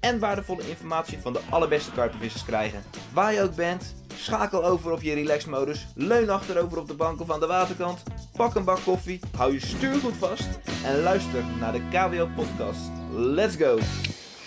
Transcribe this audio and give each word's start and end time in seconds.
en 0.00 0.18
waardevolle 0.18 0.68
informatie 0.68 1.18
van 1.18 1.32
de 1.32 1.40
allerbeste 1.50 1.92
karpenvissers 1.92 2.44
krijgen. 2.44 2.82
Waar 3.12 3.34
je 3.34 3.42
ook 3.42 3.54
bent, 3.54 3.94
schakel 4.14 4.64
over 4.64 4.92
op 4.92 5.02
je 5.02 5.14
relaxmodus, 5.14 5.86
leun 5.94 6.30
achterover 6.30 6.78
op 6.78 6.88
de 6.88 6.94
bank 6.94 7.20
of 7.20 7.30
aan 7.30 7.40
de 7.40 7.46
waterkant, 7.46 8.02
pak 8.36 8.54
een 8.54 8.64
bak 8.64 8.80
koffie, 8.84 9.20
hou 9.36 9.52
je 9.52 9.60
stuur 9.60 9.94
goed 9.94 10.16
vast 10.16 10.48
en 10.84 11.02
luister 11.02 11.44
naar 11.60 11.72
de 11.72 11.82
KWO 11.90 12.28
podcast. 12.36 12.90
Let's 13.12 13.56
go! 13.56 13.78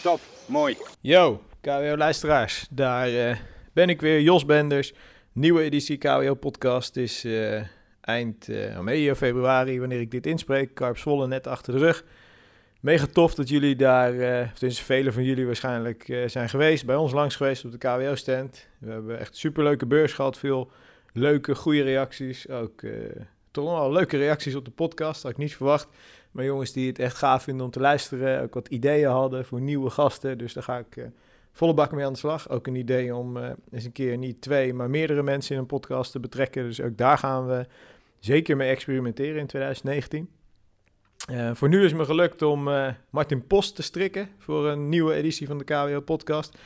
Top, 0.03 0.19
mooi. 0.45 0.77
Yo, 1.01 1.41
KWO-luisteraars. 1.61 2.67
Daar 2.69 3.07
eh, 3.07 3.37
ben 3.73 3.89
ik 3.89 4.01
weer, 4.01 4.21
Jos 4.21 4.45
Benders. 4.45 4.93
Nieuwe 5.31 5.61
editie 5.61 5.97
KWO-podcast 5.97 6.95
is 6.95 7.23
eh, 7.23 7.61
eind 8.01 8.49
eh, 8.49 8.79
medio 8.79 9.13
februari, 9.13 9.79
wanneer 9.79 9.99
ik 9.99 10.11
dit 10.11 10.25
inspreek. 10.25 10.73
Karp 10.73 10.97
Zwolle 10.97 11.27
net 11.27 11.47
achter 11.47 11.73
de 11.73 11.79
rug. 11.79 12.03
Mega 12.81 13.05
tof 13.05 13.35
dat 13.35 13.49
jullie 13.49 13.75
daar, 13.75 14.19
eh 14.19 14.47
of 14.61 14.73
velen 14.73 15.13
van 15.13 15.23
jullie 15.23 15.45
waarschijnlijk 15.45 16.09
eh, 16.09 16.27
zijn 16.27 16.49
geweest. 16.49 16.85
Bij 16.85 16.95
ons 16.95 17.11
langs 17.11 17.35
geweest 17.35 17.65
op 17.65 17.71
de 17.71 17.77
KWO-stand. 17.77 18.67
We 18.79 18.91
hebben 18.91 19.19
echt 19.19 19.37
superleuke 19.37 19.85
beurs 19.85 20.13
gehad. 20.13 20.37
Veel 20.37 20.71
leuke, 21.13 21.55
goede 21.55 21.81
reacties. 21.81 22.49
Ook 22.49 22.81
eh, 22.81 22.91
toch 23.51 23.71
wel 23.71 23.91
leuke 23.91 24.17
reacties 24.17 24.55
op 24.55 24.65
de 24.65 24.71
podcast. 24.71 25.23
Had 25.23 25.31
ik 25.31 25.37
niet 25.37 25.55
verwacht. 25.55 25.87
Maar 26.31 26.45
jongens 26.45 26.71
die 26.71 26.87
het 26.87 26.99
echt 26.99 27.15
gaaf 27.15 27.43
vinden 27.43 27.65
om 27.65 27.71
te 27.71 27.79
luisteren. 27.79 28.41
Ook 28.41 28.53
wat 28.53 28.67
ideeën 28.67 29.09
hadden 29.09 29.45
voor 29.45 29.61
nieuwe 29.61 29.89
gasten. 29.89 30.37
Dus 30.37 30.53
daar 30.53 30.63
ga 30.63 30.77
ik 30.77 31.09
volle 31.51 31.73
bak 31.73 31.91
mee 31.91 32.05
aan 32.05 32.13
de 32.13 32.19
slag. 32.19 32.49
Ook 32.49 32.67
een 32.67 32.75
idee 32.75 33.15
om 33.15 33.37
eens 33.71 33.85
een 33.85 33.91
keer 33.91 34.17
niet 34.17 34.41
twee, 34.41 34.73
maar 34.73 34.89
meerdere 34.89 35.23
mensen 35.23 35.55
in 35.55 35.61
een 35.61 35.67
podcast 35.67 36.11
te 36.11 36.19
betrekken. 36.19 36.63
Dus 36.63 36.81
ook 36.81 36.97
daar 36.97 37.17
gaan 37.17 37.47
we 37.47 37.65
zeker 38.19 38.55
mee 38.55 38.69
experimenteren 38.69 39.39
in 39.39 39.47
2019. 39.47 40.29
Eh, 41.25 41.51
voor 41.53 41.69
nu 41.69 41.83
is 41.83 41.93
me 41.93 42.05
gelukt 42.05 42.41
om 42.41 42.67
eh, 42.67 42.87
Martin 43.09 43.47
Post 43.47 43.75
te 43.75 43.81
strikken 43.81 44.29
voor 44.37 44.67
een 44.67 44.89
nieuwe 44.89 45.13
editie 45.13 45.47
van 45.47 45.57
de 45.57 45.63
KWO-podcast. 45.63 46.57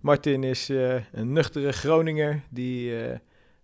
Martin 0.00 0.44
is 0.44 0.68
eh, 0.68 0.94
een 1.12 1.32
nuchtere 1.32 1.72
Groninger 1.72 2.42
die 2.50 2.94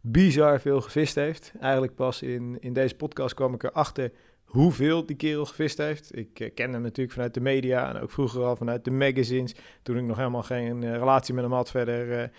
bizar 0.01 0.61
veel 0.61 0.81
gevist 0.81 1.15
heeft. 1.15 1.53
Eigenlijk 1.61 1.95
pas 1.95 2.23
in, 2.23 2.57
in 2.61 2.73
deze 2.73 2.95
podcast 2.95 3.35
kwam 3.35 3.55
ik 3.55 3.63
erachter 3.63 4.13
hoeveel 4.45 5.07
die 5.07 5.17
kerel 5.17 5.45
gevist 5.45 5.79
heeft. 5.79 6.17
Ik 6.17 6.53
ken 6.55 6.73
hem 6.73 6.83
natuurlijk 6.83 7.13
vanuit 7.13 7.35
de 7.35 7.41
media 7.41 7.95
en 7.95 8.01
ook 8.01 8.11
vroeger 8.11 8.45
al 8.45 8.57
vanuit 8.57 8.85
de 8.85 8.91
magazines. 8.91 9.55
Toen 9.83 9.97
ik 9.97 10.05
nog 10.05 10.17
helemaal 10.17 10.43
geen 10.43 10.93
relatie 10.99 11.35
met 11.35 11.45
hem 11.45 11.53
had 11.53 11.71
verder. 11.71 12.31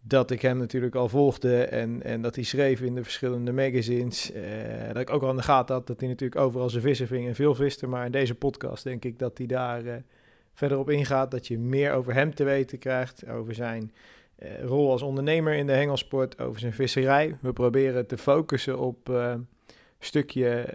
Dat 0.00 0.30
ik 0.30 0.42
hem 0.42 0.58
natuurlijk 0.58 0.94
al 0.94 1.08
volgde 1.08 1.62
en, 1.64 2.02
en 2.02 2.22
dat 2.22 2.34
hij 2.34 2.44
schreef 2.44 2.80
in 2.80 2.94
de 2.94 3.02
verschillende 3.02 3.52
magazines. 3.52 4.32
eh, 4.32 4.42
dat 4.86 4.96
ik 4.96 5.10
ook 5.10 5.22
al 5.22 5.30
in 5.30 5.36
de 5.36 5.42
gaten 5.42 5.74
had 5.74 5.86
dat 5.86 6.00
hij 6.00 6.08
natuurlijk 6.08 6.40
overal 6.40 6.70
zijn 6.70 6.82
vissen 6.82 7.06
ving 7.06 7.26
en 7.26 7.34
veel 7.34 7.54
viste. 7.54 7.86
Maar 7.86 8.06
in 8.06 8.12
deze 8.12 8.34
podcast 8.34 8.84
denk 8.84 9.04
ik 9.04 9.18
dat 9.18 9.38
hij 9.38 9.46
daar 9.46 9.84
eh, 9.84 9.94
verder 10.54 10.78
op 10.78 10.90
ingaat. 10.90 11.30
Dat 11.30 11.46
je 11.46 11.58
meer 11.58 11.92
over 11.92 12.14
hem 12.14 12.34
te 12.34 12.44
weten 12.44 12.78
krijgt. 12.78 13.28
Over 13.28 13.54
zijn 13.54 13.92
eh, 14.36 14.62
rol 14.62 14.90
als 14.90 15.02
ondernemer 15.02 15.54
in 15.54 15.66
de 15.66 15.72
hengelsport. 15.72 16.40
Over 16.40 16.60
zijn 16.60 16.72
visserij. 16.72 17.36
We 17.40 17.52
proberen 17.52 18.06
te 18.06 18.18
focussen 18.18 18.78
op 18.78 19.10
stukje, 19.98 20.66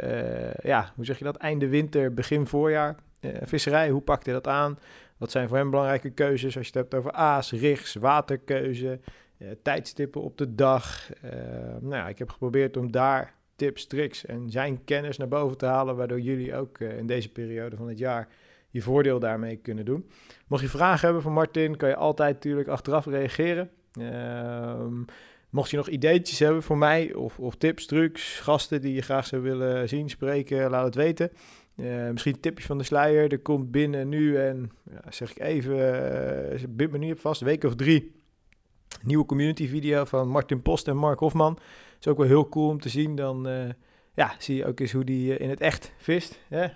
ja, 0.64 0.92
hoe 0.96 1.06
zeg 1.06 1.18
je 1.18 1.24
dat? 1.24 1.36
Einde 1.36 1.68
winter, 1.68 2.14
begin 2.14 2.48
voorjaar. 2.48 2.96
Visserij, 3.44 3.90
hoe 3.90 4.02
pakt 4.02 4.26
hij 4.26 4.34
dat 4.34 4.48
aan? 4.48 4.78
Wat 5.24 5.32
zijn 5.32 5.48
voor 5.48 5.58
hem 5.58 5.70
belangrijke 5.70 6.10
keuzes 6.10 6.58
als 6.58 6.68
je 6.68 6.72
het 6.72 6.82
hebt 6.82 6.94
over 6.94 7.12
aas, 7.12 7.52
rigs, 7.52 7.96
waterkeuze, 7.96 9.00
eh, 9.38 9.48
tijdstippen 9.62 10.22
op 10.22 10.38
de 10.38 10.56
dag. 10.56 11.14
Eh, 11.14 11.32
nou 11.82 11.96
ja, 11.96 12.08
ik 12.08 12.18
heb 12.18 12.30
geprobeerd 12.30 12.78
om 12.78 12.92
daar 12.92 13.34
tips, 13.56 13.88
tricks 13.88 14.26
en 14.26 14.50
zijn 14.50 14.84
kennis 14.84 15.18
naar 15.18 15.28
boven 15.28 15.58
te 15.58 15.66
halen, 15.66 15.96
waardoor 15.96 16.20
jullie 16.20 16.56
ook 16.56 16.78
eh, 16.78 16.98
in 16.98 17.08
deze 17.08 17.32
periode 17.32 17.76
van 17.76 17.88
het 17.88 17.98
jaar 17.98 18.28
je 18.70 18.82
voordeel 18.82 19.20
daarmee 19.20 19.56
kunnen 19.56 19.86
doen. 19.86 20.10
Mocht 20.48 20.62
je 20.62 20.70
vragen 20.70 21.06
hebben 21.06 21.24
van 21.24 21.34
Martin, 21.34 21.78
kan 21.78 21.90
je 21.90 21.96
altijd 21.96 22.34
natuurlijk 22.34 22.68
achteraf 22.68 23.06
reageren. 23.06 23.70
Ehm, 24.00 25.04
mocht 25.50 25.70
je 25.70 25.78
nog 25.78 25.88
ideetjes 25.88 26.40
hebben 26.40 26.64
voor 26.64 26.78
mij, 26.78 27.14
of, 27.14 27.40
of 27.40 27.56
tips, 27.56 27.86
trucs, 27.86 28.40
gasten 28.40 28.82
die 28.82 28.94
je 28.94 29.02
graag 29.02 29.26
zou 29.26 29.42
willen 29.42 29.90
zien, 29.90 30.10
spreken, 30.10 30.70
laat 30.70 30.86
het 30.86 30.96
weten. 30.96 31.32
Eh, 31.76 32.10
misschien 32.10 32.34
een 32.34 32.40
tipje 32.40 32.66
van 32.66 32.78
de 32.78 32.84
sluier. 32.84 33.32
Er 33.32 33.40
komt 33.40 33.72
binnen 33.72 34.10
nu 34.10 34.38
en 34.38 34.72
ja, 34.92 35.02
zeg 35.12 35.32
ik 35.32 35.40
even, 35.40 35.76
uh, 36.54 36.64
bind 36.70 36.92
me 36.92 36.98
nu 36.98 37.12
op 37.12 37.20
vast, 37.20 37.42
week 37.42 37.64
of 37.64 37.76
drie. 37.76 38.22
Nieuwe 39.02 39.26
community 39.26 39.68
video 39.68 40.06
van 40.06 40.28
Martin 40.28 40.62
Post 40.62 40.88
en 40.88 40.98
Mark 40.98 41.20
Hofman. 41.20 41.58
Is 42.00 42.08
ook 42.08 42.18
wel 42.18 42.28
heel 42.28 42.50
cool 42.50 42.70
om 42.70 42.80
te 42.80 42.90
zien. 42.90 43.16
Dan 43.16 43.48
uh, 43.48 43.70
ja, 44.14 44.36
zie 44.38 44.56
je 44.56 44.66
ook 44.66 44.80
eens 44.80 44.92
hoe 44.92 45.04
die 45.04 45.38
in 45.38 45.50
het 45.50 45.62
echt 45.62 45.94
vist. 45.98 46.40
Hè? 46.48 46.62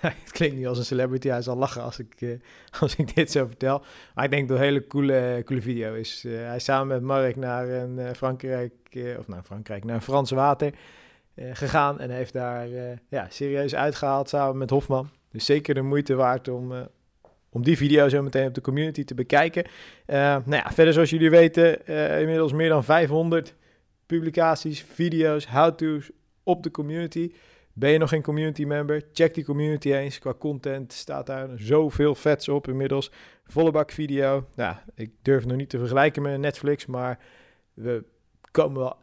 het 0.00 0.30
klinkt 0.30 0.56
niet 0.56 0.66
als 0.66 0.78
een 0.78 0.84
celebrity. 0.84 1.28
Hij 1.28 1.42
zal 1.42 1.56
lachen 1.56 1.82
als 1.82 1.98
ik, 1.98 2.38
als 2.80 2.96
ik 2.96 3.14
dit 3.14 3.30
zo 3.30 3.46
vertel. 3.46 3.82
Maar 4.14 4.24
ik 4.24 4.30
denk 4.30 4.48
dat 4.48 4.58
het 4.58 4.66
een 4.66 4.72
hele 4.72 4.86
coole, 4.86 5.42
coole 5.44 5.62
video 5.62 5.94
is. 5.94 6.22
Hij 6.28 6.56
is 6.56 6.64
samen 6.64 6.86
met 6.86 7.02
Mark 7.02 7.36
naar 7.36 7.68
een 7.68 8.14
Frankrijk, 8.14 8.72
of 9.18 9.28
naar 9.28 9.42
Frankrijk, 9.42 9.84
naar 9.84 9.94
een 9.94 10.02
Frans 10.02 10.30
water 10.30 10.74
gegaan. 11.36 12.00
En 12.00 12.10
heeft 12.10 12.32
daar 12.32 12.68
ja, 13.08 13.26
serieus 13.28 13.74
uitgehaald 13.74 14.28
samen 14.28 14.58
met 14.58 14.70
Hofman. 14.70 15.10
Dus 15.30 15.44
zeker 15.44 15.74
de 15.74 15.82
moeite 15.82 16.14
waard 16.14 16.48
om, 16.48 16.72
om 17.50 17.62
die 17.62 17.76
video 17.76 18.08
zo 18.08 18.22
meteen 18.22 18.46
op 18.46 18.54
de 18.54 18.60
community 18.60 19.04
te 19.04 19.14
bekijken. 19.14 19.64
Nou 20.06 20.42
ja, 20.50 20.70
verder 20.72 20.92
zoals 20.92 21.10
jullie 21.10 21.30
weten, 21.30 21.86
inmiddels 22.20 22.52
meer 22.52 22.68
dan 22.68 22.84
500 22.84 23.54
publicaties, 24.06 24.82
video's, 24.82 25.46
how-to's 25.46 26.10
op 26.42 26.62
de 26.62 26.70
community. 26.70 27.32
Ben 27.72 27.90
je 27.90 27.98
nog 27.98 28.08
geen 28.08 28.22
community 28.22 28.64
member? 28.64 29.02
Check 29.12 29.34
die 29.34 29.44
community 29.44 29.92
eens. 29.92 30.18
Qua 30.18 30.34
content 30.34 30.92
staat 30.92 31.26
daar 31.26 31.48
zoveel 31.56 32.14
vets 32.14 32.48
op 32.48 32.68
inmiddels. 32.68 33.10
Volle 33.44 33.70
bak 33.70 33.90
video. 33.90 34.46
Nou, 34.54 34.76
ik 34.94 35.10
durf 35.22 35.46
nog 35.46 35.56
niet 35.56 35.68
te 35.68 35.78
vergelijken 35.78 36.22
met 36.22 36.38
Netflix, 36.38 36.86
maar 36.86 37.18
we 37.74 38.04
komen 38.50 38.80
wel 38.80 38.96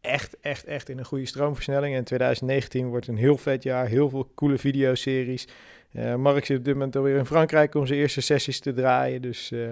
echt, 0.00 0.40
echt, 0.40 0.64
echt 0.64 0.88
in 0.88 0.98
een 0.98 1.04
goede 1.04 1.26
stroomversnelling. 1.26 1.94
En 1.94 2.04
2019 2.04 2.88
wordt 2.88 3.06
een 3.06 3.16
heel 3.16 3.36
vet 3.36 3.62
jaar. 3.62 3.86
Heel 3.86 4.08
veel 4.08 4.30
coole 4.34 4.58
videoseries. 4.58 5.48
Uh, 5.92 6.14
Mark 6.14 6.44
zit 6.44 6.58
op 6.58 6.64
dit 6.64 6.74
moment 6.74 6.96
alweer 6.96 7.16
in 7.16 7.26
Frankrijk 7.26 7.74
om 7.74 7.86
zijn 7.86 7.98
eerste 7.98 8.20
sessies 8.20 8.60
te 8.60 8.72
draaien. 8.72 9.22
Dus 9.22 9.50
uh, 9.50 9.66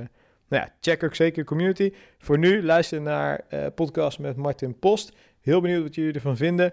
nou 0.48 0.62
ja, 0.62 0.72
check 0.80 1.04
ook 1.04 1.14
zeker 1.14 1.44
community. 1.44 1.92
Voor 2.18 2.38
nu 2.38 2.62
luister 2.64 3.00
naar 3.00 3.40
uh, 3.50 3.66
podcast 3.74 4.18
met 4.18 4.36
Martin 4.36 4.78
Post. 4.78 5.12
Heel 5.40 5.60
benieuwd 5.60 5.82
wat 5.82 5.94
jullie 5.94 6.12
ervan 6.12 6.36
vinden. 6.36 6.72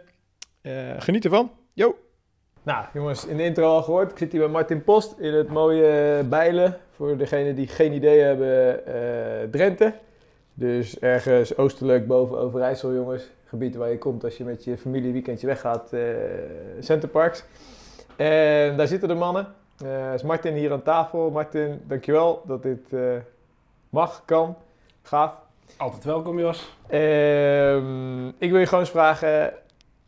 geniet 0.97 1.25
ervan. 1.25 1.51
Yo! 1.73 1.97
Nou 2.63 2.85
jongens, 2.93 3.25
in 3.25 3.37
de 3.37 3.43
intro 3.43 3.65
al 3.65 3.83
gehoord. 3.83 4.11
Ik 4.11 4.17
zit 4.17 4.31
hier 4.31 4.41
bij 4.41 4.49
Martin 4.49 4.83
Post 4.83 5.15
in 5.19 5.33
het 5.33 5.49
mooie 5.49 6.23
Bijlen. 6.23 6.77
Voor 6.95 7.17
degenen 7.17 7.55
die 7.55 7.67
geen 7.67 7.93
idee 7.93 8.19
hebben, 8.19 9.51
Drenthe. 9.51 9.93
Dus 10.53 10.99
ergens 10.99 11.57
oostelijk 11.57 12.07
boven 12.07 12.37
Overijssel 12.37 12.93
jongens. 12.93 13.29
Gebied 13.53 13.75
waar 13.75 13.89
je 13.89 13.97
komt 13.97 14.23
als 14.23 14.37
je 14.37 14.43
met 14.43 14.63
je 14.63 14.77
familie 14.77 15.11
weekendje 15.11 15.47
weggaat. 15.47 15.93
Centerparks. 16.79 17.43
En 18.15 18.77
daar 18.77 18.87
zitten 18.87 19.07
de 19.07 19.13
mannen. 19.13 19.47
Uh, 19.85 20.13
is 20.13 20.23
Martin 20.23 20.53
hier 20.53 20.71
aan 20.71 20.81
tafel. 20.81 21.29
Martin, 21.29 21.81
dankjewel 21.87 22.41
dat 22.45 22.63
dit 22.63 22.91
uh, 22.91 23.13
mag, 23.89 24.21
kan. 24.25 24.55
Gaaf. 25.01 25.33
Altijd 25.77 26.03
welkom, 26.03 26.39
Jos. 26.39 26.77
Uh, 26.89 27.75
ik 28.27 28.51
wil 28.51 28.59
je 28.59 28.65
gewoon 28.65 28.79
eens 28.79 28.89
vragen. 28.89 29.53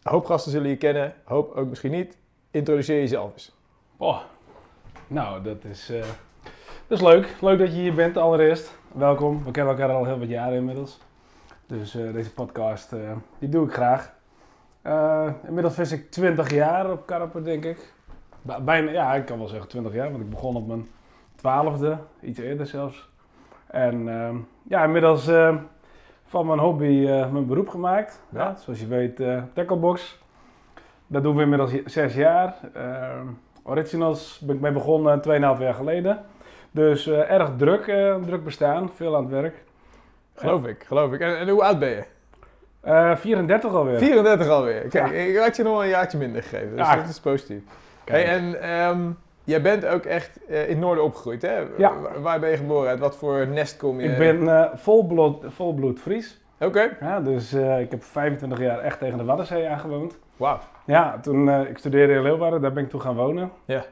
Hoop 0.01 0.25
gasten 0.25 0.51
zullen 0.51 0.69
je 0.69 0.77
kennen, 0.77 1.13
hoop 1.23 1.55
ook 1.55 1.69
misschien 1.69 1.91
niet. 1.91 2.17
Introduceer 2.51 2.99
jezelf 2.99 3.33
eens. 3.33 3.55
Oh, 3.97 4.21
nou, 5.07 5.43
dat 5.43 5.63
is, 5.63 5.91
uh, 5.91 5.99
dat 6.87 6.97
is 6.97 7.01
leuk. 7.01 7.35
Leuk 7.41 7.59
dat 7.59 7.67
je 7.67 7.81
hier 7.81 7.93
bent 7.93 8.17
allereerst. 8.17 8.77
Welkom. 8.91 9.43
We 9.43 9.51
kennen 9.51 9.77
elkaar 9.77 9.95
al 9.95 10.05
heel 10.05 10.19
wat 10.19 10.29
jaren 10.29 10.57
inmiddels. 10.57 10.99
Dus 11.67 11.91
deze 11.91 12.33
podcast, 12.33 12.95
die 13.39 13.49
doe 13.49 13.65
ik 13.65 13.73
graag. 13.73 14.13
Uh, 14.83 15.27
inmiddels 15.45 15.73
vis 15.73 15.91
ik 15.91 16.11
20 16.11 16.51
jaar 16.51 16.91
op 16.91 17.05
karpen, 17.05 17.43
denk 17.43 17.65
ik. 17.65 17.93
Bijna, 18.41 18.91
ja, 18.91 19.13
ik 19.13 19.25
kan 19.25 19.37
wel 19.37 19.47
zeggen 19.47 19.69
20 19.69 19.93
jaar, 19.93 20.11
want 20.11 20.23
ik 20.23 20.29
begon 20.29 20.55
op 20.55 20.67
mijn 20.67 20.87
twaalfde, 21.35 21.97
iets 22.21 22.39
eerder 22.39 22.67
zelfs. 22.67 23.09
En 23.67 24.07
uh, 24.07 24.29
ja, 24.63 24.83
inmiddels 24.83 25.29
van 26.25 26.45
mijn 26.45 26.59
hobby 26.59 27.05
eh, 27.07 27.31
mijn 27.31 27.45
beroep 27.45 27.69
gemaakt. 27.69 28.21
Ja. 28.29 28.39
Ja, 28.39 28.55
zoals 28.55 28.79
je 28.79 28.87
weet, 28.87 29.21
tacklebox. 29.53 30.19
Dat 31.07 31.23
doen 31.23 31.35
we 31.35 31.41
inmiddels 31.41 31.71
zes 31.85 32.15
jaar. 32.15 32.55
Ehm, 32.73 33.27
originals 33.63 34.39
ben 34.39 34.55
ik 34.55 34.61
mee 34.61 34.71
begonnen 34.71 35.21
2,5 35.21 35.61
jaar 35.61 35.73
geleden. 35.73 36.19
Dus 36.71 37.07
eh, 37.07 37.31
erg 37.31 37.51
druk, 37.57 37.87
eh, 37.87 38.15
druk 38.15 38.43
bestaan, 38.43 38.89
veel 38.93 39.15
aan 39.15 39.23
het 39.23 39.31
werk. 39.31 39.63
Geloof 40.35 40.65
ik, 40.65 40.83
geloof 40.87 41.13
ik. 41.13 41.19
En, 41.19 41.37
en 41.37 41.49
hoe 41.49 41.63
oud 41.63 41.79
ben 41.79 41.89
je? 41.89 42.03
Eh 42.81 43.15
34 43.15 43.71
alweer. 43.73 43.97
34 43.97 44.47
alweer. 44.47 44.81
Kijk, 44.87 45.07
Ja. 45.07 45.11
ik 45.13 45.37
had 45.37 45.55
je 45.55 45.63
nog 45.63 45.71
wel 45.73 45.83
een 45.83 45.89
jaartje 45.89 46.17
minder 46.17 46.43
gegeven. 46.43 46.69
Dus 46.77 46.87
Ja. 46.87 46.95
dat 46.95 47.09
is 47.09 47.19
positief. 47.19 47.61
Hey, 48.05 48.25
en 48.25 48.61
ehm, 48.61 49.09
jij 49.43 49.61
bent 49.61 49.85
ook 49.85 50.03
echt 50.05 50.39
eh, 50.49 50.63
in 50.63 50.69
het 50.69 50.77
noorden 50.79 51.03
opgegroeid, 51.03 51.41
hè? 51.41 51.57
Ja. 51.77 51.99
Waar, 52.01 52.21
waar 52.21 52.39
ben 52.39 52.49
je 52.49 52.57
geboren? 52.57 52.89
Uit 52.89 52.99
wat 52.99 53.15
voor 53.17 53.47
nest 53.47 53.77
kom 53.77 53.99
je? 54.01 54.09
Ik 54.09 54.17
ben 54.17 54.47
eh 54.57 54.65
volbloed, 54.75 55.43
volbloed 55.47 55.99
Fries. 55.99 56.41
Oké, 56.59 56.97
Ja, 56.99 57.19
dus 57.21 57.53
ik 57.53 57.91
heb 57.91 58.03
25 58.03 58.59
jaar 58.59 58.79
echt 58.79 58.99
tegen 58.99 59.17
de 59.17 59.23
Waddenzee 59.23 59.67
aangewoond. 59.69 60.17
wauw. 60.37 60.59
Ja, 60.85 61.19
toen 61.21 61.49
ik 61.49 61.77
studeerde 61.77 62.13
in 62.13 62.21
Leeuwarden, 62.21 62.61
daar 62.61 62.73
ben 62.73 62.83
ik 62.83 62.89
toen 62.89 63.01
gaan 63.01 63.15
wonen. 63.15 63.51
Ja. 63.65 63.85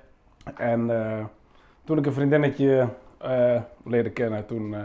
En 0.57 0.91
toen 1.85 1.97
ik 1.97 2.05
een 2.05 2.13
vriendinnetje 2.13 2.87
leerde 3.85 4.09
kennen, 4.09 4.45
toen 4.45 4.75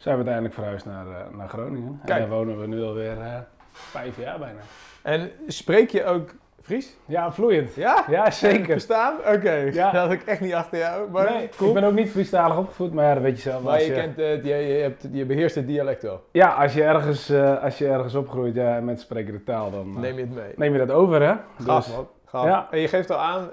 zijn 0.00 0.14
we 0.18 0.20
uiteindelijk 0.24 0.54
verhuisd 0.54 0.84
naar, 0.86 1.06
eh, 1.06 1.36
naar 1.36 1.48
Groningen. 1.48 2.00
Kijk. 2.04 2.20
En 2.20 2.28
daar 2.28 2.36
wonen 2.36 2.60
we 2.60 2.66
nu 2.66 2.82
alweer 2.82 3.20
eh 3.20 3.38
vijf 3.72 4.16
jaar 4.16 4.38
bijna. 4.38 4.60
En 5.02 5.30
spreek 5.46 5.90
je 5.90 6.04
ook 6.04 6.30
Fries? 6.62 6.96
Ja, 7.06 7.32
vloeiend. 7.32 7.74
Ja? 7.74 8.04
Ja, 8.08 8.30
zeker. 8.30 8.64
Verstaan? 8.66 9.16
Oké, 9.18 9.52
Ja. 9.52 9.90
dat 9.92 10.02
had 10.02 10.12
ik 10.12 10.22
echt 10.22 10.40
niet 10.40 10.52
achter 10.54 10.78
jou. 10.78 11.10
Maar, 11.10 11.30
Nee, 11.32 11.48
cool. 11.56 11.68
ik 11.68 11.74
ben 11.74 11.84
ook 11.84 11.92
niet 11.94 12.10
Friestalig 12.10 12.56
opgevoed, 12.56 12.92
maar 12.92 13.04
ja, 13.04 13.14
dat 13.14 13.22
weet 13.22 13.36
je 13.36 13.42
zelf. 13.50 13.62
Maar 13.62 13.72
Als 13.72 13.86
je, 13.86 13.92
kent 13.92 14.16
je, 14.16 14.54
je, 14.54 14.82
hebt, 14.82 15.06
je 15.12 15.24
beheerst 15.26 15.54
het 15.54 15.66
dialect 15.66 16.02
wel. 16.02 16.24
Ja, 16.32 16.48
als 16.54 16.74
je 16.74 16.82
ergens, 16.82 17.28
eh, 17.28 17.62
als 17.62 17.78
je 17.78 17.88
ergens 17.88 18.14
opgroeit 18.14 18.54
ja, 18.54 18.76
en 18.76 18.84
mensen 18.84 19.04
spreken 19.04 19.32
de 19.32 19.42
taal, 19.44 19.70
dan 19.70 20.00
Neem 20.00 20.14
je 20.14 20.20
het 20.20 20.34
mee. 20.34 20.52
neem 20.56 20.72
je 20.72 20.78
dat 20.78 20.90
over, 20.90 21.22
hè? 21.22 21.34
Gaaf 21.64 21.84
Dus 21.86 21.94
man. 21.94 22.08
Gaaf. 22.26 22.44
Ja. 22.44 22.68
En 22.70 22.78
je 22.80 22.88
geeft 22.88 23.10
al 23.10 23.18
aan, 23.18 23.48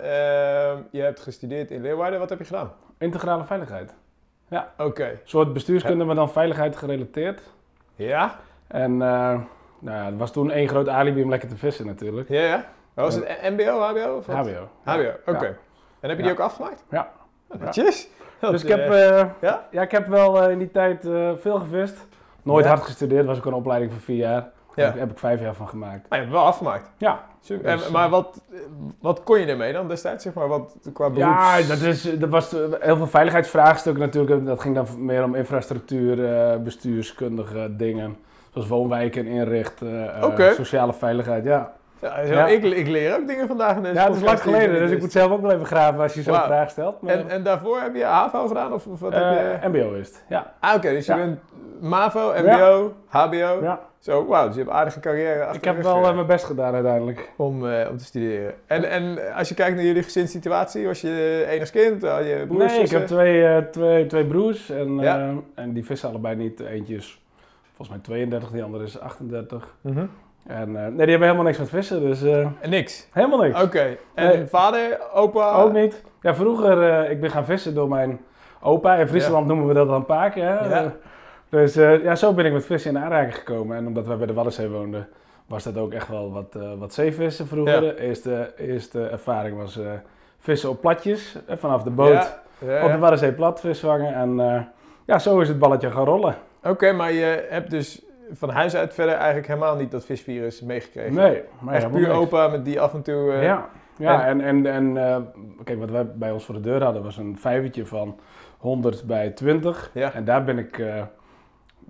je 0.92 1.02
hebt 1.02 1.20
gestudeerd 1.20 1.72
in 1.72 1.82
Leeuwarden. 1.82 2.20
Wat 2.20 2.30
heb 2.30 2.40
je 2.40 2.46
gedaan? 2.46 2.72
integrale 3.00 3.44
veiligheid. 3.44 3.94
Oké. 4.78 5.04
Een 5.06 5.18
soort 5.24 5.54
bestuurskunde, 5.54 6.04
maar 6.04 6.16
dan 6.16 6.30
veiligheid 6.32 6.76
gerelateerd. 6.76 7.42
Ja? 7.96 8.36
En 8.68 8.92
eh, 8.92 9.40
nou 9.80 9.98
ja, 9.98 10.06
er 10.06 10.18
was 10.18 10.32
toen 10.32 10.52
één 10.52 10.68
groot 10.68 10.90
alibi 10.90 11.24
om 11.24 11.30
lekker 11.30 11.50
te 11.50 11.58
vissen 11.58 11.86
natuurlijk. 11.86 12.30
Ja, 12.30 12.42
ja. 12.42 12.66
Was 12.94 13.16
het 13.16 13.40
MBO, 13.42 13.80
HBO? 13.82 14.16
Of 14.18 14.26
wat? 14.26 14.36
HBO. 14.36 14.70
HBO, 14.84 15.10
oké. 15.26 15.46
Ja. 15.46 15.56
En 16.00 16.10
heb 16.10 16.18
je 16.18 16.18
Ja. 16.18 16.22
die 16.24 16.32
ook 16.32 16.40
afgemaakt? 16.40 16.84
Ja. 16.90 17.12
Oh, 17.48 17.62
Netjes. 17.62 18.08
Dus 18.40 18.64
ik 18.64 18.70
heb, 18.70 18.80
eh, 18.80 19.20
eh, 19.20 19.28
ja? 19.42 19.68
ja? 19.72 19.82
ik 19.82 19.92
heb 19.92 20.08
wel 20.08 20.50
in 20.50 20.58
die 20.60 20.72
tijd 20.72 21.02
veel 21.40 21.60
gevist. 21.60 22.08
Nooit 22.44 22.66
Ja. 22.66 22.72
hard 22.72 22.84
gestudeerd, 22.84 23.26
was 23.26 23.38
ook 23.38 23.46
een 23.46 23.54
opleiding 23.54 23.92
van 23.92 24.02
vier 24.02 24.18
jaar. 24.18 24.50
Ja. 24.78 24.90
Daar 24.90 24.98
heb 24.98 25.12
ik 25.12 25.18
vijf 25.20 25.42
jaar 25.42 25.54
van 25.54 25.68
gemaakt. 25.68 26.10
Maar 26.10 26.20
je 26.20 26.24
hebt 26.26 26.36
wel 26.36 26.46
afgemaakt. 26.46 26.90
Ja, 26.98 27.20
Super. 27.42 27.72
Dus, 27.76 27.86
En- 27.86 27.92
maar 27.92 28.10
wat, 28.10 28.42
wat 29.00 29.24
kon 29.24 29.40
je 29.40 29.46
ermee 29.46 29.74
dan 29.74 29.88
destijds? 29.88 30.24
Zeg 30.24 30.34
maar, 30.34 30.48
wat, 30.48 30.76
qua 30.94 31.10
beroeps... 31.10 31.20
ja 31.20 31.62
dat, 31.62 31.82
is, 31.82 32.20
dat 32.20 32.30
was 32.30 32.54
eh, 32.54 32.60
heel 32.80 32.98
veel 32.98 33.08
veiligheidsvraagstukken 33.08 34.04
natuurlijk. 34.04 34.46
Dat 34.46 34.62
ging 34.62 34.76
dan 34.76 35.06
meer 35.06 35.24
om 35.24 35.36
infrastructuur, 35.36 36.26
eh, 36.26 36.58
bestuurskundige 36.58 37.76
dingen. 37.76 38.18
Zoals 38.52 38.68
woonwijken 38.68 39.26
inrichten, 39.26 40.22
eh, 40.22 40.52
sociale 40.52 40.94
veiligheid, 40.94 41.44
ja. 41.44 41.74
Ja, 42.02 42.26
zo, 42.26 42.34
Ja. 42.34 42.48
Ik, 42.48 42.64
ik 42.64 42.88
leer 42.88 43.16
ook 43.20 43.28
dingen 43.28 43.48
vandaag 43.48 43.76
in 43.76 43.82
deze 43.82 43.96
Ja, 43.96 44.06
het 44.08 44.16
is 44.16 44.22
lang 44.22 44.42
geleden, 44.42 44.80
dus 44.80 44.92
ik 44.92 45.00
moet 45.00 45.12
zelf 45.12 45.32
ook 45.32 45.42
wel 45.42 45.52
even 45.52 45.66
graven 45.66 46.00
als 46.02 46.14
je 46.14 46.22
zo'n 46.22 46.34
vraag 46.36 46.70
stelt. 46.70 47.02
Maar, 47.02 47.14
En, 47.14 47.30
en 47.30 47.44
daarvoor 47.44 47.80
heb 47.80 47.96
je 47.96 48.04
HAVO 48.04 48.48
gedaan? 48.48 48.74
Of, 48.74 48.88
of 48.88 49.00
wat 49.00 49.14
heb 49.14 49.22
je... 49.22 49.38
eh, 49.62 49.68
MBO 49.70 49.94
is 49.94 50.08
het, 50.08 50.24
ja. 50.30 50.54
Ah, 50.60 50.76
oké. 50.76 50.90
dus 50.90 51.06
je 51.06 51.12
Ja. 51.12 51.18
bent 51.18 51.40
MAVO, 51.82 52.34
MBO, 52.44 52.94
HBO. 53.08 53.60
ja. 53.62 53.80
Zo, 54.00 54.26
wauw. 54.26 54.46
Dus 54.46 54.54
je 54.56 54.60
hebt 54.62 54.72
een 54.72 54.78
aardige 54.80 55.00
carrière 55.00 55.42
achter 55.44 55.56
Ik 55.58 55.64
heb 55.64 55.82
wel 55.82 56.02
eh, 56.04 56.08
eh, 56.10 56.14
mijn 56.16 56.28
best 56.28 56.46
gedaan 56.46 56.74
uiteindelijk. 56.74 57.30
om, 57.38 57.54
om 57.64 57.98
te 57.98 58.06
studeren. 58.06 58.54
En, 58.68 58.90
en 58.90 59.34
als 59.36 59.50
je 59.50 59.56
kijkt 59.56 59.76
naar 59.76 59.86
jullie 59.86 60.04
gezinssituatie, 60.04 60.86
was 60.86 61.02
je 61.02 61.46
enig 61.50 61.70
kind? 61.72 62.02
Had 62.04 62.24
je 62.26 62.46
broers, 62.48 62.74
Nee, 62.74 62.82
ik 62.84 62.90
heb 62.90 63.08
twee, 63.08 63.70
twee, 63.70 64.06
twee 64.06 64.26
broers 64.26 64.70
en, 64.70 65.00
en 65.56 65.74
die 65.74 65.86
vissen 65.86 66.10
allebei 66.10 66.36
niet. 66.36 66.60
Eentje 66.60 66.96
is 66.96 67.22
volgens 67.76 67.90
mij 67.98 68.00
32, 68.06 68.50
die 68.52 68.64
andere 68.64 68.84
is 68.84 69.00
38. 69.00 69.76
Mhm. 69.82 70.06
En 70.48 70.76
eh, 70.76 70.82
nee, 70.82 70.92
die 70.92 71.10
hebben 71.10 71.22
helemaal 71.22 71.44
niks 71.44 71.58
met 71.58 71.70
vissen, 71.70 72.02
dus 72.02 72.24
eh, 72.24 72.40
En 72.60 72.70
niks? 72.70 73.08
helemaal 73.12 73.40
niks. 73.40 73.62
Oké. 73.64 73.98
En 74.14 74.28
Nee. 74.28 74.46
vader, 74.46 75.00
opa? 75.14 75.52
Ook 75.52 75.74
niet. 75.74 76.04
Ja, 76.22 76.36
vroeger, 76.36 76.82
eh, 76.90 77.12
ik 77.12 77.22
ben 77.22 77.30
gaan 77.30 77.46
vissen 77.46 77.74
door 77.76 77.90
mijn 77.90 78.20
opa. 78.62 78.96
In 78.96 79.08
Friesland 79.08 79.48
noemen 79.48 79.68
we 79.68 79.74
dat 79.74 79.88
dan 79.88 80.06
paken. 80.06 80.44
Hè? 80.44 80.68
Ja. 80.80 80.92
Dus 81.50 81.74
ja, 81.74 82.16
zo 82.16 82.34
ben 82.34 82.46
ik 82.46 82.54
met 82.54 82.66
vissen 82.66 82.92
in 82.92 82.98
aanraking 83.04 83.36
gekomen. 83.36 83.78
En 83.78 83.88
omdat 83.88 84.08
wij 84.08 84.18
bij 84.18 84.28
de 84.28 84.34
Waddenzee 84.34 84.70
woonden, 84.70 85.08
was 85.46 85.64
dat 85.64 85.78
ook 85.78 85.94
echt 85.94 86.08
wel 86.08 86.32
wat, 86.32 86.58
wat 86.80 86.94
zeevissen 86.94 87.48
vroeger. 87.48 87.74
Ja. 87.74 87.80
De 87.80 88.02
eerste, 88.02 88.54
eerste 88.58 89.08
ervaring 89.08 89.58
was 89.58 89.80
vissen 90.40 90.70
op 90.70 90.82
platjes, 90.82 91.36
eh, 91.48 91.58
vanaf 91.58 91.84
de 91.84 91.90
boot 91.90 92.08
Ja, 92.14 92.42
ja, 92.74 92.86
op 92.86 92.92
de. 92.92 92.98
Waddenzee 92.98 93.32
plat 93.32 93.60
vis 93.60 93.80
vangen. 93.80 94.14
En 94.14 94.68
ja, 95.06 95.20
zo 95.20 95.40
is 95.40 95.48
het 95.48 95.60
balletje 95.60 95.92
gaan 95.92 96.06
rollen. 96.06 96.36
Oké, 96.64 96.92
maar 96.92 97.12
je 97.12 97.46
hebt 97.50 97.70
dus 97.72 98.02
van 98.32 98.50
huis 98.50 98.76
uit 98.76 98.94
verder 98.94 99.16
eigenlijk 99.16 99.48
helemaal 99.48 99.76
niet 99.76 99.92
dat 99.92 100.06
visvirus 100.06 100.62
meegekregen? 100.62 101.14
Nee, 101.14 101.42
maar 101.60 101.74
Echt 101.74 101.92
puur 101.92 102.00
niks. 102.08 102.14
opa 102.20 102.48
met 102.48 102.66
die 102.66 102.80
af 102.82 102.94
en 102.94 103.02
toe... 103.02 103.32
eh, 103.32 103.44
Ja, 103.44 103.70
ja 103.98 104.26
en, 104.26 104.42
en, 104.42 104.66
en 104.66 104.98
eh, 104.98 105.18
kijk, 105.64 105.80
wat 105.80 105.90
wij 105.90 106.06
bij 106.16 106.32
ons 106.32 106.46
voor 106.46 106.56
de 106.56 106.62
deur 106.62 106.84
hadden 106.84 107.04
was 107.04 107.18
een 107.18 107.38
vijvertje 107.40 107.86
van 107.86 108.20
100 108.58 109.04
bij 109.06 109.30
20. 109.30 109.90
Ja. 109.94 110.14
En 110.14 110.26
daar 110.26 110.44
ben 110.44 110.58
ik, 110.58 110.80
eh, 110.80 111.02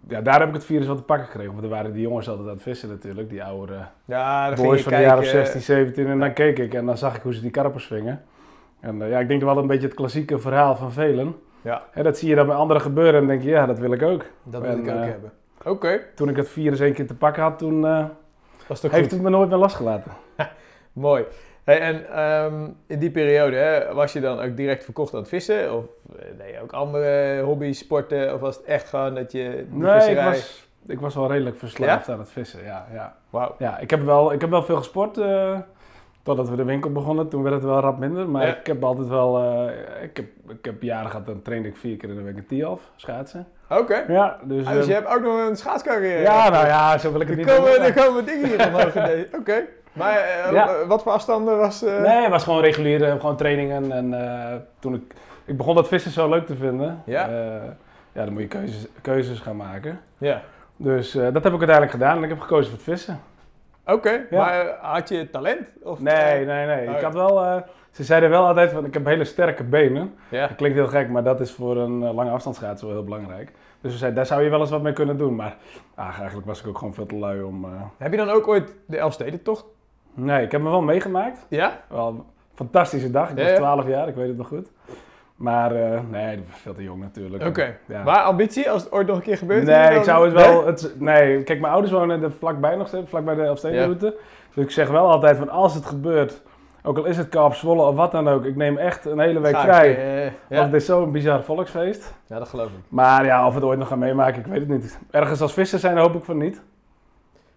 ja, 0.07 0.21
daar 0.21 0.39
heb 0.39 0.47
ik 0.47 0.53
het 0.53 0.65
virus 0.65 0.87
wat 0.87 0.97
te 0.97 1.03
pakken 1.03 1.25
gekregen. 1.25 1.51
Want 1.51 1.63
er 1.63 1.69
waren 1.69 1.93
die 1.93 2.01
jongens 2.01 2.29
altijd 2.29 2.47
aan 2.47 2.53
het 2.53 2.63
vissen 2.63 2.89
natuurlijk, 2.89 3.29
die 3.29 3.43
oude 3.43 3.73
Ja, 4.05 4.53
boys 4.53 4.83
van 4.83 4.93
de 4.93 4.99
jaren 4.99 5.25
16, 5.25 5.61
17. 5.61 6.07
En 6.07 6.19
dan 6.19 6.33
keek 6.33 6.59
ik 6.59 6.73
en 6.73 6.85
dan 6.85 6.97
zag 6.97 7.15
ik 7.15 7.21
hoe 7.21 7.33
ze 7.33 7.41
die 7.41 7.51
karpers 7.51 7.85
vingen. 7.85 8.21
En 8.79 8.97
ja, 9.09 9.19
ik 9.19 9.27
denk 9.27 9.41
wel 9.41 9.57
een 9.57 9.67
beetje 9.67 9.87
het 9.87 9.95
klassieke 9.95 10.39
verhaal 10.39 10.75
van 10.75 10.91
velen. 10.91 11.35
Ja, 11.61 11.83
Hè, 11.91 12.03
dat 12.03 12.17
zie 12.17 12.29
je 12.29 12.35
dan 12.35 12.45
bij 12.47 12.55
anderen 12.55 12.81
gebeuren 12.81 13.21
en 13.21 13.27
denk 13.27 13.41
je, 13.41 13.49
ja, 13.49 13.65
dat 13.65 13.79
wil 13.79 13.91
ik 13.91 14.01
ook. 14.01 14.25
dat 14.43 14.61
wil 14.61 14.69
En, 14.71 14.77
ik 14.79 14.89
ook 14.89 15.03
hebben. 15.05 15.31
Oké, 15.65 15.99
Toen 16.15 16.29
ik 16.29 16.35
het 16.35 16.49
virus 16.49 16.79
één 16.79 16.93
keer 16.93 17.07
te 17.07 17.15
pakken 17.15 17.43
had, 17.43 17.57
toen 17.59 17.85
eh, 17.85 18.05
was 18.67 18.79
toch 18.79 18.91
heeft 18.91 19.03
goed. 19.03 19.11
het 19.11 19.21
me 19.21 19.29
nooit 19.29 19.49
meer 19.49 19.57
losgelaten. 19.57 20.11
Mooi. 20.93 21.25
Hey, 21.63 21.79
en 21.79 22.09
ehm, 22.09 22.69
in 22.87 22.99
die 22.99 23.11
periode 23.11 23.55
hè, 23.55 23.93
was 23.93 24.13
je 24.13 24.19
dan 24.19 24.39
ook 24.39 24.57
direct 24.57 24.83
verkocht 24.83 25.13
aan 25.13 25.19
het 25.19 25.29
vissen? 25.29 25.73
Of 25.75 25.85
eh, 26.19 26.25
nee, 26.37 26.61
ook 26.61 26.71
andere 26.73 27.41
hobby's, 27.41 27.79
sporten? 27.79 28.33
Of 28.33 28.39
was 28.39 28.55
het 28.55 28.65
echt 28.65 28.89
gewoon 28.89 29.15
dat 29.15 29.31
je 29.31 29.65
die 29.69 29.79
Nee, 29.79 29.95
ik 29.95 30.01
visserij... 30.01 30.25
was, 30.25 30.67
ik 30.85 30.99
was 30.99 31.15
wel 31.15 31.27
redelijk 31.31 31.57
verslaafd 31.57 32.09
aan 32.09 32.19
het 32.19 32.29
vissen. 32.31 32.63
Ja, 32.63 32.87
ja. 32.93 33.15
Wauw. 33.29 33.55
ja 33.59 33.77
ik, 33.77 33.89
heb 33.89 34.01
wel, 34.01 34.33
ik 34.33 34.41
heb 34.41 34.49
wel 34.49 34.63
veel 34.63 34.77
gesport. 34.77 35.17
eh, 35.17 35.59
totdat 36.23 36.49
we 36.49 36.55
de 36.55 36.63
winkel 36.63 36.91
begonnen. 36.91 37.27
Toen 37.29 37.43
werd 37.43 37.55
het 37.55 37.63
wel 37.63 37.79
rap 37.79 37.97
minder. 37.99 38.29
Maar 38.29 38.47
Ja. 38.47 38.55
ik 38.57 38.67
heb 38.67 38.83
altijd 38.83 39.07
wel... 39.07 39.37
eh, 39.43 40.03
ik, 40.03 40.17
heb, 40.17 40.27
ik 40.47 40.65
heb 40.65 40.81
jaren 40.81 41.09
gehad, 41.09 41.25
dan 41.25 41.41
trainde 41.41 41.67
ik 41.67 41.77
vier 41.77 41.97
keer 41.97 42.09
in 42.09 42.15
de 42.15 42.21
week 42.21 42.43
een 42.49 42.77
schaatsen. 42.95 43.47
Oké. 43.69 44.03
Ja, 44.07 44.37
dus... 44.43 44.65
Ah, 44.65 44.71
dus 44.73 44.81
eh, 44.81 44.87
je 44.87 44.93
hebt 44.93 45.07
ook 45.07 45.21
nog 45.21 45.47
een 45.47 45.55
schaatscarrière. 45.55 46.21
ja, 46.21 46.49
nou 46.49 46.65
ja, 46.65 46.97
zo 46.97 47.11
wil 47.11 47.21
ik 47.21 47.27
het 47.27 47.37
Er 47.39 47.45
niet 47.45 47.55
komen, 47.55 47.81
er 47.81 47.93
komen 47.93 48.25
dingen 48.25 48.47
hier 48.47 48.67
omhoog. 48.67 48.95
Oké. 49.39 49.63
Maar 49.93 50.19
Ja. 50.53 50.85
wat 50.87 51.03
voor 51.03 51.11
afstanden 51.11 51.57
was... 51.57 51.83
eh, 51.83 52.01
Nee, 52.01 52.21
het 52.21 52.29
was 52.31 52.43
gewoon 52.43 52.61
reguliere, 52.61 53.19
gewoon 53.19 53.37
trainingen. 53.37 53.91
En 53.91 54.65
toen 54.79 54.93
ik... 54.93 55.13
Ik 55.45 55.57
begon 55.57 55.75
dat 55.75 55.87
vissen 55.87 56.11
zo 56.11 56.29
leuk 56.29 56.45
te 56.45 56.55
vinden. 56.55 57.01
Ja. 57.05 57.29
Ja, 58.11 58.23
dan 58.23 58.33
moet 58.33 58.41
je 58.41 58.47
keuzes, 58.47 58.85
keuzes 59.01 59.39
gaan 59.39 59.55
maken. 59.55 59.99
Ja. 60.17 60.41
Dus 60.75 61.11
dat 61.11 61.33
heb 61.33 61.43
ik 61.43 61.49
uiteindelijk 61.51 61.91
gedaan. 61.91 62.17
En 62.17 62.23
ik 62.23 62.29
heb 62.29 62.39
gekozen 62.39 62.65
voor 62.65 62.73
het 62.73 62.83
vissen. 62.97 63.19
Oké, 63.85 64.09
Ja. 64.29 64.37
maar 64.45 64.65
had 64.81 65.09
je 65.09 65.29
talent? 65.29 65.67
Of, 65.83 65.99
Nee, 65.99 66.45
nee, 66.45 66.65
nee. 66.65 66.87
Oh, 66.87 66.93
Ik 66.93 66.99
ja. 66.99 67.03
had 67.03 67.13
wel, 67.13 67.63
ze 67.97 68.03
zeiden 68.03 68.29
wel 68.29 68.45
altijd 68.47 68.71
van 68.71 68.85
ik 68.85 68.93
heb 68.93 69.05
hele 69.05 69.23
sterke 69.23 69.63
benen. 69.63 70.13
Ja. 70.29 70.47
Dat 70.47 70.55
klinkt 70.57 70.77
heel 70.77 70.87
gek, 70.87 71.09
maar 71.09 71.23
dat 71.23 71.39
is 71.39 71.51
voor 71.51 71.77
een 71.77 72.03
eh, 72.03 72.13
lange 72.13 72.29
afstandsschaatser 72.29 72.87
wel 72.87 72.95
heel 72.95 73.05
belangrijk. 73.05 73.51
Dus 73.81 73.91
ze 73.91 73.97
zeiden, 73.97 74.17
daar 74.19 74.27
zou 74.27 74.43
je 74.43 74.49
wel 74.49 74.59
eens 74.59 74.69
wat 74.69 74.81
mee 74.81 74.93
kunnen 74.93 75.17
doen. 75.17 75.35
Maar 75.35 75.55
ah, 75.95 76.19
eigenlijk 76.19 76.47
was 76.47 76.59
ik 76.61 76.67
ook 76.67 76.77
gewoon 76.77 76.93
veel 76.93 77.05
te 77.05 77.15
lui 77.15 77.41
om... 77.41 77.63
eh, 77.65 77.69
Heb 77.97 78.11
je 78.11 78.17
dan 78.17 78.29
ook 78.29 78.47
ooit 78.47 78.75
de 78.85 78.97
Elfstedentocht? 78.97 79.65
Nee, 80.13 80.43
ik 80.45 80.51
heb 80.51 80.61
me 80.61 80.69
wel 80.69 80.81
meegemaakt. 80.81 81.45
Ja? 81.49 81.79
Wel 81.89 82.07
een 82.07 82.23
fantastische 82.53 83.11
dag. 83.11 83.29
Ik 83.29 83.37
Ja, 83.37 83.43
was 83.43 83.51
ja. 83.51 83.57
12 83.57 83.87
jaar, 83.87 84.07
ik 84.07 84.15
weet 84.15 84.27
het 84.27 84.37
nog 84.37 84.47
goed. 84.47 84.67
Maar 85.35 85.75
eh, 85.75 85.99
nee, 86.11 86.43
veel 86.49 86.73
te 86.73 86.83
jong 86.83 87.01
natuurlijk. 87.01 87.45
Oké. 87.45 87.77
Ja. 87.85 88.03
Maar 88.03 88.21
ambitie, 88.21 88.69
als 88.71 88.83
het 88.83 88.91
ooit 88.91 89.07
nog 89.07 89.15
een 89.15 89.21
keer 89.23 89.37
gebeurt? 89.37 89.63
Nee, 89.63 89.97
ik 89.97 90.03
zou 90.03 90.25
het 90.25 90.33
wel. 90.33 90.65
Het, 90.65 90.93
nee, 90.99 91.43
kijk, 91.43 91.59
mijn 91.59 91.71
ouders 91.73 91.93
wonen 91.93 92.23
er 92.23 92.31
vlakbij 92.31 92.75
nog 92.75 92.87
steeds, 92.87 93.09
vlakbij 93.09 93.35
de 93.35 93.41
Elfstedenroute. 93.41 94.15
Dus 94.53 94.63
ik 94.63 94.71
zeg 94.71 94.89
wel 94.89 95.09
altijd 95.11 95.37
van 95.37 95.49
als 95.49 95.73
het 95.73 95.85
gebeurt, 95.85 96.41
ook 96.87 96.97
al 96.97 97.05
is 97.05 97.17
het 97.17 97.29
Kaap 97.29 97.53
Zwolle 97.53 97.81
of 97.81 97.95
wat 97.95 98.11
dan 98.11 98.27
ook, 98.27 98.45
ik 98.45 98.55
neem 98.55 98.77
echt 98.77 99.05
een 99.05 99.19
hele 99.19 99.39
week 99.39 99.57
vrij. 99.57 99.97
eh, 99.97 100.21
Want 100.21 100.33
ja. 100.49 100.63
het 100.63 100.73
is 100.73 100.85
zo'n 100.85 101.11
bizar 101.11 101.43
volksfeest. 101.43 102.13
ja, 102.27 102.39
dat 102.39 102.47
geloof 102.47 102.67
ik. 102.69 102.79
Maar 102.89 103.25
ja, 103.25 103.45
of 103.45 103.49
we 103.53 103.59
het 103.59 103.67
ooit 103.67 103.79
nog 103.79 103.87
gaan 103.87 103.99
meemaken, 103.99 104.39
ik 104.39 104.45
weet 104.45 104.59
het 104.59 104.67
niet. 104.67 104.99
Ergens 105.11 105.41
als 105.41 105.53
visser 105.53 105.79
zijn 105.79 105.97
hoop 105.97 106.15
ik 106.15 106.23
van 106.23 106.37
niet. 106.37 106.61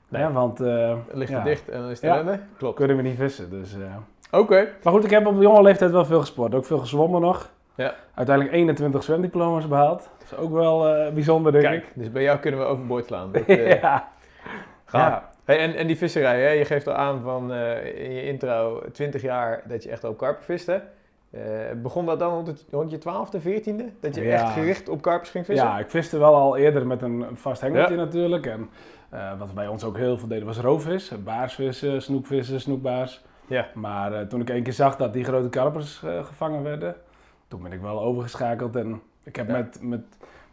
Nee. 0.08 0.22
Ja, 0.22 0.32
want 0.32 0.60
eh 0.60 0.88
Het 1.06 1.16
ligt 1.16 1.30
ja, 1.30 1.38
er 1.38 1.44
dicht 1.44 1.68
en 1.68 1.80
dan 1.80 1.90
is 1.90 2.00
het 2.00 2.10
Ja. 2.10 2.18
ellende. 2.18 2.40
Klopt. 2.58 2.76
kunnen 2.76 2.96
we 2.96 3.02
niet 3.02 3.16
vissen. 3.16 3.50
Dus, 3.50 3.74
eh. 3.74 4.38
Oké. 4.40 4.68
Maar 4.82 4.92
goed, 4.92 5.04
ik 5.04 5.10
heb 5.10 5.26
op 5.26 5.40
jonge 5.42 5.62
leeftijd 5.62 5.90
wel 5.90 6.04
veel 6.04 6.20
gesport. 6.20 6.54
Ook 6.54 6.64
veel 6.64 6.78
gezwommen 6.78 7.20
nog. 7.20 7.50
Ja. 7.74 7.94
Uiteindelijk 8.14 8.56
21 8.56 9.02
zwemdiploma's 9.02 9.68
behaald. 9.68 9.98
Dat 10.18 10.32
is 10.32 10.36
ook 10.36 10.52
wel 10.52 11.10
bijzonder, 11.12 11.52
denk 11.52 11.64
Kijk, 11.64 11.82
ik. 11.84 11.92
dus 11.94 12.12
bij 12.12 12.22
jou 12.22 12.38
kunnen 12.38 12.60
we 12.60 12.66
overboord 12.66 13.06
slaan. 13.06 13.32
Dat, 13.32 13.46
ja. 13.46 14.08
gaaf. 14.84 15.22
Hey, 15.50 15.58
en, 15.58 15.74
en 15.74 15.86
die 15.86 15.96
visserij, 15.96 16.40
hè? 16.42 16.48
je 16.50 16.64
geeft 16.64 16.86
al 16.88 16.94
aan 16.94 17.20
van 17.22 17.52
eh, 17.52 18.04
in 18.04 18.12
je 18.12 18.26
intro 18.26 18.82
20 18.92 19.22
jaar 19.22 19.62
dat 19.66 19.82
je 19.82 19.90
echt 19.90 20.04
op 20.04 20.18
karpen 20.18 20.44
vist. 20.44 20.66
Hè? 20.66 20.78
Eh, 21.30 21.40
begon 21.76 22.06
dat 22.06 22.18
dan 22.18 22.56
rond, 22.70 22.90
je 22.90 22.98
twaalfde, 22.98 23.40
veertiende? 23.40 23.88
Dat 24.00 24.14
je 24.14 24.22
Ja. 24.22 24.32
echt 24.32 24.52
gericht 24.52 24.88
op 24.88 25.02
karpers 25.02 25.30
ging 25.30 25.44
vissen? 25.44 25.66
Ja, 25.66 25.78
ik 25.78 25.90
viste 25.90 26.18
wel 26.18 26.34
al 26.34 26.56
eerder 26.56 26.86
met 26.86 27.02
een 27.02 27.26
vast 27.32 27.60
hengeltje 27.60 27.96
natuurlijk. 27.96 28.46
En 28.46 28.68
eh, 29.10 29.38
wat 29.38 29.54
bij 29.54 29.66
ons 29.68 29.84
ook 29.84 29.96
heel 29.96 30.18
veel 30.18 30.28
deden 30.28 30.46
was 30.46 30.58
roofvis. 30.58 31.12
Baarsvissen, 31.24 32.02
snoekvissen, 32.02 32.60
snoekbaars. 32.60 33.24
Ja. 33.46 33.66
Maar 33.74 34.26
toen 34.26 34.40
ik 34.40 34.50
één 34.50 34.62
keer 34.62 34.72
zag 34.72 34.96
dat 34.96 35.12
die 35.12 35.24
grote 35.24 35.48
karpers 35.48 36.02
gevangen 36.22 36.62
werden, 36.62 36.94
toen 37.48 37.62
ben 37.62 37.72
ik 37.72 37.80
wel 37.80 38.00
overgeschakeld. 38.00 38.76
En 38.76 39.00
ik 39.24 39.36
heb 39.36 39.46
Ja. 39.46 39.52
met, 39.52 39.78
met, 39.82 40.00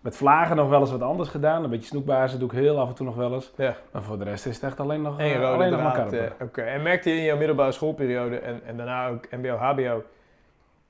met 0.08 0.16
vlagen 0.16 0.56
nog 0.56 0.70
wel 0.70 0.80
eens 0.80 0.92
wat 0.92 1.02
anders 1.02 1.30
gedaan. 1.30 1.64
Een 1.64 1.70
beetje 1.70 1.88
snoekbaarsen 1.88 2.40
doe 2.40 2.50
ik 2.52 2.58
heel 2.58 2.80
af 2.80 2.88
en 2.88 2.96
toe 2.96 3.06
nog 3.06 3.16
wel 3.16 3.34
eens. 3.34 3.52
Ja. 3.56 3.76
Maar 3.92 4.02
voor 4.02 4.18
de 4.18 4.24
rest 4.24 4.46
is 4.46 4.56
het 4.56 4.64
echt 4.64 4.80
alleen 4.80 5.02
nog, 5.02 5.20
En 5.20 5.26
eh, 5.26 5.34
rode 5.34 5.46
alleen 5.46 5.72
nog 5.72 5.84
maar 5.84 6.14
eh, 6.14 6.32
Oké, 6.42 6.62
en 6.62 6.82
merkte 6.82 7.10
je 7.10 7.16
in 7.16 7.24
jouw 7.24 7.38
middelbare 7.38 7.72
schoolperiode 7.72 8.40
en, 8.40 8.62
en 8.66 8.78
daarna 8.78 9.08
ook 9.08 9.32
mbo, 9.32 9.56
hbo, 9.56 10.04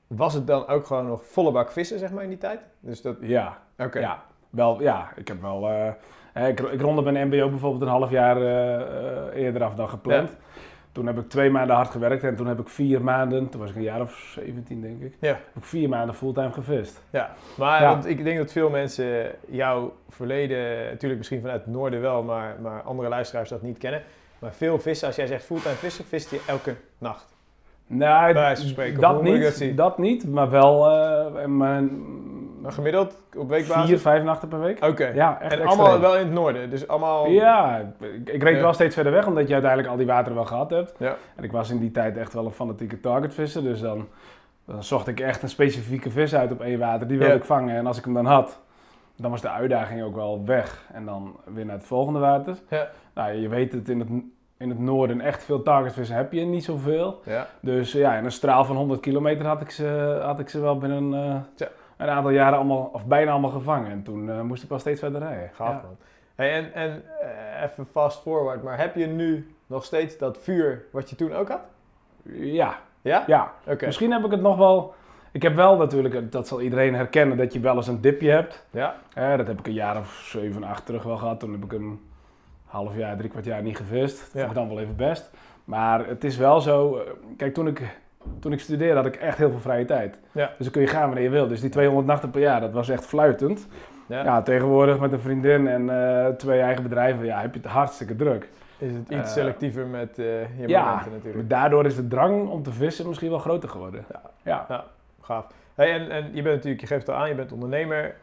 was 0.06 0.34
het 0.34 0.46
dan 0.46 0.66
ook 0.66 0.86
gewoon 0.86 1.06
nog 1.06 1.24
volle 1.24 1.52
bak 1.52 1.70
vissen, 1.70 1.98
zeg 1.98 2.12
maar, 2.12 2.22
in 2.22 2.28
die 2.28 2.38
tijd? 2.38 2.60
Dus 2.80 3.02
dat, 3.02 3.16
Ja, 3.20 3.58
oké. 3.78 3.98
Ja, 3.98 4.22
wel, 4.50 4.82
ja, 4.82 5.08
ik 5.16 5.28
heb 5.28 5.40
wel. 5.40 5.68
eh, 5.68 6.48
ik, 6.48 6.60
ik 6.60 6.80
ronde 6.80 7.12
mijn 7.12 7.28
MBO 7.28 7.48
bijvoorbeeld 7.48 7.82
een 7.82 7.88
half 7.88 8.10
jaar 8.10 8.36
eerder 9.32 9.62
af 9.62 9.74
dan 9.74 9.88
gepland. 9.88 10.36
Toen 10.98 11.06
heb 11.06 11.18
ik 11.18 11.28
twee 11.28 11.50
maanden 11.50 11.76
hard 11.76 11.90
gewerkt 11.90 12.22
en 12.24 12.36
toen 12.36 12.46
heb 12.46 12.58
ik 12.60 12.68
vier 12.68 13.02
maanden, 13.02 13.48
toen 13.48 13.60
was 13.60 13.70
ik 13.70 13.76
een 13.76 13.82
jaar 13.82 14.00
of 14.00 14.12
17 14.34 14.80
denk 14.80 15.02
ik, 15.02 15.14
Ja. 15.20 15.28
heb 15.28 15.56
ik 15.56 15.64
vier 15.64 15.88
maanden 15.88 16.14
fulltime 16.14 16.52
gevist. 16.52 17.02
Ja, 17.10 17.30
maar 17.56 17.82
Ja. 17.82 17.88
want 17.88 18.06
ik 18.06 18.24
denk 18.24 18.38
dat 18.38 18.52
veel 18.52 18.70
mensen 18.70 19.30
jouw 19.48 19.92
verleden, 20.08 20.84
natuurlijk 20.84 21.18
misschien 21.18 21.40
vanuit 21.40 21.64
het 21.64 21.74
noorden 21.74 22.00
wel, 22.00 22.22
maar, 22.22 22.56
maar 22.62 22.82
andere 22.82 23.08
luisteraars 23.08 23.48
dat 23.48 23.62
niet 23.62 23.78
kennen. 23.78 24.02
Maar 24.38 24.52
veel 24.52 24.78
vissen, 24.78 25.06
als 25.06 25.16
jij 25.16 25.26
zegt 25.26 25.44
fulltime 25.44 25.74
vissen, 25.74 26.04
vist 26.04 26.30
je 26.30 26.40
elke 26.46 26.74
nacht. 26.98 27.26
Nou, 27.86 28.34
van 28.34 28.56
spreken, 28.56 29.00
dat 29.00 29.22
niet, 29.22 29.76
dat 29.76 29.98
niet, 29.98 30.28
maar 30.28 30.50
wel 30.50 30.90
eh, 30.90 31.44
mijn 31.46 31.90
gemiddeld 32.66 33.20
op 33.36 33.48
weekbasis? 33.48 33.88
vier, 33.88 33.98
vijf 33.98 34.22
nachten 34.22 34.48
per 34.48 34.60
week. 34.60 34.84
Oké. 34.84 35.06
Ja, 35.06 35.40
echt 35.40 35.52
En 35.52 35.58
extreem. 35.60 35.66
allemaal 35.80 36.00
wel 36.00 36.16
in 36.16 36.24
het 36.24 36.32
noorden, 36.34 36.70
dus 36.70 36.88
allemaal... 36.88 37.26
Ja, 37.28 37.78
ik, 38.00 38.28
ik 38.28 38.42
reed 38.42 38.54
Ja. 38.56 38.60
wel 38.62 38.72
steeds 38.72 38.94
verder 38.94 39.12
weg, 39.12 39.26
omdat 39.26 39.46
je 39.46 39.52
uiteindelijk 39.52 39.90
al 39.92 39.98
die 39.98 40.06
wateren 40.06 40.34
wel 40.34 40.44
gehad 40.46 40.70
hebt. 40.70 40.94
Ja. 40.98 41.16
En 41.36 41.44
ik 41.44 41.52
was 41.52 41.70
in 41.70 41.78
die 41.78 41.90
tijd 41.90 42.16
echt 42.16 42.32
wel 42.34 42.44
een 42.44 42.52
fanatieke 42.52 43.00
targetvisser, 43.00 43.62
dus 43.62 43.80
dan, 43.80 44.08
dan 44.64 44.82
zocht 44.84 45.06
ik 45.06 45.20
echt 45.20 45.42
een 45.42 45.48
specifieke 45.48 46.10
vis 46.10 46.34
uit 46.34 46.52
op 46.52 46.60
één 46.60 46.78
water. 46.78 47.06
Die 47.08 47.18
wilde 47.18 47.32
Ja. 47.32 47.38
ik 47.38 47.44
vangen 47.44 47.76
en 47.76 47.86
als 47.86 47.98
ik 47.98 48.04
hem 48.04 48.14
dan 48.14 48.26
had, 48.26 48.58
dan 49.16 49.30
was 49.30 49.40
de 49.40 49.50
uitdaging 49.50 50.02
ook 50.02 50.14
wel 50.14 50.42
weg. 50.44 50.84
En 50.92 51.04
dan 51.04 51.36
weer 51.54 51.64
naar 51.64 51.76
het 51.76 51.86
volgende 51.86 52.18
water. 52.18 52.56
Ja. 52.68 52.88
Nou, 53.14 53.32
je 53.32 53.48
weet 53.48 53.72
het, 53.72 53.88
in 53.88 53.98
het, 53.98 54.08
in 54.58 54.68
het 54.68 54.78
noorden 54.78 55.20
echt 55.20 55.44
veel 55.44 55.62
targetvissen 55.62 56.16
heb 56.16 56.32
je 56.32 56.40
niet 56.44 56.64
zoveel. 56.64 57.20
Ja. 57.24 57.46
Dus 57.60 57.92
ja, 57.92 58.14
in 58.14 58.24
een 58.24 58.32
straal 58.32 58.64
van 58.64 58.76
100 58.76 59.00
kilometer 59.00 59.46
had 59.46 59.60
ik 59.60 59.70
ze, 59.70 60.18
had 60.22 60.38
ik 60.40 60.48
ze 60.48 60.60
wel 60.60 60.78
binnen 60.78 61.46
Tja. 61.54 61.68
Een 61.98 62.08
aantal 62.08 62.30
jaren 62.30 62.58
allemaal, 62.58 62.90
of 62.92 63.06
bijna 63.06 63.30
allemaal 63.30 63.50
gevangen. 63.50 63.90
En 63.90 64.02
toen 64.02 64.30
eh, 64.30 64.40
moest 64.40 64.62
ik 64.62 64.68
wel 64.68 64.78
steeds 64.78 65.00
verder 65.00 65.20
rijden. 65.20 65.50
Gaaf 65.54 65.68
Ja. 65.68 65.80
man. 65.84 65.96
Hey, 66.34 66.52
en 66.52 66.74
en 66.74 67.02
eh, 67.20 67.62
even 67.62 67.86
fast 67.86 68.20
forward, 68.22 68.62
maar 68.62 68.78
heb 68.78 68.94
je 68.94 69.06
nu 69.06 69.54
nog 69.66 69.84
steeds 69.84 70.18
dat 70.18 70.38
vuur 70.38 70.84
wat 70.92 71.10
je 71.10 71.16
toen 71.16 71.32
ook 71.34 71.48
had? 71.48 71.60
Ja, 72.32 72.78
Ja? 73.02 73.24
ja. 73.26 73.52
Oké. 73.66 73.86
Misschien 73.86 74.12
heb 74.12 74.24
ik 74.24 74.30
het 74.30 74.40
nog 74.40 74.56
wel. 74.56 74.94
Ik 75.32 75.42
heb 75.42 75.54
wel 75.54 75.76
natuurlijk, 75.76 76.32
dat 76.32 76.48
zal 76.48 76.60
iedereen 76.60 76.94
herkennen, 76.94 77.36
dat 77.36 77.52
je 77.52 77.60
wel 77.60 77.76
eens 77.76 77.86
een 77.86 78.00
dipje 78.00 78.30
hebt. 78.30 78.66
Ja. 78.70 78.96
Hè, 79.14 79.36
dat 79.36 79.46
heb 79.46 79.58
ik 79.58 79.66
een 79.66 79.72
jaar 79.72 79.96
of 79.98 80.12
7, 80.30 80.64
8 80.64 80.86
terug 80.86 81.02
wel 81.02 81.16
gehad. 81.16 81.40
Toen 81.40 81.52
heb 81.52 81.64
ik 81.64 81.72
een 81.72 82.08
half 82.66 82.96
jaar, 82.96 83.16
drie 83.16 83.30
kwart 83.30 83.44
jaar 83.44 83.62
niet 83.62 83.76
gevist. 83.76 84.18
Dat 84.20 84.28
Ja. 84.32 84.38
vond 84.38 84.50
ik 84.50 84.54
dan 84.56 84.68
wel 84.68 84.78
even 84.78 84.96
best. 84.96 85.30
Maar 85.64 86.06
het 86.06 86.24
is 86.24 86.36
wel 86.36 86.60
zo. 86.60 86.96
eh, 86.96 87.10
Kijk, 87.36 87.54
toen 87.54 87.66
ik, 87.66 87.98
toen 88.40 88.52
ik 88.52 88.60
studeerde 88.60 88.96
had 88.96 89.06
ik 89.06 89.16
echt 89.16 89.38
heel 89.38 89.50
veel 89.50 89.60
vrije 89.60 89.84
tijd. 89.84 90.18
Ja. 90.32 90.46
Dus 90.46 90.56
dan 90.58 90.70
kun 90.70 90.82
je 90.82 90.88
gaan 90.88 91.06
wanneer 91.06 91.22
je 91.22 91.30
wil. 91.30 91.48
Dus 91.48 91.60
die 91.60 91.70
200 91.70 92.06
nachten 92.06 92.30
per 92.30 92.40
jaar, 92.40 92.60
dat 92.60 92.72
was 92.72 92.88
echt 92.88 93.06
fluitend. 93.06 93.68
Ja. 94.08 94.24
Ja, 94.24 94.42
tegenwoordig 94.42 94.98
met 94.98 95.12
een 95.12 95.20
vriendin 95.20 95.68
en 95.68 95.90
eh, 95.90 96.26
twee 96.26 96.60
eigen 96.60 96.82
bedrijven, 96.82 97.24
ja, 97.24 97.40
heb 97.40 97.54
je 97.54 97.60
het 97.60 97.70
hartstikke 97.70 98.16
druk. 98.16 98.48
Is 98.78 98.92
het 98.92 99.08
iets 99.08 99.18
Eh, 99.20 99.26
selectiever 99.26 99.86
met 99.86 100.18
eh, 100.18 100.24
je 100.60 100.68
ja, 100.68 100.84
momenten 100.84 101.12
natuurlijk. 101.12 101.48
Daardoor 101.48 101.86
is 101.86 101.96
de 101.96 102.08
drang 102.08 102.48
om 102.48 102.62
te 102.62 102.72
vissen 102.72 103.06
misschien 103.06 103.30
wel 103.30 103.38
groter 103.38 103.68
geworden. 103.68 104.04
Ja. 104.44 104.66
ja. 104.68 104.84
Gaaf. 105.20 105.46
Hey, 105.74 105.92
en, 105.92 106.10
en 106.10 106.24
je 106.24 106.42
bent 106.42 106.54
natuurlijk, 106.54 106.80
je 106.80 106.86
geeft 106.86 107.06
het 107.06 107.16
al 107.16 107.22
aan, 107.22 107.28
je 107.28 107.34
bent 107.34 107.52
ondernemer, 107.52 108.14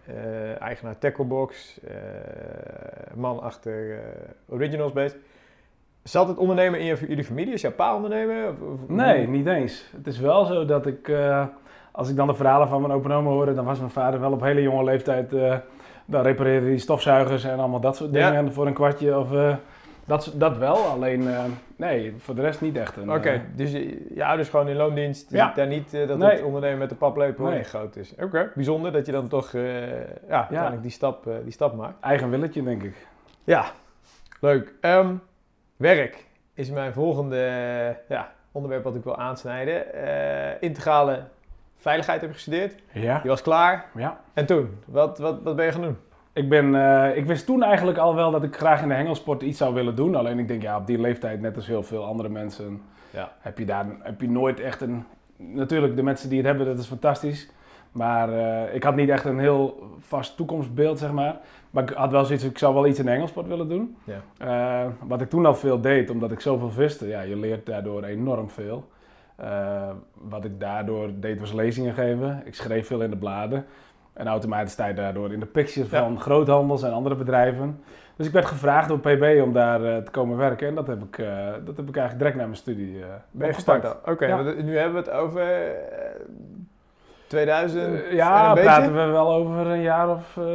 eigenaar 0.59 0.97
Tacklebox, 0.97 1.79
man 3.13 3.41
achter 3.41 3.99
Originals 4.49 4.93
Base. 4.93 5.15
Zat 6.05 6.27
het 6.27 6.37
ondernemen 6.37 6.79
in 6.79 6.85
jullie 7.07 7.23
familie? 7.23 7.53
Is 7.53 7.61
jouw 7.61 7.71
pa 7.71 7.95
ondernemer? 7.95 8.49
Of, 8.49 8.55
of- 8.61 8.87
Nee, 8.89 9.27
niet 9.27 9.47
eens. 9.47 9.85
Het 9.95 10.07
is 10.07 10.19
wel 10.19 10.45
zo 10.45 10.65
dat 10.65 10.85
ik, 10.85 11.07
eh, 11.07 11.45
als 11.91 12.09
ik 12.09 12.15
dan 12.15 12.27
de 12.27 12.33
verhalen 12.35 12.67
van 12.67 12.81
mijn 12.81 12.93
open 12.93 13.11
en 13.11 13.17
oma 13.17 13.29
hoorde, 13.29 13.53
dan 13.53 13.65
was 13.65 13.79
mijn 13.79 13.91
vader 13.91 14.19
wel 14.19 14.31
op 14.31 14.41
hele 14.41 14.61
jonge 14.61 14.83
leeftijd, 14.83 15.33
eh, 15.33 15.55
dan 16.05 16.21
repareerde 16.23 16.65
hij 16.67 16.77
stofzuigers 16.77 17.43
en 17.43 17.59
allemaal 17.59 17.79
dat 17.79 17.95
soort 17.95 18.13
Ja. 18.13 18.29
dingen 18.31 18.53
voor 18.53 18.67
een 18.67 18.73
kwartje. 18.73 19.19
Of, 19.19 19.33
eh, 19.33 19.55
dat, 20.05 20.33
dat 20.35 20.57
wel, 20.57 20.75
alleen 20.75 21.27
nee, 21.75 22.13
voor 22.17 22.35
de 22.35 22.41
rest 22.41 22.61
niet 22.61 22.77
echt. 22.77 22.97
Oké, 23.07 23.41
dus 23.55 23.71
je, 23.71 24.25
ouders 24.25 24.49
gewoon 24.49 24.67
in 24.67 24.75
loondienst, 24.75 25.29
die 25.29 25.37
Ja. 25.37 25.51
daar 25.55 25.67
niet 25.67 25.91
dat 26.07 26.17
Nee. 26.17 26.29
het 26.31 26.43
ondernemen 26.43 26.77
met 26.77 26.89
de 26.89 26.95
paplepel 26.95 27.45
Nee. 27.45 27.57
in 27.57 27.65
groot 27.65 27.95
is. 27.95 28.13
Oké, 28.21 28.51
bijzonder 28.55 28.91
dat 28.91 29.05
je 29.05 29.11
dan 29.11 29.27
toch 29.27 29.51
ja, 29.51 29.59
uiteindelijk 30.29 30.81
die 30.81 30.91
stap, 30.91 31.23
die 31.43 31.51
stap 31.51 31.75
maakt. 31.75 32.01
eigen 32.03 32.29
willetje, 32.29 32.63
denk 32.63 32.83
ik. 32.83 33.07
Ja, 33.43 33.65
leuk. 34.39 34.73
Ehm, 34.81 35.13
werk 35.77 36.25
is 36.53 36.69
mijn 36.69 36.93
volgende 36.93 37.37
eh, 37.37 37.95
ja, 38.09 38.31
onderwerp 38.51 38.83
wat 38.83 38.95
ik 38.95 39.03
wil 39.03 39.17
aansnijden. 39.17 39.93
Eh, 39.93 40.61
integrale 40.61 41.23
veiligheid 41.77 42.21
heb 42.21 42.29
je 42.29 42.35
gestudeerd. 42.35 42.75
Ja. 42.91 43.19
Je 43.23 43.29
was 43.29 43.41
klaar. 43.41 43.85
ja. 43.95 44.19
En 44.33 44.45
toen? 44.45 44.77
Wat, 44.85 45.17
wat, 45.17 45.41
wat 45.43 45.55
ben 45.55 45.65
je 45.65 45.71
gaan 45.71 45.81
doen? 45.81 45.97
Ik, 46.33 46.49
ben, 46.49 46.75
eh, 46.75 47.17
ik 47.17 47.25
wist 47.25 47.45
toen 47.45 47.63
eigenlijk 47.63 47.97
al 47.97 48.15
wel 48.15 48.31
dat 48.31 48.43
ik 48.43 48.55
graag 48.55 48.81
in 48.81 48.87
de 48.87 48.93
hengelsport 48.93 49.41
iets 49.41 49.57
zou 49.57 49.73
willen 49.73 49.95
doen. 49.95 50.15
Alleen 50.15 50.39
ik 50.39 50.47
denk, 50.47 50.61
ja, 50.61 50.77
op 50.77 50.87
die 50.87 50.99
leeftijd, 50.99 51.41
net 51.41 51.55
als 51.55 51.67
heel 51.67 51.83
veel 51.83 52.05
andere 52.05 52.29
mensen, 52.29 52.81
Ja. 53.09 53.31
heb 53.39 53.57
je 53.57 53.65
daar 53.65 53.85
heb 53.99 54.21
je 54.21 54.29
nooit 54.29 54.59
echt 54.59 54.81
een... 54.81 55.05
Natuurlijk, 55.37 55.95
de 55.95 56.03
mensen 56.03 56.29
die 56.29 56.37
het 56.37 56.47
hebben, 56.47 56.65
dat 56.65 56.79
is 56.79 56.87
fantastisch. 56.87 57.49
Maar 57.91 58.29
ik 58.73 58.83
had 58.83 58.95
niet 58.95 59.09
echt 59.09 59.25
een 59.25 59.39
heel 59.39 59.89
vast 59.97 60.37
toekomstbeeld, 60.37 60.99
zeg 60.99 61.11
maar. 61.11 61.37
Maar 61.75 61.83
ik 61.83 61.89
had 61.89 62.11
wel 62.11 62.25
zoiets, 62.25 62.43
ik 62.43 62.57
zou 62.57 62.73
wel 62.73 62.87
iets 62.87 62.99
in 62.99 63.05
de 63.05 63.11
hengelsport 63.11 63.47
willen 63.47 63.69
doen. 63.69 63.97
Ja. 64.03 64.21
Eh, 64.37 64.91
wat 65.07 65.21
ik 65.21 65.29
toen 65.29 65.45
al 65.45 65.55
veel 65.55 65.81
deed, 65.81 66.09
omdat 66.09 66.31
ik 66.31 66.39
zoveel 66.39 66.69
viste, 66.71 67.07
ja, 67.07 67.21
je 67.21 67.37
leert 67.37 67.65
daardoor 67.65 68.03
enorm 68.03 68.49
veel. 68.49 68.87
Eh, 69.35 69.89
wat 70.13 70.45
ik 70.45 70.59
daardoor 70.59 71.09
deed 71.15 71.39
was 71.39 71.53
lezingen 71.53 71.93
geven. 71.93 72.41
Ik 72.45 72.55
schreef 72.55 72.87
veel 72.87 73.01
in 73.01 73.09
de 73.09 73.17
bladen. 73.17 73.65
En 74.13 74.27
automatisch 74.27 74.71
sta 74.73 74.85
je 74.85 74.93
daardoor 74.93 75.33
in 75.33 75.39
de 75.39 75.45
pictures 75.45 75.89
Ja. 75.91 75.99
van 75.99 76.19
groothandels 76.19 76.83
en 76.83 76.91
andere 76.91 77.15
bedrijven. 77.15 77.79
Dus 78.15 78.27
ik 78.27 78.33
werd 78.33 78.45
gevraagd 78.45 78.87
door 78.87 78.99
PB 78.99 79.39
om 79.43 79.53
daar 79.53 79.83
eh, 79.83 79.97
te 79.97 80.11
komen 80.11 80.37
werken. 80.37 80.67
En 80.67 80.75
dat 80.75 80.87
heb 80.87 81.03
ik, 81.03 81.17
dat 81.65 81.77
heb 81.77 81.87
ik 81.89 81.95
eigenlijk 81.95 82.17
direct 82.17 82.35
na 82.35 82.43
mijn 82.43 82.55
studie 82.55 82.99
eh 83.01 83.07
Ben 83.31 83.47
je 83.47 83.53
gestart? 83.53 83.95
Oké, 84.09 84.25
Ja. 84.25 84.41
nu 84.41 84.77
hebben 84.77 85.03
we 85.03 85.09
het 85.09 85.19
over 85.19 85.43
2000 87.27 87.83
Eh, 87.83 88.09
en 88.09 88.15
ja, 88.15 88.53
beetje? 88.53 88.69
praten 88.69 88.93
we 88.93 89.11
wel 89.11 89.33
over 89.33 89.67
een 89.67 89.81
jaar 89.81 90.09
of 90.09 90.37
eh, 90.37 90.45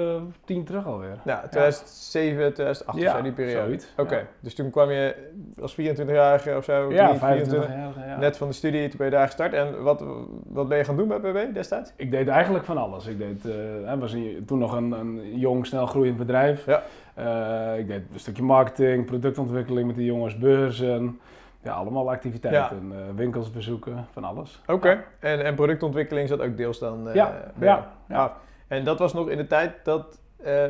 tien 0.45 0.65
terug 0.65 0.87
alweer. 0.87 1.19
Ja, 1.25 1.39
2007, 1.51 2.53
2008 2.55 2.89
of 2.99 3.01
Ja, 3.05 3.17
zo, 3.17 3.23
die 3.23 3.33
periode. 3.33 3.79
Oké, 3.97 4.17
ja. 4.17 4.23
dus 4.41 4.55
toen 4.55 4.71
kwam 4.71 4.91
je 4.91 5.15
als 5.61 5.73
24-jarige 5.73 6.57
of 6.57 6.65
zo, 6.65 6.93
Ja, 6.93 7.07
23, 7.07 7.19
25 7.19 7.69
jaar. 7.69 8.09
Ja. 8.09 8.19
net 8.19 8.37
van 8.37 8.49
de 8.49 8.55
studie, 8.55 8.89
toen 8.89 8.97
ben 8.99 9.07
je 9.07 9.13
daar 9.13 9.27
gestart. 9.27 9.53
En 9.53 9.83
wat, 9.83 10.05
wat 10.47 10.69
ben 10.69 10.79
je 10.79 10.85
gaan 10.85 10.97
doen 10.97 11.09
bij 11.09 11.19
PB 11.19 11.55
destijds? 11.55 11.93
Ik 11.97 12.11
deed 12.11 12.29
eigenlijk 12.29 12.65
van 12.65 12.79
alles. 12.79 13.07
Ik 13.07 13.19
deed, 13.19 13.43
hè, 13.85 13.99
was 13.99 14.17
toen 14.47 14.59
nog 14.59 14.73
een, 14.77 14.93
een 14.93 15.39
jong, 15.39 15.67
snel 15.67 15.87
groeiend 15.87 16.17
bedrijf. 16.17 16.67
Ja. 16.67 16.83
Ik 17.75 17.87
deed 17.89 18.03
een 18.13 18.21
stukje 18.21 18.43
marketing, 18.43 19.05
productontwikkeling 19.07 19.87
met 19.87 19.97
de 19.97 20.05
jongens, 20.05 20.39
beurzen. 20.39 21.21
Ja, 21.63 21.73
allemaal 21.73 22.11
activiteiten. 22.11 22.93
eh, 22.93 22.99
winkels 23.17 23.51
bezoeken, 23.51 24.07
van 24.13 24.25
alles. 24.25 24.61
Oké, 24.67 25.03
en, 25.19 25.45
en 25.45 25.55
productontwikkeling 25.55 26.29
zat 26.29 26.41
ook 26.41 26.57
deels 26.57 26.79
dan 26.79 27.09
eh, 27.09 27.15
Ja, 27.15 27.33
bij 27.55 27.69
jou? 27.69 27.81
ja, 27.81 27.87
ja. 28.09 28.17
Gaaf. 28.17 28.33
En 28.69 28.85
dat 28.85 28.99
was 28.99 29.13
nog 29.15 29.29
in 29.29 29.37
de 29.37 29.47
tijd 29.47 29.73
dat 29.83 30.19
eh, 30.43 30.65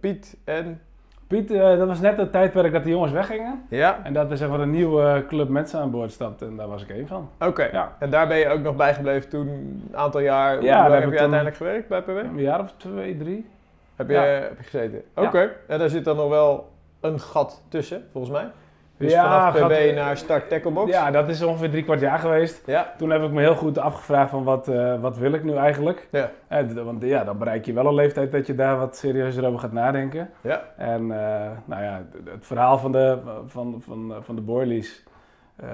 Piet 0.00 0.36
en... 0.44 0.80
Piet, 1.26 1.48
dat 1.48 1.86
was 1.86 2.00
net 2.00 2.16
het 2.16 2.32
tijdperk 2.32 2.72
dat 2.72 2.84
de 2.84 2.90
jongens 2.90 3.12
weggingen. 3.12 3.62
Ja, 3.68 4.00
En 4.02 4.12
dat 4.12 4.30
er 4.30 4.36
zeg 4.36 4.48
maar 4.48 4.60
een 4.60 4.70
nieuwe 4.70 5.24
club 5.28 5.48
mensen 5.48 5.80
aan 5.80 5.90
boord 5.90 6.12
stapte. 6.12 6.44
En 6.46 6.56
daar 6.56 6.68
was 6.68 6.82
ik 6.82 6.88
één 6.90 7.06
van. 7.06 7.30
oké. 7.40 7.64
Ja. 7.72 7.96
En 7.98 8.10
daar 8.10 8.26
ben 8.28 8.36
je 8.36 8.48
ook 8.48 8.60
nog 8.60 8.76
bijgebleven 8.76 9.28
toen, 9.30 9.48
een 9.48 9.96
aantal 9.96 10.20
jaar. 10.20 10.54
Hoe 10.56 10.64
Ja, 10.64 10.88
lang 10.88 10.92
heb 11.00 11.02
je 11.12 11.18
uiteindelijk 11.18 11.56
gewerkt 11.56 11.88
bij 11.88 12.02
PB? 12.02 12.08
Een 12.08 12.38
jaar 12.40 12.60
of 12.60 12.74
twee, 12.76 13.16
drie. 13.16 13.48
Heb 13.96 14.08
je, 14.08 14.14
Ja. 14.14 14.22
heb 14.22 14.56
je 14.58 14.62
gezeten? 14.64 15.02
Ja. 15.16 15.22
Oké, 15.22 15.50
en 15.68 15.78
daar 15.78 15.88
zit 15.88 16.04
dan 16.04 16.16
nog 16.16 16.28
wel 16.28 16.70
een 17.00 17.20
gat 17.20 17.62
tussen, 17.68 18.04
volgens 18.12 18.32
mij. 18.32 18.50
Dus 18.96 19.12
Ja, 19.12 19.52
vanaf 19.52 19.68
PB 19.68 19.72
gat- 19.72 19.94
naar 19.94 20.16
Start 20.16 20.48
Tacklebox? 20.48 20.90
Ja, 20.90 21.10
dat 21.10 21.28
is 21.28 21.42
ongeveer 21.42 21.70
drie 21.70 21.82
kwart 21.84 22.00
jaar 22.00 22.18
geweest. 22.18 22.62
Ja, 22.66 22.92
Toen 22.98 23.10
heb 23.10 23.22
ik 23.22 23.30
me 23.30 23.40
heel 23.40 23.54
goed 23.54 23.78
afgevraagd 23.78 24.30
van 24.30 24.44
wat, 24.44 24.68
eh, 24.68 25.00
wat 25.00 25.16
wil 25.18 25.32
ik 25.32 25.44
nu 25.44 25.54
eigenlijk? 25.54 26.08
Ja. 26.10 26.30
Eh, 26.48 26.64
want 26.84 27.02
ja, 27.02 27.24
dan 27.24 27.38
bereik 27.38 27.64
je 27.66 27.72
wel 27.72 27.86
een 27.86 27.94
leeftijd 27.94 28.32
dat 28.32 28.46
je 28.46 28.54
daar 28.54 28.78
wat 28.78 28.96
serieuzer 28.96 29.46
over 29.46 29.58
gaat 29.60 29.72
nadenken. 29.72 30.30
ja. 30.40 30.62
En 30.76 31.00
eh, 31.10 31.50
nou 31.64 31.82
ja, 31.82 32.02
het 32.24 32.46
verhaal 32.46 32.78
van 32.78 32.92
de, 32.92 33.18
van, 33.46 33.82
van, 33.86 34.14
van 34.20 34.34
de 34.34 34.40
boilies, 34.42 35.04
eh, 35.56 35.68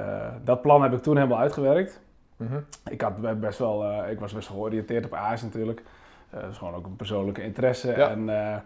dat 0.45 0.63
plan 0.63 0.83
heb 0.83 0.93
ik 0.93 1.03
toen 1.03 1.17
helemaal 1.17 1.39
uitgewerkt. 1.39 2.01
Mhm. 2.37 2.57
Ik, 2.91 3.01
had 3.01 3.21
be- 3.21 3.35
best 3.35 3.59
wel, 3.59 3.85
eh, 3.85 4.11
ik 4.11 4.21
was 4.21 4.33
best 4.33 4.49
wel 4.49 4.57
georiënteerd 4.57 5.05
op 5.05 5.15
Azië 5.15 5.45
natuurlijk. 5.45 5.83
Eh, 6.31 6.41
dat 6.41 6.51
is 6.51 6.59
gewoon 6.59 6.75
ook 6.75 6.87
een 6.87 6.97
persoonlijke 6.97 7.43
interesse. 7.43 7.89
Ja. 7.97 8.09
En 8.11 8.29
eh, 8.29 8.57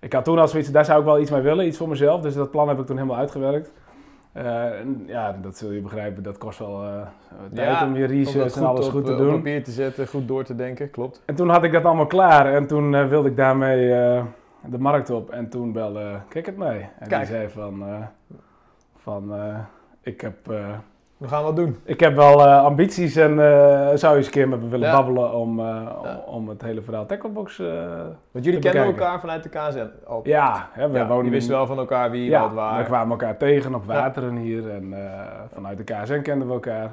ik 0.00 0.12
had 0.12 0.24
toen 0.24 0.38
al 0.38 0.48
zoiets, 0.48 0.70
daar 0.70 0.84
zou 0.84 0.98
ik 0.98 1.04
wel 1.04 1.18
iets 1.20 1.30
mee 1.30 1.40
willen, 1.40 1.66
iets 1.66 1.78
voor 1.78 1.88
mezelf. 1.88 2.20
Dus 2.20 2.34
dat 2.34 2.50
plan 2.50 2.68
heb 2.68 2.78
ik 2.78 2.86
toen 2.86 2.96
helemaal 2.96 3.18
uitgewerkt. 3.18 3.72
Eh, 4.34 4.78
en 4.78 5.04
ja, 5.06 5.36
dat 5.42 5.56
zul 5.56 5.70
je 5.70 5.80
begrijpen, 5.80 6.22
dat 6.22 6.38
kost 6.38 6.58
wel 6.58 6.84
eh, 6.84 7.00
tijd 7.54 7.68
Ja, 7.68 7.86
om 7.86 7.96
je 7.96 8.04
research 8.04 8.56
en 8.56 8.64
alles 8.64 8.86
op, 8.86 8.92
goed 8.92 9.04
te 9.04 9.12
eh, 9.12 9.18
doen. 9.18 9.28
Op 9.28 9.34
papier 9.34 9.64
te 9.64 9.70
zetten, 9.70 10.06
goed 10.06 10.28
door 10.28 10.44
te 10.44 10.54
denken, 10.54 10.90
klopt. 10.90 11.22
En 11.24 11.34
toen 11.34 11.48
had 11.48 11.64
ik 11.64 11.72
dat 11.72 11.84
allemaal 11.84 12.06
klaar 12.06 12.54
en 12.54 12.66
toen 12.66 13.08
wilde 13.08 13.28
ik 13.28 13.36
daarmee 13.36 13.88
de 14.66 14.78
markt 14.78 15.10
op. 15.10 15.30
En 15.30 15.48
toen 15.48 15.72
belde 15.72 16.20
Kik 16.28 16.46
het 16.46 16.56
mee. 16.56 16.80
En 16.98 17.08
Kijk. 17.08 17.26
die 17.26 17.34
zei 17.34 17.48
van, 17.48 17.84
van 18.96 19.32
ik, 20.00 20.20
heb, 20.20 20.36
We 21.16 21.28
gaan 21.28 21.42
wat 21.42 21.56
doen. 21.56 21.76
ik 21.84 22.00
heb 22.00 22.14
wel 22.14 22.46
eh, 22.46 22.64
ambities 22.64 23.16
en 23.16 23.30
eh, 23.30 23.96
zou 23.96 24.12
je 24.12 24.16
eens 24.18 24.26
een 24.26 24.32
keer 24.32 24.48
met 24.48 24.60
me 24.62 24.68
willen 24.68 24.88
Ja. 24.88 24.94
babbelen 24.94 25.32
om, 25.34 25.58
eh, 25.60 25.66
Ja. 26.02 26.22
om, 26.26 26.34
om 26.34 26.48
het 26.48 26.62
hele 26.62 26.82
verhaal 26.82 27.06
Tacklebox... 27.06 27.56
Want 28.30 28.44
jullie 28.44 28.60
kennen 28.60 28.82
bekijken. 28.82 29.02
elkaar 29.02 29.20
vanuit 29.20 29.42
de 29.42 29.48
KZ 29.48 29.76
al. 30.06 30.20
ja, 30.24 30.68
hè, 30.72 30.88
we 30.90 30.98
Ja, 30.98 31.06
wonen 31.06 31.22
die 31.22 31.32
wisten 31.32 31.54
wel 31.54 31.66
van 31.66 31.78
elkaar 31.78 32.10
wie 32.10 32.30
wat 32.30 32.52
waar. 32.52 32.78
we 32.78 32.84
kwamen 32.84 33.10
elkaar 33.10 33.36
tegen 33.36 33.74
op 33.74 33.84
wateren 33.84 34.36
hier 34.36 34.70
en 34.70 34.94
vanuit 35.52 35.76
de 35.78 35.84
KSN 35.84 36.20
kenden 36.20 36.46
we 36.48 36.52
elkaar. 36.54 36.92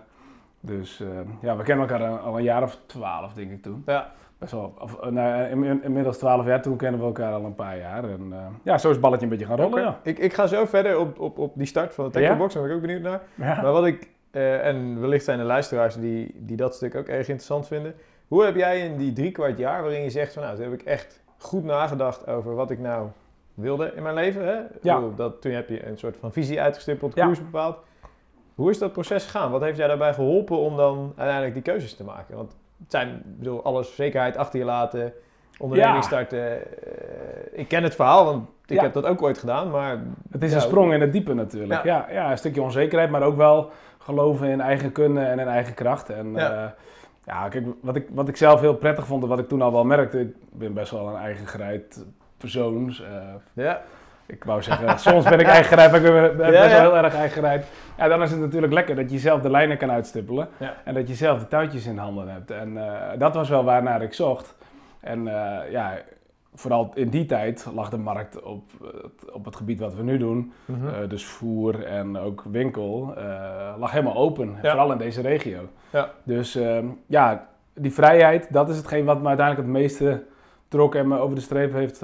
Dus 0.59 1.03
ja, 1.41 1.55
we 1.57 1.63
kennen 1.63 1.89
elkaar 1.89 2.07
al- 2.07 2.17
al 2.17 2.37
een 2.37 2.43
jaar 2.43 2.63
of 2.63 2.77
twaalf 2.85 3.33
denk 3.33 3.51
ik 3.51 3.61
toen. 3.61 3.83
Ja. 3.85 4.11
Best 4.41 4.53
wel, 4.53 4.73
of, 4.79 4.99
eh, 4.99 5.09
nou, 5.09 5.43
in- 5.65 5.83
inmiddels 5.83 6.17
twaalf 6.17 6.45
jaar, 6.45 6.61
toen 6.61 6.77
kennen 6.77 6.99
we 6.99 7.05
elkaar 7.05 7.33
al 7.33 7.45
een 7.45 7.55
paar 7.55 7.77
jaar. 7.77 8.03
En 8.03 8.27
eh, 8.31 8.37
ja, 8.63 8.77
zo 8.77 8.87
is 8.87 8.93
het 8.93 9.01
balletje 9.01 9.23
een 9.23 9.29
beetje 9.31 9.45
gaan 9.45 9.57
rollen. 9.57 9.95
Ik, 10.03 10.19
ik 10.19 10.33
ga 10.33 10.47
zo 10.47 10.65
verder 10.65 10.99
op, 10.99 11.19
op, 11.19 11.37
op 11.37 11.51
die 11.55 11.65
start 11.67 11.93
van 11.93 12.05
de? 12.05 12.11
Tacklebox, 12.11 12.53
daar 12.53 12.61
ben 12.63 12.71
ik 12.71 12.77
ook 12.77 12.83
benieuwd 12.83 13.01
naar. 13.01 13.21
ja. 13.35 13.61
Maar 13.61 13.71
wat 13.71 13.85
ik, 13.85 14.09
eh, 14.31 14.65
en 14.67 14.99
wellicht 15.01 15.23
zijn 15.25 15.39
er 15.39 15.45
luisteraars 15.45 15.95
die, 15.95 16.35
die 16.39 16.57
dat 16.57 16.75
stuk 16.75 16.95
ook 16.95 17.07
erg 17.07 17.17
interessant 17.27 17.67
vinden. 17.67 17.95
Hoe 18.27 18.43
heb 18.43 18.55
jij 18.55 18.79
in 18.79 18.97
die 18.97 19.13
drie 19.13 19.31
kwart 19.31 19.57
jaar 19.57 19.81
waarin 19.81 20.01
je 20.03 20.09
zegt 20.09 20.33
van 20.33 20.43
nou, 20.43 20.55
toen 20.55 20.63
heb 20.63 20.73
ik 20.73 20.81
echt 20.83 21.23
goed 21.37 21.63
nagedacht 21.63 22.27
over 22.27 22.55
wat 22.55 22.71
ik 22.71 22.79
nou 22.79 23.07
wilde 23.53 23.91
in 23.95 24.03
mijn 24.03 24.15
leven. 24.15 24.45
Hè? 24.47 24.59
Ja. 24.81 25.01
Dat, 25.15 25.41
toen 25.41 25.51
heb 25.51 25.69
je 25.69 25.85
een 25.87 25.97
soort 25.97 26.17
van 26.19 26.31
visie 26.31 26.61
uitgestippeld, 26.61 27.15
Ja. 27.15 27.25
koers 27.25 27.39
bepaald. 27.43 27.77
Hoe 28.55 28.69
is 28.69 28.77
dat 28.79 28.91
proces 28.91 29.23
gegaan? 29.25 29.51
Wat 29.51 29.61
heeft 29.61 29.77
jij 29.77 29.87
daarbij 29.87 30.13
geholpen 30.13 30.57
om 30.57 30.77
dan 30.77 31.13
uiteindelijk 31.15 31.53
die 31.53 31.63
keuzes 31.73 31.95
te 31.95 32.03
maken? 32.03 32.35
Want 32.35 32.55
zijn, 32.87 33.07
ik 33.09 33.37
bedoel, 33.37 33.63
alles 33.63 33.95
zekerheid 33.95 34.37
achter 34.37 34.59
je 34.59 34.65
laten, 34.65 35.13
onderneming 35.59 35.95
Ja. 35.97 36.01
starten. 36.01 36.41
eh, 36.51 37.59
ik 37.59 37.67
ken 37.67 37.83
het 37.83 37.95
verhaal, 37.95 38.25
want 38.25 38.49
ik 38.65 38.75
Ja. 38.75 38.81
heb 38.83 38.93
dat 38.93 39.05
ook 39.05 39.21
ooit 39.21 39.37
gedaan, 39.37 39.69
maar... 39.69 39.99
Het 40.31 40.43
is 40.43 40.53
een 40.53 40.61
sprong 40.61 40.93
in 40.93 41.01
het 41.01 41.11
diepe 41.11 41.33
natuurlijk. 41.33 41.83
Ja. 41.83 42.05
Ja, 42.11 42.31
een 42.31 42.37
stukje 42.37 42.61
onzekerheid, 42.61 43.09
maar 43.09 43.21
ook 43.23 43.35
wel 43.35 43.69
geloven 43.97 44.47
in 44.47 44.61
eigen 44.61 44.91
kunnen 44.91 45.27
en 45.27 45.39
in 45.39 45.47
eigen 45.47 45.73
kracht. 45.73 46.09
En 46.09 46.31
Ja. 46.33 46.39
ja, 46.51 46.75
ja 47.25 47.49
kijk, 47.49 47.65
wat 47.81 47.95
ik, 47.95 48.07
wat 48.11 48.27
ik 48.27 48.37
zelf 48.37 48.59
heel 48.59 48.75
prettig 48.75 49.05
vond 49.05 49.23
en 49.23 49.29
wat 49.29 49.39
ik 49.39 49.47
toen 49.47 49.61
al 49.61 49.71
wel 49.71 49.83
merkte, 49.85 50.19
ik 50.19 50.33
ben 50.51 50.73
best 50.73 50.91
wel 50.91 51.07
een 51.07 51.15
eigen 51.21 51.47
gereid 51.47 52.05
persoon. 52.37 52.89
eh, 52.89 53.33
Ja, 53.53 53.81
Ik 54.31 54.43
wou 54.43 54.61
zeggen, 54.63 54.99
soms 55.09 55.23
ben 55.29 55.39
ik 55.39 55.45
eigenrijd, 55.47 55.91
maar 55.91 56.01
ik 56.03 56.11
ben 56.11 56.37
best 56.37 56.51
wel 56.71 56.79
heel 56.81 56.97
erg 56.97 57.15
eigenrijd. 57.15 57.65
Ja, 57.97 58.07
dan 58.07 58.21
is 58.21 58.31
het 58.31 58.39
natuurlijk 58.39 58.73
lekker 58.73 58.95
dat 58.95 59.11
je 59.11 59.19
zelf 59.19 59.41
de 59.41 59.49
lijnen 59.49 59.77
kan 59.77 59.91
uitstippelen. 59.91 60.47
En 60.85 60.93
dat 60.93 61.07
je 61.07 61.13
zelf 61.15 61.39
de 61.39 61.47
touwtjes 61.47 61.85
in 61.85 61.97
handen 61.97 62.27
hebt. 62.27 62.51
En 62.51 62.77
eh, 62.77 63.19
dat 63.19 63.35
was 63.35 63.49
wel 63.49 63.63
waarnaar 63.63 64.01
ik 64.01 64.13
zocht. 64.13 64.55
En 64.99 65.27
eh, 65.27 65.71
ja, 65.71 65.97
vooral 66.53 66.91
in 66.93 67.09
die 67.09 67.25
tijd 67.25 67.67
lag 67.73 67.89
de 67.89 67.97
markt 67.97 68.41
op, 68.41 68.63
het- 68.81 69.31
op 69.31 69.45
het 69.45 69.55
gebied 69.55 69.79
wat 69.79 69.95
we 69.95 70.03
nu 70.03 70.17
doen. 70.17 70.53
Mhm. 70.65 70.87
eh, 70.87 70.93
dus 71.09 71.25
voer 71.25 71.83
en 71.85 72.17
ook 72.17 72.43
winkel, 72.51 73.13
lag 73.77 73.91
helemaal 73.91 74.15
open. 74.15 74.55
Ja. 74.61 74.69
Vooral 74.69 74.91
in 74.91 74.97
deze 74.97 75.21
regio. 75.21 75.59
Ja. 75.89 76.09
Dus 76.23 76.55
ehm, 76.55 76.85
ja, 77.05 77.47
die 77.73 77.93
vrijheid, 77.93 78.53
dat 78.53 78.69
is 78.69 78.77
hetgeen 78.77 79.05
wat 79.05 79.21
me 79.21 79.27
uiteindelijk 79.27 79.67
het 79.67 79.77
meeste 79.77 80.23
trok 80.67 80.95
en 80.95 81.07
me 81.07 81.17
over 81.19 81.35
de 81.35 81.41
streep 81.41 81.73
heeft 81.73 82.01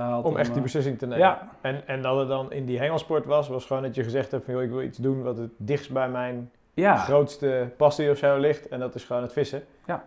gehaald. 0.00 0.24
om 0.24 0.36
echt 0.36 0.46
die 0.48 0.56
eh, 0.56 0.62
beslissing 0.62 0.98
te 0.98 1.06
nemen. 1.06 1.18
Ja, 1.26 1.48
En, 1.60 1.86
en 1.86 2.02
dat 2.02 2.18
het 2.18 2.28
dan 2.28 2.52
in 2.52 2.64
die 2.66 2.78
hengelsport 2.78 3.24
was, 3.24 3.48
was 3.48 3.66
gewoon 3.66 3.82
dat 3.82 3.94
je 3.94 4.02
gezegd 4.02 4.30
hebt 4.30 4.44
van 4.44 4.54
joh, 4.54 4.62
ik 4.62 4.70
wil 4.70 4.82
iets 4.82 4.98
doen 4.98 5.22
wat 5.22 5.36
het 5.36 5.50
dichtst 5.56 5.92
bij 5.92 6.08
mijn 6.08 6.50
ja. 6.74 6.96
grootste 6.96 7.70
passie 7.76 8.10
of 8.10 8.18
zo 8.18 8.36
ligt. 8.36 8.68
En 8.68 8.78
dat 8.80 8.94
is 8.94 9.04
gewoon 9.04 9.22
het 9.22 9.32
vissen. 9.32 9.62
Ja. 9.86 10.04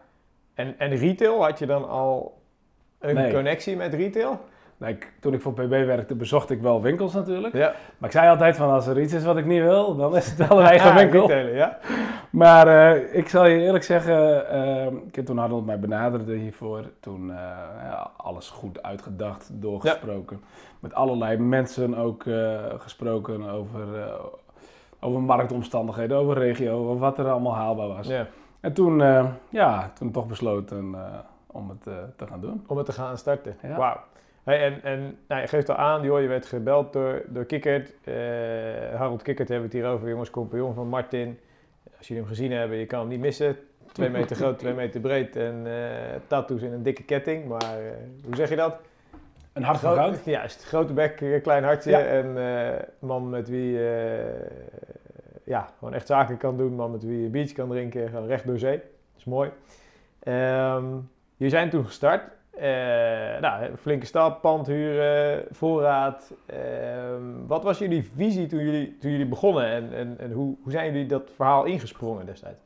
En, 0.53 0.75
en 0.79 0.95
retail, 0.95 1.43
had 1.43 1.59
je 1.59 1.65
dan 1.65 1.89
al 1.89 2.37
een 2.99 3.15
Nee. 3.15 3.33
connectie 3.33 3.75
met 3.75 3.93
retail? 3.93 4.39
Nou, 4.77 4.93
ik- 4.93 5.13
toen 5.19 5.33
ik 5.33 5.41
voor 5.41 5.53
PB 5.53 5.69
werkte, 5.69 6.15
bezocht 6.15 6.49
ik 6.49 6.61
wel 6.61 6.81
winkels 6.81 7.13
natuurlijk. 7.13 7.53
Ja. 7.53 7.73
Maar 7.97 8.09
ik 8.09 8.15
zei 8.15 8.29
altijd 8.29 8.55
van 8.55 8.69
als 8.69 8.87
er 8.87 8.99
iets 9.01 9.13
is 9.13 9.23
wat 9.23 9.37
ik 9.37 9.45
niet 9.45 9.61
wil, 9.61 9.95
dan 9.95 10.15
is 10.15 10.29
het 10.29 10.47
wel 10.47 10.59
een 10.59 10.65
eigen 10.75 10.95
winkel. 10.95 11.31
ja. 11.31 11.77
Maar 12.29 12.67
eh, 12.67 13.17
ik 13.17 13.29
zal 13.29 13.45
je 13.45 13.59
eerlijk 13.59 13.83
zeggen, 13.83 14.15
heb 15.15 15.25
toen 15.25 15.39
Arnold 15.39 15.65
mij 15.65 15.79
benaderde 15.79 16.33
hiervoor. 16.35 16.83
Toen 16.99 17.29
eh, 17.29 17.35
ja, 17.83 18.11
alles 18.17 18.49
goed 18.49 18.83
uitgedacht, 18.83 19.49
doorgesproken. 19.53 20.41
Met 20.79 20.93
allerlei 20.93 21.37
mensen 21.37 21.95
ook 21.95 22.25
eh, 22.25 22.55
gesproken 22.77 23.49
over, 23.49 23.83
over 24.99 25.21
marktomstandigheden, 25.21 26.17
over 26.17 26.37
regio, 26.37 26.77
over 26.79 26.97
wat 26.97 27.17
er 27.17 27.29
allemaal 27.29 27.55
haalbaar 27.55 27.87
was. 27.87 28.07
ja. 28.07 28.25
En 28.59 28.73
toen, 28.73 28.97
ja, 29.49 29.91
toen 29.93 30.11
toch 30.11 30.27
besloten 30.27 30.95
om 31.47 31.69
het 31.69 31.83
te 32.17 32.27
gaan 32.27 32.39
doen. 32.41 32.63
Om 32.67 32.77
het 32.77 32.85
te 32.85 32.91
gaan 32.91 33.17
starten. 33.17 33.55
Wauw. 33.77 33.97
Hey, 34.47 34.63
en 34.63 34.83
en 34.83 35.17
nou, 35.27 35.41
je 35.41 35.47
geeft 35.47 35.69
al 35.69 35.75
aan, 35.75 36.03
joh, 36.03 36.21
je 36.21 36.27
werd 36.27 36.45
gebeld 36.45 36.93
door, 36.93 37.21
door 37.27 37.45
Kikkert. 37.45 37.93
Eh, 38.03 38.15
Harold 38.95 39.21
Kikkert 39.21 39.49
hebben 39.49 39.69
we 39.69 39.75
het 39.75 39.83
hier 39.85 39.93
over, 39.93 40.09
jongens, 40.09 40.29
compagnon 40.29 40.73
van 40.73 40.87
Martin. 40.87 41.39
Als 41.97 42.07
jullie 42.07 42.23
hem 42.23 42.31
gezien 42.31 42.51
hebben, 42.51 42.77
je 42.77 42.85
kan 42.85 42.99
hem 42.99 43.07
niet 43.07 43.19
missen. 43.19 43.57
Twee 43.91 44.09
meter 44.09 44.35
groot, 44.35 44.59
twee 44.59 44.73
meter 44.73 45.01
breed 45.01 45.35
en 45.35 45.61
eh 45.65 46.19
tattoos 46.27 46.61
in 46.61 46.71
een 46.71 46.83
dikke 46.83 47.03
ketting. 47.03 47.47
Maar 47.47 47.61
eh, 47.61 47.91
hoe 48.25 48.35
zeg 48.35 48.49
je 48.49 48.55
dat? 48.55 48.75
Een 49.53 49.63
hart 49.63 49.79
van 49.79 49.93
goud. 49.93 50.25
Juist, 50.25 50.63
grote 50.63 50.93
bek, 50.93 51.41
klein 51.43 51.63
hartje. 51.63 51.91
Ja. 51.91 51.99
En 51.99 52.35
man 52.99 53.29
met 53.29 53.49
wie 53.49 53.71
je 53.71 54.33
ja, 55.43 55.69
gewoon 55.77 55.93
echt 55.93 56.07
zaken 56.07 56.37
kan 56.37 56.57
doen. 56.57 56.75
Man 56.75 56.91
met 56.91 57.03
wie 57.03 57.21
je 57.21 57.29
beach 57.29 57.51
kan 57.51 57.69
drinken. 57.69 58.09
Gewoon 58.09 58.27
recht 58.27 58.47
door 58.47 58.59
zee. 58.59 58.77
Dat 58.77 59.17
is 59.17 59.25
mooi. 59.25 59.49
Ehm 60.19 60.85
jullie 61.35 61.53
zijn 61.53 61.69
toen 61.69 61.85
gestart. 61.85 62.36
Eh, 62.59 63.41
nou, 63.41 63.75
flinke 63.81 64.05
stap, 64.05 64.41
pand 64.41 64.67
huren, 64.67 65.43
voorraad. 65.51 66.33
Ehm, 66.45 67.21
wat 67.47 67.63
was 67.63 67.77
jullie 67.77 68.09
visie 68.15 68.47
toen 68.47 68.59
jullie, 68.63 68.97
toen 68.99 69.11
jullie 69.11 69.25
begonnen? 69.27 69.65
En, 69.65 69.93
en, 69.93 70.15
en 70.19 70.31
hoe, 70.31 70.55
hoe 70.63 70.71
zijn 70.71 70.91
jullie 70.93 71.07
dat 71.07 71.31
verhaal 71.35 71.65
ingesprongen 71.65 72.25
destijds? 72.25 72.59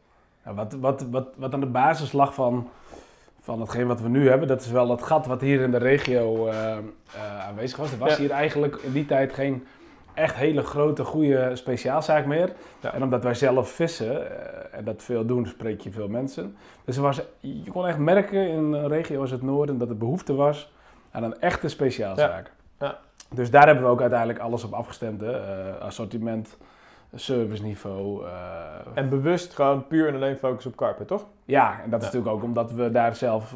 Ja, 0.45 0.53
wat, 0.53 0.73
wat, 0.73 1.01
wat, 1.11 1.27
wat 1.35 1.53
aan 1.53 1.59
de 1.59 1.65
basis 1.65 2.11
lag 2.11 2.33
van, 2.33 2.69
van 3.39 3.59
hetgeen 3.59 3.87
wat 3.87 4.01
we 4.01 4.09
nu 4.09 4.29
hebben, 4.29 4.47
dat 4.47 4.61
is 4.61 4.71
wel 4.71 4.87
dat 4.87 5.01
gat 5.03 5.25
wat 5.25 5.41
hier 5.41 5.61
in 5.61 5.71
de 5.71 5.77
regio 5.77 6.47
eh, 6.47 6.77
eh, 6.77 6.81
aanwezig 7.47 7.77
was. 7.77 7.91
Er 7.91 7.97
was 7.97 8.11
Ja. 8.11 8.17
hier 8.17 8.31
eigenlijk 8.31 8.75
in 8.75 8.91
die 8.91 9.05
tijd 9.05 9.33
geen 9.33 9.65
echt 10.13 10.35
hele 10.35 10.63
grote, 10.63 11.03
goede 11.03 11.55
speciaalzaak 11.55 12.25
meer. 12.25 12.51
Ja. 12.79 12.93
En 12.93 13.03
omdat 13.03 13.23
wij 13.23 13.33
zelf 13.33 13.69
vissen 13.69 14.31
eh, 14.41 14.77
en 14.77 14.83
dat 14.83 15.03
veel 15.03 15.25
doen, 15.25 15.45
spreek 15.45 15.81
je 15.81 15.91
veel 15.91 16.07
mensen. 16.07 16.55
Dus 16.85 16.95
er 16.95 17.01
was, 17.01 17.21
je 17.39 17.71
kon 17.71 17.87
echt 17.87 17.97
merken 17.97 18.47
in 18.49 18.73
een 18.73 18.87
regio 18.87 19.21
als 19.21 19.31
het 19.31 19.41
noorden 19.41 19.77
dat 19.77 19.89
er 19.89 19.97
behoefte 19.97 20.33
was 20.35 20.73
aan 21.11 21.23
een 21.23 21.39
echte 21.39 21.67
speciaalzaak. 21.67 22.51
Ja. 22.79 22.85
Ja. 22.87 22.97
Dus 23.35 23.51
daar 23.51 23.65
hebben 23.65 23.83
we 23.83 23.89
ook 23.89 24.01
uiteindelijk 24.01 24.39
alles 24.39 24.63
op 24.63 24.73
afgestemd. 24.73 25.21
Hè. 25.21 25.31
Eh, 25.31 25.81
assortiment, 25.81 26.57
serviceniveau. 27.15 28.25
eh, 28.25 28.31
En 28.93 29.09
bewust 29.09 29.53
gewoon 29.55 29.87
puur 29.87 30.07
en 30.07 30.15
alleen 30.15 30.37
focus 30.37 30.65
op 30.65 30.75
karpen, 30.75 31.05
toch? 31.05 31.25
ja, 31.45 31.79
en 31.83 31.89
dat 31.89 32.01
is 32.01 32.07
Ja. 32.07 32.13
natuurlijk 32.13 32.27
ook 32.35 32.43
omdat 32.43 32.71
we 32.71 32.91
daar 32.91 33.15
zelf 33.15 33.55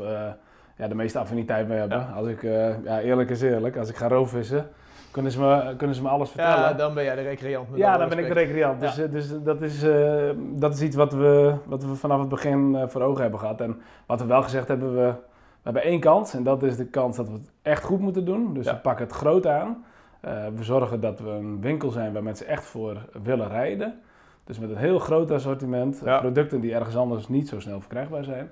ja, 0.77 0.87
de 0.87 0.95
meeste 0.95 1.19
affiniteit 1.19 1.67
mee 1.67 1.77
hebben. 1.77 2.07
Als 2.15 2.27
ik, 2.27 2.41
ja, 2.83 2.99
eerlijk 3.01 3.29
is 3.29 3.41
eerlijk, 3.41 3.77
als 3.77 3.89
ik 3.89 3.95
ga 3.95 4.07
roofvissen, 4.07 4.69
kunnen 5.15 5.31
ze 5.31 5.39
me, 5.39 5.75
kunnen 5.77 5.95
ze 5.95 6.01
me 6.01 6.09
alles 6.09 6.29
vertellen. 6.29 6.59
Ja, 6.59 6.73
dan 6.73 6.93
ben 6.93 7.03
jij 7.03 7.15
de 7.15 7.21
recreant. 7.21 7.69
met 7.69 7.79
Ja, 7.79 7.97
dan 7.97 8.09
ben 8.09 8.17
ik 8.17 8.27
de 8.27 8.33
recreant. 8.33 8.79
Dus, 8.79 8.97
eh, 8.97 9.11
dus 9.11 9.43
dat, 9.43 9.61
is, 9.61 9.83
eh, 9.83 10.29
dat 10.37 10.73
is 10.73 10.81
iets 10.81 10.95
wat 10.95 11.13
we, 11.13 11.55
wat 11.65 11.83
we 11.83 11.95
vanaf 11.95 12.19
het 12.19 12.29
begin 12.29 12.75
eh, 12.75 12.87
voor 12.87 13.01
ogen 13.01 13.21
hebben 13.21 13.39
gehad. 13.39 13.61
En 13.61 13.81
wat 14.05 14.19
we 14.21 14.25
wel 14.25 14.41
gezegd 14.43 14.67
hebben, 14.67 14.95
we, 14.95 15.05
we 15.05 15.61
hebben 15.63 15.83
één 15.83 15.99
kans. 15.99 16.33
En 16.33 16.43
dat 16.43 16.63
is 16.63 16.77
de 16.77 16.85
kans 16.85 17.17
dat 17.17 17.27
we 17.27 17.33
het 17.33 17.51
echt 17.61 17.83
goed 17.83 17.99
moeten 17.99 18.25
doen. 18.25 18.53
Dus 18.53 18.65
Ja. 18.65 18.73
we 18.73 18.79
pakken 18.79 19.05
het 19.05 19.13
groot 19.13 19.47
aan. 19.47 19.83
We 20.55 20.63
zorgen 20.63 20.99
dat 20.99 21.19
we 21.19 21.29
een 21.29 21.61
winkel 21.61 21.91
zijn 21.91 22.13
waar 22.13 22.23
mensen 22.23 22.47
echt 22.47 22.63
voor 22.63 22.97
willen 23.23 23.47
rijden. 23.47 23.99
Dus 24.43 24.59
met 24.59 24.69
een 24.69 24.77
heel 24.77 24.99
groot 24.99 25.31
assortiment. 25.31 26.01
Ja. 26.05 26.19
Producten 26.19 26.61
die 26.61 26.73
ergens 26.73 26.95
anders 26.95 27.27
niet 27.27 27.47
zo 27.47 27.59
snel 27.59 27.79
verkrijgbaar 27.79 28.23
zijn. 28.23 28.49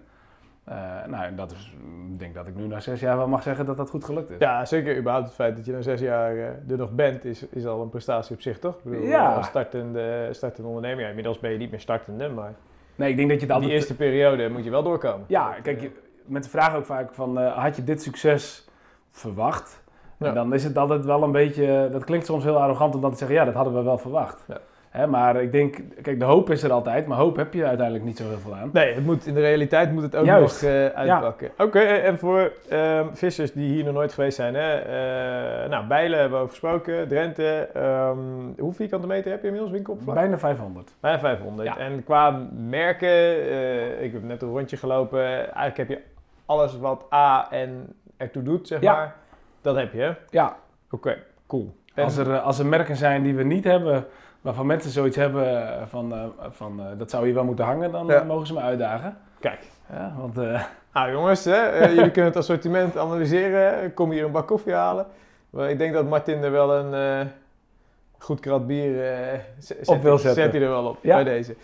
Eh, 0.63 0.75
nou, 1.07 1.35
dat 1.35 1.51
is, 1.51 1.75
ik 2.11 2.19
denk 2.19 2.33
dat 2.35 2.47
ik 2.47 2.55
nu 2.55 2.67
na 2.67 2.79
zes 2.79 2.99
jaar 2.99 3.17
wel 3.17 3.27
mag 3.27 3.43
zeggen 3.43 3.65
dat 3.65 3.77
dat 3.77 3.89
goed 3.89 4.03
gelukt 4.03 4.29
is. 4.29 4.35
Ja, 4.39 4.65
zeker 4.65 4.97
überhaupt 4.97 5.25
het 5.25 5.35
feit 5.35 5.55
dat 5.55 5.65
je 5.65 5.71
na 5.71 5.81
zes 5.81 5.99
jaar 5.99 6.31
eh, 6.35 6.43
er 6.45 6.77
nog 6.77 6.91
bent, 6.91 7.25
is, 7.25 7.47
is 7.47 7.65
al 7.65 7.81
een 7.81 7.89
prestatie 7.89 8.35
op 8.35 8.41
zich, 8.41 8.59
toch? 8.59 8.75
Ik 8.77 8.83
bedoel, 8.83 9.05
Ja. 9.05 9.35
Als 9.35 9.47
startende, 9.47 10.27
startende 10.31 10.67
ondernemer, 10.69 11.01
ja, 11.03 11.07
inmiddels 11.09 11.39
ben 11.39 11.51
je 11.51 11.57
niet 11.57 11.71
meer 11.71 11.79
startende, 11.79 12.29
maar 12.29 12.53
Nee, 12.95 13.09
ik 13.09 13.15
denk 13.17 13.29
dat 13.29 13.39
je 13.39 13.45
het 13.45 13.55
die 13.55 13.63
altijd... 13.63 13.71
eerste 13.71 13.95
periode 13.95 14.49
moet 14.49 14.63
je 14.63 14.69
wel 14.69 14.83
doorkomen. 14.83 15.25
Ja, 15.27 15.55
kijk, 15.63 15.81
je- 15.81 15.91
met 16.25 16.43
de 16.43 16.49
vraag 16.49 16.75
ook 16.75 16.85
vaak 16.85 17.13
van, 17.13 17.39
eh, 17.39 17.57
had 17.63 17.75
je 17.75 17.83
dit 17.83 18.01
succes 18.01 18.67
verwacht? 19.11 19.81
Ja. 20.19 20.27
En 20.27 20.33
dan 20.33 20.53
is 20.53 20.63
het 20.63 20.77
altijd 20.77 21.05
wel 21.05 21.23
een 21.23 21.31
beetje, 21.31 21.89
dat 21.91 22.03
klinkt 22.03 22.25
soms 22.25 22.43
heel 22.43 22.61
arrogant 22.61 22.95
om 22.95 23.01
dan 23.01 23.11
te 23.11 23.17
zeggen, 23.17 23.35
ja, 23.35 23.45
dat 23.45 23.53
hadden 23.53 23.73
we 23.73 23.81
wel 23.83 23.97
verwacht. 23.97 24.43
Ja. 24.47 24.57
Hè, 24.93 25.07
maar 25.07 25.41
ik 25.41 25.51
denk, 25.51 25.75
kijk, 26.01 26.19
de 26.19 26.25
hoop 26.25 26.49
is 26.49 26.63
er 26.63 26.71
altijd, 26.71 27.07
maar 27.07 27.17
hoop 27.17 27.35
heb 27.35 27.53
je 27.53 27.65
uiteindelijk 27.65 28.05
niet 28.05 28.17
zo 28.17 28.27
heel 28.27 28.37
veel 28.37 28.55
aan. 28.55 28.69
Nee, 28.73 28.93
het 28.93 29.05
moet, 29.05 29.25
in 29.25 29.33
de 29.33 29.39
realiteit 29.39 29.91
moet 29.91 30.03
het 30.03 30.15
ook 30.15 30.25
Juist. 30.25 30.61
nog 30.61 30.71
eh, 30.71 30.85
uitpakken. 30.85 31.51
Oké, 31.57 31.79
en 31.79 32.17
voor 32.19 32.51
ehm, 32.69 33.07
vissers 33.13 33.51
die 33.53 33.71
hier 33.71 33.83
nog 33.83 33.93
nooit 33.93 34.13
geweest 34.13 34.35
zijn, 34.35 34.53
hè, 34.55 34.73
eh, 34.77 35.69
nou, 35.69 35.87
Bijlen 35.87 36.19
hebben 36.19 36.37
we 36.37 36.43
over 36.43 36.49
gesproken, 36.49 37.07
Drenthe. 37.07 37.69
ehm, 37.73 38.17
hoe 38.57 38.73
vierkante 38.73 39.07
meter 39.07 39.31
heb 39.31 39.39
je 39.39 39.45
inmiddels 39.45 39.71
winkeloppervlak? 39.73 40.15
Bijna 40.17 40.37
500. 40.39 40.91
Bijna 40.99 41.19
500. 41.19 41.67
Ja. 41.67 41.77
En 41.77 42.03
qua 42.03 42.39
merken, 42.57 43.09
eh, 43.09 44.03
ik 44.03 44.13
heb 44.13 44.23
net 44.23 44.41
een 44.41 44.49
rondje 44.49 44.77
gelopen, 44.77 45.23
eigenlijk 45.53 45.77
heb 45.77 45.89
je 45.89 45.99
alles 46.45 46.77
wat 46.77 47.05
A 47.13 47.47
en 47.51 47.93
ertoe 48.17 48.43
doet, 48.43 48.67
zeg 48.67 48.81
Ja. 48.81 48.93
maar. 48.93 49.15
Dat 49.61 49.75
heb 49.75 49.93
je? 49.93 50.13
Ja, 50.29 50.55
Oké, 50.91 51.17
cool. 51.47 51.75
En- 51.93 52.03
als 52.03 52.17
er, 52.17 52.31
eh, 52.33 52.43
als 52.45 52.59
er 52.59 52.65
merken 52.65 52.95
zijn 52.95 53.23
die 53.23 53.35
we 53.35 53.43
niet 53.43 53.63
hebben, 53.63 54.05
waarvan 54.43 54.65
mensen 54.65 54.91
zoiets 54.91 55.15
hebben 55.15 55.67
eh, 55.79 55.81
van, 55.87 56.13
eh, 56.13 56.23
van 56.49 56.79
eh, 56.79 56.85
dat 56.97 57.09
zou 57.09 57.25
hier 57.25 57.33
wel 57.33 57.43
moeten 57.43 57.65
hangen, 57.65 57.91
dan 57.91 58.07
Ja. 58.07 58.23
mogen 58.23 58.47
ze 58.47 58.53
me 58.53 58.59
uitdagen. 58.59 59.17
Kijk. 59.39 59.59
Ja, 59.89 60.13
want 60.17 60.37
eh, 60.37 60.63
Nou 60.93 61.11
jongens, 61.17 61.45
hè, 61.45 61.69
jullie 61.95 62.11
kunnen 62.11 62.31
het 62.31 62.35
assortiment 62.35 62.97
analyseren. 62.97 63.93
Kom 63.93 64.11
hier 64.11 64.25
een 64.25 64.31
bak 64.31 64.47
koffie 64.47 64.73
halen. 64.73 65.05
Maar 65.49 65.69
ik 65.69 65.77
denk 65.77 65.93
dat 65.93 66.07
Martin 66.09 66.43
er 66.43 66.51
wel 66.51 66.73
een 66.75 66.93
eh, 66.93 67.27
goed 68.17 68.39
krat 68.39 68.67
bier 68.67 69.11
eh, 69.11 69.39
zet, 69.59 69.87
Op 69.87 70.01
wil 70.01 70.17
zetten. 70.17 70.43
Zet 70.43 70.51
hij 70.53 70.61
er 70.61 70.69
wel 70.69 70.85
op 70.85 70.97
Ja. 71.01 71.15
bij 71.15 71.23
deze. 71.23 71.55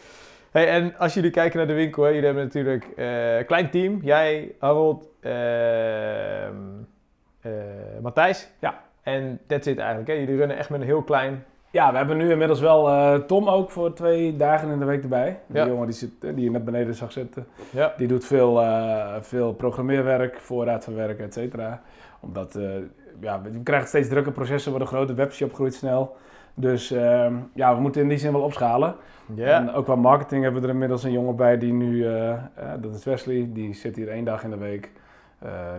Hey, 0.52 0.68
en 0.70 0.98
als 0.98 1.14
jullie 1.14 1.32
kijken 1.32 1.58
naar 1.58 1.68
de 1.68 1.74
winkel, 1.74 2.04
hè, 2.04 2.10
jullie 2.10 2.26
hebben 2.26 2.44
natuurlijk 2.44 2.88
eh, 2.96 3.38
een 3.38 3.46
klein 3.46 3.70
team. 3.70 4.00
Jij, 4.04 4.52
Harold, 4.60 5.08
ehm, 5.22 6.54
eh, 7.42 7.52
Matthijs. 8.02 8.50
Ja. 8.60 8.82
En 9.04 9.40
dat 9.48 9.64
zit 9.64 9.78
eigenlijk. 9.78 10.08
Hè. 10.10 10.14
Jullie 10.16 10.38
runnen 10.38 10.58
echt 10.58 10.70
met 10.70 10.80
een 10.82 10.86
heel 10.86 11.04
klein... 11.04 11.46
ja, 11.72 11.92
we 11.92 11.98
hebben 11.98 12.18
nu 12.18 12.32
inmiddels 12.32 12.60
wel 12.60 12.88
eh, 12.90 13.14
Tom 13.16 13.50
ook 13.50 13.72
voor 13.72 13.94
twee 13.94 14.36
dagen 14.36 14.70
in 14.70 14.80
de 14.80 14.86
week 14.86 15.02
erbij. 15.04 15.40
Die 15.48 15.58
Ja. 15.58 15.68
jongen 15.68 15.86
die, 15.86 15.96
zit, 15.96 16.12
eh, 16.22 16.36
die 16.36 16.44
je 16.44 16.52
net 16.52 16.66
beneden 16.66 16.96
zag 16.96 17.12
zitten. 17.12 17.48
Ja. 17.72 17.94
Die 17.98 18.08
doet 18.08 18.26
veel, 18.26 18.62
eh, 18.62 19.16
veel 19.22 19.54
programmeerwerk, 19.54 20.40
voorraadverwerken, 20.40 21.26
et 21.26 21.34
cetera. 21.34 21.82
Omdat, 22.20 22.56
eh, 22.56 22.70
ja, 23.20 23.42
we 23.42 23.64
krijgen 23.64 23.88
steeds 23.88 24.10
drukke 24.10 24.32
processen, 24.32 24.70
worden 24.72 24.88
grote 24.88 25.14
webshop 25.14 25.54
groeit 25.54 25.74
snel. 25.74 26.16
Dus 26.54 26.92
ehm, 26.92 27.34
ja, 27.54 27.76
we 27.76 27.82
moeten 27.82 28.02
in 28.02 28.08
die 28.08 28.18
zin 28.18 28.32
wel 28.32 28.42
opschalen. 28.42 28.96
En 29.38 29.72
ook 29.74 29.86
qua 29.86 29.96
marketing 29.96 30.44
hebben 30.44 30.62
we 30.62 30.68
er 30.68 30.74
inmiddels 30.74 31.04
een 31.04 31.12
jongen 31.12 31.36
bij 31.36 31.58
die 31.58 31.74
nu, 31.74 32.04
dat 32.82 32.96
is 32.96 33.04
Wesley, 33.06 33.50
die 33.54 33.74
zit 33.74 33.96
hier 33.96 34.10
één 34.10 34.26
dag 34.26 34.44
in 34.44 34.50
de 34.50 34.58
week. 34.58 34.92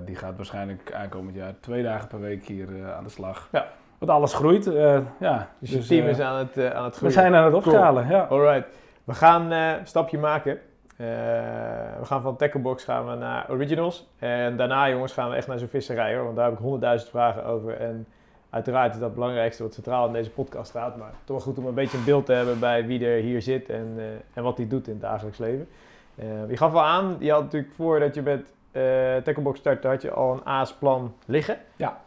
Die 0.04 0.16
gaat 0.16 0.36
waarschijnlijk 0.36 0.92
aankomend 0.92 1.34
jaar 1.36 1.54
twee 1.60 1.82
dagen 1.82 2.08
per 2.08 2.20
week 2.20 2.46
hier 2.46 2.68
aan 2.96 3.04
de 3.04 3.10
slag. 3.10 3.48
Ja. 3.52 3.66
Want 4.00 4.12
alles 4.12 4.34
groeit, 4.34 4.66
eh, 4.66 4.98
ja. 5.18 5.48
Dus 5.58 5.70
je 5.70 5.86
team 5.86 6.04
eh, 6.04 6.10
is 6.10 6.20
aan 6.20 6.38
het, 6.38 6.56
eh, 6.56 6.70
aan 6.70 6.84
het 6.84 6.92
We 6.92 6.96
groeien. 6.96 7.14
zijn 7.14 7.34
aan 7.34 7.44
het 7.44 7.54
opschalen, 7.54 8.08
ja. 8.08 8.26
Alright. 8.30 8.68
We 9.04 9.14
gaan 9.14 9.50
een 9.50 9.86
stapje 9.86 10.18
maken. 10.18 10.58
We 10.96 12.04
gaan 12.04 12.22
van 12.22 12.36
Tacklebox 12.36 12.84
gaan 12.84 13.08
we 13.08 13.14
naar 13.14 13.46
Originals. 13.50 14.08
En 14.18 14.56
daarna, 14.56 14.88
jongens, 14.90 15.12
gaan 15.12 15.30
we 15.30 15.36
echt 15.36 15.46
naar 15.46 15.58
zo'n 15.58 15.68
visserij 15.68 16.14
hoor. 16.14 16.24
Want 16.24 16.36
daar 16.36 16.44
heb 16.44 16.54
ik 16.54 16.60
honderdduizend 16.60 17.10
vragen 17.10 17.44
over. 17.44 17.76
En 17.76 18.06
uiteraard 18.50 18.92
is 18.92 18.98
dat 18.98 19.08
het 19.08 19.14
belangrijkste 19.14 19.62
wat 19.62 19.74
centraal 19.74 20.06
in 20.06 20.12
deze 20.12 20.30
podcast 20.30 20.68
staat. 20.68 20.96
Maar 20.96 21.12
toch 21.24 21.42
goed 21.42 21.58
om 21.58 21.66
een 21.66 21.74
beetje 21.74 21.98
een 21.98 22.04
beeld 22.04 22.26
te 22.26 22.32
hebben 22.32 22.58
bij 22.58 22.86
wie 22.86 23.06
er 23.06 23.20
hier 23.20 23.42
zit 23.42 23.68
en, 23.68 23.98
en 24.34 24.42
wat 24.42 24.56
hij 24.56 24.68
doet 24.68 24.86
in 24.86 24.92
het 24.92 25.02
dagelijks 25.02 25.38
leven. 25.38 25.68
Eh, 26.14 26.26
je 26.48 26.56
gaf 26.56 26.72
wel 26.72 26.84
aan, 26.84 27.16
je 27.18 27.32
had 27.32 27.42
natuurlijk 27.42 27.72
voordat 27.74 28.14
je 28.14 28.22
met 28.22 28.42
eh 28.72 29.16
Tacklebox 29.24 29.58
startte, 29.58 29.88
had 29.88 30.02
je 30.02 30.10
al 30.10 30.32
een 30.32 30.44
AAS-plan 30.44 31.14
liggen. 31.26 31.56
Ja. 31.76 32.00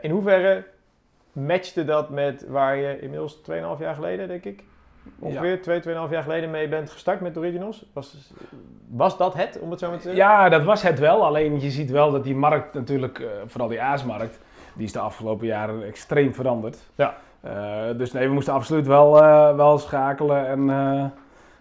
In 0.00 0.10
hoeverre 0.10 0.64
matchte 1.32 1.84
dat 1.84 2.10
met 2.10 2.46
waar 2.48 2.76
je 2.76 3.00
inmiddels 3.00 3.40
2,5 3.50 3.52
jaar 3.78 3.94
geleden, 3.94 4.28
denk 4.28 4.44
ik, 4.44 4.64
ongeveer 5.18 5.62
2, 5.62 5.80
2,5 5.80 5.86
jaar 6.10 6.22
geleden 6.22 6.50
mee 6.50 6.68
bent 6.68 6.90
gestart 6.90 7.20
met 7.20 7.38
Originals? 7.38 7.84
Was, 7.92 8.32
was 8.88 9.16
dat 9.16 9.34
het, 9.34 9.58
om 9.60 9.70
het 9.70 9.78
zo 9.78 9.88
maar 9.88 9.96
te 9.96 10.02
zeggen? 10.02 10.22
Ja, 10.22 10.48
dat 10.48 10.64
was 10.64 10.82
het 10.82 10.98
wel. 10.98 11.24
Alleen 11.24 11.60
je 11.60 11.70
ziet 11.70 11.90
wel 11.90 12.10
dat 12.10 12.24
die 12.24 12.34
markt 12.34 12.74
natuurlijk, 12.74 13.18
eh, 13.18 13.26
vooral 13.46 13.68
die 13.68 13.80
aasmarkt, 13.80 14.38
die 14.74 14.84
is 14.84 14.92
de 14.92 14.98
afgelopen 14.98 15.46
jaren 15.46 15.86
extreem 15.86 16.34
veranderd. 16.34 16.78
Ja. 16.94 17.14
Eh, 17.40 17.96
dus 17.96 18.12
nee, 18.12 18.26
we 18.26 18.34
moesten 18.34 18.54
absoluut 18.54 18.86
wel, 18.86 19.22
eh, 19.22 19.56
wel 19.56 19.78
schakelen 19.78 20.46
en, 20.46 20.70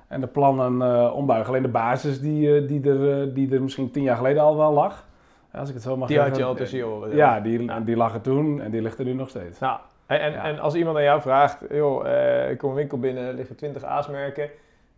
en 0.08 0.21
de 0.21 0.27
plannen 0.27 1.13
ombuigen. 1.13 1.49
Alleen 1.49 1.62
de 1.62 1.67
basis 1.67 2.21
die, 2.21 2.65
die, 2.65 2.89
er, 2.89 3.34
die 3.34 3.53
er 3.53 3.62
misschien 3.62 3.91
tien 3.91 4.03
jaar 4.03 4.17
geleden 4.17 4.43
al 4.43 4.58
wel 4.58 4.73
lag, 4.73 5.05
als 5.53 5.67
ik 5.69 5.73
het 5.75 5.83
zo 5.83 5.97
mag 5.97 6.07
Die 6.07 6.19
had 6.19 6.35
je 6.38 6.43
al 6.43 6.55
tussen 6.55 6.77
je 6.77 6.85
oren. 6.88 7.15
Ja, 7.15 7.39
die, 7.39 7.63
Ja. 7.63 7.79
die 7.79 7.95
lag 7.95 8.13
er 8.13 8.21
toen 8.21 8.62
en 8.62 8.71
die 8.71 8.81
ligt 8.81 8.99
er 8.99 9.05
nu 9.05 9.13
nog 9.13 9.29
steeds. 9.29 9.59
Nou, 9.59 9.79
en, 10.05 10.19
en, 10.19 10.31
Ja. 10.31 10.43
en 10.43 10.59
als 10.59 10.75
iemand 10.75 10.97
aan 10.97 11.03
jou 11.03 11.21
vraagt, 11.21 11.63
joh, 11.71 12.07
eh, 12.07 12.49
ik 12.51 12.57
kom 12.57 12.69
een 12.69 12.75
winkel 12.75 12.99
binnen, 12.99 13.23
er 13.23 13.33
liggen 13.33 13.55
20 13.55 13.83
aasmerken. 13.83 14.49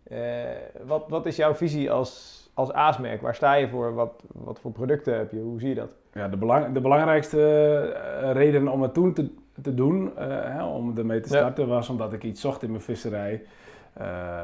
Eh, 0.02 0.18
wat, 0.86 1.04
wat 1.08 1.26
is 1.26 1.36
jouw 1.36 1.54
visie 1.54 1.90
als, 1.90 2.40
als 2.54 2.72
aasmerk? 2.72 3.20
Waar 3.22 3.34
sta 3.34 3.54
je 3.54 3.68
voor? 3.68 3.94
Wat, 3.94 4.22
wat 4.32 4.58
voor 4.60 4.72
producten 4.72 5.18
heb 5.18 5.30
je? 5.30 5.38
Hoe 5.40 5.60
zie 5.60 5.68
je 5.68 5.74
dat? 5.74 5.94
Ja, 6.12 6.28
de, 6.28 6.36
belang, 6.36 6.72
de 6.72 6.80
belangrijkste 6.80 7.40
eh, 8.22 8.32
reden 8.32 8.68
om 8.68 8.82
het 8.82 8.94
toen 8.94 9.12
te, 9.12 9.28
te 9.62 9.74
doen, 9.74 10.12
hè, 10.16 10.64
om 10.64 10.98
ermee 10.98 11.20
te 11.20 11.28
Ja. 11.32 11.36
starten, 11.38 11.68
was 11.68 11.88
omdat 11.88 12.12
ik 12.12 12.22
iets 12.22 12.40
zocht 12.40 12.62
in 12.62 12.70
mijn 12.70 12.82
visserij. 12.82 13.42
Eh, 13.92 14.38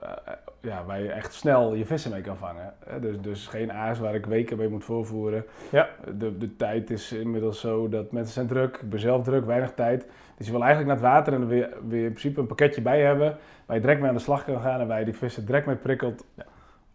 eh, 0.00 0.34
ja, 0.60 0.84
waar 0.84 1.00
je 1.00 1.10
echt 1.10 1.32
snel 1.32 1.74
je 1.74 1.86
vissen 1.86 2.10
mee 2.10 2.20
kan 2.20 2.36
vangen. 2.36 2.74
Hè, 2.86 3.00
dus, 3.00 3.20
dus 3.20 3.46
geen 3.46 3.72
aas 3.72 3.98
waar 3.98 4.14
ik 4.14 4.26
weken 4.26 4.56
mee 4.56 4.68
moet 4.68 4.84
voorvoeren. 4.84 5.44
Ja. 5.70 5.88
De, 6.14 6.38
de 6.38 6.56
tijd 6.56 6.90
is 6.90 7.12
inmiddels 7.12 7.60
zo 7.60 7.88
dat 7.88 8.12
mensen 8.12 8.34
zijn 8.34 8.46
druk. 8.46 8.76
Ik 8.76 8.90
ben 8.90 9.00
zelf 9.00 9.24
druk, 9.24 9.44
weinig 9.44 9.72
tijd. 9.74 10.06
Dus 10.36 10.46
je 10.46 10.52
wil 10.52 10.62
eigenlijk 10.62 10.92
naar 10.92 11.10
het 11.10 11.14
water 11.14 11.32
en 11.32 11.48
wil 11.48 11.98
je 11.98 12.04
in 12.04 12.12
principe 12.12 12.40
een 12.40 12.46
pakketje 12.46 12.82
bij 12.82 13.00
hebben. 13.00 13.36
Waar 13.66 13.76
je 13.76 13.82
direct 13.82 14.00
mee 14.00 14.08
aan 14.08 14.16
de 14.16 14.22
slag 14.22 14.44
kan 14.44 14.60
gaan 14.60 14.80
en 14.80 14.86
waar 14.86 14.98
je 14.98 15.04
die 15.04 15.16
vissen 15.16 15.46
direct 15.46 15.66
mee 15.66 15.76
prikkelt. 15.76 16.24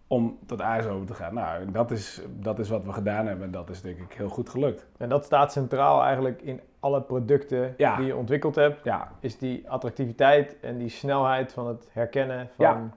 Om 0.08 0.38
tot 0.46 0.62
aas 0.62 0.86
over 0.86 1.08
te 1.08 1.14
gaan. 1.14 1.34
Nou, 1.34 1.72
dat 1.72 1.92
is, 1.92 2.22
dat 2.40 2.60
is 2.60 2.70
wat 2.70 2.86
we 2.86 2.94
gedaan 2.94 3.28
hebben 3.28 3.46
en 3.46 3.52
dat 3.52 3.70
is 3.70 3.82
denk 3.82 3.98
ik 3.98 4.14
heel 4.14 4.30
goed 4.30 4.50
gelukt. 4.50 4.86
En 4.98 5.10
dat 5.10 5.26
staat 5.26 5.52
centraal 5.52 6.04
eigenlijk 6.04 6.42
in 6.42 6.60
alle 6.80 7.02
producten 7.02 7.74
Ja. 7.78 7.96
die 7.98 8.06
je 8.06 8.16
ontwikkeld 8.16 8.56
hebt. 8.56 8.84
Ja, 8.84 9.12
Is 9.20 9.38
die 9.38 9.70
attractiviteit 9.70 10.58
en 10.62 10.78
die 10.78 10.90
snelheid 10.90 11.54
van 11.54 11.68
het 11.68 11.90
herkennen 11.92 12.50
van 12.56 12.66
Ja. 12.66 12.90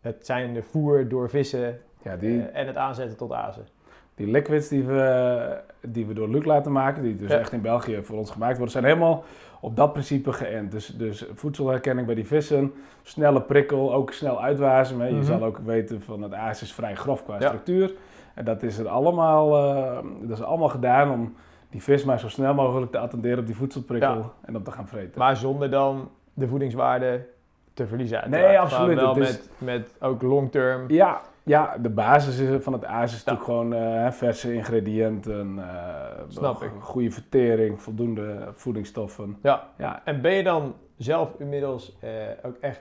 het 0.00 0.26
zijnde 0.26 0.62
voer 0.62 1.08
door 1.08 1.28
vissen 1.30 1.78
ja 2.02 2.16
die, 2.16 2.42
eh, 2.42 2.60
en 2.60 2.66
het 2.66 2.76
aanzetten 2.76 3.16
tot 3.16 3.32
azen. 3.32 3.66
die 4.14 4.26
liquids 4.30 4.68
die 4.68 4.84
we, 4.84 5.60
die 5.80 6.06
we 6.06 6.14
door 6.14 6.28
Luc 6.28 6.44
laten 6.44 6.72
maken, 6.72 7.02
die 7.02 7.16
dus 7.16 7.30
echt 7.30 7.52
in 7.52 7.60
België 7.60 8.00
voor 8.02 8.18
ons 8.18 8.30
gemaakt 8.30 8.52
worden, 8.56 8.72
zijn 8.72 8.84
helemaal 8.84 9.24
op 9.60 9.76
dat 9.76 9.92
principe 9.92 10.32
geënt. 10.32 10.70
Dus, 10.72 10.86
dus 10.86 11.26
voedselherkenning 11.34 12.06
bij 12.06 12.14
die 12.16 12.26
vissen, 12.26 12.72
snelle 13.02 13.42
prikkel, 13.42 13.94
ook 13.94 14.12
snel 14.12 14.42
uitwasemen. 14.42 15.06
Je 15.06 15.12
Mhm. 15.14 15.24
zal 15.24 15.44
ook 15.44 15.58
weten 15.64 16.02
van 16.02 16.22
het 16.22 16.32
aas 16.34 16.62
is 16.62 16.72
vrij 16.74 16.94
grof 16.96 17.24
qua 17.24 17.40
structuur. 17.40 17.92
En 18.34 18.44
dat 18.44 18.62
is 18.62 18.78
er 18.78 18.88
allemaal, 18.88 19.56
eh, 19.56 19.98
dat 20.22 20.38
is 20.38 20.44
allemaal 20.44 20.68
gedaan 20.68 21.10
om 21.10 21.34
die 21.72 21.82
vis 21.82 22.04
maar 22.04 22.20
zo 22.20 22.28
snel 22.28 22.54
mogelijk 22.54 22.90
te 22.92 22.98
attenderen 22.98 23.38
op 23.38 23.46
die 23.46 23.56
voedselprikkel 23.56 24.08
Ja. 24.16 24.32
en 24.44 24.56
op 24.56 24.64
te 24.64 24.70
gaan 24.70 24.88
vreten. 24.88 25.18
Maar 25.18 25.36
zonder 25.36 25.70
dan 25.70 26.10
de 26.34 26.48
voedingswaarde 26.48 27.26
te 27.74 27.86
verliezen. 27.86 28.30
Nee, 28.30 28.58
absoluut. 28.60 28.96
Wel 28.96 29.16
is- 29.16 29.28
met, 29.30 29.50
met 29.58 29.94
ook 30.00 30.22
long-term. 30.22 30.84
Ja, 30.88 31.20
ja, 31.42 31.76
de 31.82 31.90
basis 31.90 32.38
is, 32.38 32.62
van 32.64 32.72
het 32.72 32.84
aas 32.84 33.12
is 33.14 33.22
Ja. 33.24 33.32
natuurlijk 33.32 33.44
gewoon 33.44 33.74
eh, 33.74 34.10
verse 34.12 34.54
ingrediënten, 34.54 35.58
eh, 35.58 36.70
goede 36.80 37.10
vertering, 37.10 37.80
voldoende 37.82 38.48
voedingsstoffen. 38.54 39.36
Ja. 39.42 39.68
Ja, 39.78 40.00
En 40.04 40.20
ben 40.20 40.32
je 40.32 40.42
dan 40.42 40.74
zelf 40.96 41.30
inmiddels 41.38 41.96
eh, 42.00 42.10
ook 42.42 42.56
echt... 42.60 42.80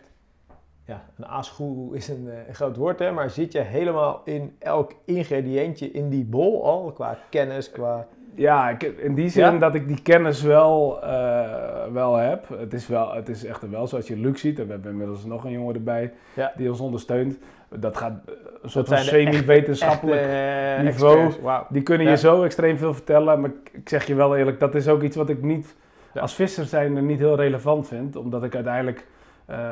Ja, 0.85 1.03
een 1.17 1.25
aasgoeroe 1.25 1.95
is 1.95 2.07
een, 2.07 2.29
een 2.47 2.55
groot 2.55 2.75
woord, 2.77 2.99
hè, 2.99 3.11
maar 3.11 3.29
zit 3.29 3.51
je 3.51 3.59
helemaal 3.59 4.21
in 4.25 4.55
elk 4.59 4.91
ingrediëntje 5.05 5.91
in 5.91 6.09
die 6.09 6.25
bol 6.25 6.65
al? 6.65 6.91
Qua 6.91 7.17
kennis, 7.29 7.71
qua... 7.71 8.07
ja 8.35 8.69
ik, 8.69 8.83
in 8.83 9.15
die 9.15 9.29
zin 9.29 9.43
Ja? 9.43 9.57
dat 9.57 9.75
ik 9.75 9.87
die 9.87 10.01
kennis 10.01 10.41
wel, 10.41 11.03
eh, 11.03 11.85
wel 11.93 12.15
heb. 12.15 12.45
Het 12.57 12.73
is, 12.73 12.87
wel, 12.87 13.13
het 13.13 13.29
is 13.29 13.45
echter 13.45 13.69
wel 13.71 13.87
zoals 13.87 14.07
je 14.07 14.17
Luc 14.17 14.39
ziet, 14.39 14.59
en 14.59 14.65
we 14.65 14.71
hebben 14.71 14.91
inmiddels 14.91 15.25
nog 15.25 15.43
een 15.43 15.51
jongen 15.51 15.75
erbij 15.75 16.13
Ja. 16.33 16.51
die 16.55 16.69
ons 16.69 16.79
ondersteunt. 16.79 17.37
Dat 17.69 17.97
gaat 17.97 18.11
eh, 18.25 18.33
een 18.61 18.69
soort 18.69 18.87
van 18.87 18.97
semi-wetenschappelijk. 18.97 20.21
Eh, 20.21 20.83
niveau. 20.83 21.33
Wauw. 21.41 21.65
Die 21.69 21.81
kunnen 21.83 22.05
Ja. 22.05 22.11
je 22.11 22.17
zo 22.17 22.43
extreem 22.43 22.77
veel 22.77 22.93
vertellen, 22.93 23.41
maar 23.41 23.49
ik, 23.71 23.89
zeg 23.89 24.05
je 24.05 24.15
wel 24.15 24.35
eerlijk, 24.37 24.59
dat 24.59 24.75
is 24.75 24.87
ook 24.87 25.01
iets 25.01 25.15
wat 25.15 25.29
ik 25.29 25.41
niet 25.41 25.75
als 26.15 26.35
visser 26.35 26.65
zijn 26.65 27.05
niet 27.05 27.19
heel 27.19 27.35
relevant 27.35 27.87
vind. 27.87 28.15
Omdat 28.15 28.43
ik 28.43 28.55
uiteindelijk, 28.55 29.05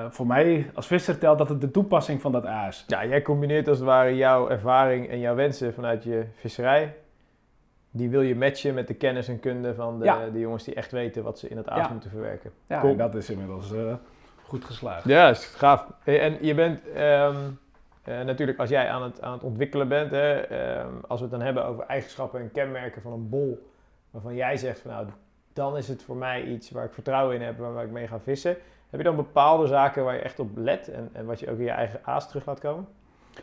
voor 0.09 0.27
mij 0.27 0.69
als 0.73 0.87
visser 0.87 1.17
telt 1.17 1.37
dat 1.37 1.49
het 1.49 1.61
de 1.61 1.71
toepassing 1.71 2.21
van 2.21 2.31
dat 2.31 2.45
aas. 2.45 2.83
Ja, 2.87 3.05
jij 3.05 3.21
combineert 3.21 3.67
als 3.67 3.77
het 3.77 3.87
ware 3.87 4.15
jouw 4.15 4.49
ervaring 4.49 5.09
en 5.09 5.19
jouw 5.19 5.35
wensen 5.35 5.73
vanuit 5.73 6.03
je 6.03 6.23
visserij. 6.35 6.93
Die 7.91 8.09
wil 8.09 8.21
je 8.21 8.35
matchen 8.35 8.73
met 8.73 8.87
de 8.87 8.93
kennis 8.93 9.27
en 9.27 9.39
kunde 9.39 9.73
van 9.75 9.99
de, 9.99 10.05
Ja. 10.05 10.29
de 10.29 10.39
jongens 10.39 10.63
die 10.63 10.73
echt 10.73 10.91
weten 10.91 11.23
wat 11.23 11.39
ze 11.39 11.47
in 11.47 11.57
het 11.57 11.69
aas 11.69 11.85
Ja. 11.87 11.91
moeten 11.91 12.09
verwerken. 12.09 12.51
Ja, 12.67 12.79
Cool. 12.79 12.91
en 12.91 12.97
dat 12.97 13.15
is 13.15 13.29
inmiddels 13.29 13.73
eh, 13.73 13.93
goed 14.43 14.65
geslaagd. 14.65 15.05
Ja, 15.07 15.29
is 15.29 15.45
gaaf. 15.45 15.85
En 16.03 16.37
je 16.41 16.53
bent 16.55 16.87
ehm, 16.91 17.35
eh, 18.03 18.21
natuurlijk 18.21 18.59
als 18.59 18.69
jij 18.69 18.89
aan 18.89 19.03
het, 19.03 19.21
aan 19.21 19.31
het 19.33 19.43
ontwikkelen 19.43 19.87
bent, 19.87 20.11
hè, 20.11 20.33
ehm, 20.39 20.93
als 21.07 21.19
we 21.19 21.25
het 21.25 21.35
dan 21.35 21.41
hebben 21.45 21.65
over 21.65 21.83
eigenschappen 21.85 22.39
en 22.39 22.51
kenmerken 22.51 23.01
van 23.01 23.11
een 23.13 23.29
bol, 23.29 23.69
waarvan 24.11 24.35
jij 24.35 24.57
zegt 24.57 24.79
van 24.79 24.91
nou, 24.91 25.07
dan 25.53 25.77
is 25.77 25.87
het 25.87 26.03
voor 26.03 26.15
mij 26.15 26.43
iets 26.43 26.71
waar 26.71 26.85
ik 26.85 26.93
vertrouwen 26.93 27.35
in 27.35 27.41
heb, 27.41 27.57
waar 27.57 27.83
ik 27.83 27.91
mee 27.91 28.07
ga 28.07 28.19
vissen. 28.19 28.55
Heb 28.89 28.99
je 28.99 29.05
dan 29.05 29.15
bepaalde 29.15 29.67
zaken 29.67 30.03
waar 30.03 30.13
je 30.13 30.21
echt 30.21 30.39
op 30.39 30.49
let 30.55 30.87
en, 30.87 31.09
en 31.11 31.25
wat 31.25 31.39
je 31.39 31.51
ook 31.51 31.57
in 31.57 31.63
je 31.63 31.69
eigen 31.69 31.99
aas 32.03 32.27
terug 32.27 32.45
laat 32.45 32.59
komen? 32.59 32.87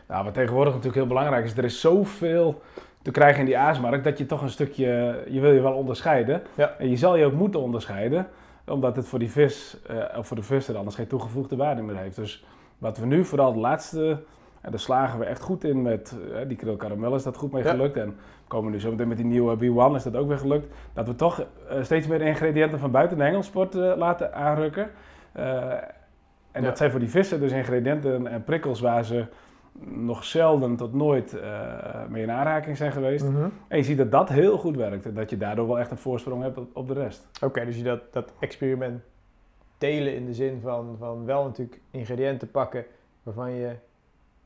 Nou, 0.09 0.25
wat 0.25 0.35
tegenwoordig 0.35 0.73
natuurlijk 0.73 0.99
heel 0.99 1.07
belangrijk 1.07 1.45
is, 1.45 1.57
er 1.57 1.65
is 1.65 1.81
zoveel 1.81 2.63
te 3.07 3.13
krijgen 3.13 3.41
in 3.41 3.47
die 3.47 3.59
aasmarkt 3.59 4.05
dat 4.05 4.19
je 4.19 4.27
toch 4.27 4.43
een 4.43 4.51
stukje, 4.51 5.23
je 5.29 5.41
wil 5.41 5.53
je 5.53 5.61
wel 5.61 5.73
onderscheiden. 5.73 6.43
Ja. 6.55 6.75
En 6.79 6.91
je 6.91 6.97
zal 6.97 7.17
je 7.17 7.25
ook 7.25 7.33
moeten 7.33 7.61
onderscheiden, 7.61 8.27
omdat 8.67 8.97
het 8.97 9.09
voor 9.09 9.19
die 9.19 9.31
vis, 9.31 9.79
eh, 9.89 10.19
of 10.19 10.27
voor 10.27 10.37
de 10.37 10.43
visser 10.43 10.77
anders 10.77 10.97
geen 10.97 11.07
toegevoegde 11.07 11.57
waarde 11.57 11.83
meer 11.83 11.97
heeft. 11.97 12.17
Dus 12.17 12.45
wat 12.79 12.99
we 12.99 13.07
nu 13.07 13.25
vooral 13.25 13.53
de 13.53 13.59
laatste, 13.59 14.19
en 14.61 14.71
daar 14.71 14.81
slagen 14.81 15.19
we 15.19 15.25
echt 15.25 15.41
goed 15.41 15.65
in 15.65 15.83
met 15.83 16.17
eh, 16.35 16.49
die 16.49 16.57
krill 16.57 16.77
karamel 16.77 17.15
is 17.15 17.23
dat 17.23 17.37
goed 17.37 17.53
mee 17.53 17.63
Ja. 17.63 17.71
gelukt. 17.71 17.97
En 17.97 18.17
komen 18.49 18.73
nu 18.73 18.81
zo 18.81 18.91
meteen 18.91 19.09
met 19.09 19.17
die 19.17 19.27
nieuwe 19.27 19.57
B1 19.57 19.95
is 19.95 20.03
dat 20.03 20.17
ook 20.17 20.29
weer 20.29 20.39
gelukt. 20.39 20.75
Dat 20.93 21.07
we 21.07 21.15
toch 21.15 21.41
eh, 21.69 21.83
steeds 21.83 22.07
meer 22.07 22.21
ingrediënten 22.21 22.79
van 22.79 22.91
buiten 22.91 23.17
de 23.19 23.23
hengelsport 23.25 23.75
eh, 23.75 23.93
laten 23.97 24.35
aanrukken. 24.35 24.91
Eh, 25.33 25.73
en 26.53 26.63
Ja. 26.63 26.69
dat 26.69 26.79
zijn 26.79 26.91
voor 26.91 27.01
die 27.01 27.11
vissen 27.11 27.41
dus 27.41 27.53
ingrediënten 27.53 28.27
en 28.27 28.45
prikkels 28.45 28.81
waar 28.81 29.05
ze 29.05 29.25
nog 29.85 30.25
zelden 30.25 30.77
tot 30.77 30.93
nooit 30.95 31.35
eh, 31.39 32.07
mee 32.09 32.23
in 32.23 32.31
aanraking 32.31 32.77
zijn 32.77 32.93
geweest. 32.93 33.25
En 33.69 33.77
je 33.77 33.83
ziet 33.83 33.99
dat 33.99 34.11
dat 34.11 34.29
heel 34.29 34.59
goed 34.59 34.77
werkt 34.77 35.07
en 35.07 35.15
dat 35.15 35.31
je 35.31 35.37
daardoor 35.37 35.67
wel 35.67 35.79
echt 35.79 35.91
een 35.91 35.99
voorsprong 35.99 36.43
hebt 36.43 36.59
op, 36.73 36.87
de 36.89 36.95
rest. 36.95 37.29
Oké, 37.43 37.65
dus 37.65 37.77
je 37.77 37.83
dat, 37.83 38.01
dat 38.13 38.33
experiment 38.39 39.03
telen 39.79 40.15
in 40.15 40.27
de 40.27 40.35
zin 40.35 40.61
van, 40.63 40.97
van 40.99 41.25
wel 41.25 41.45
natuurlijk 41.45 41.81
ingrediënten 41.91 42.51
pakken 42.51 42.85
waarvan 43.23 43.53
je 43.53 43.71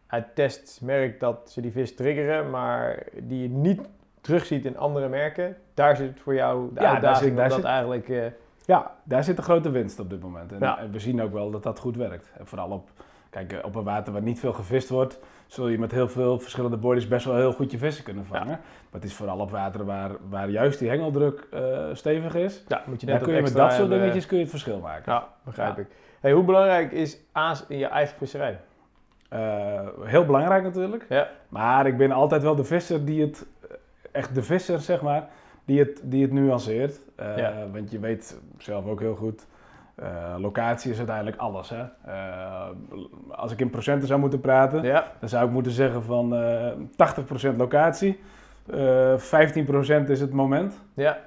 uit 0.06 0.34
tests 0.34 0.80
merkt 0.80 1.20
dat 1.20 1.50
ze 1.50 1.60
die 1.60 1.72
vis 1.72 1.94
triggeren, 1.94 2.50
maar 2.50 3.02
die 3.22 3.42
je 3.42 3.48
niet 3.48 3.80
terugziet 4.20 4.64
in 4.64 4.78
andere 4.78 5.08
merken. 5.08 5.56
Daar 5.74 5.96
zit 5.96 6.20
voor 6.20 6.34
jou 6.34 6.68
de 6.68 6.74
Ja, 6.74 6.80
daar 6.80 6.92
uitdaging 6.92 7.24
zit- 7.28 7.36
daar 7.36 7.44
om 7.44 7.50
dat 7.50 7.58
zit- 7.58 7.66
eigenlijk... 7.68 8.08
eh, 8.08 8.24
Ja, 8.66 8.94
daar 9.04 9.24
zit 9.24 9.36
de 9.36 9.42
grote 9.42 9.70
winst 9.70 10.00
op 10.00 10.10
dit 10.10 10.20
moment. 10.22 10.52
En, 10.52 10.58
Ja. 10.60 10.78
en 10.78 10.90
we 10.92 10.98
zien 10.98 11.22
ook 11.22 11.32
wel 11.32 11.50
dat 11.50 11.62
dat 11.62 11.78
goed 11.78 11.96
werkt. 11.96 12.30
En 12.38 12.46
vooral 12.46 12.70
op, 12.70 12.90
kijk, 13.30 13.52
eh, 13.52 13.58
op 13.64 13.74
een 13.74 13.84
water 13.84 14.12
waar 14.12 14.22
niet 14.22 14.38
veel 14.38 14.52
gevist 14.52 14.88
wordt, 14.88 15.18
zul 15.46 15.68
je 15.68 15.78
met 15.78 15.90
heel 15.90 16.08
veel 16.08 16.38
verschillende 16.38 16.76
boilies 16.76 17.08
best 17.08 17.24
wel 17.26 17.36
heel 17.36 17.52
goed 17.52 17.70
je 17.70 17.78
vissen 17.78 18.04
kunnen 18.04 18.26
vangen. 18.26 18.46
Maar 18.46 19.00
het 19.00 19.04
is 19.04 19.14
vooral 19.14 19.38
op 19.38 19.50
water 19.50 19.84
waar, 19.84 20.10
waar 20.28 20.48
juist 20.48 20.78
die 20.78 20.88
hengeldruk 20.88 21.46
eh, 21.50 21.86
stevig 21.92 22.34
is. 22.34 22.64
ja, 22.68 22.82
moet 22.86 23.00
je 23.00 23.06
Daar 23.06 23.14
net 23.14 23.24
kun 23.24 23.34
wat 23.34 23.42
je 23.48 23.54
met 23.54 23.62
dat 23.62 23.68
soort 23.70 23.78
hebben. 23.80 23.98
dingetjes 23.98 24.26
kun 24.26 24.36
je 24.36 24.42
het 24.42 24.50
verschil 24.52 24.78
maken. 24.80 25.12
Ja, 25.12 25.28
begrijp 25.44 25.76
Ja. 25.76 25.82
ik. 25.82 25.88
Hey, 26.20 26.32
hoe 26.32 26.44
belangrijk 26.44 26.92
is 26.92 27.18
aas 27.32 27.64
in 27.68 27.78
je 27.78 27.86
eigen 27.86 28.16
visserij? 28.18 28.60
Eh, 29.28 29.80
heel 30.02 30.24
belangrijk 30.24 30.62
natuurlijk. 30.62 31.06
Ja. 31.08 31.28
Maar 31.48 31.86
ik 31.86 31.96
ben 31.96 32.12
altijd 32.12 32.42
wel 32.42 32.54
de 32.56 32.64
visser 32.64 33.04
die 33.04 33.20
het, 33.22 33.46
eh, 33.68 33.76
echt 34.12 34.34
de 34.34 34.42
visser 34.42 34.80
zeg 34.80 35.02
maar, 35.02 35.28
die 35.64 35.78
het, 35.78 36.00
die 36.04 36.22
het 36.22 36.32
nuanceert. 36.32 37.00
Eh, 37.16 37.36
Ja. 37.36 37.54
Want 37.72 37.90
je 37.90 37.98
weet 37.98 38.40
zelf 38.58 38.86
ook 38.86 39.00
heel 39.00 39.14
goed, 39.14 39.46
eh, 40.00 40.34
locatie 40.38 40.90
is 40.90 40.96
uiteindelijk 40.98 41.36
alles. 41.36 41.70
Hè? 41.70 41.82
Eh, 42.06 42.68
als 43.28 43.52
ik 43.52 43.60
in 43.60 43.70
procenten 43.70 44.08
zou 44.08 44.20
moeten 44.20 44.40
praten, 44.40 44.82
Ja, 44.82 45.04
dan 45.20 45.28
zou 45.28 45.44
ik 45.46 45.50
moeten 45.50 45.72
zeggen 45.72 46.02
van 46.02 46.34
eh 46.36 46.72
80% 46.96 47.56
locatie, 47.56 48.20
eh 48.72 49.16
15% 49.18 50.10
is 50.10 50.20
het 50.20 50.32
moment. 50.32 50.80
ja. 50.94 51.18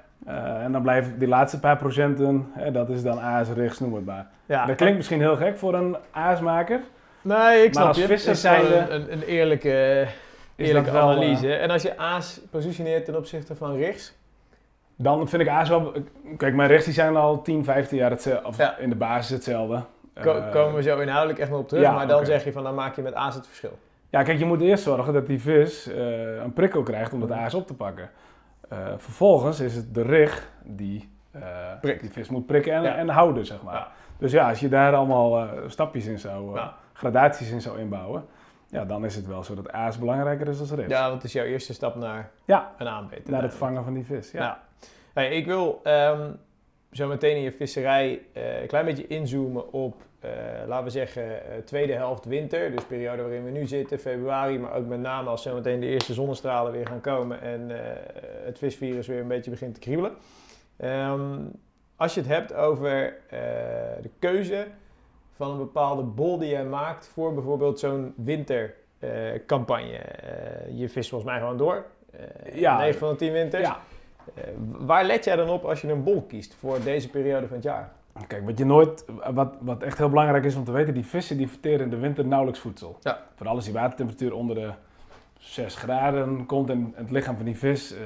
En 0.62 0.72
dan 0.72 0.82
blijven 0.82 1.18
die 1.18 1.28
laatste 1.28 1.60
paar 1.60 1.76
procenten, 1.76 2.46
hè, 2.52 2.70
dat 2.70 2.88
is 2.88 3.02
dan 3.02 3.20
aas, 3.20 3.48
richts, 3.48 3.80
noem 3.80 3.94
het 3.94 4.04
maar. 4.04 4.26
ja. 4.46 4.66
dat 4.66 4.76
klinkt 4.76 4.96
misschien 4.96 5.20
heel 5.20 5.36
gek 5.36 5.58
voor 5.58 5.74
een 5.74 5.96
aasmaker. 6.10 6.80
Nee, 7.22 7.64
ik 7.64 7.72
snap 7.74 7.86
als 7.86 7.96
je. 7.98 8.06
visser 8.06 8.36
zijnde- 8.36 8.76
een, 8.76 8.92
een, 9.02 9.12
een 9.12 9.22
eerlijke, 9.22 10.06
eerlijke 10.56 10.90
wel, 10.90 11.00
analyse. 11.10 11.54
En 11.54 11.70
als 11.70 11.82
je 11.82 11.98
aas 11.98 12.40
positioneert 12.50 13.04
ten 13.04 13.16
opzichte 13.16 13.54
van 13.56 13.76
richts, 13.76 14.14
Dan 14.96 15.28
vind 15.28 15.42
ik 15.42 15.48
aas 15.48 15.68
wel... 15.68 15.92
Kijk, 16.36 16.54
mijn 16.54 16.68
rechts 16.68 16.84
die 16.84 16.94
zijn 16.94 17.16
al 17.16 17.42
10, 17.42 17.64
15 17.64 17.98
jaar 17.98 18.10
hetzelfde. 18.10 18.46
Of 18.48 18.56
Ja. 18.56 18.76
in 18.78 18.90
de 18.90 18.96
basis 18.96 19.30
hetzelfde. 19.30 19.82
ko- 20.22 20.30
Eh, 20.36 20.50
komen 20.50 20.74
we 20.74 20.82
zo 20.82 20.98
inhoudelijk 20.98 21.38
echt 21.38 21.50
nog 21.50 21.58
op 21.58 21.68
terug. 21.68 21.82
ja, 21.82 21.92
maar 21.92 22.06
dan 22.08 22.26
zeg 22.26 22.44
je 22.44 22.52
van, 22.52 22.62
dan 22.62 22.74
maak 22.74 22.96
je 22.96 23.02
met 23.02 23.14
aas 23.14 23.34
het 23.34 23.46
verschil. 23.46 23.78
Ja, 24.10 24.22
kijk, 24.22 24.38
je 24.38 24.44
moet 24.44 24.60
eerst 24.60 24.82
zorgen 24.84 25.12
dat 25.12 25.26
die 25.26 25.40
vis 25.40 25.88
eh, 25.92 26.36
een 26.36 26.52
prikkel 26.52 26.82
krijgt 26.82 27.12
om 27.12 27.20
dat 27.20 27.30
aas 27.32 27.54
op 27.54 27.66
te 27.66 27.74
pakken. 27.74 28.10
Eh, 28.68 28.78
vervolgens 28.96 29.60
is 29.60 29.74
het 29.76 29.94
de 29.94 30.02
rig 30.02 30.48
die 30.64 31.12
Prikt. 31.80 32.00
die 32.00 32.10
vis 32.10 32.28
moet 32.28 32.46
prikken 32.46 32.72
en, 32.72 32.82
Ja. 32.82 32.94
en 32.94 33.08
houden, 33.08 33.46
zeg 33.46 33.62
maar. 33.62 33.74
Ja. 33.74 33.88
Dus 34.18 34.32
ja, 34.32 34.48
als 34.48 34.60
je 34.60 34.68
daar 34.68 34.94
allemaal 34.94 35.48
stapjes 35.66 36.06
in 36.06 36.18
zou... 36.18 36.58
gradaties 36.92 37.50
in 37.50 37.60
zou 37.60 37.78
inbouwen... 37.78 38.24
Ja, 38.74 38.84
dan 38.84 39.04
is 39.04 39.16
het 39.16 39.26
wel 39.26 39.42
zo 39.44 39.54
dat 39.54 39.72
aas 39.72 39.98
belangrijker 39.98 40.48
is 40.48 40.68
dan 40.68 40.78
richt. 40.78 40.90
Ja, 40.90 41.02
want 41.02 41.14
het 41.14 41.24
is 41.24 41.32
jouw 41.32 41.44
eerste 41.44 41.74
stap 41.74 41.94
naar 41.94 42.30
Ja, 42.44 42.72
een 42.78 42.88
aanbeter. 42.88 43.30
naar 43.30 43.42
het 43.42 43.54
vangen 43.54 43.84
van 43.84 43.94
die 43.94 44.04
vis. 44.04 44.30
Ja. 44.30 44.62
Hey, 45.12 45.36
ik 45.36 45.46
wil 45.46 45.80
ehm, 45.82 46.30
zo 46.92 47.08
meteen 47.08 47.36
in 47.36 47.42
je 47.42 47.52
visserij 47.52 48.22
eh, 48.32 48.60
een 48.60 48.66
klein 48.66 48.84
beetje 48.84 49.06
inzoomen 49.06 49.72
op, 49.72 50.02
eh, 50.20 50.30
laten 50.66 50.84
we 50.84 50.90
zeggen, 50.90 51.50
eh, 51.50 51.58
tweede 51.64 51.92
helft 51.92 52.24
winter. 52.24 52.70
Dus 52.70 52.84
periode 52.84 53.22
waarin 53.22 53.44
we 53.44 53.50
nu 53.50 53.66
zitten, 53.66 53.98
februari. 53.98 54.58
Maar 54.58 54.72
ook 54.72 54.86
met 54.86 55.00
name 55.00 55.28
als 55.28 55.42
zo 55.42 55.54
meteen 55.54 55.80
de 55.80 55.86
eerste 55.86 56.14
zonnestralen 56.14 56.72
weer 56.72 56.86
gaan 56.86 57.00
komen 57.00 57.40
en 57.40 57.70
het 58.44 58.58
visvirus 58.58 59.06
weer 59.06 59.20
een 59.20 59.28
beetje 59.28 59.50
begint 59.50 59.74
te 59.74 59.80
kriebelen. 59.80 60.12
Ehm, 60.76 61.38
als 61.96 62.14
je 62.14 62.20
het 62.20 62.28
hebt 62.28 62.54
over 62.54 63.16
de 64.02 64.10
keuze 64.18 64.66
van 65.36 65.50
een 65.50 65.58
bepaalde 65.58 66.02
bol 66.02 66.38
die 66.38 66.48
jij 66.48 66.64
maakt 66.64 67.06
voor 67.06 67.34
bijvoorbeeld 67.34 67.78
zo'n 67.78 68.14
wintercampagne. 68.16 69.96
Eh, 69.96 70.78
je 70.78 70.88
vist 70.88 71.08
volgens 71.08 71.30
mij 71.30 71.40
gewoon 71.40 71.56
door. 71.56 71.84
Eh 72.10 72.58
Ja. 72.60 72.78
9 72.78 72.98
van 72.98 73.08
de 73.10 73.16
10 73.16 73.32
winters. 73.32 73.66
Ja. 73.66 73.78
Eh, 74.34 74.44
waar 74.78 75.04
let 75.04 75.24
jij 75.24 75.36
dan 75.36 75.48
op 75.48 75.64
als 75.64 75.80
je 75.80 75.88
een 75.92 76.02
bol 76.04 76.22
kiest 76.22 76.54
voor 76.54 76.82
deze 76.84 77.10
periode 77.10 77.46
van 77.46 77.56
het 77.56 77.64
jaar? 77.64 77.92
Kijk, 78.26 78.44
wat 78.44 78.58
je 78.58 78.64
nooit, 78.64 79.04
wat, 79.32 79.54
wat 79.60 79.82
echt 79.82 79.98
heel 79.98 80.08
belangrijk 80.08 80.44
is 80.44 80.56
om 80.56 80.64
te 80.64 80.72
weten, 80.72 80.94
die 80.94 81.06
vissen 81.06 81.36
die 81.36 81.48
verteren 81.48 81.80
in 81.80 81.90
de 81.90 81.98
winter 81.98 82.26
nauwelijks 82.26 82.60
voedsel. 82.60 82.96
Ja. 83.00 83.18
Vooral 83.34 83.54
als 83.54 83.64
die 83.64 83.74
watertemperatuur 83.74 84.34
onder 84.34 84.56
de 84.56 84.70
6 85.44 85.74
graden 85.76 86.46
komt 86.46 86.70
en 86.70 86.92
het 86.94 87.10
lichaam 87.10 87.36
van 87.36 87.44
die 87.44 87.56
vis, 87.58 87.94
eh, 87.94 88.00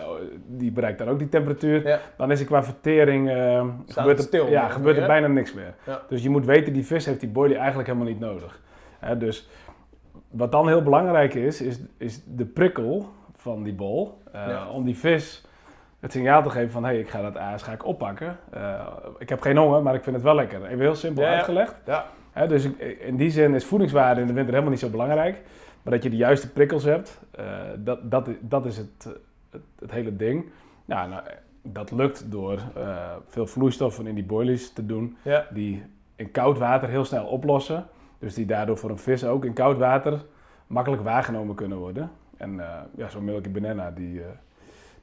eh, 0.00 0.06
die 0.46 0.72
bereikt 0.72 0.98
dan 0.98 1.08
ook 1.08 1.18
die 1.18 1.28
temperatuur, 1.28 1.86
Ja. 1.88 1.98
dan 2.16 2.30
is 2.30 2.40
er 2.40 2.46
qua 2.46 2.64
vertering, 2.64 3.30
eh, 3.30 3.64
gebeurt, 3.86 4.08
het 4.08 4.18
er, 4.18 4.24
stil, 4.24 4.48
ja, 4.48 4.68
gebeurt 4.68 4.96
er 4.96 5.06
bijna 5.06 5.26
niks 5.26 5.54
meer. 5.54 5.74
Ja. 5.86 6.00
Dus 6.08 6.22
je 6.22 6.30
moet 6.30 6.44
weten, 6.44 6.72
die 6.72 6.86
vis 6.86 7.06
heeft 7.06 7.20
die 7.20 7.28
boilie 7.28 7.56
eigenlijk 7.56 7.88
helemaal 7.88 8.08
niet 8.08 8.20
nodig. 8.20 8.60
Hè, 8.98 9.18
dus 9.18 9.48
wat 10.30 10.52
dan 10.52 10.68
heel 10.68 10.82
belangrijk 10.82 11.34
is, 11.34 11.60
is, 11.60 11.80
is 11.98 12.22
de 12.26 12.44
prikkel 12.44 13.08
van 13.34 13.62
die 13.62 13.74
bol, 13.74 14.18
Ja. 14.32 14.68
om 14.70 14.84
die 14.84 14.96
vis 14.96 15.44
het 16.00 16.12
signaal 16.12 16.42
te 16.42 16.50
geven 16.50 16.70
van 16.70 16.82
hé, 16.84 16.88
hey, 16.90 16.98
ik 16.98 17.08
ga 17.08 17.22
dat 17.22 17.36
aas 17.36 17.62
ga 17.62 17.72
ik 17.72 17.84
oppakken. 17.86 18.36
Ik 19.18 19.28
heb 19.28 19.40
geen 19.40 19.56
honger, 19.56 19.82
maar 19.82 19.94
ik 19.94 20.02
vind 20.02 20.16
het 20.16 20.24
wel 20.24 20.34
lekker. 20.34 20.64
Even 20.64 20.78
heel 20.80 20.94
simpel 20.94 21.24
uitgelegd. 21.24 21.74
Hè, 22.32 22.46
dus 22.46 22.64
ik- 22.64 22.98
in 23.00 23.16
die 23.16 23.30
zin 23.30 23.54
is 23.54 23.64
voedingswaarde 23.64 24.20
in 24.20 24.26
de 24.26 24.32
winter 24.32 24.50
helemaal 24.52 24.72
niet 24.72 24.80
zo 24.82 24.88
belangrijk. 24.88 25.42
Maar 25.86 25.94
dat 25.94 26.04
je 26.04 26.10
de 26.10 26.16
juiste 26.16 26.52
prikkels 26.52 26.84
hebt, 26.84 27.20
eh, 27.30 27.44
dat, 27.78 28.10
dat, 28.10 28.28
dat 28.40 28.66
is 28.66 28.76
het, 28.76 29.08
het, 29.50 29.62
het 29.78 29.90
hele 29.90 30.16
ding. 30.16 30.44
Ja, 30.84 31.06
nou, 31.06 31.22
dat 31.62 31.90
lukt 31.90 32.30
door 32.30 32.58
eh, 32.74 33.12
veel 33.26 33.46
vloeistoffen 33.46 34.06
in 34.06 34.14
die 34.14 34.24
boilies 34.24 34.72
te 34.72 34.86
doen, 34.86 35.16
Ja. 35.22 35.46
die 35.50 35.82
in 36.16 36.30
koud 36.30 36.58
water 36.58 36.88
heel 36.88 37.04
snel 37.04 37.26
oplossen. 37.26 37.86
Dus 38.18 38.34
die 38.34 38.46
daardoor 38.46 38.78
voor 38.78 38.90
een 38.90 38.98
vis 38.98 39.24
ook 39.24 39.44
in 39.44 39.52
koud 39.52 39.78
water 39.78 40.24
makkelijk 40.66 41.02
waargenomen 41.02 41.54
kunnen 41.54 41.78
worden. 41.78 42.10
En 42.36 42.60
eh, 42.60 42.80
ja, 42.96 43.08
zo'n 43.08 43.24
Milky 43.24 43.50
Banana, 43.50 43.90
die, 43.90 44.22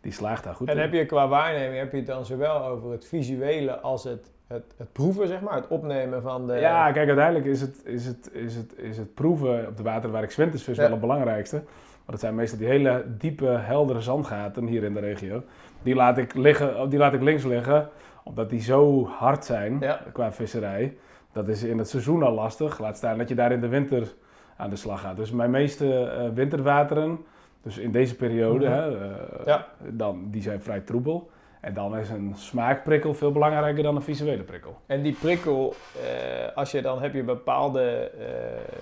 die 0.04 0.12
slaagt 0.12 0.44
daar 0.44 0.56
goed 0.56 0.68
En 0.68 0.76
in. 0.76 0.82
heb 0.82 0.94
je 0.94 1.06
qua 1.06 1.28
waarneming, 1.28 1.78
heb 1.80 1.92
je 1.92 1.98
het 1.98 2.06
dan 2.08 2.26
zowel 2.26 2.66
over 2.66 2.92
het 2.92 3.06
visuele 3.08 3.80
als 3.80 4.04
het, 4.04 4.32
het, 4.48 4.74
het 4.78 4.92
proeven, 4.92 5.28
zeg 5.28 5.42
maar, 5.42 5.56
het 5.56 5.68
opnemen 5.68 6.22
van 6.22 6.48
de... 6.48 6.54
Ja, 6.54 6.92
kijk, 6.92 7.08
uiteindelijk 7.08 7.46
is 7.46 7.62
het, 7.62 7.82
is 7.86 8.06
het, 8.06 8.30
is 8.34 8.56
het, 8.56 8.78
is 8.78 8.98
het 8.98 9.14
proeven 9.14 9.68
op 9.68 9.78
de 9.78 9.84
water 9.84 10.12
waar 10.12 10.24
ik 10.24 10.32
zwinters 10.32 10.64
vis 10.64 10.76
Ja. 10.76 10.82
wel 10.82 10.92
het 10.92 11.00
belangrijkste. 11.02 11.56
Maar 11.56 12.12
dat 12.16 12.20
zijn 12.20 12.36
meestal 12.36 12.60
die 12.60 12.68
hele 12.68 13.06
diepe, 13.18 13.46
heldere 13.46 14.02
zandgaten 14.02 14.66
hier 14.68 14.84
in 14.84 14.94
de 14.94 15.00
regio. 15.00 15.44
Die 15.84 15.96
laat 15.96 16.18
ik, 16.18 16.34
liggen, 16.34 16.82
oh, 16.82 16.90
die 16.90 17.00
laat 17.00 17.14
ik 17.14 17.22
links 17.22 17.44
liggen, 17.44 17.90
omdat 18.24 18.50
die 18.50 18.62
zo 18.62 19.06
hard 19.08 19.46
zijn 19.46 19.78
Ja. 19.80 20.00
qua 20.14 20.32
visserij. 20.32 20.98
Dat 21.32 21.48
is 21.48 21.64
in 21.64 21.78
het 21.78 21.90
seizoen 21.90 22.24
al 22.24 22.34
lastig. 22.34 22.80
Laat 22.80 22.98
staan 22.98 23.18
dat 23.18 23.30
je 23.30 23.36
daar 23.36 23.52
in 23.52 23.62
de 23.62 23.68
winter 23.68 24.14
aan 24.58 24.70
de 24.70 24.76
slag 24.76 25.02
gaat. 25.02 25.16
Dus 25.18 25.32
mijn 25.32 25.52
meeste 25.52 26.00
eh, 26.06 26.30
winterwateren, 26.34 27.20
dus 27.64 27.78
in 27.78 27.92
deze 27.92 28.16
periode, 28.16 28.66
Mhm. 28.66 28.74
hè, 28.78 28.98
eh, 28.98 29.46
Ja. 29.46 29.68
dan, 29.80 30.28
die 30.32 30.42
zijn 30.42 30.62
vrij 30.62 30.80
troebel. 30.80 31.30
En 31.62 31.74
dan 31.74 31.98
is 31.98 32.10
een 32.10 32.34
smaakprikkel 32.36 33.14
veel 33.14 33.32
belangrijker 33.32 33.84
dan 33.84 33.96
een 33.96 34.02
visuele 34.02 34.44
prikkel. 34.44 34.78
En 34.86 35.02
die 35.02 35.14
prikkel, 35.22 35.74
eh, 36.04 36.58
als 36.58 36.72
je 36.72 36.82
dan 36.82 37.02
heb 37.02 37.14
je 37.14 37.24
bepaalde 37.24 38.12
eh, 38.20 38.26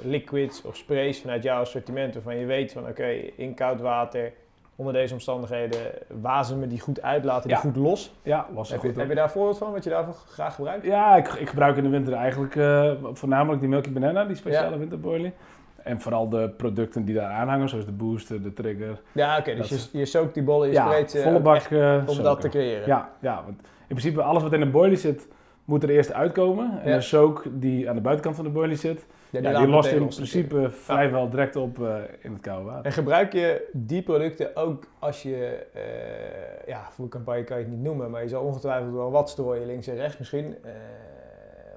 liquids 0.09 0.61
of 0.61 0.75
sprays 0.75 1.21
vanuit 1.21 1.43
jouw 1.43 1.61
assortiment 1.61 2.13
waarvan 2.13 2.37
je 2.37 2.45
weet 2.45 2.71
van 2.71 2.87
oké, 2.87 3.07
in 3.35 3.53
koud 3.53 3.81
water, 3.81 4.31
onder 4.75 4.93
deze 4.93 5.13
omstandigheden, 5.13 5.79
wazemen 6.21 6.69
die 6.69 6.79
goed 6.79 7.01
uit, 7.01 7.23
laten 7.23 7.47
die 7.47 7.57
Ja. 7.57 7.61
goed 7.63 7.75
los. 7.75 8.13
Ja, 8.23 8.47
los 8.55 8.69
Heb 8.71 8.79
goed 8.79 8.93
je, 8.93 8.99
heb 8.99 9.09
je 9.09 9.15
daar 9.15 9.23
een 9.23 9.29
voorbeeld 9.29 9.57
van, 9.57 9.71
wat 9.71 9.83
je 9.83 9.89
daarvoor 9.89 10.13
graag 10.13 10.55
gebruikt? 10.55 10.85
Ja, 10.85 11.15
ik, 11.15 11.27
ik 11.27 11.49
gebruik 11.49 11.77
in 11.77 11.83
de 11.83 11.89
winter 11.89 12.13
eigenlijk 12.13 12.53
voornamelijk 13.17 13.59
die 13.59 13.69
Milky 13.69 13.91
Banana, 13.91 14.25
die 14.25 14.35
speciale 14.35 14.71
Ja. 14.71 14.77
winterboilie. 14.77 15.33
En 15.83 16.01
vooral 16.01 16.29
de 16.29 16.49
producten 16.49 17.05
die 17.05 17.15
daar 17.15 17.29
aanhangen, 17.31 17.69
zoals 17.69 17.85
de 17.85 17.91
booster, 17.91 18.41
de 18.43 18.53
trigger. 18.53 19.01
Ja, 19.11 19.37
oké, 19.37 19.55
dus 19.55 19.69
je, 19.91 19.97
je 19.97 20.05
sookt 20.05 20.33
die 20.33 20.43
bollen, 20.43 20.67
je 20.67 20.73
ja, 20.73 20.85
spreekt 20.85 21.11
ze 21.11 21.21
volle 21.21 21.39
bak 21.39 21.55
echt 21.55 21.71
eh, 21.71 22.03
om 22.07 22.23
dat 22.23 22.41
te 22.41 22.49
creëren. 22.49 22.87
Ja, 22.87 23.09
ja, 23.19 23.35
want 23.45 23.59
in 23.61 23.95
principe 23.97 24.21
alles 24.21 24.43
wat 24.43 24.53
in 24.53 24.61
een 24.61 24.71
boilie 24.71 24.97
zit, 24.97 25.27
moet 25.65 25.83
er 25.83 25.89
eerst 25.89 26.13
uitkomen. 26.13 26.81
En 26.83 26.89
Ja. 26.89 26.95
de 26.95 27.01
soak 27.01 27.43
die 27.51 27.89
aan 27.89 27.95
de 27.95 28.01
buitenkant 28.01 28.35
van 28.35 28.45
de 28.45 28.51
boilie 28.51 28.75
zit, 28.77 29.05
Ja, 29.29 29.57
die 29.59 29.67
lost 29.67 29.91
in 29.91 30.07
principe 30.07 30.69
vrijwel 30.69 31.29
direct 31.29 31.55
op 31.55 31.81
eh, 31.83 31.95
in 32.21 32.31
het 32.33 32.41
koude 32.41 32.65
water. 32.65 32.85
En 32.85 32.91
gebruik 32.91 33.33
je 33.33 33.69
die 33.73 34.01
producten 34.01 34.55
ook 34.55 34.83
als 34.99 35.23
je, 35.23 35.65
eh 35.73 36.67
ja, 36.67 36.87
voercampagne 36.91 37.43
kan 37.43 37.57
je 37.57 37.63
het 37.63 37.71
niet 37.73 37.81
noemen, 37.83 38.09
maar 38.11 38.21
je 38.21 38.27
zal 38.29 38.43
ongetwijfeld 38.43 38.93
wel 38.93 39.11
wat 39.11 39.29
strooien, 39.29 39.65
links 39.65 39.87
en 39.87 39.95
rechts 39.95 40.17
misschien. 40.17 40.55
Eh, 40.63 40.71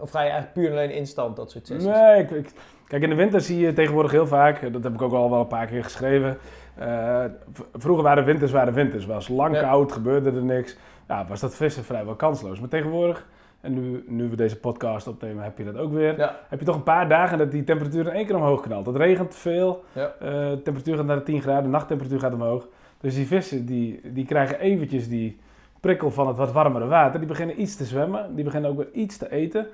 of 0.01 0.11
ga 0.11 0.19
je 0.23 0.31
eigenlijk 0.31 0.53
puur 0.53 0.67
en 0.67 0.73
alleen 0.73 0.91
instant 0.91 1.37
dat 1.37 1.51
soort 1.51 1.67
sessies? 1.67 1.91
Nee, 1.93 2.23
ik, 2.23 2.31
ik- 2.31 2.53
kijk, 2.99 3.03
in 3.03 3.17
de 3.17 3.23
winter 3.23 3.41
zie 3.41 3.59
je 3.59 3.73
tegenwoordig 3.73 4.11
heel 4.11 4.27
vaak, 4.27 4.73
dat 4.73 4.83
heb 4.83 4.95
ik 4.95 5.03
ook 5.03 5.13
al 5.13 5.31
wel 5.31 5.41
een 5.41 5.47
paar 5.47 5.67
keer 5.67 5.85
geschreven. 5.85 6.37
eh, 6.79 7.25
vroeger 7.73 8.05
waren 8.05 8.25
winters, 8.25 8.53
waren 8.53 8.73
winters. 8.75 9.07
Was 9.07 9.29
lang 9.29 9.55
Ja. 9.55 9.61
koud, 9.61 9.93
gebeurde 9.93 10.31
er 10.31 10.43
niks. 10.45 10.77
Ja, 11.09 11.27
was 11.29 11.41
dat 11.41 11.55
vissen 11.55 11.85
vrijwel 11.85 12.15
kansloos. 12.15 12.61
Maar 12.61 12.69
tegenwoordig, 12.69 13.27
en 13.61 13.75
nu, 13.75 14.05
nu 14.07 14.29
we 14.29 14.37
deze 14.37 14.59
podcast 14.61 15.07
opnemen, 15.07 15.45
heb 15.45 15.59
je 15.59 15.65
dat 15.65 15.77
ook 15.77 15.93
weer. 15.93 16.19
Ja, 16.19 16.37
Heb 16.49 16.59
je 16.59 16.65
toch 16.65 16.75
een 16.77 16.83
paar 16.83 17.09
dagen 17.09 17.39
dat 17.39 17.51
die 17.51 17.65
temperatuur 17.65 18.07
in 18.07 18.13
één 18.13 18.27
keer 18.27 18.37
omhoog 18.37 18.61
knalt. 18.61 18.87
Het 18.87 18.97
regent 18.97 19.35
veel, 19.35 19.85
Ja. 19.93 20.13
eh, 20.21 20.29
de 20.31 20.61
temperatuur 20.65 20.97
gaat 20.97 21.07
naar 21.07 21.17
de 21.17 21.23
10 21.23 21.41
graden, 21.43 21.63
de 21.63 21.69
nachttemperatuur 21.69 22.21
gaat 22.21 22.35
omhoog. 22.35 22.67
Dus 23.01 23.15
die 23.15 23.27
vissen 23.27 23.67
die, 23.67 24.01
die 24.05 24.25
krijgen 24.27 24.61
eventjes 24.61 25.09
die 25.09 25.39
prikkel 25.81 26.11
van 26.11 26.27
het 26.27 26.37
wat 26.37 26.53
warmere 26.53 26.87
water. 26.87 27.19
Die 27.19 27.29
beginnen 27.29 27.61
iets 27.61 27.77
te 27.77 27.85
zwemmen, 27.85 28.35
die 28.35 28.45
beginnen 28.45 28.71
ook 28.71 28.77
weer 28.77 28.91
iets 28.93 29.17
te 29.17 29.31
eten. 29.31 29.67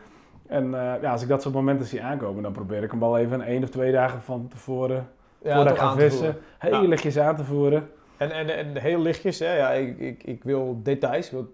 En 0.50 0.74
eh, 0.74 1.02
ja, 1.02 1.12
als 1.12 1.22
ik 1.22 1.28
dat 1.28 1.42
soort 1.42 1.54
momenten 1.54 1.86
zie 1.86 2.02
aankomen, 2.02 2.42
dan 2.42 2.52
probeer 2.52 2.82
ik 2.82 2.90
hem 2.90 3.02
al 3.02 3.18
even 3.18 3.42
één 3.42 3.62
of 3.62 3.68
twee 3.68 3.92
dagen 3.92 4.22
van 4.22 4.48
tevoren, 4.48 5.08
ja 5.42 5.54
voordat 5.54 5.72
ik 5.72 5.78
ga 5.78 5.94
vissen, 5.94 6.36
heel 6.58 6.82
Ja. 6.82 6.88
lichtjes 6.88 7.18
aan 7.18 7.36
te 7.36 7.44
voeren. 7.44 7.90
En, 8.16 8.30
en, 8.30 8.56
en 8.56 8.76
heel 8.76 8.98
lichtjes, 9.00 9.38
hè? 9.38 9.56
Ja, 9.56 9.70
ik, 9.70 9.98
ik, 9.98 10.22
ik 10.22 10.44
wil 10.44 10.80
details. 10.82 11.32
Ik 11.32 11.46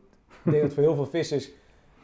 denk 0.43 0.63
dat 0.63 0.73
voor 0.75 0.83
heel 0.83 0.95
veel 0.95 1.07
vissers 1.07 1.51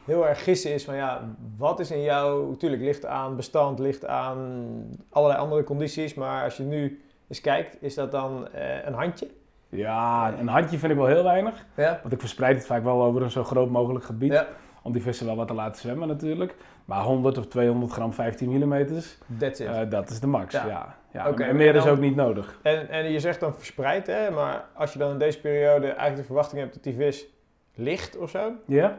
heel 0.05 0.28
erg 0.28 0.44
gissen 0.44 0.72
is 0.72 0.85
van 0.85 0.94
ja, 0.96 1.20
wat 1.57 1.81
is 1.81 1.90
in 1.90 2.02
jou, 2.02 2.57
tuurlijk 2.57 2.83
ligt 2.83 3.07
aan 3.07 3.37
bestand, 3.37 3.78
ligt 3.78 4.07
aan 4.07 4.66
allerlei 5.11 5.40
andere 5.40 5.64
condities, 5.64 6.14
maar 6.14 6.44
als 6.44 6.57
je 6.57 6.62
nu 6.62 7.02
eens 7.28 7.40
kijkt, 7.40 7.83
is 7.83 7.94
dat 7.94 8.11
dan 8.12 8.48
eh, 8.48 8.85
een 8.87 8.94
handje? 8.94 9.28
Ja, 9.68 10.33
een 10.38 10.48
handje 10.48 10.78
vind 10.78 10.92
ik 10.92 10.98
wel 10.98 11.07
heel 11.07 11.22
weinig. 11.24 11.66
Ja. 11.76 11.98
Want 12.02 12.14
ik 12.14 12.20
verspreid 12.20 12.57
het 12.57 12.66
vaak 12.66 12.85
wel 12.85 13.02
over 13.02 13.22
een 13.22 13.31
zo 13.31 13.44
groot 13.44 13.70
mogelijk 13.70 14.05
gebied. 14.05 14.33
Ja. 14.33 14.46
Om 14.83 14.92
die 14.92 15.03
vissen 15.03 15.27
wel 15.27 15.37
wat 15.37 15.49
te 15.49 15.55
laten 15.55 15.81
zwemmen 15.81 16.09
natuurlijk. 16.09 16.55
Maar 16.85 17.03
100 17.03 17.38
of 17.38 17.47
200 17.47 17.92
gram 17.92 18.12
15 18.12 18.49
mm. 18.51 18.73
Eh, 18.73 19.90
dat 19.90 20.11
is 20.11 20.21
de 20.21 20.27
max, 20.27 20.53
Ja. 20.55 20.97
ja. 21.12 21.27
en 21.37 21.57
meer 21.57 21.75
is 21.75 21.87
ook 21.87 21.99
niet 21.99 22.16
nodig. 22.16 22.59
En, 22.62 22.88
en 22.88 23.11
je 23.12 23.21
zegt 23.21 23.40
dan 23.40 23.55
verspreid, 23.55 24.07
hè? 24.07 24.31
maar 24.31 24.64
als 24.75 24.92
je 24.92 24.99
dan 24.99 25.11
in 25.11 25.18
deze 25.18 25.40
periode 25.40 25.87
eigenlijk 25.87 26.16
de 26.16 26.25
verwachting 26.25 26.61
hebt 26.61 26.75
dat 26.75 26.83
die 26.83 26.95
vis 26.95 27.27
ligt 27.75 28.16
of 28.18 28.31
zo, 28.31 28.53
Ja? 28.66 28.99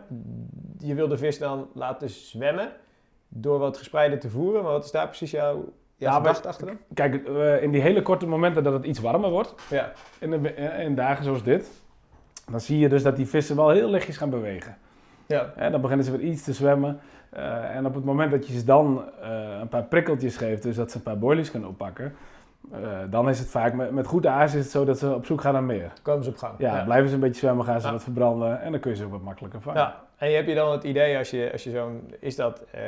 je 0.78 0.94
wil 0.96 1.08
de 1.08 1.18
vis 1.18 1.40
dan 1.40 1.68
laten 1.74 2.10
zwemmen 2.10 2.70
door 3.28 3.60
wat 3.60 3.78
gespreider 3.78 4.20
te 4.20 4.30
voeren, 4.30 4.64
maar 4.64 4.72
wat 4.72 4.86
is 4.86 4.92
daar 4.92 5.08
precies 5.08 5.32
jouw, 5.32 5.74
Ja, 5.96 6.10
maar- 6.10 6.18
gedachte 6.20 6.48
achter 6.48 6.68
dan? 6.68 6.78
Kijk, 6.94 7.28
eh, 7.28 7.64
in 7.64 7.72
die 7.72 7.82
hele 7.82 8.02
korte 8.02 8.28
momenten 8.28 8.64
dat 8.64 8.74
het 8.74 8.86
iets 8.86 9.00
warmer 9.00 9.30
wordt, 9.30 9.54
Ja, 9.70 9.92
in, 10.20 10.30
de, 10.30 10.54
eh, 10.54 10.84
in 10.86 10.96
dagen 10.96 11.24
zoals 11.24 11.44
dit, 11.44 11.70
dan 12.52 12.60
zie 12.62 12.80
je 12.80 12.90
dus 12.90 13.04
dat 13.04 13.16
die 13.16 13.28
vissen 13.28 13.56
wel 13.56 13.70
heel 13.70 13.90
lichtjes 13.90 14.18
gaan 14.18 14.30
bewegen. 14.30 14.78
Ja, 15.34 15.52
Hè, 15.56 15.70
dan 15.70 15.82
beginnen 15.82 16.06
ze 16.06 16.12
weer 16.12 16.20
iets 16.30 16.44
te 16.44 16.54
zwemmen. 16.54 17.00
Eh, 17.30 17.76
en 17.76 17.86
op 17.86 17.94
het 17.96 18.04
moment 18.04 18.32
dat 18.32 18.48
je 18.48 18.54
ze 18.54 18.66
dan 18.66 19.04
eh, 19.22 19.58
een 19.62 19.68
paar 19.68 19.84
prikkeltjes 19.84 20.38
geeft, 20.38 20.64
dus 20.64 20.76
dat 20.76 20.92
ze 20.92 20.98
een 20.98 21.04
paar 21.04 21.18
boilies 21.18 21.52
kunnen 21.52 21.70
oppakken, 21.70 22.16
eh, 22.72 22.80
dan 23.10 23.30
is 23.30 23.40
het 23.40 23.48
vaak 23.48 23.74
met, 23.74 23.92
met 23.92 24.08
goede 24.08 24.30
aas 24.30 24.54
is 24.54 24.62
het 24.64 24.72
zo 24.72 24.86
dat 24.86 25.00
ze 25.00 25.14
op 25.16 25.26
zoek 25.26 25.42
gaan 25.42 25.54
naar 25.54 25.64
meer. 25.64 25.92
komen 26.02 26.24
ze 26.24 26.30
op 26.30 26.38
gang. 26.38 26.54
Ja, 26.58 26.84
blijven 26.84 27.10
ze 27.10 27.16
een 27.16 27.22
beetje 27.22 27.40
zwemmen, 27.40 27.66
gaan 27.66 27.80
ze 27.82 27.86
Ja. 27.88 27.94
wat 27.94 28.04
verbranden 28.04 28.62
en 28.62 28.72
dan 28.72 28.80
kun 28.80 28.92
je 28.92 28.98
ze 28.98 29.04
ook 29.06 29.12
wat 29.12 29.22
makkelijker 29.22 29.62
vangen. 29.62 29.80
Ja, 29.80 30.02
en 30.18 30.36
heb 30.36 30.48
je 30.48 30.56
dan 30.56 30.72
het 30.72 30.84
idee 30.84 31.18
als 31.18 31.30
je, 31.30 31.50
als 31.52 31.64
je 31.64 31.72
zo'n, 31.72 32.14
is 32.20 32.36
dat 32.36 32.64
eh 32.72 32.82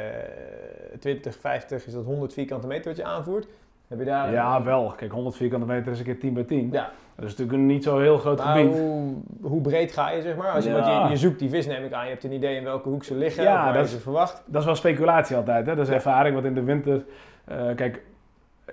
20, 1.00 1.38
50, 1.40 1.86
is 1.86 1.94
dat 1.94 2.04
100 2.06 2.34
vierkante 2.34 2.68
meter 2.68 2.86
wat 2.88 2.98
je 2.98 3.04
aanvoert? 3.04 3.48
Heb 3.88 4.00
je 4.00 4.06
daar... 4.06 4.32
Ja, 4.32 4.64
wel. 4.64 4.94
Kijk, 4.98 5.12
100 5.12 5.36
vierkante 5.36 5.66
meter 5.66 5.92
is 5.92 6.00
een 6.00 6.06
keer 6.06 6.20
10 6.20 6.34
bij 6.34 6.44
10. 6.44 6.70
Ja, 6.72 6.90
Dat 7.16 7.26
is 7.26 7.32
natuurlijk 7.32 7.58
een 7.58 7.66
niet 7.66 7.84
zo 7.84 8.00
heel 8.00 8.18
groot 8.18 8.38
maar 8.38 8.58
gebied. 8.58 8.78
hoe, 8.78 9.14
hoe 9.42 9.62
breed 9.62 9.92
ga 9.92 10.10
je 10.12 10.22
zeg 10.22 10.36
maar? 10.36 10.52
Als 10.52 10.64
je, 10.64 10.70
Ja. 10.70 11.04
je, 11.04 11.10
je 11.10 11.18
zoekt 11.18 11.40
die 11.40 11.50
vis 11.50 11.66
neem 11.68 11.84
ik 11.84 11.94
aan, 11.94 12.04
je 12.04 12.10
hebt 12.10 12.24
een 12.24 12.32
idee 12.32 12.56
in 12.56 12.64
welke 12.64 12.90
hoek 12.90 13.04
ze 13.04 13.16
liggen 13.16 13.44
Ja, 13.44 13.54
of 13.58 13.64
waar 13.64 13.74
dat 13.74 13.76
je 13.76 13.82
is- 13.88 13.92
ze 13.92 14.00
verwacht. 14.00 14.44
Dat 14.46 14.60
is 14.60 14.66
wel 14.66 14.76
speculatie 14.76 15.36
altijd. 15.36 15.66
Hè? 15.66 15.76
Dat 15.76 15.88
is 15.88 15.94
ervaring, 15.94 16.34
want 16.34 16.46
in 16.48 16.54
de 16.54 16.64
winter... 16.64 17.06
eh, 17.46 17.58
kijk, 17.76 18.02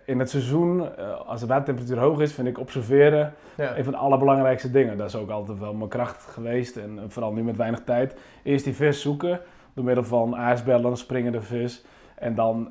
in 0.05 0.18
het 0.18 0.31
seizoen, 0.31 0.96
eh, 0.96 1.20
als 1.26 1.40
de 1.40 1.46
watertemperatuur 1.46 1.98
hoog 1.98 2.20
is, 2.20 2.33
vind 2.33 2.48
ik 2.48 2.59
observeren 2.59 3.35
Ja. 3.57 3.76
een 3.76 3.85
van 3.85 3.92
de 3.92 3.98
allerbelangrijkste 3.98 4.70
dingen. 4.70 4.96
Dat 4.96 5.09
is 5.09 5.16
ook 5.16 5.31
altijd 5.31 5.59
wel 5.59 5.74
mijn 5.74 5.88
kracht 5.88 6.24
geweest. 6.24 6.76
En 6.76 6.98
eh, 6.98 7.05
vooral 7.09 7.33
nu 7.33 7.42
met 7.42 7.57
weinig 7.57 7.81
tijd. 7.85 8.14
Eerst 8.42 8.64
die 8.64 8.74
vis 8.74 9.00
zoeken, 9.00 9.40
door 9.74 9.85
middel 9.85 10.05
van 10.05 10.37
aasbellen, 10.37 10.96
springende 10.96 11.42
vis. 11.42 11.85
En 12.14 12.35
dan 12.35 12.68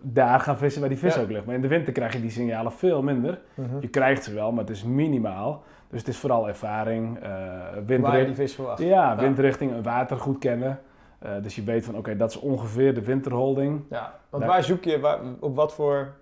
daar 0.00 0.40
gaan 0.40 0.58
vissen 0.58 0.80
waar 0.80 0.90
die 0.90 0.98
vis 0.98 1.14
Ja. 1.14 1.20
ook 1.20 1.30
ligt. 1.30 1.44
Maar 1.44 1.54
in 1.54 1.60
de 1.60 1.68
winter 1.68 1.92
krijg 1.92 2.12
je 2.12 2.20
die 2.20 2.30
signalen 2.30 2.72
veel 2.72 3.02
minder. 3.02 3.40
Mhm. 3.54 3.80
Je 3.80 3.88
krijgt 3.88 4.24
ze 4.24 4.34
wel, 4.34 4.50
maar 4.52 4.60
het 4.64 4.72
is 4.76 4.84
minimaal. 4.84 5.62
Dus 5.88 5.98
het 5.98 6.08
is 6.08 6.16
vooral 6.18 6.48
ervaring, 6.48 7.18
eh 7.18 7.98
Waar 8.00 8.18
je 8.18 8.24
die 8.24 8.34
vis 8.34 8.54
verwacht. 8.54 8.78
Ja, 8.82 9.16
windrichting 9.16 9.72
en 9.72 9.82
water 9.82 10.16
goed 10.16 10.38
kennen. 10.38 10.80
Eh, 11.18 11.30
dus 11.42 11.54
je 11.54 11.62
weet 11.62 11.84
van 11.84 11.96
oké, 11.96 12.16
dat 12.16 12.30
is 12.30 12.38
ongeveer 12.38 12.94
de 12.94 13.02
winterholding. 13.02 13.82
Ja, 13.90 14.14
want 14.30 14.42
Daar- 14.42 14.52
waar 14.52 14.62
zoek 14.62 14.84
je, 14.84 15.00
waar, 15.00 15.18
op 15.40 15.56
wat 15.56 15.74
voor, 15.74 16.12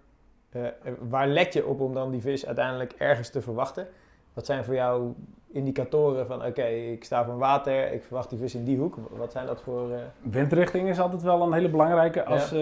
eh, 0.51 0.62
waar 1.09 1.27
let 1.29 1.53
je 1.53 1.67
op 1.67 1.81
om 1.81 1.95
dan 1.95 2.11
die 2.11 2.21
vis 2.21 2.47
uiteindelijk 2.47 2.93
ergens 2.99 3.31
te 3.31 3.41
verwachten? 3.41 3.87
Wat 4.35 4.47
zijn 4.47 4.64
voor 4.64 4.75
jou 4.75 5.12
indicatoren 5.53 6.27
van 6.27 6.45
oké, 6.45 6.64
ik 6.67 7.05
sta 7.05 7.25
van 7.25 7.38
water, 7.38 7.93
ik 7.93 8.03
verwacht 8.03 8.31
die 8.31 8.38
vis 8.38 8.55
in 8.55 8.64
die 8.64 8.79
hoek. 8.79 8.97
Wat 9.11 9.33
zijn 9.33 9.47
dat 9.47 9.61
voor... 9.62 9.88
Windrichting 10.23 10.88
is 10.88 11.01
altijd 11.01 11.23
wel 11.23 11.43
een 11.43 11.53
hele 11.53 11.69
belangrijke. 11.71 12.25
Als, 12.25 12.55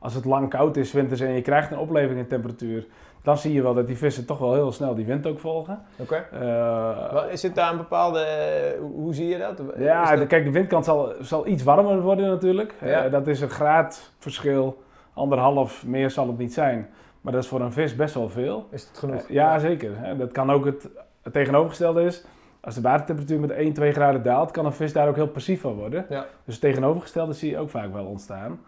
als 0.00 0.14
het 0.14 0.24
lang 0.24 0.48
koud 0.50 0.76
is 0.76 0.92
winters 0.92 1.20
en 1.20 1.32
je 1.32 1.42
krijgt 1.42 1.70
een 1.70 1.78
opleving 1.78 2.18
in 2.18 2.26
temperatuur, 2.26 2.86
dan 3.22 3.38
zie 3.38 3.52
je 3.52 3.62
wel 3.62 3.74
dat 3.74 3.86
die 3.86 3.96
vissen 3.98 4.26
toch 4.26 4.38
wel 4.38 4.54
heel 4.54 4.72
snel 4.72 4.94
die 4.94 5.04
wind 5.06 5.26
ook 5.26 5.38
volgen. 5.38 5.78
Oké. 5.96 6.14
Eh, 6.32 7.22
Is 7.32 7.42
het 7.42 7.54
daar 7.54 7.70
een 7.70 7.76
bepaalde, 7.76 8.18
eh, 8.20 8.80
hoe- 8.80 9.14
zie 9.14 9.28
je 9.28 9.38
dat? 9.38 9.62
ja, 9.78 10.16
dat- 10.16 10.26
kijk, 10.26 10.44
de 10.44 10.50
windkant 10.50 10.84
zal, 10.84 11.12
zal 11.20 11.46
iets 11.46 11.62
warmer 11.62 12.00
worden 12.00 12.28
natuurlijk. 12.28 12.74
Ja. 12.84 13.04
Eh, 13.04 13.12
dat 13.12 13.26
is 13.26 13.40
een 13.40 13.48
graadverschil, 13.50 14.82
anderhalf, 15.14 15.86
meer 15.86 16.10
zal 16.10 16.26
het 16.26 16.38
niet 16.38 16.52
zijn. 16.52 16.88
Maar 17.20 17.32
dat 17.32 17.42
is 17.42 17.48
voor 17.48 17.60
een 17.60 17.72
vis 17.72 17.96
best 17.96 18.14
wel 18.14 18.28
veel. 18.28 18.66
Is 18.70 18.82
het 18.88 18.98
genoeg? 18.98 19.28
Ja, 19.28 19.58
zeker. 19.58 19.90
Dat 20.18 20.32
kan 20.32 20.50
ook 20.52 20.64
het, 20.64 20.88
het 21.22 21.32
tegenovergestelde 21.32 22.02
is. 22.04 22.24
Als 22.60 22.74
de 22.74 22.80
watertemperatuur 22.80 23.40
met 23.40 23.50
1, 23.50 23.72
2 23.72 23.92
graden 23.92 24.22
daalt, 24.22 24.50
kan 24.50 24.66
een 24.66 24.72
vis 24.72 24.92
daar 24.92 25.08
ook 25.08 25.14
heel 25.16 25.28
passief 25.28 25.60
van 25.60 25.74
worden. 25.74 26.06
Ja. 26.08 26.26
Dus 26.44 26.54
het 26.54 26.62
tegenovergestelde 26.62 27.32
zie 27.32 27.50
je 27.50 27.58
ook 27.58 27.70
vaak 27.70 27.92
wel 27.92 28.04
ontstaan. 28.04 28.60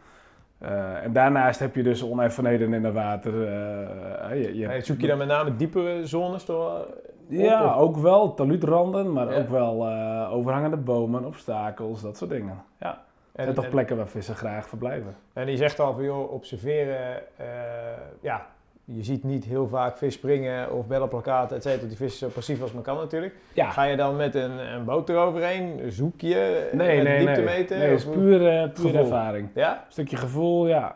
Eh, 0.62 1.04
en 1.04 1.12
daarnaast 1.12 1.60
heb 1.60 1.74
je 1.74 1.82
dus 1.82 2.02
oneffenheden 2.02 2.72
in 2.74 2.84
het 2.84 2.94
water. 2.94 3.32
eh, 3.32 4.42
je, 4.42 4.56
je 4.58 4.64
Eh, 4.66 4.70
hebt- 4.72 4.86
Zoek 4.86 5.00
je 5.00 5.06
dan 5.06 5.18
met 5.18 5.26
name 5.26 5.56
diepere 5.56 6.06
zones 6.06 6.44
door? 6.44 6.86
Ja, 7.28 7.72
ook 7.74 7.96
wel 7.96 8.34
taluutranden, 8.34 9.12
maar 9.12 9.32
Ja. 9.32 9.38
ook 9.38 9.48
wel 9.48 9.86
overhangende 10.28 10.76
bomen, 10.76 11.24
obstakels, 11.24 12.02
dat 12.02 12.16
soort 12.16 12.30
dingen. 12.30 12.62
Ja, 12.78 12.90
En, 13.32 13.42
zijn 13.42 13.54
toch 13.54 13.64
en- 13.64 13.70
plekken 13.70 13.96
waar 13.96 14.08
vissen 14.08 14.34
graag 14.34 14.68
verblijven. 14.68 15.16
En 15.32 15.46
die 15.46 15.56
zegt 15.56 15.80
al 15.80 15.92
van, 15.94 16.02
joh, 16.04 16.32
observeren, 16.32 17.22
ja, 18.20 18.46
je 18.94 19.02
ziet 19.02 19.24
niet 19.24 19.44
heel 19.44 19.68
vaak 19.68 19.96
vis 19.96 20.14
springen 20.14 20.72
of 20.72 20.86
bellenplakaten, 20.86 21.56
et 21.56 21.62
cetera. 21.62 21.86
Die 21.88 21.96
vis 21.96 22.12
is 22.12 22.18
zo 22.18 22.28
passief 22.28 22.62
als 22.62 22.72
maar 22.72 22.82
kan 22.82 22.96
natuurlijk. 22.96 23.34
Ja, 23.52 23.70
Ga 23.70 23.82
je 23.82 23.96
dan 23.96 24.16
met 24.16 24.34
een, 24.34 24.74
een 24.74 24.84
boot 24.84 25.08
eroverheen? 25.08 25.92
Zoek 25.92 26.20
je 26.20 26.68
nee, 26.72 26.94
met 26.96 27.04
nee, 27.08 27.18
diepte 27.18 27.40
nee. 27.40 27.58
meten? 27.58 27.78
Nee, 27.78 27.88
het 27.88 27.98
is 27.98 28.04
puur, 28.06 28.48
eh, 28.48 28.70
puur 28.72 28.96
ervaring. 28.96 29.48
Ja? 29.54 29.72
Een 29.72 29.92
stukje 29.92 30.16
gevoel, 30.16 30.66
ja. 30.66 30.94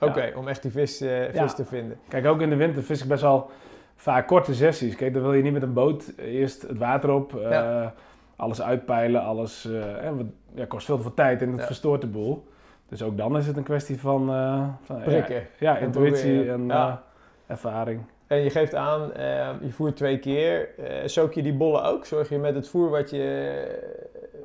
Oké, 0.00 0.32
om 0.36 0.48
echt 0.48 0.62
die 0.62 0.70
vis, 0.70 1.00
eh, 1.00 1.22
vis 1.24 1.34
Ja. 1.34 1.46
te 1.46 1.64
vinden. 1.64 1.98
Kijk, 2.08 2.26
ook 2.26 2.40
in 2.40 2.50
de 2.50 2.56
winter 2.56 2.82
vis 2.82 3.02
ik 3.02 3.08
best 3.08 3.22
wel 3.22 3.50
vaak 3.96 4.26
korte 4.26 4.54
sessies. 4.54 4.96
Kijk, 4.96 5.12
dan 5.14 5.22
wil 5.22 5.32
je 5.32 5.42
niet 5.42 5.52
met 5.52 5.62
een 5.62 5.72
boot 5.72 6.12
eerst 6.16 6.62
het 6.62 6.78
water 6.78 7.10
op, 7.10 7.36
eh, 7.36 7.86
alles 8.36 8.62
uitpeilen, 8.62 9.22
alles 9.22 9.64
eh, 9.64 10.06
eh, 10.06 10.12
ja, 10.54 10.64
kost 10.68 10.86
veel 10.86 10.96
te 10.96 11.02
veel 11.02 11.14
tijd 11.14 11.42
en 11.42 11.52
het 11.52 11.66
verstoort 11.66 12.00
de 12.00 12.06
boel. 12.06 12.46
Dus 12.88 13.02
ook 13.02 13.16
dan 13.16 13.36
is 13.36 13.46
het 13.46 13.56
een 13.56 13.62
kwestie 13.62 14.00
van, 14.00 14.30
eh, 14.30 14.64
van 14.82 15.02
Prikken. 15.02 15.42
ja, 15.58 15.76
intuïtie 15.76 16.50
en 16.50 16.70
eh, 16.70 16.92
ervaring. 17.46 18.00
En 18.26 18.38
je 18.38 18.50
geeft 18.50 18.74
aan, 18.74 19.12
eh, 19.12 19.48
je 19.60 19.70
voert 19.72 19.96
twee 19.96 20.18
keer. 20.18 20.68
Eh 20.78 20.92
soak 21.04 21.32
je 21.32 21.42
die 21.42 21.54
bollen 21.54 21.84
ook? 21.84 22.06
Zorg 22.06 22.28
je 22.28 22.38
met 22.38 22.54
het 22.54 22.68
voer 22.68 22.90
wat 22.90 23.10
je 23.10 23.52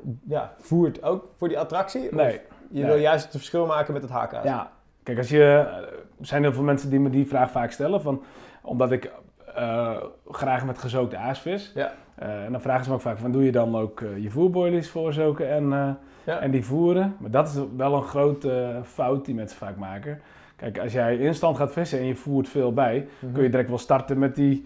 eh, 0.04 0.12
ja, 0.28 0.54
voert 0.58 1.04
ook 1.04 1.26
voor 1.38 1.48
die 1.48 1.60
attractie? 1.60 2.04
Of 2.06 2.12
Nee, 2.12 2.32
je 2.70 2.80
nee. 2.82 2.86
wil 2.86 2.96
juist 3.00 3.24
het 3.24 3.32
verschil 3.36 3.66
maken 3.66 3.94
met 3.94 4.02
het 4.02 4.12
haakhaas? 4.12 4.44
ja. 4.44 4.72
Kijk, 5.04 5.18
als 5.18 5.30
je, 5.30 5.44
er 6.20 6.26
zijn 6.26 6.42
heel 6.44 6.54
veel 6.54 6.64
mensen 6.64 6.90
die 6.90 7.00
me 7.00 7.10
die 7.10 7.28
vraag 7.28 7.52
vaak 7.52 7.72
stellen, 7.72 8.02
van, 8.02 8.24
omdat 8.62 8.92
ik 8.92 9.12
eh, 9.56 9.98
graag 10.30 10.66
met 10.66 10.78
gezookte 10.78 11.18
aasvis. 11.18 11.72
Ja. 11.76 11.92
Eh, 12.16 12.44
en 12.44 12.52
dan 12.52 12.62
vragen 12.62 12.84
ze 12.84 12.90
me 12.90 12.96
ook 12.96 13.02
vaak 13.02 13.18
van, 13.18 13.32
doe 13.32 13.44
je 13.44 13.52
dan 13.52 13.76
ook 13.78 14.02
eh, 14.02 14.18
je 14.18 14.30
voerboilies 14.30 14.90
voorzoken 14.90 15.50
en, 15.50 15.74
eh, 15.74 15.90
Ja. 16.24 16.40
en 16.40 16.52
die 16.52 16.66
voeren? 16.66 17.16
Maar 17.20 17.32
dat 17.32 17.48
is 17.48 17.56
wel 17.78 17.94
een 17.94 18.04
grote 18.04 18.82
fout 18.84 19.26
die 19.26 19.36
mensen 19.36 19.58
vaak 19.58 19.76
maken. 19.76 20.22
Kijk, 20.60 20.80
als 20.80 20.94
jij 20.94 21.18
instant 21.18 21.58
gaat 21.58 21.72
vissen 21.72 22.00
en 22.00 22.06
je 22.06 22.16
voert 22.16 22.50
veel 22.50 22.74
bij, 22.74 23.08
Mhm. 23.20 23.34
kun 23.34 23.44
je 23.44 23.50
direct 23.50 23.70
wel 23.70 23.78
starten 23.78 24.20
met 24.20 24.36
die 24.36 24.66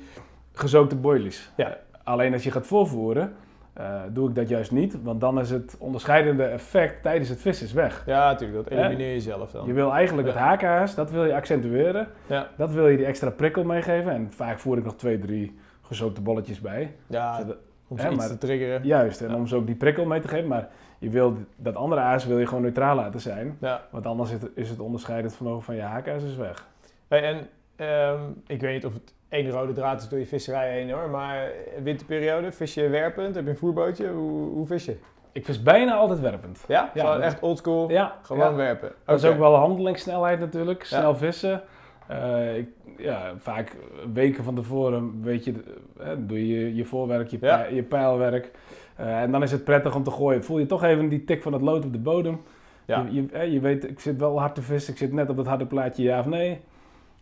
gezookte 0.52 0.96
boilies. 0.96 1.52
Ja. 1.58 1.68
Eh, 1.68 1.74
alleen 2.04 2.34
als 2.34 2.44
je 2.44 2.52
gaat 2.52 2.68
voorvoeren, 2.68 3.34
eh, 3.74 4.02
doe 4.10 4.30
ik 4.30 4.36
dat 4.36 4.50
juist 4.50 4.72
niet. 4.72 5.04
Want 5.04 5.22
dan 5.22 5.40
is 5.40 5.50
het 5.50 5.76
onderscheidende 5.80 6.44
effect 6.44 7.02
tijdens 7.04 7.30
het 7.30 7.42
vissen 7.42 7.66
is 7.66 7.74
weg. 7.74 8.04
Ja, 8.06 8.32
natuurlijk. 8.32 8.70
Dat 8.70 8.78
elimineer 8.80 9.14
je 9.14 9.20
zelf 9.20 9.52
dan. 9.52 9.66
Je 9.68 9.74
wil 9.74 9.94
eigenlijk 9.94 10.28
Ja. 10.28 10.34
het 10.34 10.44
haakhaas, 10.44 10.96
dat 10.96 11.12
wil 11.12 11.26
je 11.26 11.36
accentueren. 11.36 12.08
Ja, 12.28 12.48
Dat 12.58 12.72
wil 12.72 12.88
je 12.88 12.98
die 12.98 13.06
extra 13.06 13.30
prikkel 13.30 13.64
meegeven. 13.64 14.12
En 14.12 14.28
vaak 14.32 14.60
voer 14.60 14.78
ik 14.78 14.84
nog 14.84 14.96
twee, 14.96 15.20
drie 15.20 15.56
gezookte 15.82 16.22
bolletjes 16.22 16.62
bij. 16.62 16.94
ja 17.08 17.38
Zodat- 17.38 17.58
om 17.88 17.98
hè, 17.98 18.04
ze 18.04 18.10
iets 18.10 18.18
maar- 18.18 18.28
te 18.28 18.38
triggeren. 18.38 18.84
Juist, 18.84 19.22
en 19.22 19.30
Ja. 19.30 19.36
om 19.36 19.48
ze 19.48 19.56
ook 19.56 19.66
die 19.66 19.76
prikkel 19.76 20.06
mee 20.06 20.20
te 20.20 20.28
geven. 20.28 20.48
Maar 20.48 20.68
je 21.04 21.10
wil, 21.10 21.38
dat 21.56 21.76
andere 21.76 22.02
aas 22.02 22.26
wil 22.26 22.40
je 22.40 22.48
gewoon 22.48 22.64
neutraal 22.64 22.96
laten 22.96 23.20
zijn. 23.20 23.58
Ja. 23.62 23.82
Want 23.92 24.06
anders 24.06 24.32
is 24.32 24.42
het, 24.42 24.52
is 24.56 24.70
het 24.70 24.80
onderscheidend 24.80 25.36
vermogen 25.36 25.64
van 25.64 25.76
je 25.76 25.82
haakhaas 25.82 26.24
is 26.24 26.36
weg. 26.36 26.68
Hey, 27.08 27.22
en 27.24 27.48
ehm, 27.76 28.22
ik 28.48 28.62
weet 28.62 28.74
niet 28.74 28.86
of 28.86 28.94
het 28.94 29.14
één 29.30 29.50
rode 29.50 29.74
draad 29.74 30.02
is 30.02 30.10
door 30.10 30.20
je 30.20 30.26
visserij 30.26 30.72
heen 30.72 30.92
hoor, 30.92 31.10
maar 31.10 31.52
winterperiode, 31.84 32.52
vis 32.52 32.74
je 32.74 32.88
werpend? 32.90 33.36
Heb 33.36 33.44
je 33.44 33.50
een 33.50 33.58
voerbootje? 33.58 34.08
Hoe, 34.10 34.50
hoe 34.54 34.66
vis 34.68 34.86
je? 34.86 34.98
Ik 35.32 35.46
vis 35.46 35.64
bijna 35.64 35.94
altijd 35.94 36.20
werpend. 36.20 36.64
Ja? 36.68 36.92
Ja, 36.94 37.02
Gewoon 37.02 37.16
dat- 37.16 37.26
echt 37.26 37.42
oldschool? 37.42 37.90
Ja, 37.90 38.16
Gewoon 38.22 38.50
ja. 38.50 38.56
werpen? 38.56 38.92
Dat 39.06 39.24
is 39.24 39.26
ook 39.30 39.38
wel 39.38 39.56
handelingssnelheid 39.56 40.40
natuurlijk. 40.40 40.84
Snel 40.84 41.16
vissen. 41.16 41.62
Eh, 42.08 42.58
ik, 42.58 42.68
ja, 42.98 43.34
vaak 43.38 43.76
weken 44.14 44.44
van 44.44 44.56
tevoren 44.56 45.22
weet 45.24 45.44
je, 45.44 45.54
eh, 46.00 46.08
doe 46.18 46.48
je 46.48 46.76
je 46.76 46.86
voorwerk, 46.86 47.28
je, 47.30 47.38
Ja. 47.42 47.64
je 47.66 47.84
pijlwerk. 47.84 48.52
Eh, 48.96 49.22
en 49.22 49.32
dan 49.32 49.44
is 49.44 49.52
het 49.52 49.64
prettig 49.64 49.96
om 49.96 50.04
te 50.04 50.12
gooien. 50.12 50.44
Voel 50.44 50.60
je 50.60 50.66
toch 50.66 50.84
even 50.84 51.10
die 51.10 51.24
tik 51.24 51.42
van 51.42 51.54
het 51.54 51.62
lood 51.62 51.86
op 51.86 51.92
de 51.94 52.00
bodem. 52.00 52.42
Ja. 52.86 53.06
Je, 53.12 53.26
je, 53.32 53.52
je 53.52 53.60
weet, 53.60 53.84
ik 53.90 54.00
zit 54.00 54.20
wel 54.20 54.40
hard 54.40 54.56
te 54.56 54.62
vissen. 54.62 54.94
Ik 54.94 55.00
zit 55.00 55.14
net 55.14 55.30
op 55.30 55.36
dat 55.36 55.48
harde 55.48 55.66
plaatje, 55.66 56.04
ja 56.04 56.20
of 56.20 56.26
nee. 56.26 56.60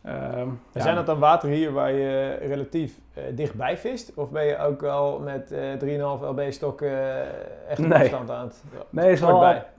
Ehm, 0.03 0.39
En 0.39 0.59
ja, 0.73 0.81
zijn 0.81 0.95
dat 0.95 1.05
dan 1.05 1.19
water 1.19 1.49
hier 1.49 1.71
waar 1.71 1.91
je 1.91 2.37
relatief 2.47 2.99
dichtbij 3.33 3.77
vist? 3.77 4.13
Of 4.15 4.29
ben 4.29 4.45
je 4.45 4.57
ook 4.57 4.81
wel 4.81 5.19
met 5.19 5.51
eh 5.51 5.59
3,5 5.77 6.21
lb 6.21 6.51
stokken 6.51 6.89
eh, 6.89 7.27
echt 7.69 7.79
Nee. 7.79 7.99
afstand 7.99 8.29
aan 8.29 8.45
het... 8.45 8.63
Nee, 8.89 9.11
is, 9.11 9.21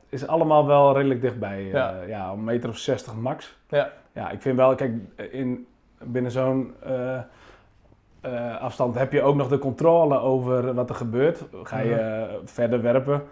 is 0.09 0.27
allemaal 0.27 0.67
wel 0.67 0.95
redelijk 0.95 1.21
dichtbij. 1.21 1.63
Ja. 1.63 1.95
ja. 2.07 2.31
een 2.31 2.45
meter 2.45 2.69
of 2.71 2.77
60 2.77 3.15
max. 3.15 3.57
Ja. 3.69 3.91
Ja, 4.13 4.31
ik 4.31 4.43
vind 4.43 4.57
wel, 4.57 4.75
kijk, 4.75 4.93
in, 5.31 5.67
binnen 6.03 6.31
zo'n 6.31 6.75
eh, 6.83 7.15
eh, 8.21 8.61
afstand 8.61 8.95
heb 8.95 9.13
je 9.13 9.23
ook 9.23 9.37
nog 9.37 9.49
de 9.49 9.59
controle 9.59 10.19
over 10.19 10.75
wat 10.75 10.89
er 10.89 10.95
gebeurt. 10.95 11.45
Ga 11.63 11.79
je 11.79 11.95
Mhm. 11.95 12.47
verder 12.47 12.83
werpen, 12.83 13.23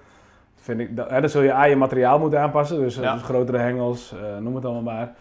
vind 0.55 0.81
ik, 0.81 0.97
dat, 0.97 1.11
hè, 1.11 1.21
dan 1.21 1.31
zul 1.31 1.43
je 1.43 1.53
aan 1.53 1.69
je 1.69 1.77
materiaal 1.77 2.19
moeten 2.19 2.41
aanpassen. 2.41 2.79
Dus, 2.79 2.97
Ja. 2.97 3.13
dus 3.13 3.23
grotere 3.23 3.59
hengels, 3.59 4.13
eh, 4.15 4.39
noem 4.39 4.55
het 4.55 4.65
allemaal 4.65 4.83
maar. 4.83 5.13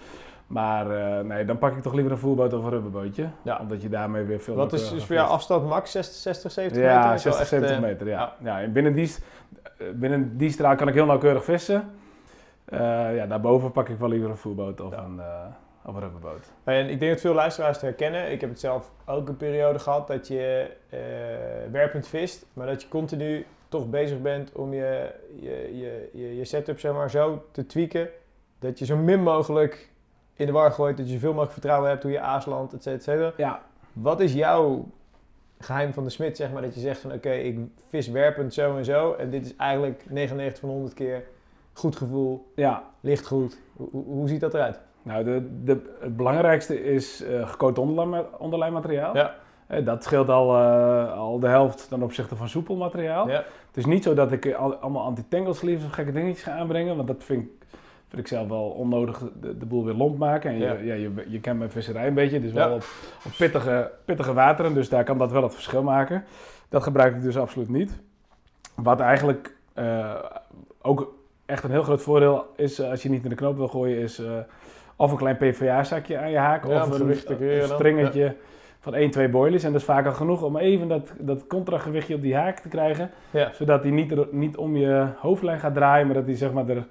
Maar 0.48 0.86
nee, 1.26 1.46
dan 1.46 1.58
pak 1.58 1.76
ik 1.76 1.82
toch 1.82 1.94
liever 1.94 2.12
een 2.12 2.18
voerboot 2.18 2.54
of 2.54 2.64
een 2.64 2.70
rubberbootje. 2.70 3.28
Ja. 3.42 3.58
Omdat 3.62 3.82
je 3.82 3.90
daarmee 3.90 4.24
weer 4.24 4.40
veel 4.40 4.56
Wat 4.56 4.74
is 4.74 4.90
dus 4.90 5.06
voor 5.06 5.16
jou 5.16 5.30
afstand 5.30 5.68
max 5.68 5.92
60, 5.92 6.16
60 6.16 6.52
70 6.52 6.82
meter? 6.82 6.94
Ja, 6.94 7.14
Is 7.14 7.24
wel 7.24 7.34
60, 7.34 7.40
echt, 7.40 7.50
70 7.50 7.76
eh, 7.76 7.82
meter, 7.82 8.08
ja. 8.08 8.34
ja. 8.44 8.62
en 8.62 8.72
binnen, 8.72 8.94
die, 8.94 9.16
binnen 9.96 10.38
die 10.38 10.52
straal 10.52 10.76
kan 10.76 10.88
ik 10.88 10.94
heel 10.94 11.06
nauwkeurig 11.06 11.44
vissen. 11.44 11.84
Eh, 12.70 13.16
ja, 13.16 13.26
daarboven 13.28 13.72
pak 13.72 13.90
ik 13.90 13.98
wel 13.98 14.10
liever 14.10 14.30
een 14.30 14.38
voerboot 14.38 14.82
of, 14.82 14.92
Ja. 14.92 15.04
een, 15.04 15.20
eh, 15.20 15.46
of 15.86 15.96
een 15.96 16.02
rubberboot. 16.02 16.52
En 16.64 16.90
ik 16.90 17.00
denk 17.00 17.12
dat 17.12 17.22
veel 17.22 17.34
luisteraars 17.34 17.74
het 17.76 17.82
herkennen. 17.86 18.32
Ik 18.32 18.42
heb 18.42 18.50
het 18.50 18.60
zelf 18.60 18.92
ook 19.06 19.28
een 19.28 19.38
periode 19.38 19.80
gehad 19.80 20.08
dat 20.08 20.28
je 20.28 20.72
eh, 20.90 21.00
werpend 21.72 22.08
vist, 22.08 22.46
maar 22.54 22.68
dat 22.68 22.82
je 22.82 22.88
continu 22.88 23.46
toch 23.70 23.90
bezig 23.90 24.22
bent 24.22 24.52
om 24.52 24.74
je, 24.74 25.12
je, 25.40 25.78
je, 25.78 26.10
je, 26.14 26.36
je 26.36 26.46
setup 26.46 26.80
zeg 26.80 26.94
maar, 26.94 27.10
zo 27.10 27.44
te 27.52 27.66
tweaken 27.66 28.10
dat 28.60 28.80
je 28.80 28.86
zo 28.86 28.98
min 28.98 29.24
mogelijk 29.24 29.90
in 30.34 30.46
de 30.46 30.52
war 30.52 30.72
gooit, 30.72 30.98
dat 30.98 31.06
je 31.08 31.14
zoveel 31.14 31.30
mogelijk 31.30 31.52
vertrouwen 31.54 31.90
hebt 31.90 32.04
hoe 32.04 32.12
je 32.12 32.18
et 32.18 32.42
cetera, 32.44 32.68
et 32.96 33.04
cetera. 33.04 33.34
Ja, 33.38 33.62
Wat 33.94 34.20
is 34.20 34.34
jouw 34.34 34.86
geheim 35.60 35.94
van 35.94 36.04
de 36.04 36.10
smid, 36.10 36.38
zeg 36.38 36.52
maar, 36.52 36.62
dat 36.62 36.74
je 36.74 36.80
zegt 36.80 37.00
van 37.02 37.12
oké, 37.14 37.32
ik 37.32 37.60
vis 37.90 38.08
werpend 38.08 38.54
zo 38.54 38.78
en 38.78 38.86
zo 38.86 39.14
en 39.14 39.30
dit 39.30 39.46
is 39.46 39.56
eigenlijk 39.56 40.06
99 40.10 40.60
van 40.60 40.70
100 40.70 40.94
keer 40.94 41.24
goed 41.74 41.96
gevoel, 41.96 42.52
ja. 42.56 42.84
ligt 43.00 43.28
goed. 43.28 43.60
Hoe, 43.74 43.90
hoe, 43.92 44.28
ziet 44.28 44.42
dat 44.42 44.54
eruit? 44.54 44.80
Nou, 45.02 45.24
de, 45.24 45.64
de, 45.64 45.96
het 46.00 46.18
belangrijkste 46.18 46.84
is 46.84 47.24
gecoat 47.44 47.78
onderlijm, 47.78 48.26
onderlijmmateriaal. 48.38 49.16
Ja. 49.16 49.36
Eh, 49.70 49.86
dat 49.86 50.04
scheelt 50.04 50.30
al, 50.30 50.56
eh, 50.56 51.14
al 51.14 51.40
de 51.40 51.48
helft 51.48 51.90
ten 51.90 52.04
opzichte 52.04 52.36
van 52.36 52.50
soepel 52.50 52.76
materiaal. 52.76 53.30
Ja. 53.30 53.44
Het 53.68 53.78
is 53.78 53.86
niet 53.86 54.04
zo 54.04 54.14
dat 54.14 54.32
ik 54.32 54.54
al, 54.54 54.76
allemaal 54.76 55.04
anti-tangle 55.04 55.54
sleeves 55.54 55.86
of 55.86 55.92
gekke 55.92 56.12
dingetjes 56.12 56.44
ga 56.44 56.52
aanbrengen, 56.52 56.96
want 56.96 57.08
dat 57.08 57.24
vind 57.24 57.44
ik, 57.44 57.50
vind 58.08 58.22
ik 58.22 58.28
zelf 58.28 58.48
wel 58.48 58.70
onnodig 58.70 59.24
de, 59.42 59.58
de 59.58 59.66
boel 59.66 59.86
weer 59.86 59.94
lomp 59.94 60.18
maken. 60.18 60.50
En 60.50 60.58
je, 60.58 60.66
Ja. 60.66 60.74
ja. 60.74 60.94
je, 60.94 61.26
je 61.28 61.40
kent 61.40 61.58
mijn 61.58 61.72
visserij 61.72 62.08
een 62.08 62.14
beetje, 62.14 62.40
dus 62.40 62.52
Ja. 62.52 62.68
wel 62.68 62.76
op, 62.76 62.84
op 63.26 63.32
pittige, 63.38 63.92
pittige 64.06 64.34
wateren, 64.34 64.74
dus 64.74 64.90
daar 64.90 65.04
kan 65.04 65.18
dat 65.18 65.32
wel 65.32 65.44
het 65.44 65.54
verschil 65.54 65.84
maken. 65.84 66.24
Dat 66.70 66.84
gebruik 66.84 67.16
ik 67.16 67.22
dus 67.22 67.38
absoluut 67.38 67.70
niet. 67.70 68.00
Wat 68.76 69.00
eigenlijk 69.00 69.56
ook 70.82 71.14
echt 71.50 71.64
een 71.64 71.72
heel 71.72 71.84
groot 71.84 72.02
voordeel 72.02 72.46
is 72.56 72.80
eh, 72.80 72.90
als 72.90 73.04
je 73.04 73.10
niet 73.10 73.24
in 73.24 73.30
de 73.30 73.36
knoop 73.36 73.58
wil 73.58 73.68
gooien, 73.68 73.98
is 73.98 74.20
eh, 74.20 74.32
of 74.96 75.12
een 75.12 75.18
klein 75.18 75.38
PVA-zakje 75.38 76.18
aan 76.18 76.32
je 76.32 76.38
haak 76.38 76.68
Ja, 76.68 76.84
om 76.86 76.92
of 76.92 77.00
een, 77.00 77.10
een 77.10 77.68
stringetje 77.68 78.36
van 78.80 78.94
1, 78.94 79.12
2 79.12 79.30
boilies. 79.30 79.64
En 79.64 79.72
dat 79.72 79.80
is 79.82 79.88
vaak 79.88 80.06
al 80.06 80.12
genoeg 80.12 80.42
om 80.44 80.58
even 80.58 80.88
dat, 80.88 81.12
dat 81.20 81.48
contragewichtje 81.48 82.16
op 82.16 82.22
die 82.22 82.36
haak 82.36 82.60
te 82.60 82.70
krijgen. 82.70 83.12
Ja. 83.32 83.50
Zodat 83.54 83.82
hij 83.84 83.92
niet, 83.92 84.12
er- 84.12 84.28
niet 84.32 84.58
om 84.58 84.76
je 84.76 85.08
hoofdlijn 85.18 85.60
gaat 85.60 85.74
draaien, 85.74 86.06
maar 86.06 86.16
dat 86.16 86.26
hij 86.26 86.36
zeg 86.36 86.52
maar 86.54 86.70
er 86.70 86.88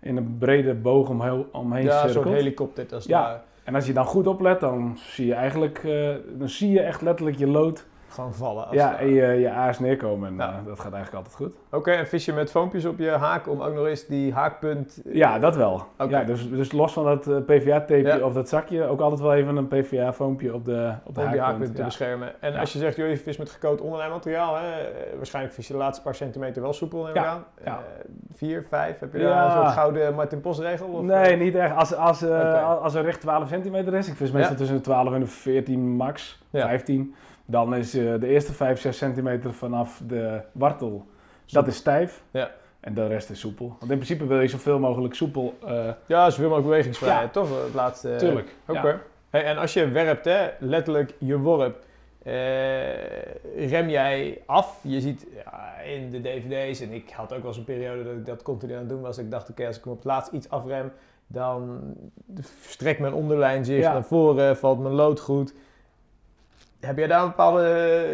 in 0.00 0.16
een 0.16 0.36
brede 0.38 0.74
boog 0.74 1.08
omheen, 1.08 1.46
omheen 1.52 1.84
Ja, 1.84 2.08
cirkelt. 2.08 2.34
helikopter. 2.34 2.88
Dat 2.88 3.00
is 3.00 3.06
Ja. 3.06 3.26
daar 3.28 3.42
En 3.64 3.74
als 3.74 3.86
je 3.86 3.92
dan 3.92 4.04
goed 4.04 4.26
oplet, 4.26 4.60
dan 4.60 4.96
zie 4.98 5.26
je 5.26 5.34
eigenlijk 5.34 5.78
eh, 5.84 6.08
dan 6.38 6.48
zie 6.48 6.70
je 6.70 6.80
echt 6.80 7.02
letterlijk 7.02 7.36
je 7.38 7.46
lood 7.46 7.86
gewoon 8.08 8.34
vallen. 8.34 8.66
als 8.66 8.74
ja, 8.76 8.98
en 8.98 9.08
je, 9.08 9.26
je 9.26 9.50
aas 9.50 9.78
neerkomen. 9.78 10.28
En 10.28 10.36
Ja. 10.36 10.48
eh, 10.48 10.66
dat 10.66 10.80
gaat 10.80 10.92
eigenlijk 10.92 11.14
altijd 11.14 11.34
goed. 11.34 11.54
Oké, 11.70 11.90
en 11.90 12.06
vis 12.06 12.24
je 12.24 12.32
met 12.32 12.50
foompjes 12.50 12.84
op 12.84 12.98
je 12.98 13.10
haak 13.10 13.48
om 13.48 13.60
ook 13.62 13.74
nog 13.74 13.86
eens 13.86 14.06
die 14.06 14.32
haakpunt... 14.32 15.02
eh, 15.06 15.14
Ja, 15.14 15.38
dat 15.38 15.56
wel. 15.56 15.82
Ja, 16.08 16.24
dus, 16.24 16.50
dus 16.50 16.72
los 16.72 16.92
van 16.92 17.04
dat 17.04 17.46
PVA-tapeje 17.46 18.02
Ja. 18.02 18.18
of 18.24 18.32
dat 18.32 18.48
zakje, 18.48 18.84
ook 18.84 19.00
altijd 19.00 19.20
wel 19.20 19.34
even 19.34 19.56
een 19.56 19.68
PVA-foompje 19.68 20.54
op 20.54 20.64
de, 20.64 20.92
op 21.04 21.14
de 21.14 21.20
om 21.20 21.26
haakpunt. 21.26 21.46
haakpunt 21.46 21.72
te 21.72 21.78
Ja. 21.78 21.84
beschermen. 21.84 22.40
En 22.40 22.54
als 22.56 22.72
je 22.72 22.78
zegt, 22.78 22.96
joh, 22.96 23.08
je 23.08 23.16
vis 23.16 23.36
met 23.36 23.50
gecoat 23.50 23.80
onderlijn 23.80 24.10
materiaal, 24.10 24.56
hè, 24.56 24.70
eh, 24.80 25.16
waarschijnlijk 25.16 25.54
vis 25.54 25.66
je 25.66 25.72
de 25.72 25.78
laatste 25.78 26.02
paar 26.04 26.14
centimeter 26.14 26.62
wel 26.62 26.72
soepel 26.72 27.00
neem 27.02 27.08
ik 27.14 27.14
Ja, 27.22 27.26
aan. 27.30 27.44
Eh, 27.64 27.72
vier, 28.34 28.66
vijf, 28.68 28.98
heb 28.98 29.12
je 29.12 29.18
daar 29.18 29.44
een 29.44 29.50
soort 29.52 29.68
gouden 29.72 30.14
Martin 30.14 30.40
Post 30.40 30.60
regel? 30.60 30.88
Of, 30.88 31.02
Nee, 31.02 31.32
eh? 31.32 31.40
niet 31.40 31.54
echt. 31.54 31.74
Als, 31.74 31.94
als, 31.94 32.22
eh, 32.22 32.82
als 32.82 32.94
er 32.94 33.04
recht 33.04 33.20
12 33.20 33.48
centimeter 33.48 33.94
is, 33.94 34.08
ik 34.08 34.14
vis 34.16 34.30
meestal 34.32 34.56
tussen 34.56 34.76
de 34.76 34.82
12 34.82 35.12
en 35.14 35.20
de 35.20 35.26
14 35.26 35.96
max, 35.96 36.42
Ja. 36.50 36.66
15, 36.68 37.14
dan 37.50 37.74
is 37.74 37.94
eh, 37.94 38.14
de 38.20 38.26
eerste 38.26 38.52
5, 38.52 38.80
6 38.80 38.96
centimeter 38.96 39.54
vanaf 39.54 40.02
de 40.06 40.40
wortel, 40.52 41.06
dat 41.46 41.66
is 41.66 41.76
stijf. 41.76 42.22
Ja. 42.30 42.50
En 42.80 42.94
de 42.94 43.06
rest 43.06 43.30
is 43.30 43.40
soepel. 43.40 43.66
Want 43.68 43.90
in 43.90 43.96
principe 43.98 44.26
wil 44.26 44.40
je 44.40 44.48
zoveel 44.48 44.78
mogelijk 44.78 45.14
soepel. 45.14 45.54
eh 45.66 45.88
Ja, 46.06 46.30
zoveel 46.30 46.44
mogelijk 46.48 46.68
bewegingsvrijheid, 46.68 47.34
Ja. 47.34 47.40
toch? 47.40 47.64
Het 47.64 47.74
laatste... 47.74 48.14
tuurlijk. 48.18 48.54
Oké. 48.66 48.88
Ja. 48.88 49.00
Hey, 49.30 49.44
en 49.44 49.58
als 49.58 49.72
je 49.72 49.88
werpt, 49.88 50.24
hè, 50.24 50.48
letterlijk 50.58 51.14
je 51.18 51.38
worp, 51.38 51.84
eh, 52.22 53.68
rem 53.68 53.88
jij 53.88 54.42
af? 54.46 54.78
Je 54.82 55.00
ziet 55.00 55.26
ja, 55.44 55.74
in 55.80 56.10
de 56.10 56.20
dvd's, 56.20 56.80
en 56.80 56.92
ik 56.92 57.10
had 57.10 57.32
ook 57.32 57.38
wel 57.38 57.48
eens 57.48 57.56
een 57.56 57.64
periode 57.64 58.04
dat 58.04 58.12
ik 58.12 58.26
dat 58.26 58.42
continu 58.42 58.72
aan 58.72 58.78
het 58.78 58.88
doen 58.88 59.00
was. 59.00 59.18
Ik 59.18 59.30
dacht, 59.30 59.50
oké, 59.50 59.66
als 59.66 59.76
ik 59.76 59.84
hem 59.84 59.92
op 59.92 59.98
het 59.98 60.06
laatst 60.06 60.32
iets 60.32 60.50
afrem, 60.50 60.92
dan 61.26 61.80
strekt 62.60 63.00
mijn 63.00 63.12
onderlijn 63.12 63.64
zich 63.64 63.84
naar 63.84 64.04
voren, 64.04 64.56
valt 64.56 64.78
mijn 64.78 64.94
lood 64.94 65.20
goed. 65.20 65.54
Heb 66.80 66.98
jij 66.98 67.06
daar 67.06 67.20
een 67.22 67.28
bepaalde 67.28 67.62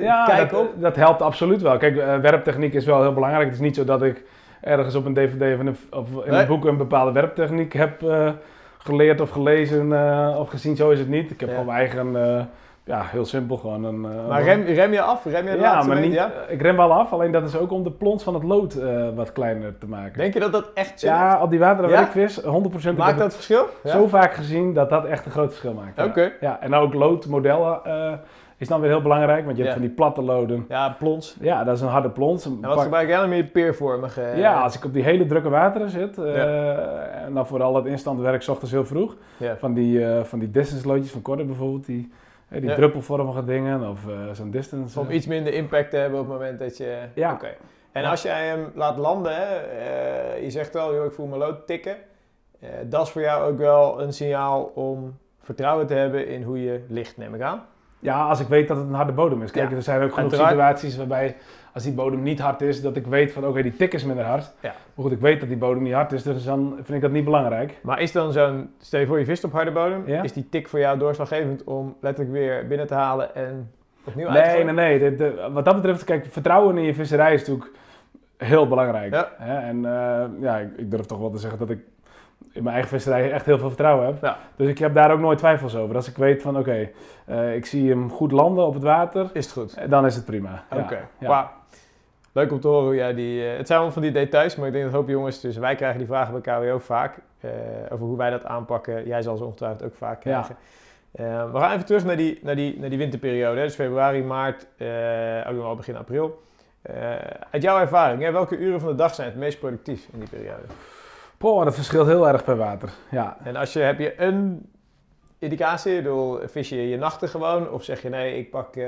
Ja, 0.01 0.25
kijk 0.25 0.51
dat, 0.51 0.61
op? 0.61 0.69
dat 0.77 0.97
helpt 0.97 1.23
absoluut 1.23 1.63
wel. 1.63 1.77
Kijk, 1.77 1.97
eh, 1.97 2.17
werptechniek 2.19 2.75
is 2.75 2.85
wel 2.85 3.03
heel 3.03 3.13
belangrijk. 3.13 3.45
Het 3.45 3.55
is 3.55 3.61
niet 3.61 3.75
zo 3.77 3.85
dat 3.85 4.03
ik 4.03 4.23
ergens 4.61 4.95
op 4.95 5.05
een 5.05 5.15
dvd 5.15 5.35
of 5.55 5.61
in 5.61 5.67
een, 5.67 5.77
of 5.91 6.09
in 6.25 6.31
Nee. 6.31 6.41
een 6.41 6.47
boek 6.47 6.65
een 6.65 6.77
bepaalde 6.77 7.13
werptechniek 7.13 7.73
heb 7.73 8.03
eh, 8.03 8.29
geleerd 8.79 9.21
of 9.21 9.31
gelezen 9.31 9.93
eh, 9.93 10.37
of 10.39 10.49
gezien. 10.49 10.77
Zo 10.77 10.91
is 10.91 10.99
het 10.99 11.09
niet. 11.09 11.31
Ik 11.31 11.41
heb 11.41 11.49
Ja. 11.49 11.55
gewoon 11.55 11.75
mijn 11.75 11.79
eigen, 11.79 12.17
eh, 12.39 12.45
ja, 12.85 13.03
heel 13.05 13.25
simpel 13.25 13.57
gewoon 13.57 13.85
een... 13.85 14.05
eh, 14.05 14.29
Maar 14.29 14.43
rem, 14.43 14.63
rem 14.65 14.93
je 14.93 15.01
af? 15.01 15.25
Rem 15.25 15.47
je 15.49 15.59
ja, 15.59 15.83
maar 15.83 16.01
niet, 16.01 16.13
Ja? 16.13 16.31
ik 16.49 16.63
rem 16.63 16.77
wel 16.77 16.93
af, 16.93 17.13
alleen 17.13 17.33
dat 17.33 17.43
is 17.45 17.57
ook 17.57 17.71
om 17.73 17.83
de 17.83 17.91
plons 17.91 18.23
van 18.23 18.35
het 18.35 18.43
lood 18.43 18.75
eh, 18.75 19.09
wat 19.15 19.33
kleiner 19.33 19.79
te 19.79 19.87
maken. 19.87 20.19
Denk 20.19 20.35
je 20.35 20.41
dat 20.41 20.53
dat 20.53 20.71
echt 20.75 21.01
zo 21.01 21.07
ja, 21.07 21.39
op 21.43 21.51
die 21.51 21.59
wateren 21.59 21.91
Ja? 21.91 21.97
waar 21.97 22.05
ik 22.05 22.11
vis, 22.11 22.41
100% 22.43 22.45
ik 22.93 22.97
Maakt 22.97 23.19
dat 23.19 23.35
verschil? 23.35 23.67
het 23.83 23.93
zo 23.93 24.07
vaak 24.07 24.35
gezien 24.35 24.73
dat 24.75 24.91
dat 24.91 25.05
echt 25.05 25.27
een 25.27 25.33
groot 25.33 25.49
verschil 25.49 25.73
maakt. 25.73 26.09
Oké. 26.09 26.33
Ja, 26.41 26.59
en 26.61 26.75
ook 26.75 26.95
loodmodellen 26.95 27.81
eh, 27.85 28.13
is 28.57 28.69
dan 28.69 28.81
weer 28.81 28.91
heel 28.91 29.03
belangrijk, 29.03 29.45
want 29.45 29.57
je 29.57 29.63
hebt 29.63 29.75
van 29.75 29.85
die 29.85 29.95
platte 29.95 30.23
loden. 30.23 30.65
Ja, 30.69 30.97
plons. 30.99 31.37
Ja, 31.41 31.65
dat 31.65 31.75
is 31.77 31.81
een 31.83 31.89
harde 31.89 32.11
plons. 32.11 32.45
En 32.45 32.61
wat 32.61 32.75
pak- 32.75 32.83
gebruik 32.83 33.09
jij 33.09 33.19
dan 33.21 33.29
meer 33.29 33.45
peervormige? 33.45 34.21
eh, 34.23 34.39
ja, 34.39 34.61
als 34.63 34.77
ik 34.77 34.85
op 34.85 34.93
die 34.93 35.03
hele 35.03 35.27
drukke 35.27 35.49
wateren 35.49 35.91
zit, 35.91 36.19
eh, 36.19 37.25
en 37.25 37.35
dan 37.35 37.47
vooral 37.47 37.75
het 37.77 37.87
instantwerk 37.87 38.43
's 38.43 38.49
ochtends 38.49 38.73
heel 38.73 38.85
vroeg, 38.85 39.17
van 39.59 39.75
die, 39.75 40.05
eh, 40.07 40.23
van 40.25 40.39
die 40.39 40.51
distance 40.51 40.87
loodjes 40.87 41.11
van 41.11 41.23
Corder 41.23 41.47
bijvoorbeeld, 41.47 41.87
die, 41.87 42.13
die 42.49 42.69
Ja. 42.69 42.75
druppelvormige 42.75 43.45
dingen, 43.45 43.89
of 43.91 44.01
zo'n 44.33 44.51
distance. 44.51 45.01
Om 45.01 45.11
iets 45.11 45.27
minder 45.27 45.53
impact 45.55 45.91
te 45.91 45.97
hebben 45.97 46.21
op 46.21 46.27
het 46.29 46.35
moment 46.35 46.59
dat 46.59 46.77
je... 46.77 46.99
Ja. 47.15 47.33
Oké. 47.33 47.49
En 47.93 48.03
Ja. 48.03 48.11
als 48.11 48.23
jij 48.23 48.47
hem 48.47 48.71
laat 48.75 48.97
landen, 48.97 49.33
je 50.43 50.47
zegt 50.51 50.75
wel, 50.75 50.95
joh, 50.95 51.05
ik 51.05 51.13
voel 51.13 51.27
mijn 51.27 51.41
lood 51.41 51.67
tikken. 51.67 51.97
Dat 52.87 53.03
is 53.07 53.11
voor 53.11 53.23
jou 53.23 53.51
ook 53.53 53.59
wel 53.59 54.01
een 54.03 54.13
signaal 54.13 54.63
om 54.75 55.17
vertrouwen 55.43 55.87
te 55.87 55.95
hebben 55.95 56.29
in 56.29 56.43
hoe 56.43 56.63
je 56.65 56.85
ligt, 56.89 57.17
neem 57.17 57.35
ik 57.35 57.41
aan. 57.41 57.63
Ja, 58.05 58.25
als 58.29 58.41
ik 58.41 58.47
weet 58.47 58.69
dat 58.69 58.77
het 58.77 58.87
een 58.87 58.95
harde 58.95 59.13
bodem 59.13 59.43
is. 59.43 59.51
Kijk, 59.51 59.71
Ja, 59.71 59.77
er 59.77 59.83
zijn 59.83 60.03
ook 60.03 60.13
genoeg 60.15 60.33
uiteraard. 60.33 60.51
situaties 60.79 60.97
waarbij 60.97 61.37
als 61.73 61.83
die 61.83 61.93
bodem 61.93 62.23
niet 62.23 62.41
hard 62.41 62.61
is, 62.61 62.83
dat 62.83 62.97
ik 62.97 63.07
weet 63.07 63.33
van 63.33 63.47
oké, 63.47 63.63
die 63.63 63.77
tik 63.77 63.93
is 63.93 64.05
minder 64.05 64.25
hard. 64.25 64.53
Ja. 64.61 64.69
Maar 64.95 65.05
goed, 65.05 65.13
ik 65.13 65.21
weet 65.21 65.41
dat 65.41 65.49
die 65.49 65.59
bodem 65.59 65.83
niet 65.83 65.93
hard 65.93 66.13
is, 66.13 66.23
dus 66.23 66.45
dan 66.45 66.73
vind 66.75 66.89
ik 66.89 67.01
dat 67.01 67.11
niet 67.11 67.25
belangrijk. 67.25 67.79
Maar 67.83 68.01
is 68.01 68.13
dan 68.13 68.33
zo'n, 68.33 68.71
stel 68.79 69.01
je 69.01 69.07
voor 69.07 69.19
je 69.19 69.25
vist 69.25 69.45
op 69.45 69.53
harde 69.53 69.71
bodem, 69.71 70.03
Ja. 70.07 70.23
is 70.23 70.33
die 70.33 70.49
tik 70.49 70.69
voor 70.69 70.79
jou 70.79 70.99
doorslaggevend 70.99 71.65
om 71.65 71.97
letterlijk 72.01 72.35
weer 72.37 72.67
binnen 72.69 72.87
te 72.87 72.95
halen 72.95 73.35
en 73.35 73.71
opnieuw 74.05 74.29
uit 74.29 74.45
te 74.45 74.51
Nee, 74.65 74.65
nee, 74.65 74.99
nee. 74.99 75.17
De, 75.17 75.49
wat 75.53 75.65
dat 75.65 75.75
betreft, 75.75 76.05
kijk, 76.05 76.27
vertrouwen 76.31 76.77
in 76.79 76.85
je 76.85 76.95
visserij 76.95 77.35
is 77.35 77.41
natuurlijk 77.41 77.71
heel 78.37 78.69
belangrijk. 78.69 79.13
Ja. 79.13 79.29
Hè? 79.37 79.59
En 79.59 79.77
eh, 79.85 80.25
ja, 80.41 80.59
ik, 80.59 80.69
ik 80.77 80.91
durf 80.91 81.07
toch 81.07 81.19
wel 81.19 81.31
te 81.31 81.39
zeggen 81.39 81.59
dat 81.59 81.71
ik 81.71 81.79
in 82.53 82.63
mijn 82.63 82.75
eigen 82.75 82.89
visserij 82.91 83.33
echt 83.33 83.47
heel 83.47 83.59
veel 83.59 83.69
vertrouwen 83.69 84.07
heb. 84.07 84.23
Ja. 84.23 84.37
Dus 84.57 84.69
ik 84.69 84.79
heb 84.79 84.95
daar 84.95 85.11
ook 85.13 85.19
nooit 85.21 85.39
twijfels 85.39 85.77
over. 85.77 85.97
Als 85.97 86.09
ik 86.09 86.17
weet 86.17 86.43
van, 86.43 86.59
oké, 86.59 86.89
eh, 87.27 87.55
ik 87.55 87.67
zie 87.67 87.89
hem 87.91 88.11
goed 88.11 88.33
landen 88.33 88.67
op 88.67 88.75
het 88.75 88.83
water, 88.83 89.31
Is 89.33 89.45
het 89.45 89.53
goed? 89.55 89.75
eh, 89.75 89.89
dan 89.91 90.07
is 90.07 90.15
het 90.15 90.25
prima. 90.25 90.65
Oké, 90.73 91.09
Ja. 91.19 91.53
Leuk 92.33 92.53
om 92.53 92.61
te 92.61 92.69
horen 92.69 92.85
hoe 92.85 92.95
jij 92.95 93.15
die... 93.15 93.43
eh, 93.51 93.57
het 93.57 93.67
zijn 93.67 93.79
allemaal 93.79 93.93
van 93.95 94.03
die 94.03 94.13
details, 94.13 94.57
maar 94.57 94.67
ik 94.67 94.73
denk 94.73 94.85
dat 94.85 94.93
een 94.93 94.99
hoop 95.01 95.09
jongens... 95.09 95.41
Dus 95.41 95.57
wij 95.57 95.75
krijgen 95.75 95.99
die 95.99 96.07
vragen 96.07 96.43
bij 96.43 96.55
KWO 96.55 96.79
vaak. 96.79 97.19
over 97.91 98.07
hoe 98.07 98.17
wij 98.17 98.31
dat 98.31 98.45
aanpakken. 98.45 99.07
Jij 99.07 99.23
zal 99.23 99.37
ze 99.37 99.45
ongetwijfeld 99.45 99.85
ook 99.85 99.95
vaak 99.95 100.21
krijgen. 100.21 100.57
We 101.13 101.51
gaan 101.59 101.73
even 101.73 101.85
terug 101.87 102.05
naar 102.05 102.17
die, 102.17 102.39
naar 102.43 102.57
die, 102.57 102.79
naar 102.81 102.89
die 102.89 102.99
winterperiode. 102.99 103.59
hè. 103.59 103.65
Dus 103.65 103.75
februari, 103.75 104.23
maart, 104.23 104.67
ook 105.49 105.55
nog 105.55 105.65
al 105.65 105.77
begin 105.77 105.97
april. 105.97 106.43
Uit 107.51 107.63
jouw 107.63 107.79
ervaring, 107.79 108.23
hè, 108.23 108.33
welke 108.33 108.57
uren 108.57 108.81
van 108.81 108.89
de 108.89 108.95
dag 108.95 109.15
zijn 109.15 109.29
het 109.29 109.37
meest 109.37 109.59
productief 109.59 110.09
in 110.13 110.19
die 110.19 110.29
periode? 110.29 110.63
Poh, 111.45 111.65
dat 111.65 111.75
verschilt 111.75 112.07
heel 112.07 112.29
erg 112.29 112.45
per 112.45 112.57
water. 112.57 112.89
Ja. 113.11 113.37
En 113.43 113.57
als 113.57 113.73
je, 113.73 113.79
heb 113.79 113.99
je 113.99 114.21
een 114.21 114.71
indicatie? 115.39 115.97
Bedoel, 115.97 116.39
vis 116.45 116.69
je 116.69 116.89
je 116.89 116.97
nachten 116.97 117.29
gewoon? 117.29 117.71
Of 117.71 117.85
zeg 117.85 118.03
je 118.03 118.09
nee, 118.09 118.39
ik 118.39 118.51
pak 118.51 118.77
eh, 118.77 118.87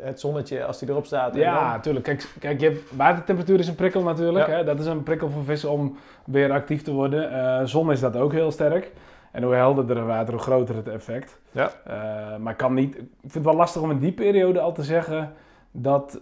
het 0.00 0.20
zonnetje 0.20 0.64
als 0.64 0.78
die 0.78 0.88
erop 0.88 1.06
staat? 1.06 1.34
en 1.34 1.40
Ja, 1.40 1.72
dan- 1.72 1.80
tuurlijk. 1.80 2.04
Kijk, 2.04 2.28
kijk 2.38 2.60
je 2.60 2.66
hebt, 2.66 2.96
watertemperatuur 2.96 3.58
is 3.58 3.68
een 3.68 3.74
prikkel 3.74 4.02
natuurlijk. 4.02 4.46
Ja. 4.46 4.52
Hè? 4.52 4.64
Dat 4.64 4.80
is 4.80 4.86
een 4.86 5.02
prikkel 5.02 5.30
voor 5.30 5.44
vissen 5.44 5.70
om 5.70 5.96
weer 6.24 6.52
actief 6.52 6.82
te 6.82 6.92
worden. 6.92 7.30
Eh, 7.30 7.64
zon 7.64 7.92
is 7.92 8.00
dat 8.00 8.16
ook 8.16 8.32
heel 8.32 8.50
sterk. 8.50 8.90
En 9.32 9.42
hoe 9.42 9.54
helderder 9.54 9.96
het 9.96 10.06
water, 10.06 10.34
hoe 10.34 10.42
groter 10.42 10.76
het 10.76 10.88
effect. 10.88 11.38
Ja. 11.50 11.70
Eh, 11.86 12.36
maar 12.36 12.52
ik 12.52 12.58
kan 12.58 12.74
niet... 12.74 12.94
Ik 12.96 13.06
vind 13.20 13.34
het 13.34 13.44
wel 13.44 13.54
lastig 13.54 13.82
om 13.82 13.90
in 13.90 13.98
die 13.98 14.12
periode 14.12 14.60
al 14.60 14.72
te 14.72 14.82
zeggen 14.82 15.32
dat 15.70 16.20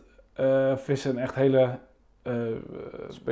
vissen 0.76 1.18
echt 1.18 1.34
hele 1.34 1.68
eh, 2.22 2.32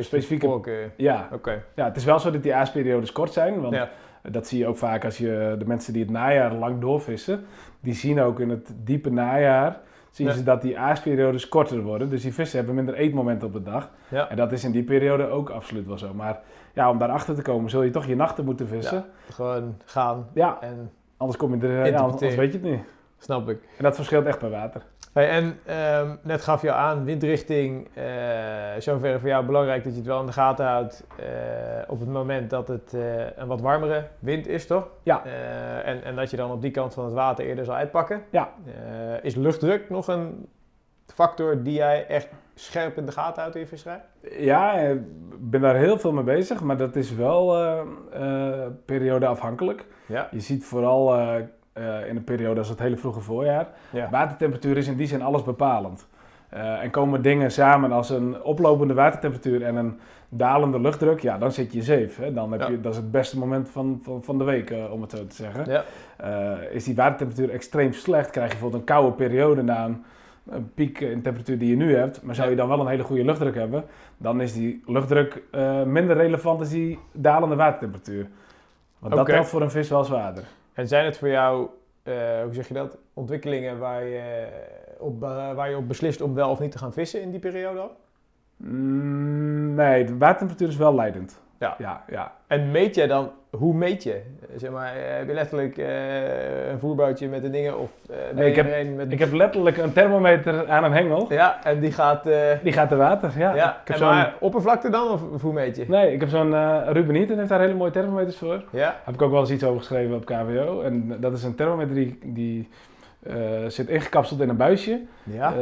specifieke... 0.01 0.47
voorkeur. 0.47 0.91
Ja. 0.97 1.29
Oké. 1.33 1.63
ja, 1.75 1.85
het 1.85 1.97
is 1.97 2.05
wel 2.05 2.19
zo 2.19 2.31
dat 2.31 2.43
die 2.43 2.55
aasperiodes 2.55 3.13
kort 3.13 3.33
zijn. 3.33 3.61
Want 3.61 3.75
Ja. 3.75 3.89
dat 4.31 4.47
zie 4.47 4.59
je 4.59 4.67
ook 4.67 4.77
vaak 4.77 5.05
als 5.05 5.19
je 5.19 5.55
de 5.59 5.67
mensen 5.67 5.93
die 5.93 6.03
het 6.03 6.11
najaar 6.11 6.53
lang 6.55 6.81
doorvissen. 6.81 7.45
Die 7.81 7.95
zien 7.95 8.21
ook 8.21 8.41
in 8.41 8.51
het 8.51 8.73
diepe 8.85 9.11
najaar 9.11 9.81
zien 10.11 10.27
Ja. 10.27 10.33
ze 10.33 10.43
dat 10.43 10.63
die 10.63 10.79
aasperiodes 10.79 11.49
korter 11.49 11.83
worden. 11.83 12.09
Dus 12.11 12.23
die 12.23 12.35
vissen 12.35 12.57
hebben 12.59 12.75
minder 12.75 12.95
eetmomenten 12.95 13.47
op 13.49 13.53
de 13.53 13.63
dag. 13.63 13.91
Ja. 14.09 14.29
En 14.29 14.37
dat 14.37 14.53
is 14.53 14.65
in 14.65 14.71
die 14.73 14.83
periode 14.85 15.27
ook 15.29 15.51
absoluut 15.51 15.87
wel 15.87 15.99
zo. 15.99 16.15
Maar 16.15 16.41
ja, 16.75 16.91
om 16.91 16.99
daarachter 16.99 17.35
te 17.35 17.43
komen 17.43 17.71
zul 17.71 17.83
je 17.83 17.91
toch 17.91 18.07
je 18.07 18.17
nachten 18.17 18.45
moeten 18.45 18.69
vissen. 18.69 19.05
Gewoon 19.33 19.77
gaan 19.85 20.27
Ja, 20.35 20.59
en 20.61 20.91
anders 21.17 21.39
kom 21.39 21.55
je 21.61 21.69
er... 21.69 21.97
Anders 21.97 22.35
weet 22.35 22.53
je 22.53 22.59
het 22.59 22.63
niet. 22.71 22.81
snap 23.19 23.49
ik. 23.49 23.59
En 23.77 23.85
dat 23.85 23.95
verschilt 23.95 24.27
echt 24.27 24.39
per 24.39 24.51
water. 24.51 24.83
Hey, 25.13 25.29
en 25.29 25.59
ehm, 25.67 26.17
net 26.23 26.43
gaf 26.43 26.63
je 26.63 26.73
aan, 26.73 27.05
windrichting, 27.05 27.89
eh 27.95 28.05
zoverre 28.79 29.19
voor 29.19 29.29
jou 29.29 29.47
belangrijk 29.47 29.85
dat 29.85 29.93
je 29.93 29.99
het 29.99 30.09
wel 30.09 30.21
in 30.21 30.27
de 30.27 30.33
gaten 30.33 30.67
houdt 30.67 31.05
eh, 31.17 31.27
op 31.87 32.01
het 32.01 32.09
moment 32.09 32.51
dat 32.51 32.69
het 32.69 32.95
eh, 32.95 33.37
een 33.37 33.47
wat 33.47 33.61
warmere 33.61 34.07
wind 34.19 34.47
is, 34.47 34.67
toch? 34.67 34.89
Ja. 35.03 35.25
En, 35.85 36.05
en 36.05 36.17
dat 36.17 36.31
je 36.31 36.37
dan 36.37 36.51
op 36.51 36.63
die 36.63 36.71
kant 36.71 36.95
van 36.95 37.05
het 37.05 37.15
water 37.15 37.45
eerder 37.45 37.65
zal 37.65 37.75
uitpakken. 37.75 38.23
Ja. 38.31 38.53
Is 39.23 39.35
luchtdruk 39.35 39.91
nog 39.91 40.09
een 40.09 40.49
factor 41.07 41.63
die 41.63 41.75
jij 41.75 42.07
echt 42.07 42.29
scherp 42.55 42.97
in 42.97 43.07
de 43.07 43.13
gaten 43.13 43.41
houdt 43.41 43.57
in 43.57 43.63
je 43.63 43.69
visserij? 43.69 44.03
Ja, 44.39 44.73
ik 44.73 45.01
ben 45.39 45.61
daar 45.61 45.77
heel 45.77 45.99
veel 45.99 46.13
mee 46.13 46.25
bezig. 46.25 46.61
Maar 46.61 46.77
dat 46.77 46.97
is 46.97 47.15
wel 47.15 47.57
eh, 47.57 48.67
periodeafhankelijk. 48.85 49.85
Ja. 50.07 50.29
Je 50.31 50.41
ziet 50.41 50.65
vooral 50.65 51.15
eh, 51.73 52.09
in 52.09 52.17
een 52.17 52.25
periode 52.25 52.59
als 52.59 52.69
het 52.69 52.79
hele 52.79 52.97
vroege 52.97 53.21
voorjaar. 53.21 53.69
Ja. 53.93 54.09
Watertemperatuur 54.11 54.77
is 54.77 54.87
in 54.87 54.97
die 54.97 55.07
zin 55.07 55.23
alles 55.23 55.43
bepalend. 55.43 56.07
Eh, 56.49 56.83
en 56.83 56.91
komen 56.91 57.23
dingen 57.23 57.51
samen 57.51 57.93
als 57.93 58.11
een 58.11 58.43
oplopende 58.43 58.95
watertemperatuur 58.95 59.63
en 59.63 59.77
een 59.77 59.99
dalende 60.29 60.81
luchtdruk, 60.81 61.21
ja, 61.21 61.39
dan 61.39 61.53
zit 61.53 61.73
je 61.73 61.83
safe. 61.83 62.23
Hè? 62.23 62.33
Dan 62.33 62.53
heb 62.53 62.61
Ja. 62.61 62.69
je, 62.69 62.81
dat 62.81 62.93
is 62.93 62.99
het 62.99 63.11
beste 63.11 63.39
moment 63.39 63.69
van, 63.71 64.01
van, 64.03 64.23
van 64.23 64.39
de 64.39 64.45
week, 64.45 64.71
eh, 64.71 64.93
om 64.93 65.01
het 65.01 65.11
zo 65.11 65.27
te 65.27 65.35
zeggen. 65.35 65.71
Ja. 65.71 65.85
Is 66.71 66.85
die 66.85 66.95
watertemperatuur 66.95 67.51
extreem 67.55 67.93
slecht, 67.93 68.31
krijg 68.31 68.47
je 68.47 68.53
bijvoorbeeld 68.53 68.83
een 68.83 68.95
koude 68.95 69.13
periode 69.17 69.63
na 69.63 69.85
een, 69.85 70.05
een 70.49 70.71
piek 70.75 71.01
in 71.01 71.23
temperatuur 71.23 71.59
die 71.59 71.71
je 71.71 71.77
nu 71.77 71.97
hebt, 71.97 72.23
maar 72.23 72.35
zou 72.35 72.51
je 72.51 72.57
dan 72.57 72.69
wel 72.69 72.81
een 72.81 72.87
hele 72.87 73.03
goede 73.03 73.25
luchtdruk 73.25 73.55
hebben, 73.55 73.85
dan 74.17 74.41
is 74.41 74.53
die 74.53 74.83
luchtdruk 74.87 75.43
minder 75.87 76.17
relevant 76.17 76.59
als 76.59 76.69
die 76.69 76.99
dalende 77.13 77.57
watertemperatuur. 77.57 78.27
Want 78.99 79.15
dat 79.15 79.27
telt 79.27 79.47
voor 79.49 79.63
een 79.63 79.71
vis 79.71 79.89
wel 79.89 80.05
zwaarder. 80.05 80.45
En 80.73 80.89
zijn 80.89 81.05
het 81.05 81.19
voor 81.19 81.29
jou, 81.29 81.69
eh, 82.03 82.43
hoe 82.43 82.55
zeg 82.55 82.69
je 82.69 82.75
dat, 82.75 82.99
ontwikkelingen 83.15 83.79
waar 83.79 84.05
je, 84.05 84.47
op, 84.99 85.23
eh, 85.23 85.55
waar 85.55 85.71
je 85.71 85.77
op 85.77 85.89
beslist 85.89 86.21
om 86.21 86.35
wel 86.35 86.51
of 86.51 86.61
niet 86.61 86.73
te 86.73 86.79
gaan 86.79 86.93
vissen 86.93 87.23
in 87.23 87.31
die 87.31 87.41
periode? 87.41 87.91
Mm, 88.57 89.75
nee, 89.75 90.05
de 90.05 90.17
watertemperatuur 90.17 90.69
is 90.69 90.77
wel 90.77 90.95
leidend. 90.95 91.41
Ja. 91.61 91.75
Ja, 91.79 92.03
ja. 92.09 92.33
En 92.47 92.71
meet 92.71 92.95
jij 92.95 93.07
dan, 93.07 93.31
hoe 93.51 93.75
meet 93.75 94.03
je? 94.03 94.21
Zeg 94.57 94.71
maar, 94.71 94.97
eh, 94.97 95.17
heb 95.17 95.27
je 95.29 95.35
letterlijk 95.35 95.79
eh, 95.79 96.71
een 96.71 96.79
voerbootje 96.79 97.29
met 97.29 97.43
de 97.43 97.51
dingen 97.51 97.79
of 97.79 97.91
ben 98.07 98.17
Nee, 98.35 98.49
ik 98.49 98.57
je 98.57 98.63
heb- 98.63 98.81
een 98.87 98.97
met... 98.97 99.13
Ik 99.13 99.19
heb 99.19 99.33
letterlijk 99.33 99.77
een 99.77 99.93
thermometer 99.93 100.69
aan 100.71 100.85
een 100.85 100.93
hengel. 100.93 101.27
Ja, 101.33 101.65
en 101.65 101.81
die 101.81 101.93
gaat... 101.93 102.25
Die 102.63 102.73
gaat 102.73 102.89
te 102.89 102.97
water, 102.97 103.31
ja. 103.39 103.55
ja, 103.55 103.81
en 103.85 104.01
maar 104.01 104.35
oppervlakte 104.39 104.91
dan 104.91 105.09
of, 105.09 105.43
hoe 105.43 105.53
meet 105.53 105.77
je? 105.77 105.85
Nee, 105.89 106.13
ik 106.13 106.21
heb 106.21 106.29
zo'n 106.29 106.83
Ruben 106.93 107.15
Eaton 107.15 107.37
heeft 107.37 107.49
daar 107.49 107.61
hele 107.61 107.75
mooie 107.75 107.91
thermometers 107.91 108.37
voor. 108.37 108.49
Daar 108.71 108.81
Ja? 108.81 108.97
heb 109.05 109.15
ik 109.15 109.23
ook 109.23 109.31
wel 109.31 109.41
eens 109.41 109.51
iets 109.51 109.65
over 109.65 109.79
geschreven 109.79 110.15
op 110.17 110.25
KWO. 110.25 110.81
En 110.81 111.17
dat 111.21 111.33
is 111.33 111.43
een 111.43 111.55
thermometer 111.55 111.95
die, 111.95 112.19
die 112.25 112.69
zit 113.67 113.89
ingekapseld 113.89 114.41
in 114.41 114.49
een 114.49 114.57
buisje. 114.57 115.01
Ja? 115.23 115.55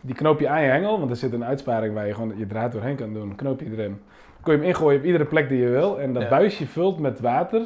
Die 0.00 0.14
knoop 0.14 0.40
je 0.40 0.48
aan 0.48 0.62
je 0.62 0.68
hengel, 0.68 0.98
want 0.98 1.10
er 1.10 1.16
zit 1.16 1.32
een 1.32 1.44
uitsparing 1.44 1.94
waar 1.94 2.06
je 2.06 2.14
gewoon 2.14 2.32
je 2.36 2.46
draad 2.46 2.72
doorheen 2.72 2.96
kan 2.96 3.12
doen. 3.12 3.34
Knoop 3.34 3.60
je 3.60 3.66
erin. 3.72 4.00
Kun 4.42 4.52
je 4.52 4.58
hem 4.58 4.68
ingooien 4.68 4.98
op 4.98 5.04
iedere 5.04 5.24
plek 5.24 5.48
die 5.48 5.60
je 5.60 5.68
wil. 5.68 6.00
En 6.00 6.12
dat 6.12 6.22
Ja. 6.22 6.28
buisje 6.28 6.66
vult 6.66 6.98
met 6.98 7.20
water. 7.20 7.62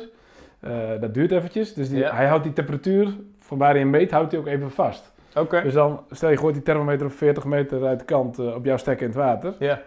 Eh, 0.61 0.71
dat 1.01 1.15
duurt 1.15 1.33
eventjes. 1.33 1.75
Dus 1.75 1.89
die, 1.89 1.99
Ja. 1.99 2.15
hij 2.15 2.27
houdt 2.27 2.45
die 2.45 2.53
temperatuur 2.53 3.15
van 3.39 3.59
waar 3.59 3.71
hij 3.71 3.79
hem 3.79 3.91
meet, 3.91 4.11
houdt 4.11 4.31
hij 4.33 4.41
ook 4.41 4.47
even 4.47 4.71
vast. 4.71 5.13
Oké. 5.37 5.63
Dus 5.63 5.73
dan, 5.73 6.01
stel 6.11 6.31
je 6.31 6.37
gooit 6.37 6.55
die 6.55 6.63
thermometer 6.63 7.07
op 7.07 7.13
40 7.13 7.45
meter 7.45 7.85
uit 7.87 7.99
de 7.99 8.05
kant 8.05 8.39
eh, 8.39 8.55
op 8.55 8.65
jouw 8.65 8.77
stek 8.77 9.01
in 9.01 9.07
het 9.07 9.17
water. 9.17 9.55
Ja. 9.59 9.83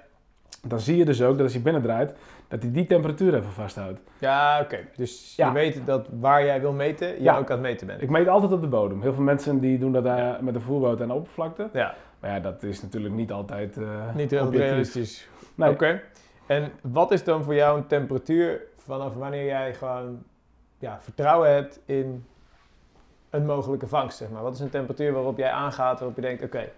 Dan 0.67 0.79
zie 0.79 0.97
je 0.97 1.05
dus 1.05 1.21
ook 1.21 1.33
dat 1.35 1.41
als 1.43 1.53
hij 1.53 1.61
binnendraait, 1.61 2.13
dat 2.47 2.61
hij 2.61 2.71
die 2.71 2.85
temperatuur 2.85 3.35
even 3.35 3.51
vasthoudt. 3.51 3.99
Ja, 4.19 4.59
oké. 4.61 4.77
Dus 4.95 5.33
Ja. 5.35 5.47
je 5.47 5.53
weet 5.53 5.81
dat 5.85 6.07
waar 6.19 6.45
jij 6.45 6.61
wil 6.61 6.71
meten, 6.73 7.07
je 7.07 7.21
Ja. 7.23 7.37
ook 7.37 7.45
aan 7.49 7.57
het 7.57 7.61
meten 7.65 7.87
bent. 7.87 8.01
Ik 8.01 8.09
meet 8.09 8.27
altijd 8.27 8.51
op 8.51 8.61
de 8.61 8.67
bodem. 8.67 9.01
Heel 9.01 9.13
veel 9.13 9.23
mensen 9.23 9.59
die 9.59 9.79
doen 9.79 9.91
dat 9.91 10.03
met 10.41 10.55
een 10.55 10.61
voerboot 10.61 11.01
aan 11.01 11.07
de 11.07 11.13
oppervlakte. 11.13 11.69
Ja, 11.73 11.95
Maar 12.19 12.31
ja, 12.31 12.39
dat 12.39 12.63
is 12.63 12.81
natuurlijk 12.81 13.13
niet 13.13 13.31
altijd 13.31 13.77
eh 13.77 13.83
niet 14.15 14.31
heel 14.31 14.51
realistisch. 14.51 15.27
Nee. 15.55 15.69
Oké. 15.69 16.01
En 16.47 16.71
wat 16.81 17.11
is 17.11 17.23
dan 17.23 17.43
voor 17.43 17.55
jou 17.55 17.77
een 17.77 17.87
temperatuur 17.87 18.61
vanaf 18.77 19.13
wanneer 19.13 19.45
jij 19.45 19.73
gewoon 19.73 20.23
ja, 20.79 20.99
vertrouwen 21.01 21.53
hebt 21.53 21.79
in 21.85 22.25
een 23.29 23.45
mogelijke 23.45 23.87
vangst, 23.87 24.17
zeg 24.17 24.29
maar? 24.29 24.41
Wat 24.43 24.53
is 24.53 24.59
een 24.59 24.69
temperatuur 24.69 25.11
waarop 25.13 25.37
jij 25.37 25.51
aangaat, 25.51 25.99
waarop 25.99 26.15
je 26.15 26.21
denkt, 26.21 26.43
oké, 26.43 26.69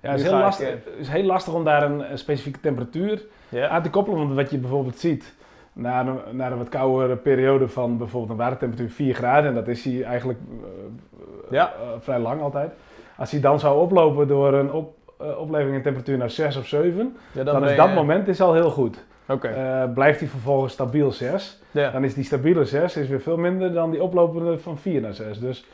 Ja, 0.00 0.10
het 0.10 0.20
is 0.20 0.26
heel, 0.26 0.38
lastig, 0.38 0.68
het 0.68 0.86
is 0.98 1.08
heel 1.08 1.22
lastig 1.24 1.54
om 1.54 1.64
daar 1.64 1.82
een, 1.82 2.10
een 2.10 2.18
specifieke 2.18 2.60
temperatuur 2.60 3.22
aan 3.70 3.82
te 3.82 3.90
koppelen. 3.90 4.18
Want 4.18 4.34
wat 4.34 4.50
je 4.50 4.58
bijvoorbeeld 4.58 4.98
ziet, 4.98 5.34
na 5.72 6.00
een, 6.06 6.36
na 6.36 6.50
een 6.50 6.58
wat 6.58 6.68
koudere 6.68 7.16
periode 7.16 7.68
van 7.68 7.98
bijvoorbeeld 7.98 8.30
een 8.30 8.44
watertemperatuur 8.44 8.90
4 8.90 9.14
graden, 9.14 9.48
en 9.48 9.54
dat 9.54 9.68
is 9.68 9.84
hij 9.84 10.02
eigenlijk 10.04 10.38
eh, 10.38 11.50
Ja. 11.50 11.72
eh, 11.72 11.88
vrij 12.00 12.18
lang 12.18 12.40
altijd. 12.40 12.72
Als 13.16 13.30
hij 13.30 13.40
dan 13.40 13.60
zou 13.60 13.80
oplopen 13.80 14.28
door 14.28 14.54
een 14.54 14.72
op, 14.72 14.96
eh, 15.22 15.38
opleving 15.38 15.74
in 15.74 15.82
temperatuur 15.82 16.16
naar 16.18 16.30
6 16.30 16.56
of 16.56 16.66
7, 16.66 17.16
ja, 17.32 17.44
dan, 17.44 17.64
is 17.68 17.76
dat 17.76 17.88
je- 17.88 17.94
moment 17.94 18.28
is 18.28 18.40
al 18.40 18.54
heel 18.54 18.70
goed. 18.70 19.04
Eh, 19.26 19.82
blijft 19.94 20.20
hij 20.20 20.28
vervolgens 20.28 20.72
stabiel 20.72 21.12
6, 21.12 21.60
ja. 21.70 21.90
dan 21.90 22.04
is 22.04 22.14
die 22.14 22.24
stabiele 22.24 22.64
6 22.64 22.96
is 22.96 23.08
weer 23.08 23.20
veel 23.20 23.36
minder 23.36 23.72
dan 23.72 23.90
die 23.90 24.02
oplopende 24.02 24.58
van 24.58 24.78
4 24.78 25.00
naar 25.00 25.14
6. 25.14 25.38
Dus 25.38 25.66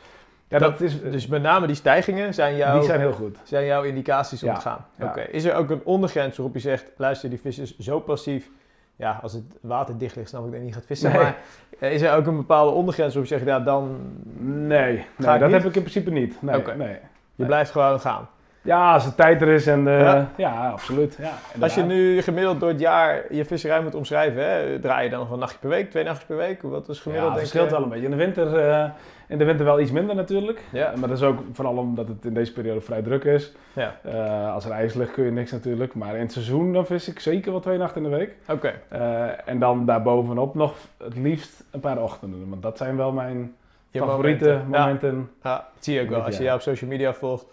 ja, 0.47 0.57
dat, 0.59 0.71
Dat- 0.71 0.81
is, 0.81 1.01
Dus 1.01 1.27
met 1.27 1.41
name 1.41 1.67
die 1.67 1.75
stijgingen 1.75 2.33
zijn, 2.33 2.55
jouw, 2.55 2.73
die 2.77 2.83
zijn 2.87 2.99
heel 2.99 3.11
goed. 3.11 3.37
zijn 3.43 3.65
jouw 3.65 3.83
indicaties 3.83 4.43
om 4.43 4.49
Ja, 4.49 4.55
te 4.55 4.61
gaan. 4.61 4.85
ja. 4.95 5.05
Oké. 5.05 5.21
Is 5.21 5.43
er 5.43 5.55
ook 5.55 5.69
een 5.69 5.81
ondergrens 5.83 6.37
waarop 6.37 6.55
je 6.55 6.61
zegt, 6.61 6.91
luister, 6.97 7.29
die 7.29 7.39
vis 7.39 7.59
is 7.59 7.77
zo 7.77 7.99
passief. 7.99 8.49
Ja, 8.95 9.19
als 9.21 9.33
het 9.33 9.43
water 9.61 9.97
dicht 9.97 10.15
ligt, 10.15 10.29
snap 10.29 10.45
ik 10.45 10.49
dat 10.51 10.59
je 10.59 10.65
niet 10.65 10.73
gaat 10.75 10.85
vissen. 10.85 11.11
Nee. 11.11 11.21
Maar 11.21 11.37
eh, 11.79 11.93
is 11.93 12.01
er 12.01 12.15
ook 12.15 12.25
een 12.25 12.35
bepaalde 12.37 12.71
ondergrens 12.71 13.13
waarop 13.13 13.31
je 13.31 13.37
zegt, 13.37 13.47
ja, 13.49 13.59
dan 13.59 13.97
Nee, 14.37 15.05
nee 15.17 15.39
dat 15.39 15.41
niet? 15.41 15.51
heb 15.51 15.65
ik 15.65 15.75
in 15.75 15.81
principe 15.81 16.11
niet. 16.11 16.41
Nee, 16.41 16.61
nee. 16.77 16.87
je 16.87 16.99
Nee. 17.35 17.47
blijft 17.47 17.71
gewoon 17.71 17.99
gaan. 17.99 18.27
Ja, 18.61 18.93
als 18.93 19.05
de 19.05 19.15
tijd 19.15 19.41
er 19.41 19.47
is 19.47 19.67
en 19.67 19.87
eh, 19.87 19.99
Ja. 19.99 20.29
ja. 20.37 20.69
absoluut. 20.69 21.17
Ja, 21.21 21.33
Als 21.61 21.75
je 21.75 21.83
nu 21.83 22.21
gemiddeld 22.21 22.59
door 22.59 22.69
het 22.69 22.79
jaar 22.79 23.33
je 23.33 23.45
visserij 23.45 23.81
moet 23.81 23.95
omschrijven, 23.95 24.49
hè, 24.49 24.79
draai 24.79 25.03
je 25.03 25.09
dan 25.09 25.19
nog 25.19 25.31
een 25.31 25.39
nachtje 25.39 25.57
per 25.59 25.69
week, 25.69 25.89
twee 25.89 26.03
nachtjes 26.03 26.25
per 26.25 26.37
week? 26.37 26.61
Wat 26.61 26.89
is 26.89 26.99
gemiddeld? 26.99 27.31
Ja, 27.31 27.39
het 27.39 27.47
verschilt 27.47 27.71
wel 27.71 27.83
een 27.83 27.89
beetje. 27.89 28.05
In 28.05 28.11
de 28.11 28.17
winter, 28.17 28.57
eh, 28.57 28.89
in 29.27 29.37
de 29.37 29.45
winter 29.45 29.65
wel 29.65 29.79
iets 29.79 29.91
minder 29.91 30.15
natuurlijk. 30.15 30.61
Ja. 30.71 30.93
Maar 30.95 31.09
dat 31.09 31.17
is 31.17 31.23
ook 31.23 31.39
vooral 31.53 31.77
omdat 31.77 32.07
het 32.07 32.25
in 32.25 32.33
deze 32.33 32.53
periode 32.53 32.81
vrij 32.81 33.01
druk 33.01 33.23
is. 33.23 33.51
Ja. 33.73 33.95
Eh, 34.03 34.53
als 34.53 34.65
er 34.65 34.71
ijs 34.71 34.93
ligt 34.93 35.11
kun 35.11 35.23
je 35.25 35.31
niks 35.31 35.51
natuurlijk. 35.51 35.93
Maar 35.95 36.15
in 36.15 36.21
het 36.21 36.31
seizoen 36.31 36.73
dan 36.73 36.85
vis 36.85 37.07
ik 37.07 37.19
zeker 37.19 37.51
wel 37.51 37.59
twee 37.61 37.77
nachten 37.77 38.03
in 38.03 38.09
de 38.09 38.17
week. 38.17 38.35
Oké. 38.49 38.73
Eh, 38.87 39.25
en 39.49 39.59
dan 39.59 39.85
daarbovenop 39.85 40.55
nog 40.55 40.73
het 41.03 41.15
liefst 41.15 41.63
een 41.71 41.79
paar 41.79 42.01
ochtenden. 42.01 42.49
Want 42.49 42.61
dat 42.61 42.77
zijn 42.77 42.97
wel 42.97 43.11
mijn 43.11 43.55
Je 43.91 43.99
favoriete 43.99 44.45
momenten. 44.45 44.71
Ja. 44.71 44.79
momenten. 44.79 45.29
Ja, 45.43 45.55
dat 45.55 45.83
zie 45.83 45.93
je 45.93 46.01
ook 46.01 46.09
wel. 46.09 46.17
het 46.17 46.27
Als 46.27 46.37
je 46.37 46.43
jou 46.43 46.55
op 46.55 46.61
social 46.61 46.89
media 46.89 47.13
volgt, 47.13 47.45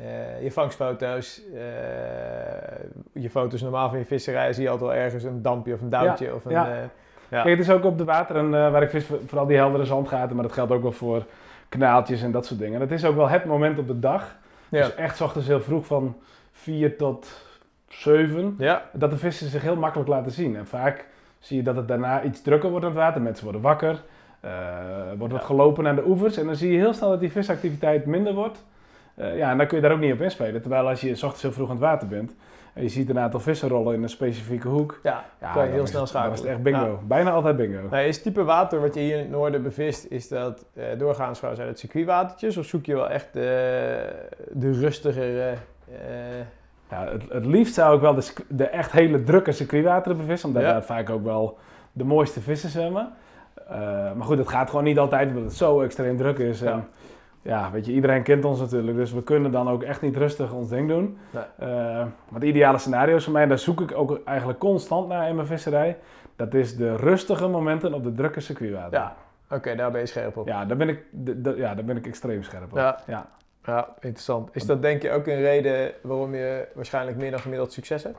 eh, 0.00 0.42
je 0.42 0.52
vangstfoto's, 0.52 1.42
eh, 1.54 1.60
je 3.12 3.30
foto's 3.30 3.62
normaal 3.62 3.88
van 3.88 3.98
je 3.98 4.04
visserij, 4.04 4.52
zie 4.52 4.62
je 4.62 4.68
altijd 4.70 4.90
wel 4.90 4.98
ergens 4.98 5.24
een 5.24 5.42
dampje 5.42 5.74
of 5.74 5.80
een 5.80 5.88
duwtje. 5.90 6.34
of 6.34 6.44
een, 6.44 6.50
ja. 6.50 6.68
eh, 6.70 6.82
ja. 7.28 7.42
Kijk, 7.42 7.58
het 7.58 7.68
is 7.68 7.74
ook 7.74 7.84
op 7.84 7.98
de 7.98 8.04
wateren 8.04 8.44
eh, 8.44 8.70
waar 8.70 8.82
ik 8.82 8.90
vis, 8.90 9.06
vooral 9.26 9.46
die 9.46 9.56
heldere 9.56 9.84
zandgaten. 9.84 10.34
Maar 10.36 10.44
dat 10.44 10.54
geldt 10.54 10.72
ook 10.72 10.82
wel 10.82 10.92
voor 10.92 11.24
knaaltjes 11.68 12.22
en 12.22 12.30
dat 12.30 12.46
soort 12.46 12.60
dingen. 12.60 12.80
Het 12.80 12.90
is 12.90 13.04
ook 13.04 13.16
wel 13.16 13.28
het 13.28 13.44
moment 13.44 13.78
op 13.78 13.86
de 13.86 13.98
dag. 13.98 14.36
Dus 14.68 14.94
echt 14.94 15.20
ochtends 15.20 15.48
heel 15.48 15.60
vroeg 15.60 15.86
van 15.86 16.16
4 16.52 16.96
tot 16.96 17.28
7. 17.88 18.54
ja, 18.58 18.82
Dat 18.92 19.10
de 19.10 19.16
vissen 19.16 19.48
zich 19.48 19.62
heel 19.62 19.76
makkelijk 19.76 20.08
laten 20.08 20.32
zien. 20.32 20.56
En 20.56 20.66
vaak 20.66 21.06
zie 21.38 21.56
je 21.56 21.62
dat 21.62 21.76
het 21.76 21.88
daarna 21.88 22.22
iets 22.22 22.42
drukker 22.42 22.70
wordt 22.70 22.84
aan 22.84 22.90
het 22.90 23.00
water. 23.00 23.22
Mensen 23.22 23.44
worden 23.44 23.62
wakker. 23.62 24.02
wordt 25.18 25.32
wat 25.32 25.44
gelopen 25.44 25.86
aan 25.86 25.96
de 25.96 26.06
oevers. 26.06 26.36
En 26.36 26.46
dan 26.46 26.56
zie 26.56 26.72
je 26.72 26.78
heel 26.78 26.92
snel 26.92 27.10
dat 27.10 27.20
die 27.20 27.32
visactiviteit 27.32 28.06
minder 28.06 28.34
wordt. 28.34 28.64
Eh, 29.20 29.36
ja, 29.36 29.50
en 29.50 29.58
dan 29.58 29.66
kun 29.66 29.76
je 29.76 29.82
daar 29.82 29.92
ook 29.92 30.00
niet 30.00 30.12
op 30.12 30.20
inspelen. 30.20 30.60
Terwijl 30.60 30.88
als 30.88 31.00
je 31.00 31.14
's 31.14 31.22
ochtends 31.22 31.42
heel 31.42 31.52
vroeg 31.52 31.68
aan 31.68 31.74
het 31.74 31.84
water 31.84 32.08
bent. 32.08 32.34
En 32.74 32.82
je 32.82 32.88
ziet 32.88 33.10
een 33.10 33.18
aantal 33.18 33.40
vissen 33.40 33.68
rollen 33.68 33.94
in 33.94 34.02
een 34.02 34.08
specifieke 34.08 34.68
hoek. 34.68 35.00
ja, 35.02 35.24
Ja, 35.40 35.52
kan 35.52 35.60
je 35.62 35.66
dan 35.66 35.74
heel 35.74 35.82
is 35.84 35.90
snel 35.90 36.06
schakelen. 36.06 36.34
is 36.34 36.40
het 36.40 36.48
echt 36.48 36.62
bingo. 36.62 37.00
Bijna 37.06 37.30
altijd 37.30 37.56
bingo. 37.56 37.88
Nou, 37.90 38.02
is 38.04 38.14
het 38.14 38.24
type 38.24 38.44
water 38.44 38.80
wat 38.80 38.94
je 38.94 39.00
hier 39.00 39.12
in 39.14 39.18
het 39.22 39.30
noorden 39.30 39.62
bevist, 39.62 40.06
is 40.10 40.28
dat 40.28 40.64
eh, 40.74 40.84
doorgaans 40.98 41.38
gewoon 41.38 41.54
zijn 41.56 41.68
het 41.68 41.78
circuitwatertjes? 41.78 42.56
Of 42.56 42.64
zoek 42.64 42.86
je 42.86 42.94
wel 42.94 43.08
echt 43.10 43.32
de, 43.32 44.08
de 44.52 44.72
rustigere... 44.72 45.52
eh, 45.90 45.96
Ja, 46.90 47.04
het, 47.10 47.22
het 47.28 47.46
liefst 47.46 47.74
zou 47.74 47.94
ik 47.94 48.00
wel 48.00 48.14
de, 48.14 48.32
de 48.48 48.64
echt 48.66 48.92
hele 48.92 49.22
drukke 49.22 49.52
circuitwateren 49.52 50.16
bevissen. 50.18 50.48
Omdat 50.48 50.62
Ja. 50.62 50.72
daar 50.72 50.84
vaak 50.84 51.10
ook 51.10 51.24
wel 51.24 51.58
de 51.92 52.04
mooiste 52.04 52.40
vissen 52.40 52.70
zwemmen. 52.70 53.12
Eh, 53.68 53.76
maar 54.12 54.24
goed, 54.26 54.38
het 54.38 54.48
gaat 54.48 54.68
gewoon 54.70 54.84
niet 54.84 54.98
altijd 54.98 55.28
omdat 55.28 55.42
het 55.44 55.54
zo 55.56 55.80
extreem 55.80 56.16
druk 56.16 56.38
is. 56.38 56.62
En, 56.62 56.84
Ja. 57.42 57.70
weet 57.70 57.86
je, 57.86 57.92
iedereen 57.92 58.22
kent 58.22 58.44
ons 58.44 58.60
natuurlijk. 58.60 58.96
Dus 58.96 59.12
we 59.12 59.22
kunnen 59.22 59.50
dan 59.50 59.68
ook 59.68 59.82
echt 59.82 60.02
niet 60.02 60.16
rustig 60.16 60.52
ons 60.52 60.68
ding 60.68 60.88
doen. 60.88 61.18
Nee. 61.30 61.42
Eh, 61.58 61.68
maar 62.28 62.40
de 62.40 62.46
ideale 62.46 62.78
scenario's 62.78 63.24
voor 63.24 63.32
mij, 63.32 63.46
daar 63.46 63.58
zoek 63.58 63.80
ik 63.80 63.96
ook 63.96 64.20
eigenlijk 64.24 64.58
constant 64.58 65.08
naar 65.08 65.28
in 65.28 65.34
mijn 65.34 65.46
visserij. 65.46 65.96
Dat 66.36 66.54
is 66.54 66.76
de 66.76 66.96
rustige 66.96 67.48
momenten 67.48 67.94
op 67.94 68.04
de 68.04 68.14
drukke 68.14 68.40
circuitwater. 68.40 68.92
ja, 68.92 69.16
oké, 69.50 69.74
daar 69.76 69.90
ben 69.90 70.00
je 70.00 70.06
scherp 70.06 70.36
op. 70.36 70.46
Ja, 70.46 70.64
daar 70.64 70.76
ben 70.76 70.88
ik, 70.88 71.02
ja, 71.56 71.74
daar 71.74 71.84
ben 71.84 71.96
ik 71.96 72.06
extreem 72.06 72.42
scherp 72.42 72.72
op. 72.72 72.78
Ja. 72.78 72.98
ja. 73.06 73.28
Ja, 73.64 73.88
interessant. 74.00 74.50
Is 74.52 74.66
dat 74.66 74.82
denk 74.82 75.02
je 75.02 75.10
ook 75.10 75.26
een 75.26 75.40
reden 75.40 75.92
waarom 76.02 76.34
je 76.34 76.68
waarschijnlijk 76.74 77.16
meer 77.16 77.30
dan 77.30 77.40
gemiddeld 77.40 77.72
succes 77.72 78.02
hebt? 78.02 78.18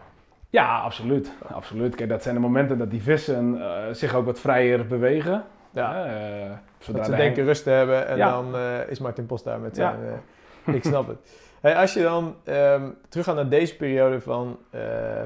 Ja, 0.49 0.79
absoluut. 0.79 1.31
absoluut. 1.53 1.95
Kijk, 1.95 2.09
dat 2.09 2.23
zijn 2.23 2.35
de 2.35 2.41
momenten 2.41 2.77
dat 2.77 2.91
die 2.91 3.01
vissen 3.01 3.61
eh, 3.61 3.93
zich 3.93 4.13
ook 4.13 4.25
wat 4.25 4.39
vrijer 4.39 4.87
bewegen. 4.87 5.43
Ja, 5.71 6.05
Eh, 6.05 6.49
dat 6.93 7.05
ze 7.05 7.11
de 7.11 7.17
denken 7.17 7.43
rust 7.45 7.63
te 7.63 7.69
hebben 7.69 8.07
en 8.07 8.17
Ja. 8.17 8.29
dan 8.31 8.55
eh, 8.55 8.87
is 8.89 8.99
Martin 8.99 9.25
Post 9.25 9.43
daar 9.43 9.59
met 9.59 9.75
Ja. 9.75 9.91
zijn... 9.91 10.21
eh, 10.65 10.73
ik 10.75 10.83
snap 10.83 11.07
het. 11.07 11.17
Hey, 11.61 11.75
als 11.75 11.93
je 11.93 12.01
dan 12.01 12.35
ehm 12.43 12.89
teruggaat 13.09 13.35
naar 13.35 13.49
deze 13.49 13.75
periode 13.75 14.21
van, 14.21 14.57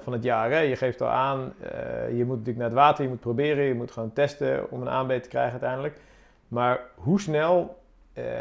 van 0.01 0.13
het 0.13 0.23
jaar, 0.23 0.51
hè? 0.51 0.59
je 0.59 0.75
geeft 0.75 1.01
al 1.01 1.07
aan, 1.07 1.53
je 2.15 2.23
moet 2.25 2.37
natuurlijk 2.37 2.57
naar 2.57 2.65
het 2.65 2.73
water, 2.73 3.03
je 3.03 3.09
moet 3.09 3.19
proberen, 3.19 3.63
je 3.63 3.73
moet 3.73 3.91
gewoon 3.91 4.13
testen 4.13 4.71
om 4.71 4.81
een 4.81 4.89
aanbeet 4.89 5.23
te 5.23 5.29
krijgen 5.29 5.51
uiteindelijk. 5.51 5.97
Maar 6.47 6.79
hoe 6.95 7.19
snel, 7.21 7.77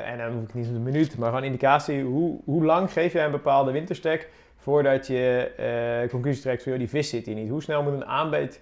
en 0.05 0.18
dan 0.18 0.32
hoef 0.32 0.42
ik 0.42 0.55
niet 0.55 0.66
een 0.66 0.82
minuut, 0.82 1.18
maar 1.18 1.28
gewoon 1.28 1.44
indicatie, 1.44 2.02
hoe, 2.02 2.40
hoe 2.44 2.64
lang 2.64 2.92
geef 2.92 3.12
jij 3.12 3.24
een 3.24 3.30
bepaalde 3.30 3.70
winterstek 3.72 4.28
voordat 4.57 5.07
je 5.07 6.07
conclusie 6.11 6.42
trekt 6.42 6.62
van 6.62 6.70
joh, 6.72 6.80
die 6.80 6.90
vis 6.90 7.09
zit 7.09 7.26
hier 7.26 7.34
niet? 7.34 7.48
Hoe 7.50 7.62
snel 7.62 7.82
moet 7.82 7.92
een 7.92 8.07
aanbeet 8.07 8.61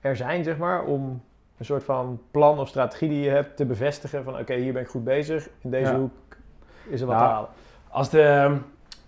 er 0.00 0.16
zijn, 0.16 0.44
zeg 0.44 0.56
maar, 0.56 0.84
om 0.84 1.22
een 1.58 1.64
soort 1.64 1.84
van 1.84 2.20
plan 2.30 2.58
of 2.58 2.68
strategie 2.68 3.08
die 3.08 3.20
je 3.20 3.30
hebt 3.30 3.56
te 3.56 3.64
bevestigen 3.64 4.24
van 4.24 4.38
oké, 4.38 4.54
hier 4.54 4.72
ben 4.72 4.82
ik 4.82 4.88
goed 4.88 5.04
bezig, 5.04 5.48
in 5.60 5.70
deze 5.70 5.92
Ja. 5.92 5.98
hoek 5.98 6.12
is 6.88 7.00
er 7.00 7.06
wat 7.06 7.16
Nou, 7.16 7.28
te 7.28 7.34
halen. 7.34 7.48
Als 7.88 8.10
de, 8.10 8.56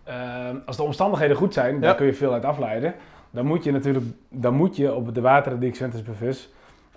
eh, 0.04 0.48
als 0.66 0.76
de 0.76 0.82
omstandigheden 0.82 1.36
goed 1.36 1.54
zijn, 1.54 1.80
daar 1.80 1.94
kun 1.94 2.06
je 2.06 2.14
veel 2.14 2.32
uit 2.32 2.44
afleiden. 2.44 2.94
Dan 3.30 3.46
moet 3.46 3.64
je 3.64 3.72
natuurlijk 3.72 4.04
dan 4.28 4.54
moet 4.54 4.76
je 4.76 4.94
op 4.94 5.14
de 5.14 5.20
wateren 5.20 5.58
die 5.60 5.68
ik 5.68 5.74
Sventus 5.74 6.02
bevis 6.02 6.52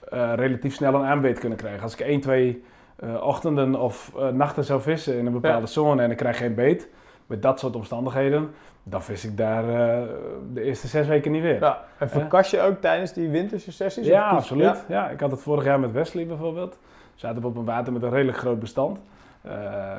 eh, 0.10 0.34
relatief 0.36 0.76
snel 0.76 0.94
een 0.94 1.06
aanbeet 1.06 1.40
kunnen 1.40 1.58
krijgen. 1.58 1.82
Als 1.84 1.94
ik 1.94 2.00
1, 2.00 2.22
2 2.22 2.64
eh, 2.96 3.22
ochtenden 3.22 3.76
of 3.76 4.12
nachten 4.34 4.64
zou 4.64 4.82
vissen 4.82 5.18
in 5.18 5.26
een 5.26 5.32
bepaalde 5.32 5.68
zone 5.68 6.02
en 6.04 6.12
ik 6.12 6.18
krijg 6.18 6.38
geen 6.38 6.56
beet, 6.56 6.90
met 7.26 7.42
dat 7.42 7.60
soort 7.60 7.76
omstandigheden, 7.76 8.50
dan 8.90 9.04
vis 9.04 9.26
ik 9.26 9.38
daar 9.38 9.64
eh, 9.64 10.08
de 10.54 10.62
eerste 10.62 10.88
zes 10.88 11.08
weken 11.08 11.32
niet 11.32 11.42
weer. 11.42 11.60
Ja, 11.60 11.84
en 11.98 12.10
verkast 12.10 12.52
je 12.52 12.62
ook 12.62 12.82
tijdens 12.82 13.14
die 13.14 13.30
winterse 13.30 13.72
sessies? 13.72 14.08
Ja, 14.08 14.30
absoluut. 14.30 14.86
Ja. 14.88 15.10
ik 15.10 15.20
had 15.20 15.32
het 15.32 15.42
vorig 15.42 15.64
jaar 15.64 15.80
met 15.80 15.92
Wesley 15.92 16.26
bijvoorbeeld. 16.26 16.78
Zaten 17.16 17.42
we 17.42 17.48
op 17.48 17.58
een 17.58 17.66
water 17.66 17.94
met 17.94 18.04
een 18.04 18.10
redelijk 18.10 18.38
groot 18.38 18.60
bestand. 18.60 19.00
Eh, 19.42 19.52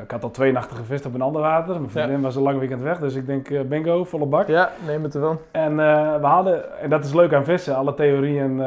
ik 0.02 0.10
had 0.10 0.22
al 0.22 0.30
twee 0.30 0.52
nachten 0.52 0.76
gevist 0.76 1.06
op 1.06 1.14
een 1.14 1.22
ander 1.22 1.42
water. 1.42 1.74
Mijn 1.74 1.90
vriendin 1.90 2.20
was 2.20 2.36
een 2.36 2.42
lang 2.42 2.58
weekend 2.58 2.82
weg, 2.82 2.98
dus 2.98 3.14
ik 3.14 3.26
denk 3.26 3.50
eh, 3.50 3.60
bingo, 3.60 4.04
volle 4.04 4.26
bak. 4.26 4.46
Ja, 4.46 4.70
neem 4.86 5.02
het 5.02 5.14
ervan. 5.14 5.38
En 5.50 5.76
we 6.20 6.26
hadden, 6.26 6.80
en 6.80 6.90
dat 6.90 7.04
is 7.04 7.12
leuk 7.12 7.32
aan 7.32 7.44
vissen, 7.44 7.76
alle 7.76 7.94
theorieën 7.94 8.62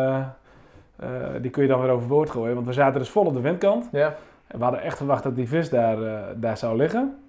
die 1.42 1.52
kun 1.52 1.62
je 1.62 1.70
dan 1.70 1.82
weer 1.82 1.90
overboord 1.90 2.30
gooien. 2.30 2.54
Want 2.56 2.68
we 2.68 2.74
zaten 2.74 3.00
dus 3.00 3.10
vol 3.10 3.26
op 3.26 3.34
de 3.34 3.42
windkant. 3.42 3.90
Ja, 3.92 4.14
En 4.48 4.58
we 4.58 4.64
hadden 4.64 4.82
echt 4.82 4.98
verwacht 4.98 5.24
dat 5.24 5.36
die 5.36 5.48
vis 5.48 5.70
daar, 5.70 5.98
daar 6.36 6.58
zou 6.58 6.78
liggen. 6.78 7.21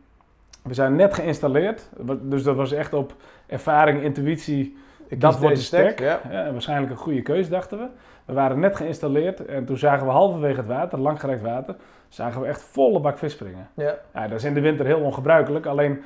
We 0.63 0.75
zijn 0.75 0.97
net 0.97 1.15
geïnstalleerd, 1.15 1.89
dus 2.21 2.43
dat 2.43 2.57
was 2.57 2.73
echt 2.73 2.93
op 2.95 3.15
ervaring, 3.47 4.03
intuïtie. 4.03 4.77
ik 5.07 5.21
Dat 5.21 5.39
wordt 5.39 5.57
de 5.57 5.63
stek. 5.63 6.01
Ja. 6.01 6.21
Waarschijnlijk 6.53 6.91
een 6.93 6.99
goede 6.99 7.23
keus, 7.23 7.49
dachten 7.49 7.79
we. 7.79 7.87
We 8.25 8.33
waren 8.33 8.59
net 8.61 8.77
geïnstalleerd 8.77 9.45
en 9.47 9.65
toen 9.65 9.79
zagen 9.79 10.07
we 10.07 10.13
halverwege 10.13 10.57
het 10.57 10.67
water, 10.67 10.99
langgerekt 10.99 11.43
water, 11.43 11.77
zagen 12.09 12.41
we 12.41 12.47
echt 12.47 12.63
volle 12.63 13.01
bak 13.01 13.19
vis 13.19 13.33
springen. 13.33 13.69
Ja. 13.75 13.95
Ja, 14.15 14.29
dat 14.29 14.39
is 14.39 14.45
in 14.45 14.55
de 14.55 14.61
winter 14.61 14.87
heel 14.87 15.01
ongebruikelijk. 15.01 15.67
Alleen, 15.67 16.03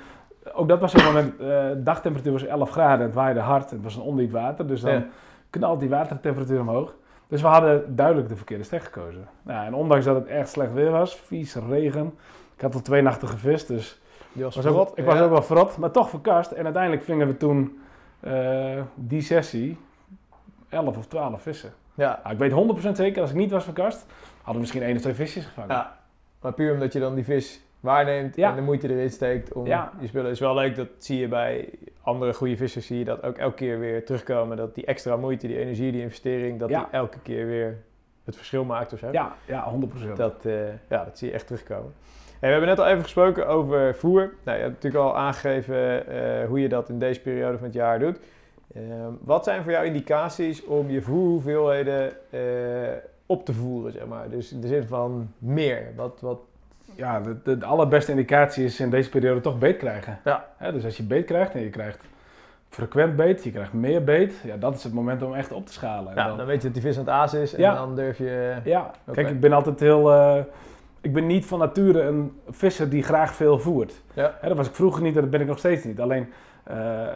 ook 0.53 0.69
dat 0.69 0.81
was 0.81 0.93
zo'n 0.93 1.05
moment, 1.05 1.41
eh 1.41 1.67
dagtemperatuur 1.77 2.33
was 2.33 2.45
11 2.47 2.71
graden, 2.71 3.07
het 3.07 3.15
waaide 3.15 3.41
hard, 3.41 3.71
het 3.71 3.83
was 3.83 3.97
een 3.97 4.03
ondiep 4.03 4.33
water, 4.33 4.67
dus 4.67 4.81
dan 4.81 4.93
Ja. 4.93 5.07
knalt 5.51 5.81
die 5.81 5.89
watertemperatuur 5.89 6.61
omhoog. 6.61 6.95
Dus 7.29 7.41
we 7.41 7.47
hadden 7.49 7.97
duidelijk 7.97 8.29
de 8.29 8.37
verkeerde 8.37 8.65
stek 8.65 8.83
gekozen. 8.83 9.29
Nou, 9.43 9.67
en 9.67 9.75
ondanks 9.75 10.05
dat 10.05 10.15
het 10.15 10.27
echt 10.27 10.49
slecht 10.49 10.73
weer 10.73 10.91
was, 10.91 11.17
vies, 11.17 11.55
regen, 11.69 12.15
ik 12.55 12.61
had 12.61 12.75
al 12.75 12.81
twee 12.83 13.03
nachten 13.03 13.29
gevist, 13.29 13.69
dus 13.69 14.01
Die 14.37 14.45
was, 14.45 14.57
was 14.57 14.67
ook, 14.67 14.73
verrot. 14.73 14.99
ik 14.99 15.05
was 15.05 15.21
ook 15.21 15.31
wel 15.31 15.43
verrot, 15.43 15.77
maar 15.77 15.91
toch 15.91 16.11
verkast. 16.11 16.51
En 16.51 16.65
uiteindelijk 16.65 17.03
vingen 17.03 17.27
we 17.27 17.37
toen 17.37 17.79
eh, 18.21 18.83
die 18.95 19.21
sessie 19.21 19.79
11 20.69 20.97
of 20.97 21.07
12 21.07 21.43
vissen. 21.43 21.73
Ja. 21.95 22.21
Nou, 22.23 22.35
ik 22.35 22.39
weet 22.69 22.87
100% 22.93 22.93
zeker, 22.97 23.21
als 23.23 23.31
ik 23.31 23.37
niet 23.37 23.51
was 23.51 23.65
verkast, 23.65 24.07
hadden 24.37 24.55
we 24.55 24.59
misschien 24.61 24.83
één 24.83 24.95
of 24.97 25.01
twee 25.03 25.15
visjes 25.15 25.45
gevangen. 25.45 25.75
ja, 25.75 25.99
maar 26.41 26.53
puur 26.53 26.73
omdat 26.73 26.93
je 26.93 27.01
dan 27.01 27.15
die 27.15 27.25
vis 27.25 27.61
waarneemt 27.81 28.37
Ja. 28.37 28.51
en 28.51 28.57
de 28.57 28.63
moeite 28.63 28.91
erin 28.91 29.11
steekt 29.11 29.53
om 29.53 29.67
Ja. 29.67 29.93
die 29.99 30.09
spullen. 30.09 30.31
is 30.31 30.41
wel 30.41 30.55
leuk, 30.55 30.77
dat 30.77 30.89
zie 30.99 31.19
je 31.19 31.29
bij 31.29 31.71
andere 32.03 32.35
goede 32.35 32.57
vissers, 32.57 32.87
zie 32.87 32.99
je 32.99 33.05
dat 33.05 33.23
ook 33.23 33.37
elke 33.37 33.55
keer 33.55 33.79
weer 33.79 34.05
terugkomen. 34.05 34.57
Dat 34.57 34.75
die 34.75 34.85
extra 34.85 35.17
moeite, 35.17 35.47
die 35.47 35.59
energie, 35.59 35.93
die 35.93 36.01
investering, 36.03 36.59
dat 36.61 36.69
Ja. 36.71 36.79
die 36.79 36.89
elke 36.91 37.19
keer 37.23 37.47
weer 37.47 37.79
het 38.25 38.37
verschil 38.37 38.65
maakt 38.65 38.93
of 38.93 38.99
zo. 38.99 39.09
Ja, 39.13 39.35
ja 39.47 39.65
100%. 39.71 40.17
Dat, 40.17 40.45
eh, 40.45 40.69
ja, 40.89 41.05
dat 41.05 41.19
zie 41.19 41.29
je 41.29 41.35
echt 41.35 41.47
terugkomen. 41.47 41.93
Hey, 42.41 42.49
we 42.51 42.57
hebben 42.57 42.69
net 42.69 42.79
al 42.79 42.87
even 42.87 43.03
gesproken 43.03 43.47
over 43.49 43.95
voer. 43.95 44.31
Nou, 44.45 44.57
je 44.57 44.63
hebt 44.65 44.75
natuurlijk 44.75 45.05
al 45.05 45.17
aangegeven 45.17 46.07
eh, 46.09 46.49
hoe 46.49 46.61
je 46.61 46.69
dat 46.69 46.89
in 46.89 46.99
deze 46.99 47.21
periode 47.21 47.57
van 47.57 47.67
het 47.67 47.75
jaar 47.75 47.99
doet. 47.99 48.19
Ehm, 48.75 49.11
wat 49.21 49.45
zijn 49.45 49.63
voor 49.63 49.73
jou 49.73 49.87
indicaties 49.87 50.65
om 50.65 50.91
je 50.91 51.03
voerhoeveelheden 51.03 52.13
eh, 52.31 52.41
op 53.27 53.45
te 53.45 53.53
voeren, 53.53 53.93
zeg 53.93 54.07
maar? 54.07 54.29
Dus 54.31 54.53
in 54.53 54.61
de 54.61 54.67
zin 54.67 54.87
van 54.87 55.29
meer. 55.39 55.83
Wat, 55.97 56.19
wat... 56.21 56.39
Ja, 56.95 57.21
de, 57.21 57.37
de, 57.45 57.59
de 57.59 57.65
allerbeste 57.65 58.11
indicatie 58.11 58.65
is 58.65 58.81
in 58.81 58.91
deze 58.91 59.11
periode 59.11 59.41
toch 59.41 59.59
beet 59.59 59.77
krijgen. 59.77 60.19
Ja. 60.25 60.45
Dus 60.73 60.85
als 60.85 60.97
je 60.97 61.03
beet 61.03 61.25
krijgt 61.25 61.55
en 61.55 61.61
je 61.61 61.71
krijgt 61.71 61.99
frequent 62.69 63.17
beet, 63.17 63.45
je 63.45 63.51
krijgt 63.51 63.73
meer 63.73 64.05
beet, 64.05 64.35
ja, 64.45 64.57
dat 64.57 64.75
is 64.75 64.85
het 64.85 64.93
moment 64.93 65.23
om 65.23 65.35
echt 65.35 65.53
op 65.53 65.67
te 65.67 65.73
schalen. 65.73 66.11
En 66.11 66.17
Ja, 66.17 66.27
dan- 66.29 66.37
dan 66.37 66.47
weet 66.47 66.57
je 66.63 66.63
dat 66.71 66.73
die 66.73 66.83
vis 66.83 66.99
aan 66.99 67.05
het 67.05 67.13
aas 67.13 67.35
is 67.35 67.55
en 67.55 67.61
Ja. 67.61 67.75
dan 67.75 67.95
durf 67.95 68.19
je... 68.19 68.55
Ja, 68.65 68.91
kijk, 69.13 69.29
ik 69.29 69.41
ben 69.41 69.53
altijd 69.53 69.81
heel. 69.81 70.13
eh, 70.13 70.39
ik 71.07 71.13
ben 71.13 71.27
niet 71.27 71.47
van 71.47 71.59
nature 71.59 72.01
een 72.03 72.33
visser 72.51 72.89
die 72.91 73.03
graag 73.03 73.35
veel 73.35 73.59
voert. 73.59 74.03
Ja. 74.15 74.37
Hè, 74.41 74.49
dat 74.49 74.57
was 74.57 74.69
ik 74.69 74.75
vroeger 74.75 75.03
niet 75.03 75.15
en 75.15 75.21
dat 75.21 75.31
ben 75.31 75.41
ik 75.41 75.47
nog 75.47 75.59
steeds 75.59 75.85
niet. 75.85 76.01
Alleen, 76.01 76.33
eh, 76.65 77.07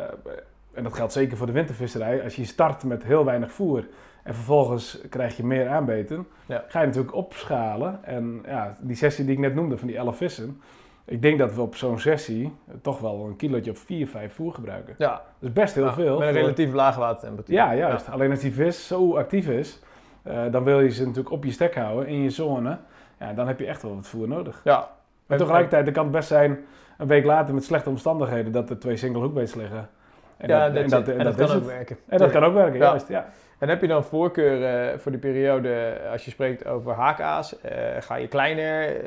en 0.73 0.83
dat 0.83 0.95
geldt 0.95 1.13
zeker 1.13 1.37
voor 1.37 1.47
de 1.47 1.53
wintervisserij, 1.53 2.23
als 2.23 2.37
je 2.37 2.45
start 2.45 2.85
met 2.85 3.05
heel 3.05 3.25
weinig 3.25 3.53
voer 3.53 3.87
en 4.23 4.35
vervolgens 4.35 5.01
krijg 5.09 5.37
je 5.37 5.45
meer 5.45 5.69
aanbeten, 5.69 6.27
Ja. 6.47 6.65
ga 6.69 6.81
je 6.81 6.87
natuurlijk 6.87 7.15
opschalen. 7.15 7.99
En 8.05 8.43
ja, 8.47 8.77
die 8.81 8.97
sessie 8.97 9.25
die 9.25 9.35
ik 9.35 9.41
net 9.41 9.55
noemde 9.55 9.79
van 9.79 9.87
die 9.89 9.97
11 9.97 10.17
vissen, 10.17 10.61
Ik 11.05 11.23
denk 11.23 11.39
dat 11.39 11.55
we 11.55 11.61
op 11.61 11.77
zo'n 11.77 11.99
sessie 11.99 12.53
toch 12.83 13.01
wel 13.01 13.25
een 13.27 13.37
kilootje 13.37 13.71
of 13.71 13.79
4, 13.79 14.07
5 14.09 14.35
voer 14.35 14.55
gebruiken. 14.55 14.95
Ja, 14.99 15.11
Dat 15.11 15.49
is 15.49 15.53
best 15.53 15.75
heel 15.75 15.93
veel. 15.93 16.19
Met 16.19 16.29
een 16.29 16.35
voor- 16.35 16.43
relatief 16.43 16.73
lage 16.73 16.99
watertemperatuur. 17.01 17.55
Ja, 17.55 17.75
juist. 17.75 18.09
Alleen 18.11 18.31
als 18.31 18.41
die 18.41 18.53
vis 18.53 18.87
zo 18.87 19.17
actief 19.17 19.49
is, 19.49 19.81
eh, 20.23 20.43
dan 20.51 20.65
wil 20.65 20.81
je 20.81 20.89
ze 20.91 21.01
natuurlijk 21.03 21.31
op 21.31 21.45
je 21.45 21.51
stek 21.51 21.75
houden 21.75 22.07
in 22.09 22.23
je 22.23 22.31
zone. 22.31 22.79
Ja, 23.21 23.33
dan 23.33 23.47
heb 23.47 23.59
je 23.59 23.67
echt 23.67 23.83
wel 23.83 23.95
wat 23.95 24.07
voer 24.07 24.29
nodig. 24.29 24.61
Ja. 24.65 24.89
Maar 25.27 25.39
tegelijkertijd, 25.39 25.85
dan 25.85 25.95
kan 25.95 26.03
het 26.03 26.13
best 26.13 26.29
zijn, 26.29 26.59
een 26.99 27.07
week 27.07 27.25
later 27.25 27.55
met 27.55 27.65
slechte 27.65 27.89
omstandigheden, 27.89 28.53
dat 28.53 28.71
er 28.71 28.79
twee 28.79 28.97
single 28.97 29.21
hookbaits 29.21 29.55
liggen. 29.55 29.89
En 30.37 30.49
ja, 30.49 30.71
dat, 30.71 30.75
dat, 30.75 30.83
en 30.83 30.89
dat, 30.91 31.09
en 31.09 31.19
en 31.19 31.25
dat 31.25 31.37
dat 31.37 31.47
kan 31.47 31.57
ook 31.57 31.63
het. 31.63 31.71
werken. 31.73 31.97
En 32.09 32.19
dat 32.19 32.31
kan 32.31 32.45
ook 32.45 32.55
werken, 32.55 32.79
Ja. 32.79 32.85
juist. 32.85 33.09
Ja. 33.09 33.27
En 33.59 33.69
heb 33.69 33.81
je 33.81 33.87
dan 33.87 34.05
voorkeur 34.05 34.65
eh, 34.65 34.99
voor 34.99 35.11
die 35.13 35.21
periode, 35.21 35.93
als 36.13 36.25
je 36.25 36.31
spreekt 36.31 36.67
over 36.67 36.93
haakaas, 36.95 37.61
eh, 37.61 37.73
ga 38.01 38.15
je 38.15 38.29
kleiner? 38.29 38.97
Eh, 38.97 39.03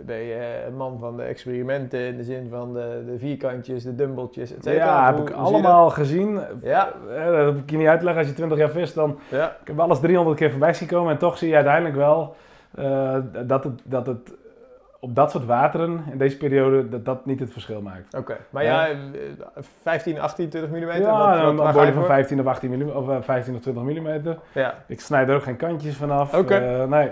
ben 0.00 0.16
je 0.22 0.64
een 0.66 0.76
man 0.76 0.98
van 0.98 1.16
de 1.16 1.22
experimenten 1.22 2.00
in 2.00 2.16
de 2.16 2.22
zin 2.24 2.48
van 2.50 2.72
de, 2.72 3.02
de 3.06 3.18
vierkantjes, 3.18 3.82
de 3.82 3.94
dumbbeltjes, 3.94 4.50
et 4.56 4.64
cetera? 4.64 4.84
Ja, 4.84 5.14
heb 5.14 5.28
ik 5.28 5.34
allemaal 5.34 5.90
gezien. 5.90 6.40
Ja. 6.62 6.92
Eh, 7.16 7.24
Dat 7.26 7.46
heb 7.46 7.56
ik 7.62 7.70
je 7.70 7.76
niet 7.76 7.86
uitleggen. 7.88 8.20
Als 8.20 8.30
je 8.30 8.36
20 8.36 8.58
jaar 8.58 8.70
vist, 8.70 8.94
dan? 8.94 9.18
Ja, 9.30 9.56
ik 9.60 9.66
heb 9.66 9.80
alles 9.80 10.00
300 10.00 10.36
keer 10.38 10.50
voorbij 10.50 10.74
zien 10.74 10.88
komen. 10.88 11.12
En 11.12 11.18
toch 11.18 11.38
zie 11.38 11.48
je 11.48 11.54
uiteindelijk 11.54 11.96
wel 11.96 12.36
eh, 12.74 13.16
dat, 13.46 13.64
het, 13.64 13.80
dat 13.84 14.06
het 14.06 14.32
op 15.04 15.14
dat 15.14 15.30
soort 15.30 15.44
wateren, 15.44 16.04
in 16.10 16.18
deze 16.18 16.36
periode, 16.36 16.88
dat 16.88 17.04
dat 17.04 17.26
niet 17.26 17.40
het 17.40 17.52
verschil 17.52 17.80
maakt. 17.80 18.14
oké. 18.14 18.36
Maar 18.50 18.64
Ja. 18.64 18.86
ja, 18.86 18.92
eh, 18.92 19.62
15, 19.82 20.20
18, 20.20 20.48
20 20.48 20.70
mm? 20.70 21.02
Ja, 21.02 21.44
wat, 21.44 21.54
wat, 21.54 21.66
een 21.66 21.72
body 21.72 21.86
je 21.86 21.92
van 21.92 22.02
voor? 22.02 22.04
15 22.04 22.40
of 22.40 22.46
18 22.46 22.70
mm, 22.70 22.88
of 22.88 23.08
eh, 23.08 23.16
15 23.20 23.54
of 23.54 23.60
20 23.60 23.82
mm. 23.82 24.36
Ja, 24.52 24.74
Ik 24.86 25.00
snijd 25.00 25.28
er 25.28 25.34
ook 25.34 25.42
geen 25.42 25.56
kantjes 25.56 25.96
vanaf. 25.96 26.34
Oké. 26.34 26.54
Eh, 26.54 26.84
nee. 26.84 27.10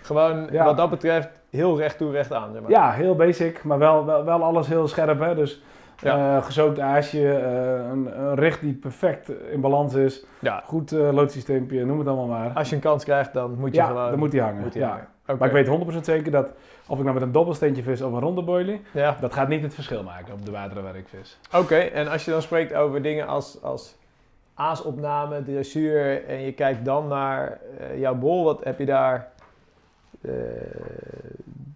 gewoon 0.00 0.48
Ja. 0.50 0.64
wat 0.64 0.76
dat 0.76 0.90
betreft 0.90 1.28
heel 1.50 1.78
recht 1.78 1.98
toe, 1.98 2.12
recht 2.12 2.32
aan, 2.32 2.52
zeg 2.52 2.62
maar. 2.62 2.70
Ja, 2.70 2.90
heel 2.90 3.16
basic, 3.16 3.64
maar 3.64 3.78
wel, 3.78 4.06
wel, 4.06 4.24
wel 4.24 4.42
alles 4.42 4.68
heel 4.68 4.88
scherp. 4.88 5.20
Hè? 5.20 5.34
Dus 5.34 5.62
Ja. 6.02 6.36
eh, 6.36 6.44
gezookt 6.44 6.80
aasje, 6.80 7.32
eh, 7.38 7.90
een, 7.90 8.20
een 8.20 8.34
richt 8.34 8.60
die 8.60 8.74
perfect 8.74 9.28
in 9.50 9.60
balans 9.60 9.94
is, 9.94 10.24
Ja. 10.40 10.62
goed 10.64 10.92
eh 10.92 11.12
loodsysteempje, 11.12 11.84
noem 11.84 11.98
het 11.98 12.08
allemaal 12.08 12.26
maar. 12.26 12.50
Als 12.50 12.68
je 12.68 12.74
een 12.74 12.80
kans 12.80 13.04
krijgt, 13.04 13.32
dan 13.32 13.54
moet 13.58 13.70
je 13.74 13.80
ja, 13.80 13.86
gewoon... 13.86 14.10
dan 14.10 14.18
moet 14.18 14.30
die 14.30 14.40
hangen. 14.40 14.62
moet 14.62 14.72
die 14.72 14.82
ja. 14.82 14.88
hangen. 14.88 15.06
Maar 15.38 15.48
ik 15.54 15.66
weet 15.66 15.96
100% 15.96 16.04
zeker 16.04 16.30
dat 16.32 16.48
of 16.86 16.98
ik 16.98 17.02
nou 17.04 17.14
met 17.14 17.22
een 17.22 17.32
dobbelsteentje 17.32 17.82
vis 17.82 18.02
of 18.02 18.12
een 18.12 18.20
ronde 18.20 18.42
boilie, 18.42 18.80
Ja. 18.92 19.16
dat 19.20 19.32
gaat 19.34 19.48
niet 19.48 19.62
het 19.62 19.74
verschil 19.74 20.02
maken 20.02 20.32
op 20.34 20.44
de 20.44 20.50
wateren 20.50 20.82
waar 20.82 20.96
ik 20.96 21.08
vis. 21.08 21.38
Oké, 21.54 21.76
en 21.76 22.08
als 22.08 22.24
je 22.24 22.30
dan 22.30 22.42
spreekt 22.42 22.74
over 22.74 23.02
dingen 23.02 23.26
als, 23.26 23.62
als 23.62 23.96
aasopname, 24.54 25.42
dressuur 25.42 26.26
en 26.26 26.40
je 26.40 26.52
kijkt 26.52 26.84
dan 26.84 27.08
naar 27.08 27.58
jouw 27.96 28.14
bol, 28.14 28.44
wat 28.44 28.64
heb 28.64 28.78
je 28.78 28.84
daar? 28.86 29.28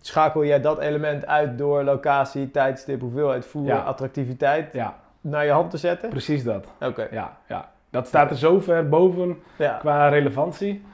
Schakel 0.06 0.44
jij 0.44 0.60
dat 0.60 0.78
element 0.78 1.26
uit 1.26 1.58
door 1.58 1.82
locatie, 1.84 2.50
tijdstip, 2.50 3.00
hoeveelheid 3.00 3.46
voer, 3.46 3.66
Ja. 3.66 3.76
attractiviteit 3.78 4.72
Ja, 4.72 4.94
naar 5.20 5.44
je 5.44 5.50
hand 5.50 5.70
te 5.70 5.76
zetten? 5.76 6.08
precies 6.08 6.44
dat. 6.44 6.66
Oké, 6.80 7.08
Ja, 7.10 7.36
ja. 7.48 7.70
Dat 7.90 8.06
staat 8.06 8.30
er 8.30 8.36
zo 8.36 8.60
ver 8.60 8.88
boven 8.88 9.38
ja. 9.58 9.76
qua 9.80 10.08
relevantie, 10.08 10.84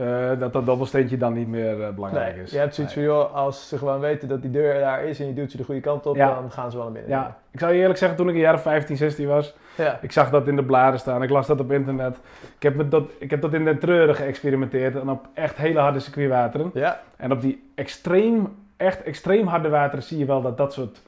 eh, 0.00 0.38
dat 0.38 0.52
dat 0.52 0.66
dobbelsteentje 0.66 1.16
dan 1.16 1.32
niet 1.32 1.48
meer 1.48 1.82
eh, 1.82 1.88
belangrijk 1.94 2.34
Nee, 2.34 2.44
is. 2.44 2.50
je 2.50 2.58
hebt 2.58 2.74
zoiets 2.74 2.94
Nee. 2.94 3.06
van, 3.06 3.14
joh, 3.14 3.34
als 3.34 3.68
ze 3.68 3.78
gewoon 3.78 4.00
weten 4.00 4.28
dat 4.28 4.42
die 4.42 4.50
deur 4.50 4.80
daar 4.80 5.04
is 5.04 5.20
en 5.20 5.26
je 5.26 5.34
duwt 5.34 5.50
ze 5.50 5.56
de 5.56 5.64
goede 5.64 5.80
kant 5.80 6.06
op, 6.06 6.16
Ja. 6.16 6.34
dan 6.34 6.50
gaan 6.50 6.70
ze 6.70 6.76
wel 6.76 6.84
naar 6.86 6.92
binnen. 6.94 7.10
Ja, 7.18 7.36
ik 7.50 7.58
zou 7.58 7.72
je 7.72 7.80
eerlijk 7.80 7.98
zeggen, 7.98 8.18
toen 8.18 8.28
ik 8.28 8.34
een 8.34 8.40
jaar 8.40 8.54
of 8.54 8.62
15, 8.62 8.96
16 8.96 9.26
was, 9.28 9.54
Ja. 9.76 9.98
ik 10.02 10.12
zag 10.12 10.30
dat 10.30 10.48
in 10.48 10.56
de 10.56 10.64
bladen 10.64 11.00
staan, 11.00 11.22
ik 11.22 11.30
las 11.30 11.46
dat 11.46 11.60
op 11.60 11.72
internet. 11.72 12.16
Ik 12.56 12.62
heb, 12.62 12.90
dat, 12.90 13.04
ik 13.18 13.30
heb 13.30 13.40
dat 13.40 13.52
in 13.54 13.64
de 13.64 13.78
treuren 13.78 14.14
geëxperimenteerd 14.14 14.94
en 15.00 15.10
op 15.10 15.26
echt 15.34 15.56
hele 15.56 15.78
harde 15.78 15.98
circuitwateren. 16.00 16.70
Ja, 16.74 17.00
En 17.16 17.32
op 17.32 17.40
die 17.40 17.70
extreem, 17.74 18.56
echt 18.76 19.02
extreem 19.02 19.46
harde 19.46 19.68
wateren 19.68 20.02
zie 20.04 20.18
je 20.18 20.24
wel 20.24 20.42
dat 20.42 20.56
dat 20.56 20.72
soort 20.72 21.00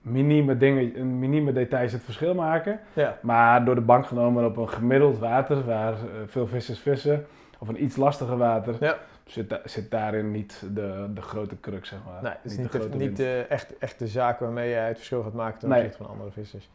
minieme 0.00 0.56
dingen, 0.56 1.18
minieme 1.18 1.52
details 1.52 1.92
het 1.92 2.02
verschil 2.02 2.34
maken. 2.34 2.78
ja. 2.92 3.16
Maar 3.20 3.64
door 3.64 3.74
de 3.74 3.80
bank 3.80 4.06
genomen 4.06 4.44
op 4.44 4.56
een 4.56 4.68
gemiddeld 4.68 5.18
water, 5.18 5.64
waar 5.66 5.92
eh, 5.92 5.98
veel 6.26 6.46
vissers 6.46 6.78
vissen, 6.78 7.26
of 7.68 7.74
een 7.74 7.82
iets 7.82 7.96
lastiger 7.96 8.36
water, 8.36 8.76
Ja. 8.80 8.96
zit, 9.24 9.48
da- 9.50 9.60
zit 9.64 9.90
daarin 9.90 10.30
niet 10.30 10.62
de, 10.74 11.06
de 11.14 11.22
grote 11.22 11.60
crux, 11.60 11.88
zeg 11.88 11.98
maar. 12.06 12.22
Nee, 12.22 12.32
het 12.42 12.52
is 12.52 12.58
niet, 12.58 12.72
de, 12.72 12.88
niet 12.92 13.16
de 13.16 13.46
echt, 13.48 13.78
echt 13.78 13.98
de 13.98 14.06
zaak 14.06 14.38
waarmee 14.38 14.68
je 14.68 14.74
het 14.74 14.96
verschil 14.96 15.22
gaat 15.22 15.32
maken 15.32 15.58
ten 15.58 15.68
Nee. 15.68 15.78
opzichte 15.78 16.02
van 16.02 16.12
andere 16.12 16.30
vissers. 16.30 16.68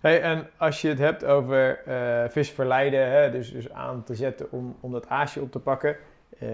Hey, 0.00 0.22
en 0.22 0.46
als 0.56 0.80
je 0.80 0.88
het 0.88 0.98
hebt 0.98 1.24
over 1.24 1.78
eh 1.86 2.28
vis 2.28 2.50
verleiden, 2.50 3.10
hè, 3.10 3.30
dus, 3.30 3.52
dus 3.52 3.72
aan 3.72 4.02
te 4.04 4.14
zetten 4.14 4.46
om, 4.50 4.76
om 4.80 4.92
dat 4.92 5.08
aasje 5.08 5.40
op 5.40 5.52
te 5.52 5.58
pakken. 5.58 5.96
Eh, 6.38 6.48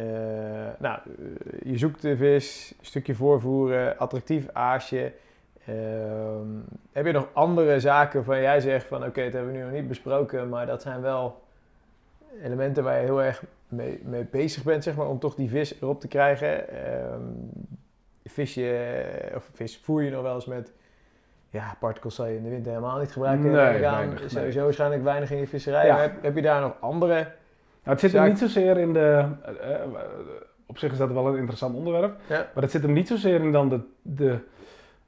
nou, 0.78 0.98
eh, 1.18 1.72
je 1.72 1.78
zoekt 1.78 2.02
de 2.02 2.16
vis, 2.16 2.74
stukje 2.80 3.14
voorvoeren, 3.14 3.98
attractief 3.98 4.48
aasje. 4.52 5.12
Ehm, 5.66 6.46
heb 6.92 7.06
je 7.06 7.12
nog 7.12 7.28
andere 7.32 7.80
zaken 7.80 8.24
van 8.24 8.40
jij 8.40 8.60
zegt 8.60 8.86
van 8.86 9.04
oké, 9.04 9.22
dat 9.24 9.32
hebben 9.32 9.52
we 9.52 9.58
nu 9.58 9.64
nog 9.64 9.72
niet 9.72 9.88
besproken, 9.88 10.48
maar 10.48 10.66
dat 10.66 10.82
zijn 10.82 11.00
wel 11.00 11.42
elementen 12.42 12.84
waar 12.84 12.96
je 12.96 13.04
heel 13.04 13.22
erg 13.22 13.42
mee, 13.68 14.00
mee 14.04 14.24
bezig 14.24 14.62
bent, 14.62 14.82
zeg 14.84 14.96
maar, 14.96 15.08
om 15.08 15.18
toch 15.18 15.34
die 15.34 15.48
vis 15.48 15.80
erop 15.80 16.00
te 16.00 16.08
krijgen. 16.08 16.68
Ehm, 16.68 17.22
vis 18.24 18.54
je, 18.54 19.04
of 19.34 19.50
vis 19.52 19.78
voer 19.78 20.02
je 20.02 20.10
nog 20.10 20.22
wel 20.22 20.34
eens 20.34 20.46
met, 20.46 20.72
ja, 21.50 21.76
particles 21.80 22.14
zal 22.14 22.26
je 22.26 22.36
in 22.36 22.42
de 22.42 22.48
winter 22.48 22.72
helemaal 22.72 22.98
niet 22.98 23.12
gebruiken. 23.12 23.50
Nee, 23.50 23.64
neem 23.64 23.76
ik 23.76 23.84
aan. 23.84 23.94
weinig, 23.96 24.20
nee. 24.20 24.28
Sowieso 24.28 24.62
waarschijnlijk 24.62 25.02
weinig 25.02 25.30
in 25.30 25.38
je 25.38 25.46
visserij. 25.46 25.86
Ja. 25.86 25.98
Heb, 25.98 26.22
heb 26.22 26.34
je 26.34 26.42
daar 26.42 26.60
nog 26.60 26.74
andere? 26.80 27.14
Nou, 27.14 27.96
het 27.96 28.00
zit 28.00 28.12
hem 28.12 28.28
niet 28.28 28.38
zozeer 28.38 28.78
in 28.78 28.92
de. 28.92 29.26
eh, 29.42 29.74
eh, 29.74 29.88
op 30.66 30.78
zich 30.78 30.92
is 30.92 30.98
dat 30.98 31.12
wel 31.12 31.26
een 31.26 31.36
interessant 31.36 31.74
onderwerp. 31.74 32.16
Ja. 32.28 32.50
Maar 32.54 32.62
het 32.62 32.72
zit 32.72 32.82
hem 32.82 32.92
niet 32.92 33.08
zozeer 33.08 33.40
in 33.40 33.52
dan 33.52 33.68
de, 33.68 33.80
de, 34.02 34.38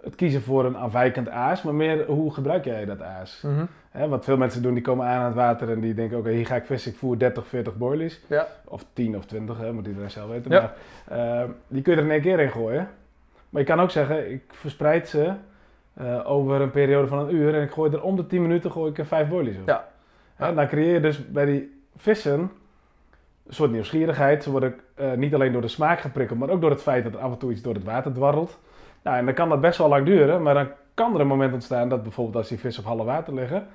het 0.02 0.14
kiezen 0.14 0.42
voor 0.42 0.64
een 0.64 0.76
afwijkend 0.76 1.28
aas, 1.28 1.62
maar 1.62 1.74
meer 1.74 2.06
hoe 2.06 2.34
gebruik 2.34 2.64
jij 2.64 2.84
dat 2.84 3.02
aas? 3.02 3.44
Hè, 3.90 4.08
wat 4.08 4.24
veel 4.24 4.36
mensen 4.36 4.62
doen, 4.62 4.74
die 4.74 4.82
komen 4.82 5.06
aan 5.06 5.18
aan 5.18 5.26
het 5.26 5.34
water 5.34 5.70
en 5.70 5.80
die 5.80 5.94
denken: 5.94 6.18
oké, 6.18 6.30
hier 6.30 6.46
ga 6.46 6.56
ik 6.56 6.64
vissen, 6.64 6.90
ik 6.90 6.98
voer 6.98 7.18
30, 7.18 7.46
40 7.46 7.76
boilies. 7.76 8.20
Ja. 8.26 8.46
Of 8.64 8.84
10 8.92 9.16
of 9.16 9.24
20, 9.24 9.58
hè, 9.58 9.72
moet 9.72 9.86
iedereen 9.86 10.10
zelf 10.10 10.30
weten. 10.30 10.50
Ja. 10.50 10.74
Maar 11.08 11.18
eh, 11.18 11.48
die 11.68 11.82
kun 11.82 11.92
je 11.92 11.98
er 11.98 12.04
in 12.04 12.10
één 12.12 12.20
keer 12.20 12.40
in 12.40 12.50
gooien. 12.50 12.88
Maar 13.48 13.60
je 13.60 13.66
kan 13.66 13.80
ook 13.80 13.90
zeggen: 13.90 14.32
ik 14.32 14.42
verspreid 14.48 15.08
ze 15.08 15.32
eh, 15.94 16.30
over 16.30 16.60
een 16.60 16.70
periode 16.70 17.08
van 17.08 17.18
een 17.18 17.34
uur 17.34 17.54
en 17.54 17.62
ik 17.62 17.70
gooi 17.70 17.92
er 17.92 18.02
om 18.02 18.16
de 18.16 18.26
10 18.26 18.42
minuten 18.42 18.70
gooi 18.70 18.90
ik 18.90 18.98
er 18.98 19.06
5 19.06 19.28
boilies 19.28 19.56
op. 19.56 19.68
Ja. 20.36 20.52
dan 20.52 20.68
creëer 20.68 20.92
je 20.92 21.00
dus 21.00 21.28
bij 21.28 21.44
die 21.44 21.82
vissen 21.96 22.50
een 23.46 23.54
soort 23.54 23.70
nieuwsgierigheid. 23.70 24.42
Ze 24.42 24.50
worden 24.50 24.74
eh, 24.94 25.12
niet 25.12 25.34
alleen 25.34 25.52
door 25.52 25.60
de 25.60 25.68
smaak 25.68 26.00
geprikkeld, 26.00 26.38
maar 26.38 26.50
ook 26.50 26.60
door 26.60 26.70
het 26.70 26.82
feit 26.82 27.04
dat 27.04 27.14
er 27.14 27.18
af 27.18 27.32
en 27.32 27.38
toe 27.38 27.50
iets 27.50 27.62
door 27.62 27.74
het 27.74 27.84
water 27.84 28.12
dwarrelt. 28.12 28.58
Nou, 29.02 29.16
en 29.16 29.24
dan 29.24 29.34
kan 29.34 29.48
dat 29.48 29.60
best 29.60 29.78
wel 29.78 29.88
lang 29.88 30.06
duren, 30.06 30.42
maar 30.42 30.54
dan 30.54 30.68
kan 30.94 31.14
er 31.14 31.20
een 31.20 31.26
moment 31.26 31.52
ontstaan 31.52 31.88
dat 31.88 32.02
bijvoorbeeld 32.02 32.36
als 32.36 32.48
die 32.48 32.58
vissen 32.58 32.82
op 32.82 32.88
halve 32.88 33.04
water 33.04 33.34
liggen, 33.34 33.66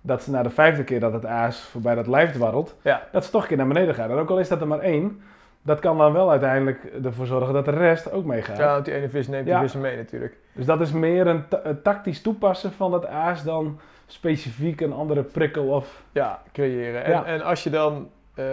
dat 0.00 0.22
ze 0.22 0.30
na 0.30 0.42
de 0.42 0.50
vijfde 0.50 0.84
keer 0.84 1.00
dat 1.00 1.12
het 1.12 1.26
aas 1.26 1.60
voorbij 1.60 1.94
dat 1.94 2.06
lijf 2.06 2.32
dwarrelt, 2.32 2.76
Ja. 2.82 3.02
dat 3.12 3.24
ze 3.24 3.30
toch 3.30 3.42
een 3.42 3.48
keer 3.48 3.56
naar 3.56 3.66
beneden 3.66 3.94
gaan. 3.94 4.10
En 4.10 4.16
ook 4.16 4.30
al 4.30 4.38
is 4.38 4.48
dat 4.48 4.60
er 4.60 4.66
maar 4.66 4.78
één, 4.78 5.20
dat 5.62 5.78
kan 5.80 5.98
dan 5.98 6.12
wel 6.12 6.30
uiteindelijk 6.30 6.84
ervoor 7.04 7.26
zorgen 7.26 7.54
dat 7.54 7.64
de 7.64 7.70
rest 7.70 8.12
ook 8.12 8.24
meegaat. 8.24 8.56
Ja, 8.56 8.72
want 8.72 8.84
die 8.84 8.94
ene 8.94 9.08
vis 9.08 9.28
neemt 9.28 9.46
Ja. 9.46 9.52
die 9.52 9.62
vissen 9.62 9.80
mee 9.80 9.96
natuurlijk. 9.96 10.36
Dus 10.52 10.66
dat 10.66 10.80
is 10.80 10.92
meer 10.92 11.26
een, 11.26 11.48
ta- 11.48 11.60
een 11.62 11.82
tactisch 11.82 12.22
toepassen 12.22 12.72
van 12.72 12.90
dat 12.90 13.06
aas 13.06 13.44
dan 13.44 13.78
specifiek 14.06 14.80
een 14.80 14.92
andere 14.92 15.22
prikkel 15.22 15.66
of... 15.66 16.02
Ja, 16.12 16.42
creëren. 16.52 17.04
En, 17.04 17.10
Ja. 17.10 17.24
en 17.24 17.42
als 17.42 17.62
je 17.62 17.70
dan 17.70 18.08
eh, 18.34 18.44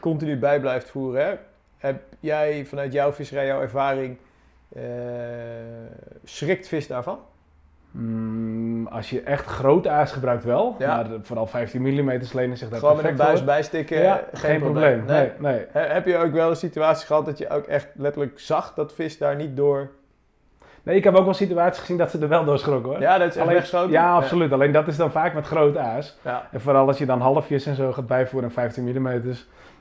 continu 0.00 0.38
bij 0.38 0.60
blijft 0.60 0.90
voeren, 0.90 1.24
hè, 1.26 1.34
heb 1.78 2.02
jij 2.20 2.64
vanuit 2.66 2.92
jouw 2.92 3.12
visserij, 3.12 3.46
jouw 3.46 3.60
ervaring, 3.60 4.16
schrikt 6.24 6.68
vis 6.68 6.86
daarvan? 6.86 7.18
Mm, 7.90 8.86
als 8.86 9.10
je 9.10 9.20
echt 9.22 9.44
groot 9.46 9.86
aas 9.86 10.12
gebruikt 10.12 10.44
wel, 10.44 10.74
Ja. 10.78 10.96
maar 10.96 11.06
vooral 11.22 11.46
15 11.46 11.82
mm 11.82 12.20
lenen 12.32 12.56
zich 12.56 12.68
daar 12.68 12.78
Gewoon 12.78 12.96
met 12.96 13.04
een 13.04 13.16
buis 13.16 13.36
voor. 13.38 13.46
bijstikken, 13.46 14.02
ja, 14.02 14.20
geen, 14.32 14.60
probleem. 14.60 15.04
Nee, 15.06 15.30
nee. 15.38 15.66
He- 15.72 15.80
Heb 15.86 16.06
je 16.06 16.16
ook 16.16 16.32
wel 16.32 16.50
een 16.50 16.56
situatie 16.56 17.06
gehad 17.06 17.26
dat 17.26 17.38
je 17.38 17.50
ook 17.50 17.64
echt 17.66 17.88
letterlijk 17.96 18.38
zag 18.40 18.74
dat 18.74 18.92
vis 18.94 19.18
daar 19.18 19.36
niet 19.36 19.56
door... 19.56 19.90
Nee, 20.82 20.96
ik 20.96 21.04
heb 21.04 21.14
ook 21.14 21.24
wel 21.24 21.34
situaties 21.34 21.80
gezien 21.80 21.96
dat 21.96 22.10
ze 22.10 22.18
er 22.18 22.28
wel 22.28 22.44
door 22.44 22.58
schrokken 22.58 22.90
hoor. 22.90 23.00
Ja, 23.00 23.18
dat 23.18 23.28
is 23.28 23.36
echt 23.36 23.74
Alleen-? 23.74 23.90
Ja, 23.90 24.14
absoluut. 24.14 24.52
Alleen 24.52 24.72
dat 24.72 24.88
is 24.88 24.96
dan 24.96 25.10
vaak 25.10 25.34
met 25.34 25.46
groot 25.46 25.76
aas. 25.76 26.18
En 26.52 26.60
vooral 26.60 26.86
als 26.86 26.98
je 26.98 27.06
dan 27.06 27.20
halfjes 27.20 27.66
en 27.66 27.74
zo 27.74 27.92
gaat 27.92 28.06
bijvoeren 28.06 28.48
en 28.48 28.54
15 28.54 28.84
mm, 29.02 29.22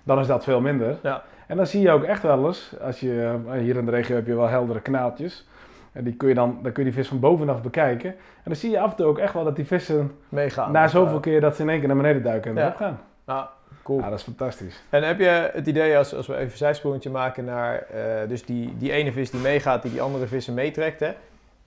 dan 0.04 0.20
is 0.20 0.28
dat 0.28 0.44
veel 0.44 0.62
minder. 0.62 0.98
Ja. 1.04 1.24
En 1.52 1.58
dan 1.58 1.68
zie 1.68 1.82
je 1.82 1.92
ook 1.92 2.04
echt 2.04 2.22
wel 2.24 2.48
eens, 2.48 2.74
als 2.82 3.00
je, 3.00 3.38
eh, 3.48 3.60
hier 3.60 3.76
in 3.78 3.86
de 3.86 3.92
regio 3.92 4.16
heb 4.16 4.28
je 4.28 4.36
wel 4.36 4.48
heldere 4.48 4.82
kanaaltjes. 4.82 5.48
En 5.92 6.04
die 6.04 6.14
kun 6.14 6.28
je 6.30 6.34
dan, 6.34 6.60
dan 6.64 6.72
kun 6.72 6.84
je 6.84 6.90
die 6.92 7.00
vis 7.00 7.08
van 7.08 7.20
bovenaf 7.20 7.62
bekijken. 7.62 8.10
En 8.10 8.18
dan 8.44 8.56
zie 8.56 8.72
je 8.72 8.80
af 8.80 8.90
en 8.92 8.96
toe 8.96 9.06
ook 9.06 9.18
echt 9.18 9.34
wel 9.34 9.44
dat 9.44 9.56
die 9.56 9.66
vissen 9.66 10.12
Meegaan. 10.30 10.72
na 10.72 10.88
zoveel 10.88 11.20
keer 11.20 11.42
dat 11.42 11.56
ze 11.56 11.62
in 11.62 11.70
één 11.70 11.80
keer 11.80 11.88
naar 11.88 11.98
beneden 11.98 12.24
duiken 12.24 12.52
en 12.52 12.58
Ja. 12.58 12.64
erop 12.64 12.76
gaan. 12.76 13.00
Ah, 13.26 13.44
cool. 13.84 14.00
Ja, 14.00 14.10
dat 14.10 14.18
is 14.20 14.24
fantastisch. 14.24 14.84
En 14.90 15.04
heb 15.04 15.20
je 15.20 15.50
het 15.54 15.68
idee, 15.68 15.98
als, 15.98 16.16
als 16.16 16.28
we 16.28 16.34
even 16.34 16.52
een 16.52 16.58
zijsprongetje 16.58 17.10
maken 17.10 17.46
naar 17.46 17.76
eh, 17.76 18.04
dus 18.28 18.46
die, 18.46 18.74
die 18.78 18.92
ene 18.92 19.12
vis 19.12 19.32
die 19.32 19.40
meegaat, 19.42 19.82
die 19.82 19.92
die 19.92 20.02
andere 20.02 20.28
vissen 20.28 20.54
meetrekt, 20.54 21.00
hè? 21.00 21.12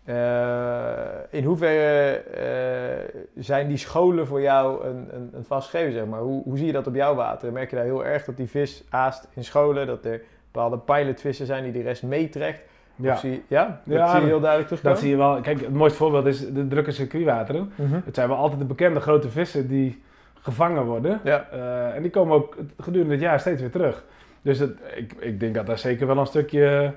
Eh, 0.05 0.95
in 1.31 1.45
hoeverre 1.45 2.17
eh, 2.17 3.21
zijn 3.37 3.69
die 3.69 3.77
scholen 3.77 4.27
voor 4.27 4.41
jou 4.41 4.85
een, 4.85 5.09
een, 5.13 5.31
een 5.33 5.45
vast 5.45 5.71
gegeven, 5.71 5.93
zeg 5.93 6.07
maar? 6.07 6.21
Hoe, 6.21 6.43
hoe 6.43 6.57
zie 6.57 6.67
je 6.67 6.73
dat 6.73 6.87
op 6.87 6.95
jouw 6.95 7.15
water? 7.15 7.53
Merk 7.53 7.71
je 7.71 7.77
daar 7.77 7.85
heel 7.85 8.05
erg 8.05 8.25
dat 8.25 8.37
die 8.37 8.49
vis 8.49 8.85
aast 8.91 9.29
in 9.35 9.45
scholen, 9.45 9.87
dat 9.87 10.05
er 10.05 10.21
bepaalde 10.53 10.79
pilotvissen 10.79 11.47
zijn 11.47 11.63
die 11.65 11.73
de 11.73 11.83
rest 11.83 12.03
meetrekt? 12.03 12.63
Ja. 12.97 13.19
Ja? 13.49 13.81
Dat 13.85 13.97
Ja, 13.99 14.11
zie 14.11 14.21
je 14.21 14.27
heel 14.27 14.41
duidelijk 14.41 14.69
terugkomen? 14.69 14.93
Dat 14.97 14.99
zie 14.99 15.11
je 15.11 15.17
wel. 15.17 15.41
Kijk, 15.41 15.61
het 15.61 15.73
mooiste 15.75 15.99
voorbeeld 15.99 16.27
is 16.27 16.53
de 16.53 16.69
drukke 16.69 16.91
circuitwateren. 16.91 17.73
Mhm. 17.75 18.01
Het 18.05 18.15
zijn 18.15 18.29
wel 18.29 18.37
altijd 18.37 18.61
de 18.61 18.67
bekende 18.67 19.01
grote 19.01 19.29
vissen 19.29 19.69
die 19.69 20.03
gevangen 20.41 20.85
worden. 20.85 21.21
Ja, 21.25 21.49
Eh, 21.53 21.95
en 21.97 22.03
die 22.03 22.11
komen 22.11 22.37
ook 22.37 22.57
gedurende 22.79 23.13
het 23.13 23.23
jaar 23.23 23.41
steeds 23.41 23.61
weer 23.61 23.71
terug. 23.71 24.05
Dus 24.43 24.59
het, 24.59 24.79
ik, 24.95 25.13
ik 25.19 25.41
denk 25.41 25.55
dat 25.55 25.67
daar 25.67 25.79
zeker 25.79 26.07
wel 26.07 26.19
een 26.19 26.27
stukje, 26.27 26.93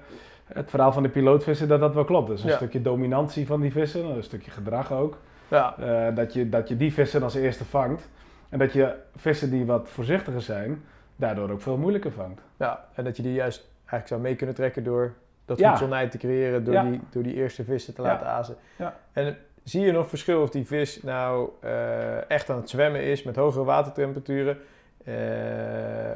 het 0.54 0.70
verhaal 0.70 0.92
van 0.92 1.04
de 1.04 1.10
pilootvissen, 1.10 1.68
dat 1.68 1.80
dat 1.80 1.94
wel 1.94 2.04
klopt. 2.06 2.28
Dus 2.28 2.44
een 2.44 2.50
Ja. 2.50 2.56
stukje 2.56 2.82
dominantie 2.82 3.48
van 3.48 3.62
die 3.62 3.72
vissen, 3.72 4.06
een 4.06 4.24
stukje 4.24 4.52
gedrag 4.52 4.92
ook. 4.94 5.18
ja. 5.48 5.76
Eh, 5.80 6.16
dat, 6.16 6.34
je, 6.34 6.50
dat 6.50 6.68
je 6.68 6.78
die 6.78 6.94
vissen 6.94 7.24
als 7.24 7.36
eerste 7.36 7.66
vangt. 7.66 8.10
En 8.50 8.60
dat 8.60 8.74
je 8.74 8.94
vissen 9.16 9.50
die 9.50 9.66
wat 9.66 9.90
voorzichtiger 9.90 10.42
zijn, 10.42 10.84
daardoor 11.16 11.50
ook 11.50 11.62
veel 11.62 11.78
moeilijker 11.78 12.12
vangt. 12.12 12.42
ja. 12.58 12.86
En 12.94 13.04
dat 13.04 13.18
je 13.18 13.24
die 13.24 13.34
juist 13.34 13.68
eigenlijk 13.80 14.08
zou 14.08 14.22
mee 14.22 14.36
kunnen 14.36 14.56
trekken 14.56 14.84
door 14.84 15.14
dat 15.46 15.60
Ja. 15.60 16.08
te 16.08 16.18
creëren, 16.18 16.64
door, 16.64 16.74
Ja. 16.74 16.84
die, 16.84 17.00
door 17.10 17.24
die 17.24 17.34
eerste 17.34 17.64
vissen 17.64 17.94
te 17.94 18.02
laten 18.02 18.28
azen. 18.28 18.56
Ja. 18.78 18.96
En 19.14 19.38
zie 19.64 19.82
je 19.86 19.92
nog 19.92 20.10
verschil 20.10 20.42
of 20.42 20.50
die 20.50 20.66
vis 20.68 21.04
nou 21.04 21.50
eh, 21.62 22.30
echt 22.32 22.50
aan 22.50 22.58
het 22.58 22.70
zwemmen 22.70 23.04
is 23.04 23.24
met 23.24 23.36
hogere 23.36 23.64
watertemperaturen? 23.64 24.58
Eh, 25.08 25.14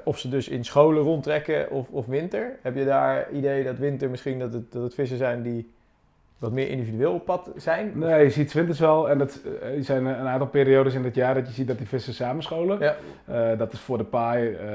of 0.03 0.19
ze 0.19 0.29
dus 0.29 0.47
in 0.47 0.65
scholen 0.65 1.03
rondtrekken 1.03 1.69
of, 1.69 1.87
of 1.89 2.05
winter? 2.05 2.51
Heb 2.61 2.75
je 2.75 2.85
daar 2.85 3.31
idee 3.31 3.63
dat 3.63 3.77
winter 3.77 4.09
misschien 4.09 4.39
dat 4.39 4.53
het, 4.53 4.71
dat 4.71 4.83
het 4.83 4.93
vissen 4.93 5.17
zijn 5.17 5.41
die 5.41 5.71
wat 6.37 6.51
meer 6.51 6.69
individueel 6.69 7.13
op 7.13 7.25
pad 7.25 7.51
zijn? 7.55 7.91
Nee, 7.95 8.23
je 8.23 8.29
ziet 8.29 8.53
winters 8.53 8.79
wel, 8.79 9.09
en 9.09 9.17
dat 9.17 9.39
eh, 9.61 9.77
er 9.77 9.83
zijn 9.83 10.05
een 10.05 10.27
aantal 10.27 10.47
periodes 10.47 10.93
in 10.93 11.03
het 11.03 11.15
jaar 11.15 11.33
dat 11.33 11.47
je 11.47 11.53
ziet 11.53 11.67
dat 11.67 11.77
die 11.77 11.87
vissen 11.87 12.13
samenscholen. 12.13 12.79
Ja. 12.79 12.95
Eh, 13.25 13.57
dat 13.57 13.73
is 13.73 13.79
voor 13.79 13.97
de 13.97 14.03
paai, 14.03 14.53
eh, 14.53 14.67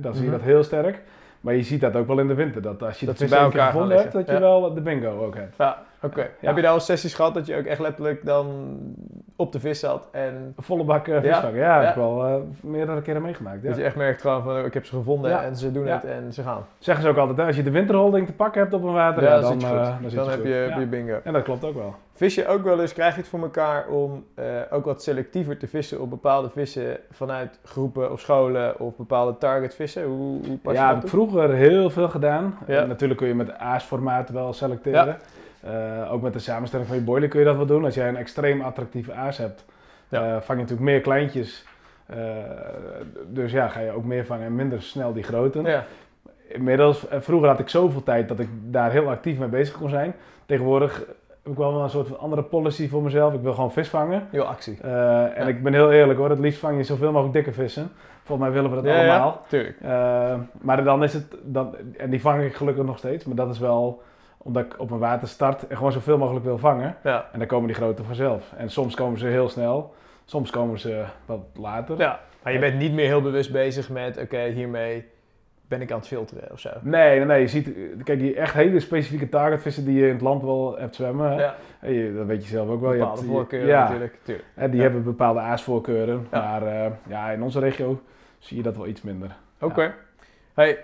dan 0.00 0.14
zie 0.14 0.22
je 0.24 0.28
Mhm. 0.30 0.38
dat 0.38 0.46
heel 0.46 0.62
sterk. 0.64 1.00
Maar 1.40 1.54
je 1.54 1.62
ziet 1.62 1.80
dat 1.80 1.96
ook 1.96 2.06
wel 2.06 2.18
in 2.18 2.26
de 2.28 2.34
winter, 2.34 2.62
dat 2.62 2.82
als 2.82 3.00
je 3.00 3.06
Dat 3.06 3.16
vissen 3.16 3.38
bij 3.38 3.46
elkaar 3.46 3.70
gevonden 3.72 3.96
hebt, 3.96 4.12
dat 4.12 4.26
je 4.26 4.32
Ja. 4.32 4.40
wel 4.40 4.74
de 4.74 4.80
bingo 4.80 5.24
ook 5.24 5.34
hebt. 5.34 5.54
Ja, 5.58 5.82
oké. 6.02 6.20
Ja. 6.20 6.46
Heb 6.46 6.56
je 6.56 6.62
daar 6.62 6.72
al 6.72 6.80
sessies 6.80 7.14
gehad 7.14 7.34
dat 7.34 7.46
je 7.46 7.56
ook 7.56 7.64
echt 7.64 7.80
letterlijk 7.80 8.24
dan 8.24 8.46
op 9.36 9.52
de 9.52 9.60
vis 9.60 9.80
zat 9.80 10.08
en 10.12 10.54
volle 10.56 10.84
bak 10.84 11.06
uh, 11.06 11.14
Ja. 11.14 11.32
visvangen, 11.32 11.58
ja, 11.58 11.80
heb 11.80 11.88
ik 11.88 11.94
wel 11.94 12.24
eh, 12.26 12.34
meerdere 12.60 13.02
keren 13.02 13.22
meegemaakt. 13.22 13.62
Ja. 13.62 13.68
dat 13.68 13.76
je 13.78 13.84
echt 13.84 13.96
merkt 13.96 14.20
gewoon 14.20 14.42
van 14.42 14.58
oh, 14.58 14.66
ik 14.66 14.74
heb 14.74 14.84
ze 14.86 14.94
gevonden 14.96 15.42
en 15.42 15.56
ze 15.56 15.72
doen 15.72 15.86
het 15.86 16.04
en 16.04 16.32
ze 16.32 16.42
gaan. 16.42 16.66
Zeggen 16.78 17.04
ze 17.04 17.10
ook 17.10 17.16
altijd, 17.16 17.38
hè, 17.38 17.44
als 17.44 17.56
je 17.56 17.62
de 17.62 17.70
winterholding 17.70 18.26
te 18.26 18.32
pakken 18.32 18.60
hebt 18.60 18.72
op 18.74 18.82
een 18.82 18.92
water, 18.92 19.22
dan 19.22 19.40
dan, 19.40 19.70
eh, 19.70 19.96
Dan, 20.00 20.10
je 20.24 20.30
heb 20.30 20.44
je, 20.44 20.74
je 20.78 20.86
bingo. 20.86 21.18
En 21.24 21.32
dat 21.32 21.42
klopt 21.42 21.64
ook 21.64 21.74
wel. 21.74 21.94
Vis 22.20 22.34
je 22.34 22.46
ook 22.46 22.62
wel 22.64 22.80
eens, 22.80 22.92
krijg 22.92 23.14
je 23.14 23.20
het 23.20 23.28
voor 23.28 23.40
elkaar 23.42 23.88
om 23.88 24.24
eh, 24.34 24.44
ook 24.70 24.84
wat 24.84 25.02
selectiever 25.02 25.56
te 25.58 25.66
vissen 25.68 26.00
op 26.00 26.10
bepaalde 26.10 26.50
vissen 26.50 26.98
vanuit 27.10 27.58
groepen 27.64 28.12
of 28.12 28.20
scholen 28.20 28.80
of 28.80 28.96
bepaalde 28.96 29.38
target 29.38 29.74
vissen? 29.74 30.04
Hoe, 30.04 30.46
hoe 30.46 30.58
pas 30.58 30.74
ja, 30.74 30.80
je 30.80 30.86
heb 30.86 30.94
dat 30.94 31.04
ik 31.04 31.10
toe? 31.10 31.28
vroeger 31.28 31.50
heel 31.54 31.90
veel 31.90 32.08
gedaan. 32.08 32.58
Ja. 32.66 32.84
Natuurlijk 32.84 33.18
kun 33.20 33.28
je 33.28 33.34
met 33.34 33.52
aasformaat 33.58 34.30
wel 34.30 34.52
selecteren. 34.52 35.16
Eh, 35.60 36.12
ook 36.12 36.22
met 36.22 36.32
de 36.32 36.38
samenstelling 36.38 36.88
van 36.88 36.96
je 36.98 37.02
boiler 37.02 37.28
kun 37.28 37.38
je 37.38 37.44
dat 37.46 37.56
wel 37.56 37.66
doen. 37.66 37.84
Als 37.84 37.94
jij 37.94 38.08
een 38.08 38.16
extreem 38.16 38.60
attractieve 38.60 39.12
aas 39.12 39.38
hebt, 39.38 39.64
Ja. 40.08 40.22
eh, 40.22 40.30
vang 40.30 40.46
je 40.58 40.64
natuurlijk 40.64 40.80
meer 40.90 41.00
kleintjes. 41.00 41.64
Dus 43.26 43.52
ja, 43.52 43.68
ga 43.68 43.80
je 43.80 43.90
ook 43.92 44.04
meer 44.04 44.24
vangen 44.26 44.46
en 44.46 44.54
minder 44.54 44.82
snel 44.82 45.12
die 45.12 45.22
groten. 45.22 45.64
Ja, 45.64 45.84
Inmiddels, 46.48 47.06
vroeger 47.10 47.48
had 47.48 47.58
ik 47.58 47.68
zoveel 47.68 48.02
tijd 48.02 48.28
dat 48.28 48.38
ik 48.38 48.48
daar 48.62 48.90
heel 48.90 49.08
actief 49.10 49.38
mee 49.38 49.48
bezig 49.48 49.78
kon 49.78 49.88
zijn. 49.88 50.14
Tegenwoordig 50.46 51.04
ik 51.50 51.56
wel 51.58 51.82
een 51.82 51.90
soort 51.90 52.08
van 52.08 52.18
andere 52.18 52.42
policy 52.42 52.88
voor 52.88 53.02
mezelf. 53.02 53.34
Ik 53.34 53.40
wil 53.40 53.52
gewoon 53.54 53.72
vis 53.72 53.88
vangen. 53.88 54.26
heel 54.30 54.44
actie. 54.44 54.78
Eh, 54.82 55.22
en 55.38 55.42
Ja. 55.42 55.46
ik 55.48 55.62
ben 55.62 55.72
heel 55.72 55.92
eerlijk 55.92 56.18
hoor, 56.18 56.30
het 56.30 56.38
liefst 56.38 56.60
vang 56.60 56.76
je 56.76 56.82
zoveel 56.84 57.12
mogelijk 57.12 57.34
dikke 57.34 57.52
vissen. 57.52 57.90
Volgens 58.22 58.48
mij 58.48 58.56
willen 58.56 58.70
we 58.76 58.82
dat 58.82 58.94
Ja, 58.94 59.00
ja, 59.02 59.10
allemaal. 59.12 59.42
tuurlijk. 59.48 59.76
Eh, 59.82 60.34
maar 60.60 60.84
dan 60.84 61.02
is 61.02 61.12
het, 61.12 61.34
dan, 61.42 61.74
en 61.96 62.10
die 62.10 62.20
vang 62.20 62.42
ik 62.42 62.54
gelukkig 62.54 62.84
nog 62.84 62.98
steeds, 62.98 63.24
maar 63.24 63.36
dat 63.36 63.50
is 63.50 63.58
wel 63.58 64.02
omdat 64.38 64.64
ik 64.64 64.74
op 64.78 64.88
mijn 64.88 65.00
water 65.00 65.28
start 65.28 65.66
en 65.66 65.76
gewoon 65.76 65.92
zoveel 65.92 66.18
mogelijk 66.18 66.44
wil 66.44 66.58
vangen. 66.58 66.96
Ja. 67.04 67.28
En 67.32 67.38
dan 67.38 67.48
komen 67.48 67.66
die 67.66 67.76
grote 67.76 68.04
vanzelf. 68.04 68.52
En 68.56 68.70
soms 68.70 68.94
komen 68.94 69.18
ze 69.18 69.26
heel 69.26 69.48
snel, 69.48 69.94
soms 70.24 70.50
komen 70.50 70.78
ze 70.78 71.04
wat 71.26 71.40
later. 71.54 71.98
ja, 71.98 72.20
maar 72.42 72.52
je 72.52 72.58
bent 72.58 72.78
niet 72.78 72.92
meer 72.92 73.06
heel 73.06 73.22
bewust 73.22 73.52
bezig 73.52 73.90
met 73.90 74.18
oké, 74.18 74.40
hiermee 74.40 75.08
ben 75.70 75.80
ik 75.80 75.90
aan 75.92 75.98
het 75.98 76.06
filteren 76.06 76.52
of 76.52 76.60
zo. 76.60 76.70
Nee, 76.82 77.24
nee, 77.24 77.40
je 77.40 77.48
ziet, 77.48 77.70
kijk, 78.04 78.18
die 78.18 78.34
echt 78.34 78.54
hele 78.54 78.80
specifieke 78.80 79.28
targetvissen 79.28 79.84
die 79.84 79.94
je 80.00 80.06
in 80.06 80.12
het 80.12 80.20
land 80.20 80.42
wel 80.42 80.76
hebt 80.78 80.94
zwemmen, 80.94 81.36
Ja, 81.38 81.54
je, 81.88 82.14
dat 82.16 82.26
weet 82.26 82.42
je 82.42 82.48
zelf 82.48 82.68
ook 82.68 82.80
wel. 82.80 82.92
Je 82.92 82.98
bepaalde 82.98 83.18
hebt- 83.20 83.30
je- 83.30 83.36
voorkeuren 83.36 83.68
ja, 83.68 83.82
natuurlijk. 83.82 84.18
Tuurlijk. 84.22 84.46
die 84.54 84.76
Ja. 84.76 84.82
hebben 84.82 85.02
bepaalde 85.04 85.40
aasvoorkeuren, 85.40 86.26
Ja. 86.30 86.40
maar 86.40 86.62
eh, 86.66 86.90
ja, 87.08 87.30
in 87.30 87.42
onze 87.42 87.60
regio 87.60 88.00
zie 88.38 88.56
je 88.56 88.62
dat 88.62 88.76
wel 88.76 88.86
iets 88.86 89.02
minder. 89.02 89.36
Oké. 89.60 89.94
Hey, 90.54 90.78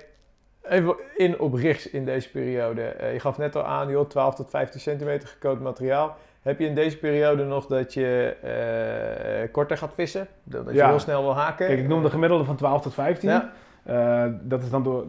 even 0.62 0.95
in 1.16 1.39
op 1.41 1.55
richts 1.55 1.91
in 1.91 2.05
deze 2.05 2.30
periode. 2.30 2.82
Eh, 2.82 3.12
je 3.12 3.20
gaf 3.20 3.39
net 3.39 3.57
al 3.57 3.64
aan, 3.64 3.89
joh, 3.89 4.09
12 4.09 4.34
tot 4.34 4.51
15 4.51 4.80
centimeter 4.80 5.28
gekookt 5.28 5.61
materiaal. 5.61 6.16
Heb 6.43 6.59
je 6.59 6.66
in 6.66 6.74
deze 6.74 6.99
periode 6.99 7.45
nog 7.45 7.66
dat 7.66 7.95
je 7.95 8.37
eh, 8.43 9.53
korter 9.53 9.76
gaat 9.78 9.93
vissen? 9.95 10.26
Dat 10.45 10.64
je 10.72 10.84
heel 10.87 10.99
snel 10.99 11.22
wil 11.22 11.34
haken? 11.37 11.66
Kijk, 11.66 11.78
ik 11.78 11.89
noem 11.89 12.03
de 12.03 12.11
gemiddelde 12.11 12.45
van 12.45 12.57
12 12.57 12.82
tot 12.82 12.95
15. 12.95 13.43
Eh, 13.87 14.24
dat 14.43 14.62
is 14.62 14.70
dan 14.70 14.82
door, 14.82 15.05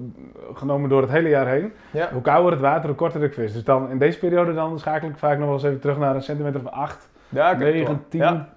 genomen 0.54 0.90
door 0.90 1.02
het 1.02 1.12
hele 1.12 1.30
jaar 1.30 1.48
heen. 1.48 1.74
Ja. 1.92 2.10
Hoe 2.12 2.22
kouder 2.22 2.52
het 2.52 2.62
water, 2.62 2.88
hoe 2.88 2.96
korter 2.98 3.24
ik 3.24 3.34
vis. 3.34 3.54
Dus 3.54 3.64
dan 3.64 3.90
in 3.90 3.98
deze 3.98 4.20
periode 4.20 4.54
dan 4.54 4.80
schakel 4.80 5.10
ik 5.10 5.18
vaak 5.18 5.38
nog 5.38 5.46
wel 5.46 5.54
eens 5.54 5.64
even 5.64 5.80
terug 5.80 5.98
naar 5.98 6.16
een 6.16 6.22
centimeter 6.24 6.60
of 6.66 6.72
8, 6.72 7.10
Ja, 7.30 7.52
oké, 7.52 7.64
9, 7.64 7.86
klopt. 7.86 8.10
10, 8.12 8.20
Ja, 8.20 8.50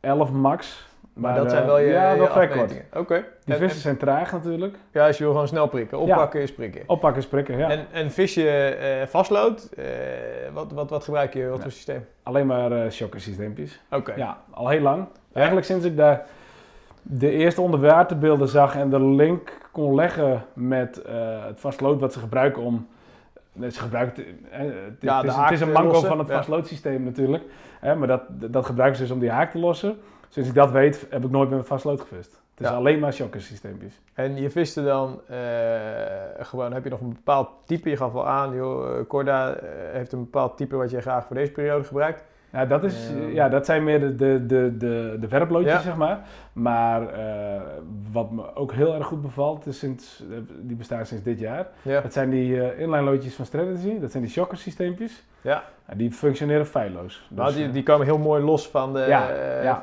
11 0.00 0.30
max. 0.32 0.90
maar, 1.12 1.34
dat 1.34 1.44
eh, 1.44 1.50
zijn 1.50 1.66
wel 1.66 1.78
je, 1.78 1.86
Ja, 1.92 2.16
wel 2.16 2.26
vrij 2.26 2.48
kort. 2.48 2.72
Oké. 2.94 3.24
Die 3.44 3.54
En- 3.54 3.60
vissen 3.60 3.80
zijn 3.80 3.96
traag 3.96 4.32
natuurlijk. 4.32 4.76
Ja, 4.92 5.06
als 5.06 5.18
je 5.18 5.22
wil 5.24 5.32
gewoon 5.32 5.48
snel 5.48 5.66
prikken. 5.68 5.98
Oppakken 5.98 6.40
is 6.40 6.54
prikken. 6.54 6.82
Oppakken, 6.86 7.22
sprikken, 7.22 7.58
ja. 7.58 7.70
En, 7.70 7.86
en 7.92 8.10
vis 8.10 8.34
je 8.34 8.48
eh, 8.50 9.06
vastlood, 9.06 9.64
eh, 9.76 9.84
wat, 10.52 10.72
wat, 10.72 10.90
wat 10.90 11.04
gebruik 11.04 11.34
je? 11.34 11.48
Wat 11.48 11.62
voor 11.62 11.70
systeem? 11.70 12.06
Alleen 12.22 12.46
maar 12.46 12.72
eh 12.72 12.90
shockersysteempjes. 12.90 13.80
Oké. 13.90 14.12
Ja, 14.16 14.38
al 14.50 14.68
heel 14.68 14.80
lang. 14.80 15.06
Eigenlijk 15.32 15.66
sinds 15.66 15.84
ik 15.84 15.96
daar 15.96 16.26
de 17.02 17.30
eerste 17.30 17.60
onderwaterbeelden 17.60 18.48
zag 18.48 18.76
en 18.76 18.90
de 18.90 19.00
link 19.00 19.58
kon 19.70 19.94
leggen 19.94 20.44
met 20.52 21.02
eh, 21.02 21.14
het 21.46 21.60
vastlood 21.60 22.00
wat 22.00 22.12
ze 22.12 22.18
gebruiken 22.18 22.62
om... 22.62 22.86
Ze 23.70 23.80
gebruiken, 23.80 24.24
eh, 24.50 24.58
het, 24.60 24.70
Ja, 25.00 25.14
het 25.16 25.22
de 25.26 25.28
is, 25.32 25.36
het 25.36 25.50
is 25.50 25.60
een 25.60 25.72
manco 25.72 26.00
van 26.00 26.18
het 26.18 26.28
ja. 26.28 26.34
vastloodsysteem 26.34 27.02
natuurlijk. 27.04 27.44
Hè, 27.80 27.94
maar 27.94 28.08
dat, 28.08 28.22
dat 28.28 28.66
gebruiken 28.66 28.98
ze 28.98 29.04
dus 29.04 29.12
om 29.12 29.20
die 29.20 29.30
haak 29.30 29.50
te 29.50 29.58
lossen. 29.58 29.98
Sinds 30.28 30.48
ik 30.48 30.54
dat 30.54 30.70
weet, 30.70 31.06
heb 31.10 31.24
ik 31.24 31.30
nooit 31.30 31.50
met 31.50 31.58
een 31.58 31.64
vastlood 31.64 32.00
gevist. 32.00 32.30
Het 32.54 32.60
is 32.64 32.68
Ja. 32.68 32.74
alleen 32.74 32.98
maar 32.98 33.12
shockersysteempjes. 33.12 34.00
En 34.14 34.36
je 34.36 34.50
viste 34.50 34.84
dan 34.84 35.20
eh, 35.28 35.36
gewoon, 36.40 36.72
heb 36.72 36.84
je 36.84 36.90
nog 36.90 37.00
een 37.00 37.12
bepaald 37.12 37.48
type? 37.64 37.90
Je 37.90 37.96
gaf 37.96 38.12
wel 38.12 38.28
aan, 38.28 38.54
joh, 38.54 38.98
eh, 38.98 39.06
Corda 39.08 39.54
eh, 39.54 39.68
heeft 39.92 40.12
een 40.12 40.20
bepaald 40.20 40.56
type 40.56 40.76
wat 40.76 40.90
je 40.90 41.00
graag 41.00 41.26
voor 41.26 41.36
deze 41.36 41.52
periode 41.52 41.84
gebruikt. 41.84 42.24
Ja, 42.52 42.66
dat, 42.66 42.84
is, 42.84 43.08
Ehm. 43.10 43.30
ja, 43.32 43.48
dat 43.48 43.66
zijn 43.66 43.84
meer 43.84 44.00
de, 44.00 44.14
de, 44.14 44.46
de, 44.46 44.76
de, 44.76 45.16
de 45.20 45.28
werploodjes, 45.28 45.72
Ja. 45.72 45.80
zeg 45.80 45.96
maar. 45.96 46.20
Maar 46.52 47.08
eh, 47.08 47.60
wat 48.12 48.30
me 48.30 48.54
ook 48.54 48.72
heel 48.72 48.94
erg 48.94 49.06
goed 49.06 49.22
bevalt, 49.22 49.66
is 49.66 49.78
sinds, 49.78 50.24
eh, 50.30 50.36
die 50.60 50.76
bestaan 50.76 51.06
sinds 51.06 51.24
dit 51.24 51.38
jaar. 51.38 51.66
Ja. 51.82 52.00
Dat 52.00 52.12
zijn 52.12 52.30
die 52.30 52.60
eh 52.60 52.80
inline 52.80 53.02
loodjes 53.02 53.34
van 53.34 53.44
Strategy. 53.44 53.98
Dat 54.00 54.10
zijn 54.10 54.22
die 54.22 54.32
shockersysteempjes. 54.32 55.24
Ja. 55.40 55.64
Ja, 55.88 55.94
die 55.94 56.10
functioneren 56.10 56.66
feilloos. 56.66 57.26
Dus, 57.30 57.54
die, 57.54 57.70
die 57.70 57.82
komen 57.82 58.06
heel 58.06 58.18
mooi 58.18 58.42
los 58.42 58.68
van 58.68 58.92
de, 58.92 59.04
Ja, 59.08 59.28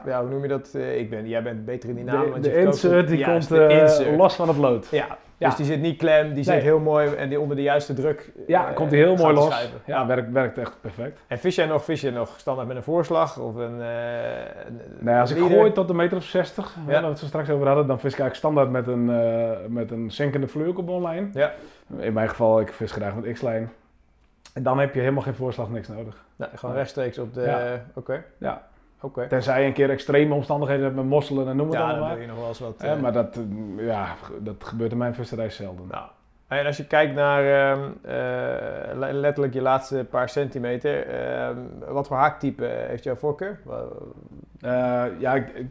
ja. 0.06 0.22
hoe 0.22 0.30
noem 0.30 0.42
je 0.42 0.48
dat? 0.48 0.74
Ik 0.74 1.10
ben, 1.10 1.28
jij 1.28 1.44
bent 1.44 1.66
beter 1.66 1.90
in 1.90 1.96
die 1.96 2.04
namen. 2.04 2.26
de, 2.26 2.32
want 2.32 2.44
de 2.44 2.50
je 2.50 2.58
insert 2.58 3.08
die 3.08 3.18
Juist, 3.18 3.48
komt 3.48 3.72
insert. 3.72 4.16
los 4.16 4.36
van 4.36 4.48
het 4.48 4.58
lood. 4.58 4.88
Ja, 4.92 5.18
dus 5.48 5.56
die 5.56 5.66
zit 5.66 5.82
niet 5.82 5.98
klem, 5.98 6.34
die 6.34 6.44
zit 6.44 6.62
heel 6.62 6.80
mooi 6.80 7.14
en 7.14 7.30
die 7.30 7.40
onder 7.40 7.56
de 7.56 7.62
juiste 7.62 7.94
druk. 7.94 8.32
Ja, 8.48 8.72
komt 8.72 8.90
die 8.90 9.00
heel 9.00 9.16
mooi 9.16 9.34
los. 9.34 9.70
Ja, 9.86 10.06
werkt, 10.06 10.32
werkt 10.32 10.58
echt 10.58 10.78
perfect. 10.82 11.20
En 11.28 11.40
vis 11.40 11.56
jij 11.56 11.66
nog, 11.66 11.84
vis 11.84 12.02
je 12.02 12.12
nog 12.12 12.34
standaard 12.38 12.68
met 12.68 12.78
een 12.78 12.84
voorslag 12.84 13.38
of 13.40 13.56
een. 13.56 13.80
een 13.80 14.82
Nee, 15.00 15.20
als 15.20 15.32
ik 15.32 15.38
gooi 15.38 15.72
tot 15.72 15.90
een 15.90 15.96
meter 15.96 16.18
of 16.18 16.24
60, 16.24 16.59
hè, 16.68 16.82
Ja. 16.82 16.92
waar 17.02 17.02
we 17.02 17.08
het 17.08 17.18
straks 17.28 17.50
over 17.50 17.68
hadden, 17.68 17.88
dan 17.88 18.00
vis 18.00 18.14
ik 18.14 18.20
eigenlijk 18.20 18.36
standaard 18.36 18.70
met 18.86 18.88
een, 18.96 19.10
eh, 19.10 19.68
met 19.68 19.92
een 19.92 20.12
zinkende 20.12 20.48
vloeikop 20.48 20.90
online. 20.90 21.30
Ja. 21.34 21.52
In 21.98 22.14
mijn 22.14 22.30
geval, 22.30 22.60
ik 22.60 22.74
vis 22.74 22.92
graag 22.92 23.16
met 23.16 23.34
X-lijn. 23.34 23.70
En 24.54 24.64
dan 24.64 24.80
heb 24.80 24.94
je 24.94 25.00
helemaal 25.00 25.24
geen 25.24 25.36
voorslag, 25.36 25.70
niks 25.70 25.88
nodig. 25.88 26.24
Gewoon 26.56 26.76
rechtstreeks 26.76 27.18
op 27.18 27.34
de. 27.34 27.42
Ja. 27.42 27.82
Oké. 27.94 28.24
Ja. 28.38 28.68
Oké. 29.02 29.28
Tenzij 29.28 29.62
je 29.62 29.68
een 29.68 29.74
keer 29.74 29.90
extreme 29.90 30.34
omstandigheden 30.34 30.84
hebt 30.84 30.96
met 30.96 31.06
mosselen 31.06 31.48
en 31.48 31.56
noem 31.56 31.66
het 31.70 31.76
Ja, 31.78 31.82
dan 31.82 31.90
allemaal. 31.90 32.12
doe 32.12 32.22
je 32.22 32.28
nog 32.28 32.38
wel 32.38 32.48
eens 32.48 32.60
wat. 32.60 32.82
Hè, 32.82 32.94
eh, 32.96 33.02
maar 33.02 33.14
dat, 33.14 33.36
eh, 33.78 33.86
ja, 33.86 34.16
dat 34.40 34.56
gebeurt 34.64 34.92
in 34.92 34.98
mijn 34.98 35.14
visserij 35.14 35.50
zelden. 35.50 35.88
Nou, 35.92 36.08
en 36.48 36.66
als 36.66 36.78
je 36.78 36.88
kijkt 36.88 37.14
naar 37.16 37.44
ehm, 37.72 37.84
eh, 38.02 38.98
le- 38.98 39.12
letterlijk 39.12 39.54
je 39.54 39.62
laatste 39.62 40.06
paar 40.10 40.30
centimeter, 40.30 41.08
ehm, 41.08 41.58
wat 41.88 42.08
voor 42.08 42.18
haaktype 42.18 42.66
heeft 42.66 43.04
jouw 43.04 43.16
voorkeur? 43.16 43.60
Ja, 45.20 45.34
ik, 45.34 45.48
ik, 45.50 45.68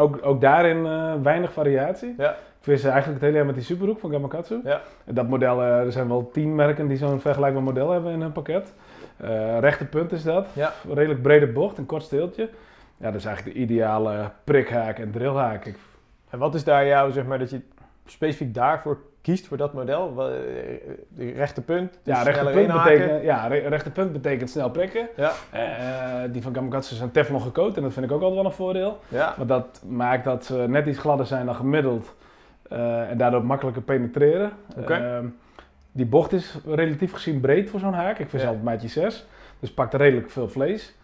ook, 0.00 0.18
ook 0.22 0.40
daarin 0.40 0.86
eh, 0.86 1.12
weinig 1.22 1.52
variatie. 1.52 2.14
Ja. 2.18 2.30
Ik 2.30 2.66
vis 2.66 2.84
eigenlijk 2.84 3.14
het 3.14 3.22
hele 3.22 3.36
jaar 3.36 3.46
met 3.46 3.54
die 3.54 3.64
Superhoek 3.64 4.00
van 4.00 4.10
Gamakatsu. 4.10 4.60
Ja. 4.64 4.80
Dat 5.04 5.28
model, 5.28 5.62
eh, 5.62 5.78
er 5.78 5.92
zijn 5.92 6.08
wel 6.08 6.30
tien 6.32 6.54
merken 6.54 6.88
die 6.88 6.96
zo'n 6.96 7.20
vergelijkbaar 7.20 7.62
model 7.62 7.90
hebben 7.90 8.12
in 8.12 8.20
hun 8.20 8.32
pakket. 8.32 8.72
Eh 9.16 9.58
rechte 9.58 9.84
punt 9.84 10.12
is 10.12 10.22
dat. 10.22 10.46
Ja. 10.52 10.72
Redelijk 10.92 11.22
brede 11.22 11.46
bocht, 11.46 11.78
een 11.78 11.86
kort 11.86 12.02
steeltje. 12.02 12.48
Ja, 12.96 13.06
dat 13.06 13.14
is 13.14 13.24
eigenlijk 13.24 13.56
de 13.56 13.62
ideale 13.62 14.30
prikhaak 14.44 14.98
en 14.98 15.10
drillhaak. 15.10 15.64
Ik, 15.64 15.76
En 16.30 16.38
wat 16.38 16.54
is 16.54 16.64
daar 16.64 16.86
jou, 16.86 17.12
zeg 17.12 17.24
maar, 17.24 17.38
dat 17.38 17.50
je 17.50 17.60
specifiek 18.06 18.54
daarvoor 18.54 18.98
kiest 19.30 19.46
voor 19.46 19.56
dat 19.56 19.72
model? 19.72 20.30
Eh, 21.18 21.36
rechte 21.36 21.60
punt? 21.62 21.90
dus 22.02 22.16
Ja, 22.16 22.22
rechte 22.22 22.44
punt, 22.44 22.56
inhaken? 22.56 22.92
betekent, 22.98 23.22
ja, 23.22 23.46
re- 23.46 23.68
rechte 23.68 23.90
punt 23.90 24.12
betekent 24.12 24.50
snel 24.50 24.70
prikken. 24.70 25.08
Ja, 25.16 25.32
Eh, 25.50 26.24
eh, 26.24 26.32
die 26.32 26.42
van 26.42 26.54
Gamakatsu 26.54 26.94
zijn 26.94 27.10
teflon 27.10 27.40
gecoat 27.40 27.76
en 27.76 27.82
dat 27.82 27.92
vind 27.92 28.06
ik 28.06 28.12
ook 28.12 28.20
altijd 28.22 28.40
wel 28.40 28.50
een 28.50 28.56
voordeel. 28.56 28.98
ja. 29.08 29.34
Want 29.36 29.48
dat 29.48 29.82
maakt 29.86 30.24
dat 30.24 30.44
ze 30.44 30.54
net 30.68 30.86
iets 30.86 30.98
gladder 30.98 31.26
zijn 31.26 31.46
dan 31.46 31.54
gemiddeld 31.54 32.14
en 32.68 33.16
daardoor 33.18 33.44
makkelijker 33.44 33.82
penetreren. 33.82 34.50
Ehm, 34.86 35.24
die 35.92 36.06
bocht 36.06 36.32
is 36.32 36.58
relatief 36.66 37.12
gezien 37.12 37.40
breed 37.40 37.70
voor 37.70 37.80
zo'n 37.80 37.92
haak. 37.92 38.18
Ik 38.18 38.28
vis 38.28 38.40
Ja. 38.40 38.46
altijd 38.46 38.64
maatje 38.64 38.88
6, 38.88 39.26
dus 39.60 39.72
pakt 39.74 39.94
redelijk 39.94 40.30
veel 40.30 40.48
vlees. 40.48 40.94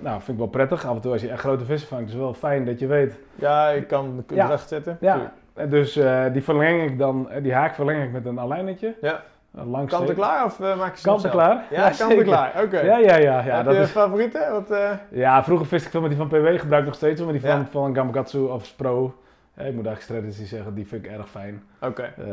Nou, 0.00 0.16
vind 0.16 0.28
ik 0.28 0.36
wel 0.36 0.46
prettig. 0.46 0.86
Af 0.86 0.94
en 0.94 1.00
toe 1.00 1.12
als 1.12 1.22
je 1.22 1.28
echt 1.30 1.40
grote 1.40 1.64
vissen 1.64 1.88
vangt, 1.88 2.04
is 2.06 2.12
het 2.12 2.20
wel 2.22 2.34
fijn 2.34 2.64
dat 2.64 2.78
je 2.78 2.86
weet. 2.86 3.18
ja, 3.34 3.68
ik 3.70 3.86
kan 3.86 4.24
de 4.28 4.34
Ja. 4.34 4.46
kracht 4.46 4.68
zetten. 4.68 4.96
Ja, 5.00 5.32
dus 5.68 5.96
eh, 5.96 6.24
die 6.32 6.42
verleng 6.42 6.82
ik 6.82 6.98
dan, 6.98 7.30
eh, 7.30 7.42
die 7.42 7.54
haak 7.54 7.74
verleng 7.74 8.02
ik 8.02 8.12
met 8.12 8.26
een 8.26 8.40
alijnetje. 8.40 8.94
Ja. 9.00 9.22
Een 9.54 9.68
lang 9.70 9.88
Kant 9.88 10.08
en 10.08 10.14
klaar 10.14 10.44
of 10.44 10.60
eh, 10.60 10.76
maak 10.78 10.92
je 10.92 10.98
ze 11.00 11.06
Kant 11.06 11.24
en 11.24 11.30
klaar. 11.30 11.64
Ja, 11.70 11.82
kant 11.82 12.00
en 12.00 12.08
zeker. 12.08 12.24
klaar. 12.24 12.52
Oké. 12.64 12.80
Ja, 12.80 12.96
ja, 12.98 13.16
ja. 13.16 13.42
ja, 13.44 13.56
Heb 13.56 13.64
dat 13.64 13.74
je 13.74 13.80
is, 13.80 13.90
favorieten? 13.90 14.52
Wat, 14.52 14.70
eh, 14.70 14.90
ja, 15.10 15.44
vroeger 15.44 15.66
viste 15.66 15.84
ik 15.86 15.90
veel 15.92 16.00
met 16.00 16.10
die 16.10 16.18
van 16.18 16.28
PW, 16.28 16.46
gebruik 16.58 16.80
ik 16.82 16.86
nog 16.88 16.94
steeds 16.94 17.20
wel, 17.20 17.30
maar 17.30 17.40
die 17.40 17.50
van, 17.50 17.58
Ja. 17.58 17.66
van 17.70 17.94
Gamakatsu 17.94 18.38
of 18.38 18.76
Pro. 18.76 19.14
Ja, 19.56 19.62
ik 19.62 19.74
moet 19.74 19.86
eigenlijk 19.86 20.00
strategy 20.22 20.48
zeggen, 20.48 20.74
die 20.74 20.86
vind 20.86 21.04
ik 21.04 21.10
erg 21.10 21.28
fijn. 21.28 21.62
Oké. 21.80 22.02
Eh, 22.02 22.24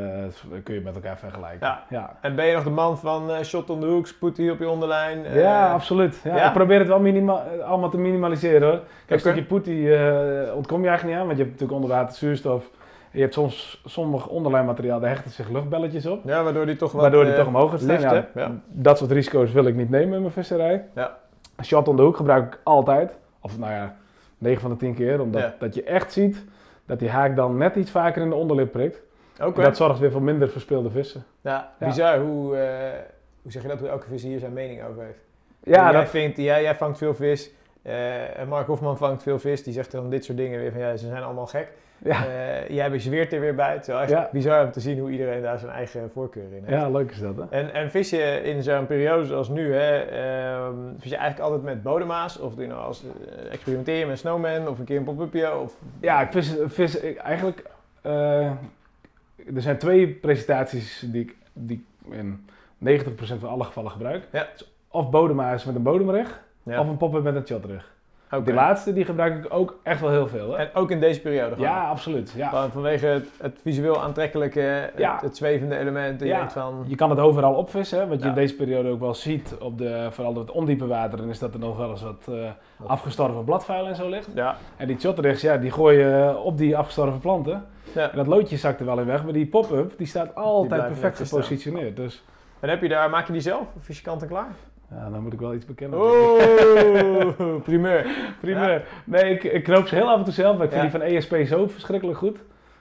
dat 0.49 0.63
kun 0.63 0.73
je 0.73 0.81
met 0.81 0.95
elkaar 0.95 1.17
vergelijken. 1.17 1.67
Ja. 1.67 1.83
ja. 1.89 2.15
En 2.21 2.35
ben 2.35 2.45
je 2.45 2.53
nog 2.53 2.63
de 2.63 2.69
man 2.69 2.97
van 2.97 3.31
eh, 3.31 3.43
shot 3.43 3.69
on 3.69 3.79
the 3.79 3.85
hook, 3.85 4.07
spoed 4.07 4.37
hier 4.37 4.51
op 4.51 4.59
je 4.59 4.69
onderlijn? 4.69 5.25
eh, 5.25 5.41
Ja, 5.41 5.71
absoluut. 5.71 6.19
Ja, 6.23 6.35
ja? 6.35 6.47
Ik 6.47 6.53
probeer 6.53 6.79
het 6.79 6.87
wel 6.87 6.99
minima 6.99 7.43
eh, 7.59 7.65
allemaal 7.69 7.89
te 7.89 7.97
minimaliseren 7.97 8.61
hoor. 8.69 8.77
Kijk, 8.79 8.85
een 9.07 9.11
Oké. 9.15 9.19
stukje 9.19 9.43
poetie 9.43 9.95
eh, 9.95 10.55
ontkom 10.55 10.81
je 10.81 10.87
eigenlijk 10.87 11.03
niet 11.03 11.15
aan, 11.21 11.25
want 11.25 11.37
je 11.37 11.43
hebt 11.43 11.59
natuurlijk 11.59 11.81
onder 11.81 11.97
water 11.97 12.15
zuurstof. 12.15 12.69
Je 13.13 13.21
hebt 13.21 13.33
soms 13.33 13.81
sommig 13.85 14.27
onderlijnmateriaal, 14.27 14.99
daar 14.99 15.09
hechten 15.09 15.31
zich 15.31 15.49
luchtbelletjes 15.49 16.05
op. 16.05 16.21
Ja, 16.25 16.43
waardoor 16.43 16.65
die 16.65 16.75
toch 16.75 16.91
wat... 16.91 17.01
waardoor 17.01 17.23
die 17.23 17.31
eh, 17.33 17.37
toch 17.39 17.47
omhoog 17.47 17.69
gaat 17.71 17.79
staan. 17.81 17.89
lift, 17.99 18.03
Ja, 18.03 18.27
hè? 18.33 18.41
Ja. 18.41 18.51
Dat 18.67 18.97
soort 18.97 19.11
risico's 19.11 19.51
wil 19.51 19.65
ik 19.65 19.75
niet 19.75 19.89
nemen 19.89 20.13
in 20.15 20.21
mijn 20.21 20.33
visserij. 20.33 20.85
Ja. 20.95 21.17
Shot 21.63 21.87
on 21.87 21.95
the 21.95 22.01
hook 22.01 22.15
gebruik 22.15 22.53
ik 22.53 22.59
altijd. 22.63 23.17
Of 23.41 23.57
nou 23.57 23.71
ja, 23.71 23.95
9 24.37 24.61
van 24.61 24.69
de 24.69 24.77
10 24.77 24.93
keer. 24.93 25.21
Omdat 25.21 25.51
dat 25.59 25.75
je 25.75 25.83
echt 25.83 26.11
ziet 26.11 26.43
dat 26.85 26.99
die 26.99 27.09
haak 27.09 27.35
dan 27.35 27.57
net 27.57 27.75
iets 27.75 27.91
vaker 27.91 28.21
in 28.21 28.29
de 28.29 28.35
onderlip 28.35 28.71
prikt. 28.71 29.01
En 29.37 29.53
dat 29.53 29.77
zorgt 29.77 29.99
weer 29.99 30.11
voor 30.11 30.21
minder 30.21 30.49
verspeelde 30.49 30.89
vissen. 30.89 31.23
Ja, 31.41 31.71
bizar 31.79 32.19
hoe, 32.19 32.55
eh, 32.57 32.99
hoe 33.41 33.51
zeg 33.51 33.61
je 33.61 33.67
dat, 33.67 33.79
hoe 33.79 33.87
elke 33.87 34.07
visser 34.07 34.29
hier 34.29 34.39
zijn 34.39 34.53
mening 34.53 34.83
over 34.83 35.03
heeft. 35.03 35.19
Ja, 35.63 35.91
jij 35.91 35.99
dat, 35.99 36.09
vindt, 36.09 36.37
jij, 36.37 36.61
jij 36.61 36.75
vangt 36.75 36.97
veel 36.97 37.13
vis. 37.15 37.51
eh, 37.81 37.95
Mark 38.47 38.67
Hofman 38.67 38.97
vangt 38.97 39.23
veel 39.23 39.39
vis. 39.39 39.63
Die 39.63 39.73
zegt 39.73 39.91
dan 39.91 40.09
dit 40.09 40.25
soort 40.25 40.37
dingen 40.37 40.59
weer 40.59 40.71
van 40.71 40.81
ja, 40.81 40.95
ze 40.97 41.07
zijn 41.07 41.23
allemaal 41.23 41.47
gek. 41.47 41.71
Ja, 42.03 42.25
Eh, 42.27 42.69
jij 42.69 42.91
bezweert 42.91 43.33
er 43.33 43.39
weer 43.39 43.55
bij. 43.55 43.73
Het 43.73 43.87
is 43.87 43.93
echt 43.93 44.09
Ja. 44.09 44.29
bizar 44.31 44.65
om 44.65 44.71
te 44.71 44.79
zien 44.79 44.99
hoe 44.99 45.11
iedereen 45.11 45.41
daar 45.41 45.59
zijn 45.59 45.71
eigen 45.71 46.09
voorkeur 46.13 46.43
in 46.43 46.63
heeft. 46.65 46.81
ja, 46.81 46.89
leuk 46.89 47.11
is 47.11 47.19
dat 47.19 47.35
hè. 47.35 47.43
En, 47.49 47.73
en 47.73 47.91
vis 47.91 48.09
je 48.09 48.41
in 48.43 48.63
zo'n 48.63 48.85
periode 48.85 49.25
zoals 49.25 49.49
nu, 49.49 49.73
hè, 49.73 49.97
ehm, 49.99 50.75
vis 50.99 51.09
je 51.09 51.17
eigenlijk 51.17 51.49
altijd 51.49 51.63
met 51.73 51.83
bodema's? 51.83 52.39
Of 52.39 52.53
doe 52.53 52.61
je 52.63 52.69
nou 52.69 52.81
als, 52.81 53.03
eh, 53.03 53.51
experimenteer 53.53 53.97
je 53.97 54.05
met 54.05 54.19
snowman 54.19 54.67
of 54.67 54.79
een 54.79 54.85
keer 54.85 54.97
een 54.97 55.03
pop-upje? 55.03 55.57
Of... 55.57 55.73
Ja, 56.01 56.21
ik 56.21 56.31
vis, 56.31 56.55
vis 56.65 56.99
ik 56.99 57.17
eigenlijk. 57.17 57.63
eh, 58.01 58.45
er 59.55 59.61
zijn 59.61 59.77
twee 59.77 60.07
presentaties 60.07 61.05
die 61.11 61.21
ik, 61.21 61.35
die 61.53 61.85
ik 62.05 62.13
in 62.13 62.45
90% 62.77 63.39
van 63.39 63.49
alle 63.49 63.63
gevallen 63.63 63.91
gebruik. 63.91 64.27
Ja. 64.31 64.47
Dus 64.53 64.71
Of 64.87 65.09
bodema's 65.09 65.65
met 65.65 65.75
een 65.75 65.83
bodemrig, 65.83 66.41
Ja. 66.63 66.79
of 66.79 66.87
een 66.87 66.97
pop-up 66.97 67.23
met 67.23 67.35
een 67.35 67.47
shotrig. 67.47 67.92
Die 68.43 68.53
laatste 68.53 68.93
die 68.93 69.05
gebruik 69.05 69.45
ik 69.45 69.53
ook 69.53 69.79
echt 69.83 70.01
wel 70.01 70.09
heel 70.09 70.27
veel. 70.27 70.51
Hè? 70.51 70.57
En 70.63 70.69
ook 70.73 70.91
in 70.91 70.99
deze 70.99 71.21
periode 71.21 71.55
gewoon? 71.55 71.69
Ja, 71.69 71.87
absoluut. 71.89 72.33
Ja. 72.35 72.49
Van- 72.49 72.71
Vanwege 72.71 73.05
het, 73.05 73.29
het 73.41 73.59
visueel 73.61 74.01
aantrekkelijke, 74.01 74.59
het, 74.59 74.91
Ja. 74.97 75.19
het 75.21 75.37
zwevende 75.37 75.77
element. 75.77 76.21
En 76.21 76.27
je 76.27 76.33
Ja. 76.33 76.37
denkt 76.37 76.53
van... 76.53 76.83
Je 76.87 76.95
kan 76.95 77.09
het 77.09 77.19
overal 77.19 77.53
opvissen. 77.53 77.99
hè. 77.99 78.07
Wat 78.07 78.21
je 78.21 78.27
in 78.27 78.33
deze 78.33 78.55
periode 78.55 78.89
ook 78.89 78.99
wel 78.99 79.13
ziet, 79.13 79.55
op 79.59 79.77
de, 79.77 80.07
vooral 80.11 80.35
het 80.35 80.51
ondiepe 80.51 80.87
water, 80.87 81.17
dan 81.17 81.29
is 81.29 81.39
dat 81.39 81.53
er 81.53 81.59
nog 81.59 81.77
wel 81.77 81.89
eens 81.89 82.01
wat 82.01 82.27
eh, 82.29 82.49
afgestorven 82.87 83.43
bladvuil 83.43 83.87
en 83.87 83.95
zo 83.95 84.09
ligt. 84.09 84.29
Ja, 84.35 84.55
En 84.77 84.87
die 84.87 84.99
shotrigs, 84.99 85.41
ja, 85.41 85.57
die 85.57 85.71
gooi 85.71 85.97
je 85.97 86.37
op 86.43 86.57
die 86.57 86.77
afgestorven 86.77 87.19
planten. 87.19 87.65
Ja. 87.93 88.11
En 88.11 88.17
dat 88.17 88.27
loodje 88.27 88.57
zakt 88.57 88.79
er 88.79 88.85
wel 88.85 88.99
in 88.99 89.05
weg, 89.05 89.23
maar 89.23 89.33
die 89.33 89.45
pop-up, 89.47 89.97
die 89.97 90.07
staat 90.07 90.35
altijd 90.35 90.85
perfect 90.87 91.17
gepositioneerd. 91.29 91.95
Dus 91.95 92.23
En 92.59 92.69
heb 92.69 92.81
je 92.81 92.87
daar, 92.89 93.09
maak 93.09 93.27
je 93.27 93.31
die 93.33 93.41
zelf? 93.41 93.65
Of 93.77 93.89
is 93.89 93.97
je 93.97 94.03
kant 94.03 94.21
en 94.21 94.27
klaar? 94.27 94.51
Ja, 94.95 95.09
dan 95.09 95.23
moet 95.23 95.33
ik 95.33 95.39
wel 95.39 95.53
iets 95.53 95.65
bekennen. 95.65 95.99
Oh, 96.01 97.63
primeur. 97.69 98.05
Primeur. 98.39 98.83
Nee, 99.03 99.33
ik, 99.33 99.43
ik 99.43 99.63
knoop 99.63 99.87
ze 99.87 99.95
heel 99.95 100.09
af 100.09 100.17
en 100.17 100.23
toe 100.23 100.33
zelf, 100.33 100.55
maar 100.57 100.65
ik 100.65 100.71
vind 100.71 100.83
Ja. 100.91 100.99
die 100.99 100.99
van 100.99 101.37
ESP 101.41 101.47
zo 101.47 101.67
verschrikkelijk 101.67 102.17
goed. 102.17 102.37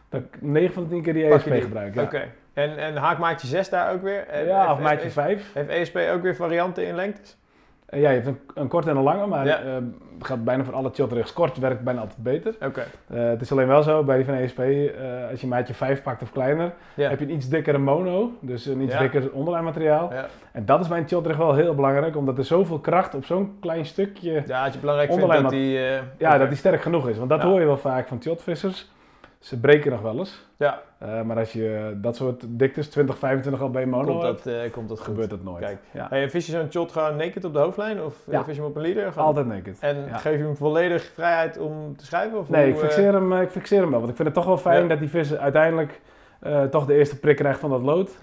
Dat 0.08 0.20
ik 0.20 0.42
9 0.42 0.72
van 0.74 0.82
de 0.82 0.88
10 0.88 1.02
keer 1.02 1.12
die 1.12 1.24
ESP 1.24 1.50
die? 1.50 1.60
gebruik. 1.60 1.94
Ja, 1.94 2.02
Oké. 2.02 2.22
En, 2.54 2.76
en 2.78 2.96
haakmaatje 2.96 3.46
6 3.46 3.68
daar 3.68 3.92
ook 3.92 4.02
weer? 4.02 4.26
Ja 4.46 4.58
heeft- 4.60 4.72
of 4.72 4.80
maatje 4.80 5.00
heeft- 5.00 5.12
5. 5.14 5.50
Heeft 5.54 5.68
ESP 5.68 5.96
ook 6.14 6.22
weer 6.22 6.36
varianten 6.36 6.86
in 6.86 6.94
lengtes? 6.94 7.36
Eh, 7.92 8.00
ja, 8.00 8.08
je 8.10 8.14
hebt 8.20 8.26
een, 8.26 8.38
een 8.54 8.68
korte 8.68 8.90
en 8.90 8.96
een 8.96 9.02
lange, 9.02 9.26
maar 9.26 9.46
Ja. 9.46 9.58
eh, 9.60 9.72
het 10.18 10.26
gaat 10.26 10.44
bijna 10.44 10.64
voor 10.64 10.74
alle 10.74 10.90
shotrigs. 10.94 11.32
Kort 11.32 11.58
werkt 11.58 11.82
bijna 11.82 12.00
altijd 12.00 12.22
beter. 12.22 12.54
Oké. 12.66 12.84
Eh, 13.06 13.24
het 13.28 13.40
is 13.40 13.52
alleen 13.52 13.66
wel 13.66 13.82
zo, 13.82 14.02
bij 14.04 14.16
die 14.16 14.24
van 14.24 14.34
ESP, 14.34 14.58
als 15.30 15.40
je 15.40 15.46
maatje 15.46 15.74
5 15.74 16.02
pakt 16.02 16.22
of 16.22 16.32
kleiner, 16.32 16.72
heb 16.94 17.18
je 17.18 17.24
een 17.24 17.32
iets 17.34 17.48
dikkere 17.48 17.78
mono, 17.78 18.30
dus 18.40 18.66
een 18.66 18.80
iets 18.80 18.92
Ja. 18.92 18.98
dikker 18.98 19.32
onderlijnmateriaal. 19.32 20.12
Ja. 20.12 20.26
En 20.52 20.64
dat 20.64 20.80
is 20.80 20.88
bij 20.88 20.98
een 20.98 21.08
shotrig 21.08 21.36
wel 21.36 21.54
heel 21.54 21.74
belangrijk, 21.74 22.16
omdat 22.16 22.38
er 22.38 22.44
zoveel 22.44 22.78
kracht 22.78 23.14
op 23.14 23.24
zo'n 23.24 23.56
klein 23.60 23.86
stukje, 23.86 24.42
ja, 24.46 24.64
het 24.64 24.72
je 24.72 24.78
belangrijk 24.80 25.12
vindt 25.12 25.32
dat 25.42 25.50
die... 25.50 25.78
ja, 26.18 26.38
dat 26.38 26.48
die 26.48 26.58
sterk 26.58 26.82
genoeg 26.82 27.08
is. 27.08 27.18
Want 27.18 27.30
dat 27.30 27.42
hoor 27.42 27.60
je 27.60 27.66
wel 27.66 27.78
vaak 27.78 28.08
van 28.08 28.22
shotvissers. 28.22 28.90
Ze 29.42 29.60
breken 29.60 29.90
nog 29.90 30.00
wel 30.00 30.18
eens. 30.18 30.46
Ja, 30.56 30.82
Eh, 30.98 31.22
maar 31.22 31.36
als 31.38 31.52
je 31.52 31.98
dat 32.00 32.16
soort 32.16 32.44
diktes, 32.48 32.88
20, 32.88 33.18
25 33.18 33.62
al 33.62 33.70
bij 33.70 33.86
mono 33.86 34.06
komt 34.06 34.22
dat, 34.22 34.46
eh, 34.46 34.70
komt 34.72 34.88
dat 34.88 35.00
gebeurt 35.00 35.30
dat 35.30 35.42
nooit. 35.42 35.64
Kijk. 35.64 35.78
Ja. 35.90 36.06
Hey, 36.10 36.30
vis 36.30 36.46
je 36.46 36.52
zo'n 36.52 36.66
shot 36.72 36.92
gewoon 36.92 37.16
naked 37.16 37.44
op 37.44 37.52
de 37.52 37.58
hoofdlijn? 37.58 38.02
Of 38.02 38.14
eh, 38.26 38.32
Ja. 38.32 38.44
vis 38.44 38.54
je 38.54 38.60
hem 38.60 38.70
op 38.70 38.76
een 38.76 38.82
leader? 38.82 39.12
Gewoon- 39.12 39.26
Altijd 39.26 39.46
naked. 39.46 39.78
En 39.80 39.96
Ja. 40.08 40.16
geef 40.16 40.36
je 40.36 40.42
hem 40.44 40.56
volledig 40.56 41.02
vrijheid 41.14 41.58
om 41.58 41.96
te 41.96 42.04
schrijven? 42.04 42.38
Of 42.38 42.48
Nee, 42.48 42.64
hoe, 42.64 42.72
ik 42.72 42.78
fixeer, 42.78 43.12
hem, 43.12 43.32
ik 43.32 43.50
fixeer 43.50 43.80
hem 43.80 43.90
wel. 43.90 43.98
Want 43.98 44.10
ik 44.10 44.16
vind 44.16 44.28
het 44.28 44.36
toch 44.36 44.46
wel 44.46 44.56
fijn 44.58 44.88
dat 44.88 44.98
die 44.98 45.08
vis 45.08 45.36
uiteindelijk 45.36 46.00
toch 46.70 46.86
de 46.86 46.94
eerste 46.94 47.18
prik 47.18 47.36
krijgt 47.36 47.60
van 47.60 47.70
dat 47.70 47.82
lood. 47.82 48.16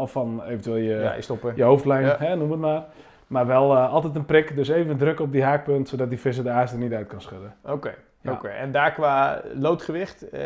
Of 0.00 0.12
van 0.12 0.42
eventueel 0.44 0.76
je, 0.76 1.22
je 1.54 1.62
hoofdlijn, 1.62 2.04
hè, 2.18 2.36
noem 2.36 2.50
het 2.50 2.60
maar. 2.60 2.84
Maar 3.26 3.46
wel 3.46 3.76
altijd 3.76 4.14
een 4.16 4.24
prik, 4.24 4.56
dus 4.56 4.68
even 4.68 4.96
druk 4.96 5.20
op 5.20 5.32
die 5.32 5.42
haakpunt, 5.42 5.88
zodat 5.88 6.08
die 6.08 6.20
vis 6.20 6.42
de 6.42 6.50
aas 6.50 6.72
er 6.72 6.78
niet 6.78 6.92
uit 6.92 7.06
kan 7.06 7.20
schudden. 7.20 7.54
Oké. 7.64 7.94
Ja. 8.24 8.32
Oké. 8.32 8.48
En 8.48 8.72
daar 8.72 8.92
qua 8.92 9.40
loodgewicht, 9.54 10.28
eh 10.30 10.40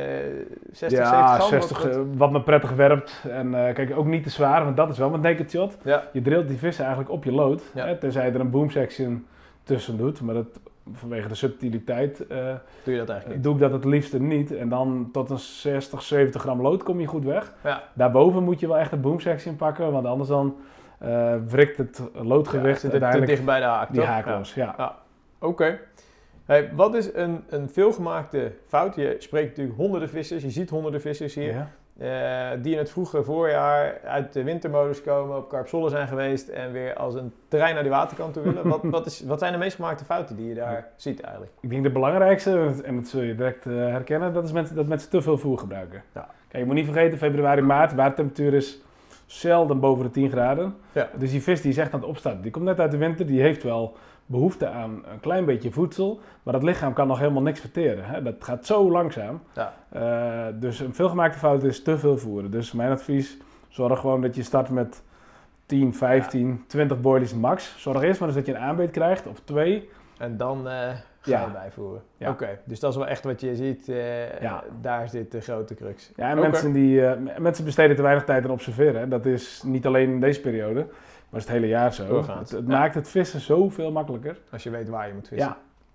60, 0.72 0.72
70 0.72 0.98
ja, 0.98 1.34
gram? 1.34 1.48
60, 1.48 1.82
Wat- 1.82 1.92
eh, 1.96 2.00
wat 2.16 2.30
me 2.30 2.42
prettig 2.42 2.70
werpt. 2.70 3.24
En 3.30 3.66
eh, 3.66 3.74
kijk, 3.74 3.96
ook 3.96 4.06
niet 4.06 4.22
te 4.22 4.30
zwaar, 4.30 4.64
want 4.64 4.76
dat 4.76 4.90
is 4.90 4.98
wel 4.98 5.10
met 5.10 5.20
naked 5.22 5.50
shot. 5.50 5.76
Ja. 5.84 6.02
Je 6.12 6.22
drilt 6.22 6.48
die 6.48 6.58
vissen 6.58 6.84
eigenlijk 6.84 7.14
op 7.14 7.24
je 7.24 7.32
lood, 7.32 7.62
Ja. 7.74 7.86
hè, 7.86 7.96
tenzij 7.96 8.26
je 8.26 8.32
er 8.32 8.40
een 8.40 8.50
boom 8.50 8.70
section 8.70 9.26
tussen 9.62 9.96
doet. 9.96 10.20
Maar 10.20 10.34
dat, 10.34 10.46
vanwege 10.92 11.28
de 11.28 11.34
subtiliteit 11.34 12.26
eh, 12.26 12.36
Doe 12.84 12.92
je 12.94 12.98
dat 12.98 13.08
eigenlijk 13.08 13.28
niet? 13.28 13.42
doe 13.42 13.54
ik 13.54 13.60
dat 13.60 13.72
het 13.72 13.84
liefste 13.84 14.20
niet. 14.20 14.56
En 14.56 14.68
dan 14.68 15.08
tot 15.12 15.30
een 15.30 15.38
60, 15.38 16.02
70 16.02 16.40
gram 16.42 16.60
lood 16.62 16.82
kom 16.82 17.00
je 17.00 17.06
goed 17.06 17.24
weg. 17.24 17.52
Ja. 17.64 17.82
Daarboven 17.92 18.42
moet 18.42 18.60
je 18.60 18.66
wel 18.66 18.78
echt 18.78 18.92
een 18.92 19.00
boom 19.00 19.20
section 19.20 19.56
pakken, 19.56 19.92
want 19.92 20.06
anders 20.06 20.28
dan 20.28 20.56
eh 20.98 21.34
wrikt 21.46 21.76
het 21.78 22.02
loodgewicht 22.14 22.64
Ja, 22.82 22.88
het 22.88 22.90
te 22.90 22.90
uiteindelijk 22.90 23.30
dicht 23.30 23.44
bij 23.44 23.58
de 23.60 23.66
haak, 23.66 23.92
die 23.92 24.02
haak 24.02 24.26
los. 24.26 24.54
Ja. 24.54 24.96
Oké. 25.40 25.78
Hey, 26.48 26.70
wat 26.74 26.94
is 26.94 27.14
een, 27.14 27.44
een 27.48 27.68
veelgemaakte 27.70 28.52
fout? 28.66 28.94
Je 28.94 29.16
spreekt 29.18 29.48
natuurlijk 29.48 29.76
honderden 29.76 30.08
vissers, 30.08 30.42
je 30.42 30.50
ziet 30.50 30.70
honderden 30.70 31.00
vissers 31.00 31.34
hier, 31.34 31.52
Ja. 31.98 32.52
eh, 32.52 32.62
die 32.62 32.72
in 32.72 32.78
het 32.78 32.90
vroege 32.90 33.22
voorjaar 33.24 34.00
uit 34.04 34.32
de 34.32 34.42
wintermodus 34.42 35.02
komen, 35.02 35.36
op 35.36 35.48
Karpzollen 35.48 35.90
zijn 35.90 36.08
geweest 36.08 36.48
en 36.48 36.72
weer 36.72 36.94
als 36.94 37.14
een 37.14 37.32
terrein 37.48 37.74
naar 37.74 37.82
die 37.82 37.92
waterkant 37.92 38.32
toe 38.34 38.42
willen. 38.42 38.68
wat, 38.68 38.80
wat, 38.96 39.06
is, 39.06 39.22
wat 39.24 39.38
zijn 39.38 39.52
de 39.52 39.58
meest 39.58 39.76
gemaakte 39.76 40.04
fouten 40.04 40.36
die 40.36 40.48
je 40.48 40.54
daar 40.54 40.88
ziet 40.96 41.20
eigenlijk? 41.20 41.52
Ik 41.60 41.70
denk 41.70 41.82
de 41.82 41.90
belangrijkste, 41.90 42.72
en 42.84 42.94
dat 42.94 43.06
zul 43.08 43.22
je 43.22 43.34
direct 43.34 43.66
eh, 43.66 43.72
herkennen, 43.74 44.32
dat 44.32 44.44
is 44.44 44.52
mensen, 44.52 44.76
dat 44.76 44.86
mensen 44.86 45.10
te 45.10 45.22
veel 45.22 45.38
voer 45.38 45.58
gebruiken. 45.58 46.02
Ja. 46.14 46.28
Kijk, 46.48 46.62
je 46.62 46.64
moet 46.64 46.74
niet 46.78 46.84
vergeten, 46.92 47.18
februari, 47.18 47.60
maart, 47.62 47.94
watertemperatuur 47.94 48.54
is 48.54 48.82
zelden 49.26 49.80
boven 49.80 50.04
de 50.04 50.10
10 50.10 50.30
graden. 50.30 50.74
Ja. 50.92 51.08
Dus 51.18 51.30
die 51.30 51.42
vis 51.42 51.60
die 51.60 51.70
is 51.70 51.78
echt 51.78 51.92
aan 51.92 52.00
het 52.00 52.08
opstarten. 52.08 52.42
Die 52.42 52.50
komt 52.50 52.64
net 52.64 52.80
uit 52.80 52.90
de 52.90 52.96
winter, 52.96 53.26
die 53.26 53.40
heeft 53.40 53.62
wel 53.62 53.96
behoefte 54.28 54.68
aan 54.68 54.90
een 55.12 55.20
klein 55.20 55.44
beetje 55.44 55.70
voedsel, 55.70 56.20
maar 56.42 56.52
dat 56.52 56.62
lichaam 56.62 56.92
kan 56.92 57.06
nog 57.06 57.18
helemaal 57.18 57.42
niks 57.42 57.60
verteren. 57.60 58.04
Hè? 58.04 58.22
Dat 58.22 58.34
gaat 58.38 58.66
zo 58.66 58.90
langzaam. 58.90 59.42
Ja. 59.54 59.72
Eh, 59.88 60.54
dus 60.60 60.80
een 60.80 60.94
veelgemaakte 60.94 61.38
fout 61.38 61.62
is 61.64 61.82
te 61.82 61.98
veel 61.98 62.18
voeren. 62.18 62.50
Dus 62.50 62.72
mijn 62.72 62.90
advies, 62.90 63.36
zorg 63.68 64.00
gewoon 64.00 64.20
dat 64.20 64.34
je 64.36 64.42
start 64.42 64.68
met 64.70 65.02
10, 65.66 65.94
15, 65.94 66.64
20 66.66 67.00
boilies 67.00 67.34
max. 67.34 67.74
Zorg 67.78 68.02
eerst 68.02 68.20
maar 68.20 68.28
eens 68.28 68.38
dat 68.38 68.46
je 68.46 68.52
een 68.54 68.60
aanbeet 68.60 68.90
krijgt, 68.90 69.26
of 69.26 69.40
twee. 69.44 69.88
En 70.18 70.36
dan 70.36 70.68
eh, 70.68 70.72
ga 71.20 71.30
Ja. 71.30 71.40
je 71.44 71.50
bijvoeren. 71.52 72.02
Oké, 72.26 72.58
dus 72.64 72.80
dat 72.80 72.90
is 72.90 72.96
wel 72.96 73.06
echt 73.06 73.24
wat 73.24 73.40
je 73.40 73.56
ziet, 73.56 73.86
Ja. 74.40 74.64
daar 74.80 75.08
zit 75.08 75.32
de 75.32 75.40
grote 75.40 75.74
crux. 75.74 76.12
Ja, 76.16 76.30
en 76.30 76.38
mensen, 76.38 76.72
die, 76.72 77.02
mensen 77.38 77.64
besteden 77.64 77.96
te 77.96 78.02
weinig 78.02 78.24
tijd 78.24 78.44
aan 78.44 78.50
observeren. 78.50 79.00
hè. 79.00 79.08
Dat 79.08 79.26
is 79.26 79.62
niet 79.66 79.86
alleen 79.86 80.10
in 80.10 80.20
deze 80.20 80.40
periode, 80.40 80.86
maar 81.30 81.40
is 81.40 81.46
het 81.46 81.54
hele 81.54 81.66
jaar 81.68 81.92
zo. 81.94 82.06
Doorgaans, 82.06 82.50
Het, 82.50 82.58
het 82.60 82.68
ja. 82.68 82.78
maakt 82.78 82.94
het 82.94 83.08
vissen 83.08 83.40
zoveel 83.40 83.92
makkelijker. 83.92 84.38
Als 84.52 84.62
je 84.62 84.70
weet 84.70 84.88
waar 84.88 85.06
je 85.08 85.14
moet 85.14 85.28
vissen. 85.28 85.48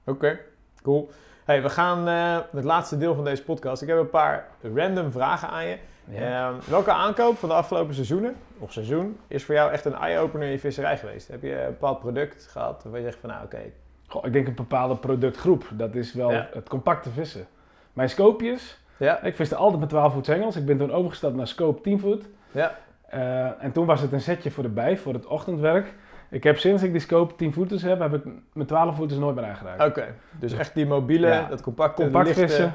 Ja, 0.06 0.12
Oké, 0.12 0.40
cool. 0.82 1.10
Hey, 1.46 1.62
we 1.62 1.70
gaan 1.70 2.08
eh 2.08 2.38
het 2.52 2.64
laatste 2.64 2.98
deel 2.98 3.16
van 3.16 3.24
deze 3.24 3.44
podcast. 3.44 3.82
Ik 3.82 3.88
heb 3.88 3.98
een 3.98 4.10
paar 4.10 4.48
random 4.76 5.12
vragen 5.12 5.50
aan 5.50 5.66
je. 5.66 5.78
Ja. 6.10 6.50
Ehm, 6.50 6.60
welke 6.70 6.92
aankoop 6.92 7.38
van 7.38 7.50
de 7.50 7.56
afgelopen 7.56 7.94
seizoenen, 7.94 8.36
of 8.60 8.72
seizoen, 8.72 9.18
is 9.28 9.44
voor 9.46 9.56
jou 9.56 9.72
echt 9.72 9.86
een 9.86 9.94
eye-opener 9.96 10.46
in 10.46 10.52
je 10.52 10.60
visserij 10.60 10.98
geweest? 10.98 11.28
Heb 11.28 11.42
je 11.42 11.62
een 11.62 11.70
bepaald 11.70 12.00
product 12.00 12.48
gehad 12.48 12.84
waar 12.84 13.00
je 13.00 13.06
zegt 13.06 13.18
van 13.20 13.30
nou 13.30 13.44
oké, 13.44 13.60
Goh, 14.08 14.26
ik 14.26 14.34
denk 14.34 14.48
een 14.48 14.56
bepaalde 14.56 14.96
productgroep. 14.96 15.68
Dat 15.74 15.96
is 15.96 16.14
wel 16.14 16.32
Ja. 16.32 16.48
het 16.54 16.70
compacte 16.70 17.10
vissen. 17.10 17.48
Mijn 17.94 18.10
scoopjes, 18.10 18.80
ja, 18.98 19.22
ik 19.22 19.36
viste 19.36 19.56
altijd 19.56 19.80
met 19.80 19.90
12 19.90 20.14
voet 20.14 20.28
hengels. 20.28 20.56
Ik 20.56 20.66
ben 20.66 20.78
toen 20.78 20.92
overgestapt 20.92 21.36
naar 21.36 21.48
scope 21.48 21.82
10 21.82 22.00
voet. 22.00 22.26
ja, 22.52 22.76
Eh, 23.14 23.64
en 23.64 23.72
toen 23.72 23.86
was 23.86 24.02
het 24.02 24.12
een 24.12 24.22
setje 24.22 24.52
voor 24.52 24.64
de 24.64 24.70
bij, 24.70 24.98
voor 24.98 25.14
het 25.14 25.26
ochtendwerk. 25.26 25.94
Ik 26.30 26.44
heb 26.44 26.58
sinds 26.58 26.84
ik 26.84 26.92
die 26.92 27.02
scope 27.02 27.36
10 27.36 27.54
voeters 27.54 27.82
heb, 27.82 28.00
heb 28.00 28.14
ik 28.14 28.24
mijn 28.54 28.68
12 28.68 28.96
voeters 28.96 29.20
nooit 29.20 29.36
meer 29.36 29.46
aangeraakt. 29.46 29.84
oké. 29.86 30.06
Dus 30.40 30.54
echt 30.54 30.74
die 30.74 30.86
mobiele, 30.86 31.28
Ja. 31.28 31.48
dat 31.50 31.62
compacte, 31.62 32.02
Compact 32.02 32.26
lichte, 32.26 32.42
vissen 32.42 32.74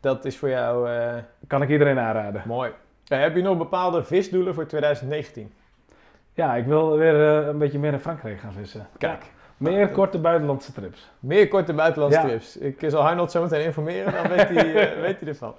dat 0.00 0.24
is 0.24 0.38
voor 0.38 0.48
jou 0.48 0.90
eh, 0.90 1.14
kan 1.46 1.62
ik 1.62 1.68
iedereen 1.68 1.98
aanraden. 1.98 2.42
mooi. 2.46 2.70
Eh, 3.08 3.20
heb 3.20 3.36
je 3.36 3.42
nog 3.42 3.58
bepaalde 3.58 4.04
visdoelen 4.04 4.54
voor 4.54 4.66
2019? 4.66 5.52
Ja, 6.34 6.54
ik 6.54 6.66
wil 6.66 6.96
weer 6.96 7.14
een 7.14 7.58
beetje 7.58 7.78
meer 7.78 7.92
in 7.92 7.98
Frankrijk 7.98 8.40
gaan 8.40 8.52
vissen. 8.52 8.86
Kijk, 8.98 9.22
Meer 9.56 9.88
korte 9.88 10.18
buitenlandse 10.18 10.72
trips. 10.72 11.10
meer 11.20 11.48
korte 11.48 11.72
buitenlandse 11.72 12.20
Ja. 12.20 12.26
trips. 12.26 12.56
Ik 12.56 12.76
zal 12.86 13.02
Arnold 13.08 13.30
zo 13.30 13.42
meteen 13.42 13.64
informeren, 13.64 14.12
dan 14.12 14.28
weet 14.28 14.48
hij, 14.48 14.72
weet 15.06 15.20
hij 15.20 15.28
ervan. 15.28 15.54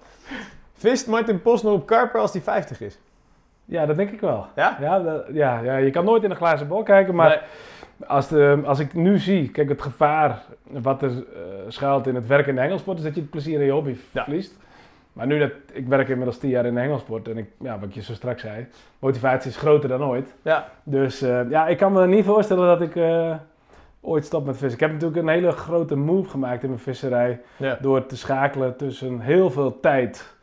Vist 0.73 1.07
Martin 1.07 1.41
Post 1.41 1.63
nog 1.63 1.73
op 1.73 1.85
karper 1.85 2.19
als 2.21 2.31
hij 2.33 2.41
50 2.41 2.81
is? 2.81 2.97
Ja, 3.69 3.85
dat 3.85 3.95
denk 3.95 4.11
ik 4.11 4.19
wel. 4.21 4.45
Ja? 4.55 4.77
Ja, 4.81 4.99
dat- 4.99 5.25
ja, 5.31 5.59
ja, 5.59 5.77
je 5.77 5.89
kan 5.91 6.05
nooit 6.05 6.23
in 6.23 6.29
een 6.29 6.35
glazen 6.35 6.67
bol 6.67 6.83
kijken, 6.83 7.15
maar 7.15 7.29
Nee. 7.29 8.07
als, 8.09 8.27
de, 8.27 8.61
als 8.65 8.79
ik 8.79 8.93
nu 8.93 9.17
zie, 9.17 9.49
kijk, 9.51 9.69
het 9.69 9.81
gevaar 9.81 10.41
wat 10.63 11.01
er 11.01 11.09
eh, 11.09 11.15
schuilt 11.67 12.07
in 12.07 12.15
het 12.15 12.27
werken 12.27 12.49
in 12.49 12.55
de 12.55 12.61
hengelsport, 12.61 12.97
is 12.97 13.03
dat 13.03 13.15
je 13.15 13.21
het 13.21 13.29
plezier 13.29 13.59
in 13.59 13.65
je 13.65 13.71
hobby 13.71 13.95
Ja. 14.11 14.23
verliest. 14.23 14.57
Maar 15.13 15.27
nu 15.27 15.39
dat 15.39 15.51
ik 15.73 15.87
werk 15.87 16.07
inmiddels 16.09 16.37
tien 16.37 16.49
jaar 16.49 16.65
in 16.65 16.73
de 16.73 16.79
hengelsport 16.79 17.27
en 17.27 17.37
ik, 17.37 17.49
ja, 17.59 17.79
wat 17.79 17.93
je 17.93 18.01
zo 18.01 18.13
straks 18.13 18.41
zei, 18.41 18.67
motivatie 18.99 19.49
is 19.49 19.57
groter 19.57 19.89
dan 19.89 20.03
ooit. 20.03 20.35
Ja, 20.41 20.67
Dus 20.83 21.21
eh, 21.21 21.49
ja, 21.49 21.67
ik 21.67 21.77
kan 21.77 21.91
me 21.93 22.07
niet 22.07 22.25
voorstellen 22.25 22.67
dat 22.67 22.81
ik 22.81 22.95
eh, 22.95 23.35
ooit 24.01 24.25
stop 24.25 24.45
met 24.45 24.57
vissen. 24.57 24.73
Ik 24.73 24.79
heb 24.79 24.91
natuurlijk 24.91 25.21
een 25.21 25.27
hele 25.33 25.51
grote 25.51 25.95
move 25.95 26.29
gemaakt 26.29 26.63
in 26.63 26.69
mijn 26.69 26.81
visserij 26.81 27.41
ja. 27.57 27.77
door 27.81 28.05
te 28.05 28.17
schakelen 28.17 28.75
tussen 28.75 29.19
heel 29.19 29.49
veel 29.51 29.79
tijd 29.79 30.37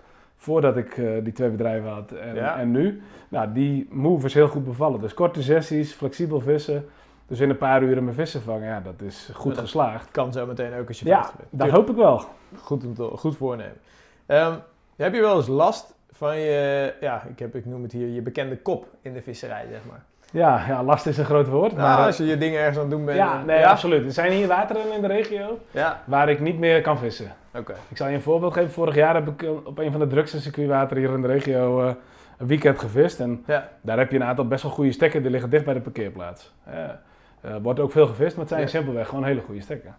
voordat 0.46 0.76
ik 0.76 0.98
eh, 0.98 1.06
die 1.22 1.32
twee 1.32 1.48
bedrijven 1.50 1.90
had 1.90 2.10
en, 2.12 2.34
Ja. 2.34 2.58
en 2.58 2.70
nu. 2.70 3.02
Nou, 3.28 3.52
die 3.52 3.88
move 3.90 4.26
is 4.26 4.34
heel 4.34 4.48
goed 4.48 4.64
bevallen. 4.64 5.00
Dus 5.00 5.14
korte 5.14 5.42
sessies, 5.42 5.92
flexibel 5.92 6.40
vissen. 6.40 6.86
Dus 7.26 7.40
in 7.40 7.50
een 7.50 7.56
paar 7.58 7.82
uren 7.82 8.04
mijn 8.04 8.16
vissen 8.16 8.42
vangen, 8.42 8.66
ja, 8.68 8.80
dat 8.84 9.02
is 9.02 9.30
goed 9.34 9.54
dat- 9.54 9.60
geslaagd. 9.62 10.10
kan 10.10 10.32
zo 10.32 10.46
meteen 10.46 10.78
ook 10.78 10.88
als 10.88 11.00
je 11.00 11.06
Ja, 11.06 11.14
50 11.16 11.36
bent. 11.36 11.48
dat 11.50 11.60
Tuurlijk. 11.60 11.78
hoop 11.86 11.96
ik 11.96 12.02
wel. 12.02 12.24
Goed, 12.62 12.84
om 12.84 12.94
te- 12.94 13.10
goed 13.16 13.36
voornemen. 13.36 13.76
Ehm, 14.26 14.52
heb 14.96 15.14
je 15.14 15.20
wel 15.20 15.36
eens 15.36 15.46
last 15.46 15.94
van 16.12 16.36
je, 16.38 16.92
ja, 17.00 17.22
ik, 17.30 17.38
heb, 17.38 17.54
ik 17.54 17.66
noem 17.66 17.82
het 17.82 17.92
hier, 17.92 18.08
je 18.08 18.22
bekende 18.22 18.56
kop 18.58 18.86
in 19.02 19.12
de 19.12 19.22
visserij, 19.22 19.64
zeg 19.70 19.80
maar. 19.88 20.02
Ja, 20.32 20.64
ja, 20.68 20.82
last 20.82 21.06
is 21.06 21.18
een 21.18 21.24
groot 21.24 21.48
woord. 21.48 21.72
Nou, 21.72 21.82
maar, 21.88 21.98
eh, 21.98 22.06
als 22.06 22.16
je 22.16 22.24
je 22.26 22.38
dingen 22.38 22.58
ergens 22.58 22.76
aan 22.76 22.82
het 22.82 22.90
doen 22.90 23.04
bent. 23.04 23.18
ja, 23.18 23.38
en- 23.40 23.46
nee, 23.46 23.58
ja? 23.58 23.70
absoluut. 23.70 24.04
Er 24.04 24.12
zijn 24.12 24.32
hier 24.32 24.46
wateren 24.48 24.92
in 24.94 25.00
de 25.00 25.06
regio 25.06 25.58
Ja, 25.70 26.02
waar 26.04 26.28
ik 26.28 26.40
niet 26.40 26.58
meer 26.58 26.80
kan 26.80 26.98
vissen. 26.98 27.32
Oké. 27.58 27.74
Ik 27.88 27.96
zal 27.96 28.08
je 28.08 28.14
een 28.14 28.22
voorbeeld 28.22 28.52
geven. 28.52 28.70
Vorig 28.70 28.94
jaar 28.94 29.14
heb 29.14 29.28
ik 29.28 29.42
eh, 29.42 29.50
op 29.64 29.78
een 29.78 29.90
van 29.90 30.00
de 30.00 30.06
drukste 30.06 30.40
circuitwateren 30.40 31.02
hier 31.02 31.12
in 31.14 31.22
de 31.22 31.26
regio 31.28 31.82
eh, 31.86 31.94
een 32.38 32.46
weekend 32.46 32.78
gevist. 32.78 33.20
En 33.20 33.42
Ja, 33.46 33.68
daar 33.80 33.98
heb 33.98 34.10
je 34.10 34.16
een 34.16 34.24
aantal 34.24 34.46
best 34.48 34.62
wel 34.62 34.72
goede 34.72 34.92
stekken. 34.92 35.22
Die 35.22 35.30
liggen 35.30 35.50
dicht 35.50 35.64
bij 35.64 35.74
de 35.74 35.80
parkeerplaats. 35.80 36.52
Eh, 36.64 36.78
Er 37.40 37.62
wordt 37.62 37.80
ook 37.80 37.92
veel 37.92 38.06
gevist, 38.06 38.30
maar 38.30 38.40
het 38.44 38.48
zijn 38.48 38.60
Ja. 38.60 38.66
simpelweg 38.68 39.08
gewoon 39.08 39.24
hele 39.24 39.40
goede 39.40 39.60
stekken. 39.60 39.94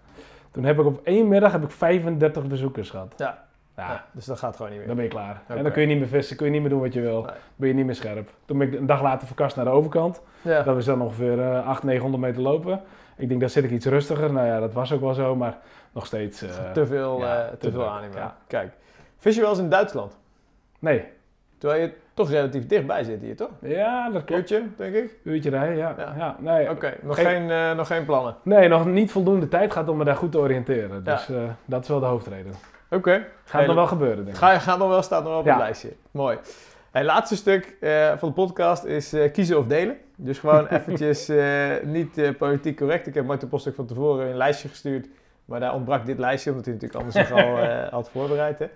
Toen 0.51 0.63
heb 0.63 0.79
ik 0.79 0.85
op 0.85 0.99
één 1.03 1.27
middag 1.27 1.51
heb 1.51 1.63
ik 1.63 1.71
35 1.71 2.47
bezoekers 2.47 2.89
gehad. 2.89 3.13
Ja. 3.17 3.45
Ja, 3.77 4.05
dus 4.11 4.25
dat 4.25 4.39
gaat 4.39 4.55
gewoon 4.55 4.69
niet 4.71 4.77
meer. 4.79 4.87
dan 4.87 4.95
ben 4.95 5.05
je 5.05 5.11
klaar. 5.11 5.41
En 5.47 5.63
dan 5.63 5.71
kun 5.71 5.81
je 5.81 5.87
niet 5.87 5.97
meer 5.99 6.07
vissen, 6.07 6.37
kun 6.37 6.45
je 6.45 6.51
niet 6.51 6.61
meer 6.61 6.69
doen 6.69 6.79
wat 6.81 6.93
je 6.93 7.01
wil. 7.01 7.21
Nee. 7.21 7.31
Ben 7.55 7.67
je 7.67 7.73
niet 7.73 7.85
meer 7.85 7.95
scherp. 7.95 8.29
Toen 8.45 8.57
ben 8.57 8.67
ik 8.67 8.79
een 8.79 8.85
dag 8.85 9.01
later 9.01 9.27
verkast 9.27 9.55
naar 9.55 9.65
de 9.65 9.71
overkant. 9.71 10.21
Ja. 10.41 10.61
Dat 10.61 10.75
was 10.75 10.85
dan 10.85 11.01
ongeveer 11.01 11.39
eh 11.39 11.55
800, 11.55 11.83
900 11.83 12.23
meter 12.23 12.41
lopen. 12.41 12.81
Ik 13.17 13.27
denk, 13.27 13.39
daar 13.39 13.49
zit 13.49 13.63
ik 13.63 13.71
iets 13.71 13.85
rustiger. 13.85 14.33
Nou 14.33 14.47
ja, 14.47 14.59
dat 14.59 14.73
was 14.73 14.91
ook 14.91 15.01
wel 15.01 15.13
zo, 15.13 15.35
maar 15.35 15.57
nog 15.91 16.05
steeds... 16.05 16.41
eh, 16.41 16.71
te 16.71 16.85
veel, 16.85 17.19
ja, 17.19 17.43
eh, 17.43 17.49
te 17.49 17.57
te 17.57 17.71
veel 17.71 17.79
druk, 17.79 17.91
animo. 17.91 18.17
ja. 18.17 18.37
Kijk, 18.47 18.71
vis 19.17 19.35
je 19.35 19.41
wel 19.41 19.49
eens 19.49 19.59
in 19.59 19.69
Duitsland? 19.69 20.17
Nee. 20.79 21.03
Terwijl 21.57 21.81
je 21.81 21.91
toch 22.13 22.29
relatief 22.29 22.67
dichtbij 22.67 23.03
zit 23.03 23.21
hier, 23.21 23.35
toch? 23.35 23.49
Ja, 23.61 24.09
dat 24.09 24.23
klopt. 24.23 24.39
Uurtje, 24.41 24.63
denk 24.77 24.95
ik. 24.95 25.15
Uurtje 25.23 25.49
rijden, 25.49 25.77
ja. 25.77 25.93
Ja. 25.97 26.13
ja. 26.17 26.35
nee, 26.39 26.69
Oké, 26.69 26.93
nog, 27.01 27.15
Geen- 27.15 27.25
geen, 27.25 27.51
eh, 27.51 27.71
nog 27.75 27.87
geen 27.87 28.05
plannen. 28.05 28.35
nee, 28.43 28.67
nog 28.67 28.85
niet 28.85 29.11
voldoende 29.11 29.47
tijd 29.47 29.71
gaat 29.73 29.89
om 29.89 29.97
me 29.97 30.03
daar 30.03 30.15
goed 30.15 30.31
te 30.31 30.37
oriënteren. 30.39 31.03
Dus 31.03 31.29
dat 31.65 31.81
is 31.83 31.89
wel 31.89 31.99
de 31.99 32.05
hoofdreden. 32.05 32.53
Oké. 32.89 33.11
Gaat 33.43 33.51
Hele- 33.61 33.65
nog 33.67 33.75
wel 33.75 33.87
gebeuren, 33.87 34.17
denk 34.17 34.27
ik. 34.29 34.35
Ga, 34.35 34.59
gaat 34.59 34.77
nog 34.77 34.89
wel, 34.89 35.01
staat 35.01 35.21
nog 35.23 35.31
wel 35.31 35.39
op 35.39 35.45
het 35.45 35.57
lijstje. 35.57 35.93
Mooi. 36.11 36.37
Het 36.91 37.03
laatste 37.05 37.35
stuk 37.35 37.75
van 38.17 38.27
de 38.29 38.35
podcast 38.35 38.83
is 38.83 39.15
kiezen 39.31 39.57
of 39.57 39.65
delen. 39.67 39.97
Dus 40.19 40.39
gewoon 40.39 40.67
eventjes 40.77 41.29
eh, 41.29 41.83
niet 41.83 42.17
eh, 42.17 42.35
politiek 42.35 42.77
correct. 42.77 43.07
Ik 43.07 43.13
heb 43.13 43.25
Martin 43.25 43.47
Post 43.47 43.67
ook 43.67 43.75
van 43.75 43.85
tevoren 43.85 44.27
een 44.27 44.37
lijstje 44.37 44.69
gestuurd. 44.69 45.07
Maar 45.45 45.59
daar 45.59 45.73
ontbrak 45.73 46.05
dit 46.05 46.17
lijstje, 46.17 46.49
omdat 46.49 46.65
hij 46.65 46.73
natuurlijk 46.73 46.99
anders 46.99 47.27
zich 47.27 47.31
al 47.31 47.57
eh, 47.59 47.91
had 47.91 48.09
voorbereid. 48.09 48.59
Hè. 48.59 48.67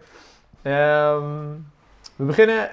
Ehm, 0.61 1.49
we 2.15 2.23
beginnen 2.23 2.69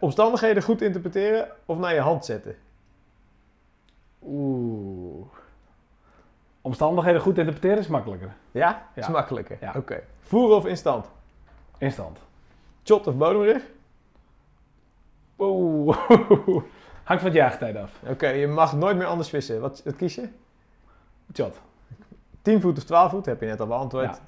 omstandigheden 0.00 0.62
goed 0.62 0.82
interpreteren 0.82 1.48
of 1.66 1.78
naar 1.78 1.94
je 1.94 2.00
hand 2.00 2.24
zetten. 2.24 2.56
Oeh. 4.22 5.26
Omstandigheden 6.60 7.20
goed 7.20 7.38
interpreteren 7.38 7.78
is 7.78 7.86
makkelijker. 7.86 8.34
Ja? 8.50 8.88
Ja. 8.94 9.02
Is 9.02 9.08
makkelijker. 9.08 9.56
Ja. 9.60 9.72
Oké. 9.76 10.02
Voeren 10.20 10.56
of 10.56 10.66
instant? 10.66 11.10
Instant. 11.78 12.18
Shot 12.84 13.06
of 13.06 13.16
bodemrig? 13.16 13.62
Oeh. 15.38 15.96
Hangt 17.04 17.22
van 17.22 17.30
het 17.30 17.40
jaagtijd 17.40 17.76
af. 17.76 17.90
Oké, 18.06 18.28
je 18.28 18.46
mag 18.46 18.76
nooit 18.76 18.96
meer 18.96 19.06
anders 19.06 19.28
vissen. 19.28 19.60
Wat, 19.60 19.82
wat 19.84 19.96
kies 19.96 20.14
je? 20.14 20.28
Shot. 21.34 21.60
10 22.42 22.60
voet 22.60 22.78
of 22.78 22.84
12 22.84 23.10
voet? 23.10 23.26
Heb 23.26 23.40
je 23.40 23.46
net 23.46 23.60
al 23.60 23.66
beantwoord. 23.66 24.16
Ja. 24.16 24.18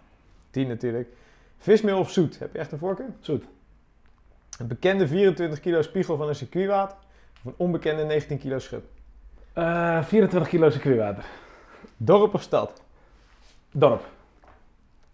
10 0.51 0.69
natuurlijk. 0.69 1.09
Vismeel 1.59 1.99
of 1.99 2.11
zoet? 2.11 2.39
Heb 2.39 2.53
je 2.53 2.59
echt 2.59 2.73
een 2.73 2.79
voorkeur? 2.79 3.09
Zoet. 3.21 3.45
Een 4.59 4.67
bekende 4.67 5.09
24 5.09 5.61
kilo 5.61 5.83
spiegel 5.83 6.17
van 6.17 6.29
een 6.29 6.35
circuitwater 6.35 6.97
of 7.37 7.45
een 7.45 7.55
onbekende 7.57 8.05
19 8.05 8.39
kilo 8.39 8.59
schub? 8.59 8.85
Eh 9.53 10.05
24 10.05 10.51
kilo 10.51 10.71
circuitwater. 10.71 11.25
Dorp 11.97 12.35
of 12.35 12.43
stad? 12.43 12.83
Dorp. 13.73 14.05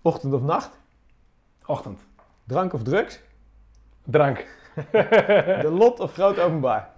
Ochtend 0.03 0.33
of 0.33 0.43
nacht? 0.43 0.79
Ochtend. 1.67 2.01
Drank 2.45 2.73
of 2.73 2.83
drugs? 2.83 3.21
Drank. 4.05 4.47
De 5.63 5.71
lot 5.71 6.01
of 6.01 6.13
groot 6.13 6.39
openbaar? 6.39 6.90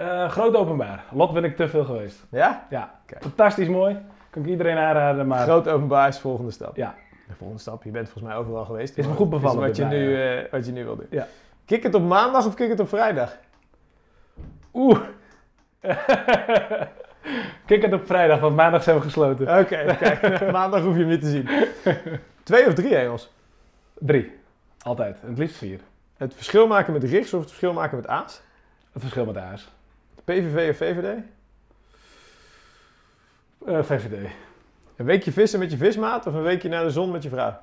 Eh, 0.00 0.28
groot 0.30 0.56
openbaar. 0.56 1.04
Lot 1.10 1.32
ben 1.32 1.44
ik 1.44 1.56
te 1.56 1.68
veel 1.68 1.84
geweest. 1.84 2.26
Ja? 2.30 2.66
Ja. 2.70 2.94
Fantastisch 3.20 3.68
mooi. 3.68 3.98
Kan 4.30 4.42
ik 4.42 4.48
iedereen 4.48 4.76
aanraden, 4.76 5.26
maar... 5.26 5.42
Groot 5.42 5.68
openbaar 5.68 6.08
is 6.08 6.14
de 6.14 6.20
volgende 6.20 6.50
stap. 6.50 6.76
Ja. 6.76 6.94
De 7.28 7.34
volgende 7.34 7.62
stap, 7.62 7.82
je 7.82 7.90
bent 7.90 8.08
volgens 8.08 8.32
mij 8.32 8.42
overal 8.42 8.64
geweest. 8.64 8.98
Is 8.98 9.06
me 9.06 9.12
goed 9.12 9.30
bevallen 9.30 9.60
Is 9.60 9.66
wat, 9.66 9.76
je 9.76 9.84
nu, 9.84 10.22
eh, 10.22 10.50
wat 10.50 10.66
je 10.66 10.72
nu 10.72 10.84
wil 10.84 10.96
doen. 10.96 11.06
Ja. 11.10 11.26
Kick 11.64 11.82
het 11.82 11.94
op 11.94 12.02
maandag 12.02 12.46
of 12.46 12.54
kick 12.54 12.68
het 12.68 12.80
op 12.80 12.88
vrijdag? 12.88 13.36
Oeh. 14.74 15.00
Kijk 17.66 17.82
het 17.82 17.92
op 17.92 18.06
vrijdag, 18.06 18.40
want 18.40 18.56
maandag 18.56 18.82
zijn 18.82 18.96
we 18.96 19.02
gesloten. 19.02 19.58
Oké, 19.58 19.96
kijk, 19.98 20.40
maandag 20.52 20.82
hoef 20.82 20.94
je 20.94 21.00
hem 21.00 21.08
niet 21.08 21.20
te 21.20 21.30
zien. 21.30 21.48
Twee 22.42 22.66
of 22.66 22.74
drie 22.74 22.96
Engels? 22.96 23.32
Drie. 23.98 24.38
Altijd. 24.82 25.20
En 25.22 25.28
het 25.28 25.38
liefst 25.38 25.56
vier. 25.56 25.80
Het 26.16 26.34
verschil 26.34 26.66
maken 26.66 26.92
met 26.92 27.04
richts 27.04 27.32
of 27.32 27.40
het 27.40 27.48
verschil 27.48 27.72
maken 27.72 27.96
met 27.96 28.06
aas? 28.06 28.40
Het 28.92 29.02
verschil 29.02 29.24
met 29.24 29.36
aas. 29.36 29.68
PVV 30.24 30.70
of 30.70 30.76
VVD? 30.76 31.22
Eh, 33.66 33.82
VVD. 33.82 34.30
Een 34.96 35.06
weekje 35.06 35.32
vissen 35.32 35.58
met 35.58 35.70
je 35.70 35.76
vismaat 35.76 36.26
of 36.26 36.34
een 36.34 36.42
weekje 36.42 36.68
naar 36.68 36.84
de 36.84 36.90
zon 36.90 37.10
met 37.10 37.22
je 37.22 37.28
vrouw? 37.28 37.58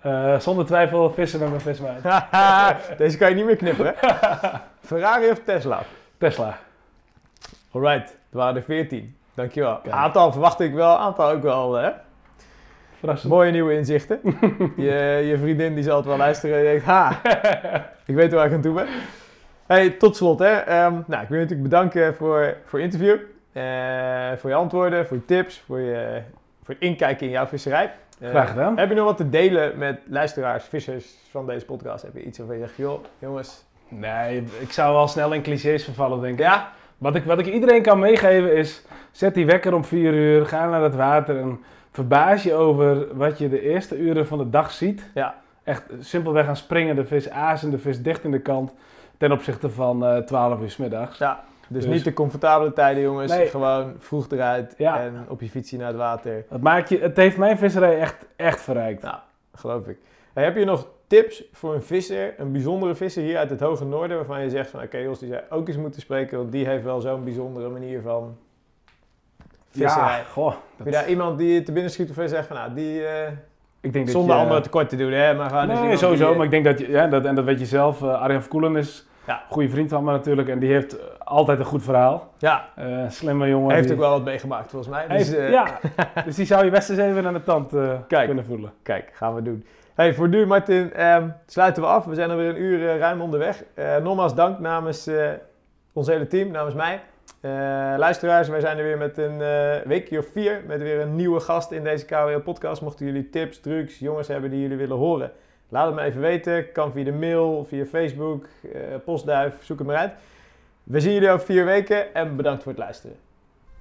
Eh, 0.00 0.38
zonder 0.38 0.66
twijfel 0.66 1.12
vissen 1.12 1.40
met 1.40 1.48
mijn 1.48 1.60
vismaat. 1.60 2.02
Deze 2.98 3.16
kan 3.16 3.28
je 3.28 3.34
niet 3.34 3.44
meer 3.44 3.56
knippen, 3.56 3.86
hè? 3.86 4.08
Ferrari 4.88 5.30
of 5.30 5.38
Tesla? 5.44 5.82
Tesla. 6.18 6.58
Alright, 7.72 8.10
er 8.10 8.36
waren 8.36 8.56
er 8.56 8.62
14. 8.62 9.16
Dankjewel. 9.34 9.78
Kijk. 9.78 9.94
Aantal 9.94 10.32
verwacht 10.32 10.60
ik 10.60 10.74
wel, 10.74 10.98
aantal 10.98 11.30
ook 11.30 11.42
wel, 11.42 11.74
hè? 11.74 11.90
Verrassend. 12.98 13.32
Mooie 13.32 13.50
nieuwe 13.50 13.74
inzichten. 13.74 14.20
je, 14.76 15.22
je 15.26 15.38
vriendin 15.38 15.74
die 15.74 15.84
zal 15.84 15.96
het 15.96 16.06
wel 16.06 16.16
luisteren 16.16 16.58
en 16.58 16.64
denkt, 16.64 16.84
ha, 16.84 17.20
ik 18.06 18.14
weet 18.14 18.32
waar 18.32 18.46
ik 18.46 18.52
aan 18.52 18.60
toe 18.60 18.74
ben. 18.74 18.86
Hey, 19.66 19.90
tot 19.90 20.16
slot, 20.16 20.38
hè. 20.38 20.52
Ehm, 20.52 20.92
nou, 21.06 21.22
ik 21.22 21.28
wil 21.28 21.38
je 21.38 21.44
natuurlijk 21.44 21.62
bedanken 21.62 22.14
voor, 22.14 22.56
voor 22.64 22.78
het 22.80 22.92
interview. 22.92 23.18
Eh, 23.52 24.38
voor 24.38 24.50
je 24.50 24.56
antwoorden, 24.56 25.06
voor 25.06 25.16
je 25.16 25.24
tips, 25.24 25.62
voor, 25.66 25.80
je, 25.80 26.20
voor 26.64 26.74
het 26.74 26.82
inkijken 26.82 27.26
in 27.26 27.32
jouw 27.32 27.46
visserij. 27.46 27.92
Eh, 28.20 28.28
Graag 28.28 28.48
gedaan. 28.48 28.78
Heb 28.78 28.88
je 28.88 28.94
nog 28.94 29.04
wat 29.04 29.16
te 29.16 29.28
delen 29.28 29.78
met 29.78 30.00
luisteraars, 30.08 30.64
vissers 30.64 31.14
van 31.30 31.46
deze 31.46 31.64
podcast? 31.64 32.02
Heb 32.02 32.14
je 32.14 32.24
iets 32.24 32.38
waarvan 32.38 32.56
je 32.56 32.62
zegt, 32.62 32.76
joh, 32.76 33.04
jongens. 33.18 33.64
Nee, 33.88 34.44
ik 34.60 34.72
zou 34.72 34.94
wel 34.94 35.08
snel 35.08 35.32
in 35.32 35.42
clichés 35.42 35.84
vervallen, 35.84 36.20
denk 36.20 36.38
ik. 36.38 36.44
Ja? 36.44 36.72
Wat 36.98 37.14
ik, 37.14 37.24
wat 37.24 37.38
ik 37.38 37.46
iedereen 37.46 37.82
kan 37.82 37.98
meegeven 37.98 38.56
is, 38.56 38.82
zet 39.10 39.34
die 39.34 39.46
wekker 39.46 39.74
om 39.74 39.84
vier 39.84 40.12
uur, 40.14 40.46
ga 40.46 40.68
naar 40.68 40.82
het 40.82 40.94
water 40.94 41.38
en 41.40 41.60
verbaas 41.92 42.42
je 42.42 42.54
over 42.54 43.16
wat 43.16 43.38
je 43.38 43.48
de 43.48 43.60
eerste 43.60 43.98
uren 43.98 44.26
van 44.26 44.38
de 44.38 44.50
dag 44.50 44.70
ziet. 44.70 45.10
Ja. 45.14 45.34
Echt 45.64 45.82
simpelweg 46.00 46.46
aan 46.46 46.56
springen, 46.56 46.96
de 46.96 47.04
vis 47.04 47.30
azen, 47.30 47.70
de 47.70 47.78
vis 47.78 48.02
dicht 48.02 48.24
in 48.24 48.30
de 48.30 48.40
kant. 48.40 48.72
Ten 49.18 49.32
opzichte 49.32 49.70
van 49.70 50.06
eh 50.06 50.16
12 50.18 50.60
uur 50.60 50.70
's 50.70 50.76
middags. 50.76 51.18
Ja, 51.18 51.44
dus, 51.68 51.84
Dus- 51.84 51.92
niet 51.94 52.04
de 52.04 52.12
comfortabele 52.12 52.72
tijden, 52.72 53.02
jongens. 53.02 53.32
Nee. 53.32 53.46
Gewoon 53.46 53.94
vroeg 53.98 54.26
eruit 54.30 54.74
Ja. 54.78 55.00
en 55.00 55.24
op 55.28 55.40
je 55.40 55.48
fietsje 55.50 55.76
naar 55.76 55.86
het 55.86 55.96
water. 55.96 56.44
Het, 56.48 56.62
maakt 56.62 56.88
je, 56.88 56.98
het 56.98 57.16
heeft 57.16 57.36
mijn 57.36 57.58
visserij 57.58 57.98
echt, 58.00 58.26
echt 58.36 58.60
verrijkt. 58.60 59.02
Nou, 59.02 59.16
geloof 59.54 59.86
ik. 59.86 59.98
Hey, 60.32 60.44
heb 60.44 60.56
je 60.56 60.64
nog 60.64 60.86
tips 61.06 61.44
voor 61.52 61.74
een 61.74 61.82
visser, 61.82 62.34
een 62.38 62.52
bijzondere 62.52 62.94
visser 62.94 63.22
hier 63.22 63.36
uit 63.38 63.50
het 63.50 63.60
hoge 63.60 63.84
noorden, 63.84 64.16
waarvan 64.16 64.42
je 64.42 64.50
zegt 64.50 64.70
van 64.70 64.82
oké 64.82 64.98
Jos, 64.98 65.18
die 65.18 65.28
zou 65.28 65.40
ook 65.50 65.68
eens 65.68 65.76
moeten 65.76 66.00
spreken, 66.00 66.38
want 66.38 66.52
die 66.52 66.66
heeft 66.66 66.84
wel 66.84 67.00
zo'n 67.00 67.24
bijzondere 67.24 67.68
manier 67.68 68.00
van 68.02 68.36
visserij. 69.70 70.18
ja, 70.18 70.22
goh. 70.32 70.48
Heb 70.50 70.58
dat- 70.76 70.86
je 70.86 70.92
daar 70.92 71.08
iemand 71.08 71.38
die 71.38 71.62
te 71.62 71.72
binnen 71.72 71.90
schiet 71.92 72.10
of 72.10 72.16
je 72.16 72.28
zegt 72.28 72.46
van 72.46 72.56
nou, 72.56 72.74
die, 72.74 73.06
eh, 73.06 73.28
ik 73.80 73.92
denk 73.92 74.04
dat 74.06 74.14
zonder 74.14 74.34
je, 74.34 74.40
anderen 74.42 74.62
tekort 74.62 74.88
te 74.88 74.96
doen, 74.96 75.12
hè, 75.12 75.34
maar 75.34 75.48
gewoon 75.50 75.66
Nee, 75.66 75.96
sowieso. 75.96 76.26
die, 76.28 76.36
Maar 76.36 76.44
ik 76.44 76.50
denk 76.50 76.64
dat 76.64 76.78
je, 76.78 76.90
ja, 76.90 77.06
dat, 77.06 77.24
en 77.24 77.34
dat 77.34 77.44
weet 77.44 77.58
je 77.60 77.66
zelf, 77.66 78.02
eh 78.02 78.20
Arjan 78.20 78.40
Verkoelen 78.40 78.76
is 78.76 79.05
Ja. 79.26 79.42
goede 79.50 79.68
vriend 79.68 79.90
van 79.90 80.04
me 80.04 80.10
natuurlijk. 80.12 80.48
En 80.48 80.58
die 80.58 80.72
heeft 80.72 80.98
eh, 80.98 81.04
altijd 81.18 81.58
een 81.58 81.64
goed 81.64 81.82
verhaal. 81.82 82.32
Ja, 82.38 82.68
Eh 82.74 82.84
slimme 83.08 83.48
jongen. 83.48 83.74
heeft 83.74 83.86
die- 83.86 83.96
ook 83.96 84.00
wel 84.02 84.10
wat 84.10 84.24
meegemaakt 84.24 84.70
volgens 84.70 84.90
mij. 84.90 85.08
Dus, 85.08 85.16
heeft- 85.28 85.38
eh, 85.38 85.50
ja, 85.50 85.66
dus 86.24 86.36
die 86.36 86.46
zou 86.46 86.64
je 86.64 86.70
best 86.70 86.90
eens 86.90 86.98
even 86.98 87.26
aan 87.26 87.32
de 87.32 87.42
tand 87.42 87.72
eh, 87.74 87.90
Kijk. 88.08 88.26
kunnen 88.26 88.44
voelen. 88.44 88.72
Kijk, 88.82 89.10
gaan 89.12 89.34
we 89.34 89.42
doen. 89.42 89.66
Hey, 89.94 90.14
voor 90.14 90.28
nu 90.28 90.46
Martin, 90.46 90.92
ehm, 90.92 91.28
sluiten 91.46 91.82
we 91.82 91.88
af. 91.88 92.04
We 92.04 92.14
zijn 92.14 92.30
alweer 92.30 92.48
een 92.48 92.60
uur 92.60 92.98
ruim 92.98 93.20
onderweg. 93.20 93.64
Eh, 93.74 93.96
nogmaals 93.96 94.34
dank 94.34 94.58
namens 94.58 95.06
eh, 95.06 95.28
ons 95.92 96.06
hele 96.06 96.26
team, 96.26 96.50
namens 96.50 96.74
mij. 96.74 97.00
Eh, 97.40 97.50
luisteraars, 97.98 98.48
wij 98.48 98.60
zijn 98.60 98.78
er 98.78 98.84
weer 98.84 98.98
met 98.98 99.18
een 99.18 99.40
eh, 99.40 99.86
weekje 99.86 100.18
of 100.18 100.26
vier. 100.32 100.60
Met 100.66 100.82
weer 100.82 101.00
een 101.00 101.16
nieuwe 101.16 101.40
gast 101.40 101.70
in 101.70 101.84
deze 101.84 102.04
KWO-podcast. 102.04 102.82
Mochten 102.82 103.06
jullie 103.06 103.30
tips, 103.30 103.60
trucs, 103.60 103.98
jongens 103.98 104.28
hebben 104.28 104.50
die 104.50 104.60
jullie 104.60 104.76
willen 104.76 104.96
horen. 104.96 105.30
Laat 105.68 105.86
het 105.86 105.94
me 105.94 106.02
even 106.02 106.20
weten. 106.20 106.72
Kan 106.72 106.92
via 106.92 107.04
de 107.04 107.12
mail, 107.12 107.66
via 107.68 107.84
Facebook, 107.84 108.46
eh, 108.72 108.80
postduif, 109.04 109.54
zoek 109.60 109.78
het 109.78 109.86
maar 109.86 109.96
uit. 109.96 110.12
We 110.82 111.00
zien 111.00 111.12
jullie 111.12 111.30
over 111.30 111.46
vier 111.46 111.64
weken 111.64 112.14
en 112.14 112.36
bedankt 112.36 112.62
voor 112.62 112.72
het 112.72 112.80
luisteren. 112.80 113.16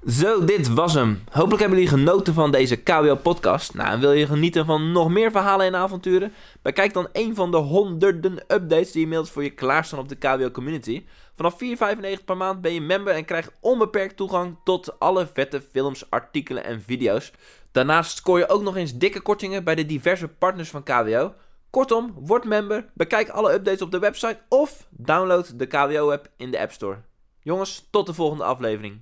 Zo, 0.07 0.45
dit 0.45 0.73
was 0.73 0.93
hem. 0.93 1.23
Hopelijk 1.31 1.59
hebben 1.59 1.79
jullie 1.79 1.97
genoten 1.97 2.33
van 2.33 2.51
deze 2.51 2.75
KWO-podcast. 2.75 3.73
Nou, 3.73 3.89
en 3.89 3.99
wil 3.99 4.11
je 4.11 4.25
genieten 4.25 4.65
van 4.65 4.91
nog 4.91 5.09
meer 5.09 5.31
verhalen 5.31 5.65
en 5.65 5.75
avonturen? 5.75 6.33
Bekijk 6.61 6.93
dan 6.93 7.07
een 7.11 7.35
van 7.35 7.51
de 7.51 7.57
honderden 7.57 8.37
updates 8.47 8.91
die 8.91 9.01
inmiddels 9.01 9.31
voor 9.31 9.43
je 9.43 9.49
klaarstaan 9.49 9.99
op 9.99 10.09
de 10.09 10.15
KWO-community. 10.15 11.05
Vanaf 11.35 11.57
4,95 11.57 12.25
per 12.25 12.37
maand 12.37 12.61
ben 12.61 12.73
je 12.73 12.81
member 12.81 13.13
en 13.13 13.25
krijgt 13.25 13.51
onbeperkt 13.59 14.17
toegang 14.17 14.55
tot 14.63 14.99
alle 14.99 15.27
vette 15.33 15.61
films, 15.71 16.09
artikelen 16.09 16.63
en 16.63 16.81
video's. 16.81 17.31
Daarnaast 17.71 18.17
scoor 18.17 18.39
je 18.39 18.49
ook 18.49 18.61
nog 18.61 18.75
eens 18.75 18.97
dikke 18.97 19.21
kortingen 19.21 19.63
bij 19.63 19.75
de 19.75 19.85
diverse 19.85 20.27
partners 20.27 20.69
van 20.69 20.83
KWO. 20.83 21.33
Kortom, 21.75 22.13
word 22.15 22.45
member, 22.45 22.89
bekijk 22.93 23.29
alle 23.29 23.53
updates 23.53 23.81
op 23.81 23.91
de 23.91 23.99
website 23.99 24.39
of 24.49 24.87
download 24.89 25.59
de 25.59 25.65
KWO-app 25.65 26.27
in 26.37 26.51
de 26.51 26.59
App 26.59 26.71
Store. 26.71 27.01
Jongens, 27.39 27.87
tot 27.91 28.05
de 28.05 28.13
volgende 28.13 28.43
aflevering. 28.43 29.01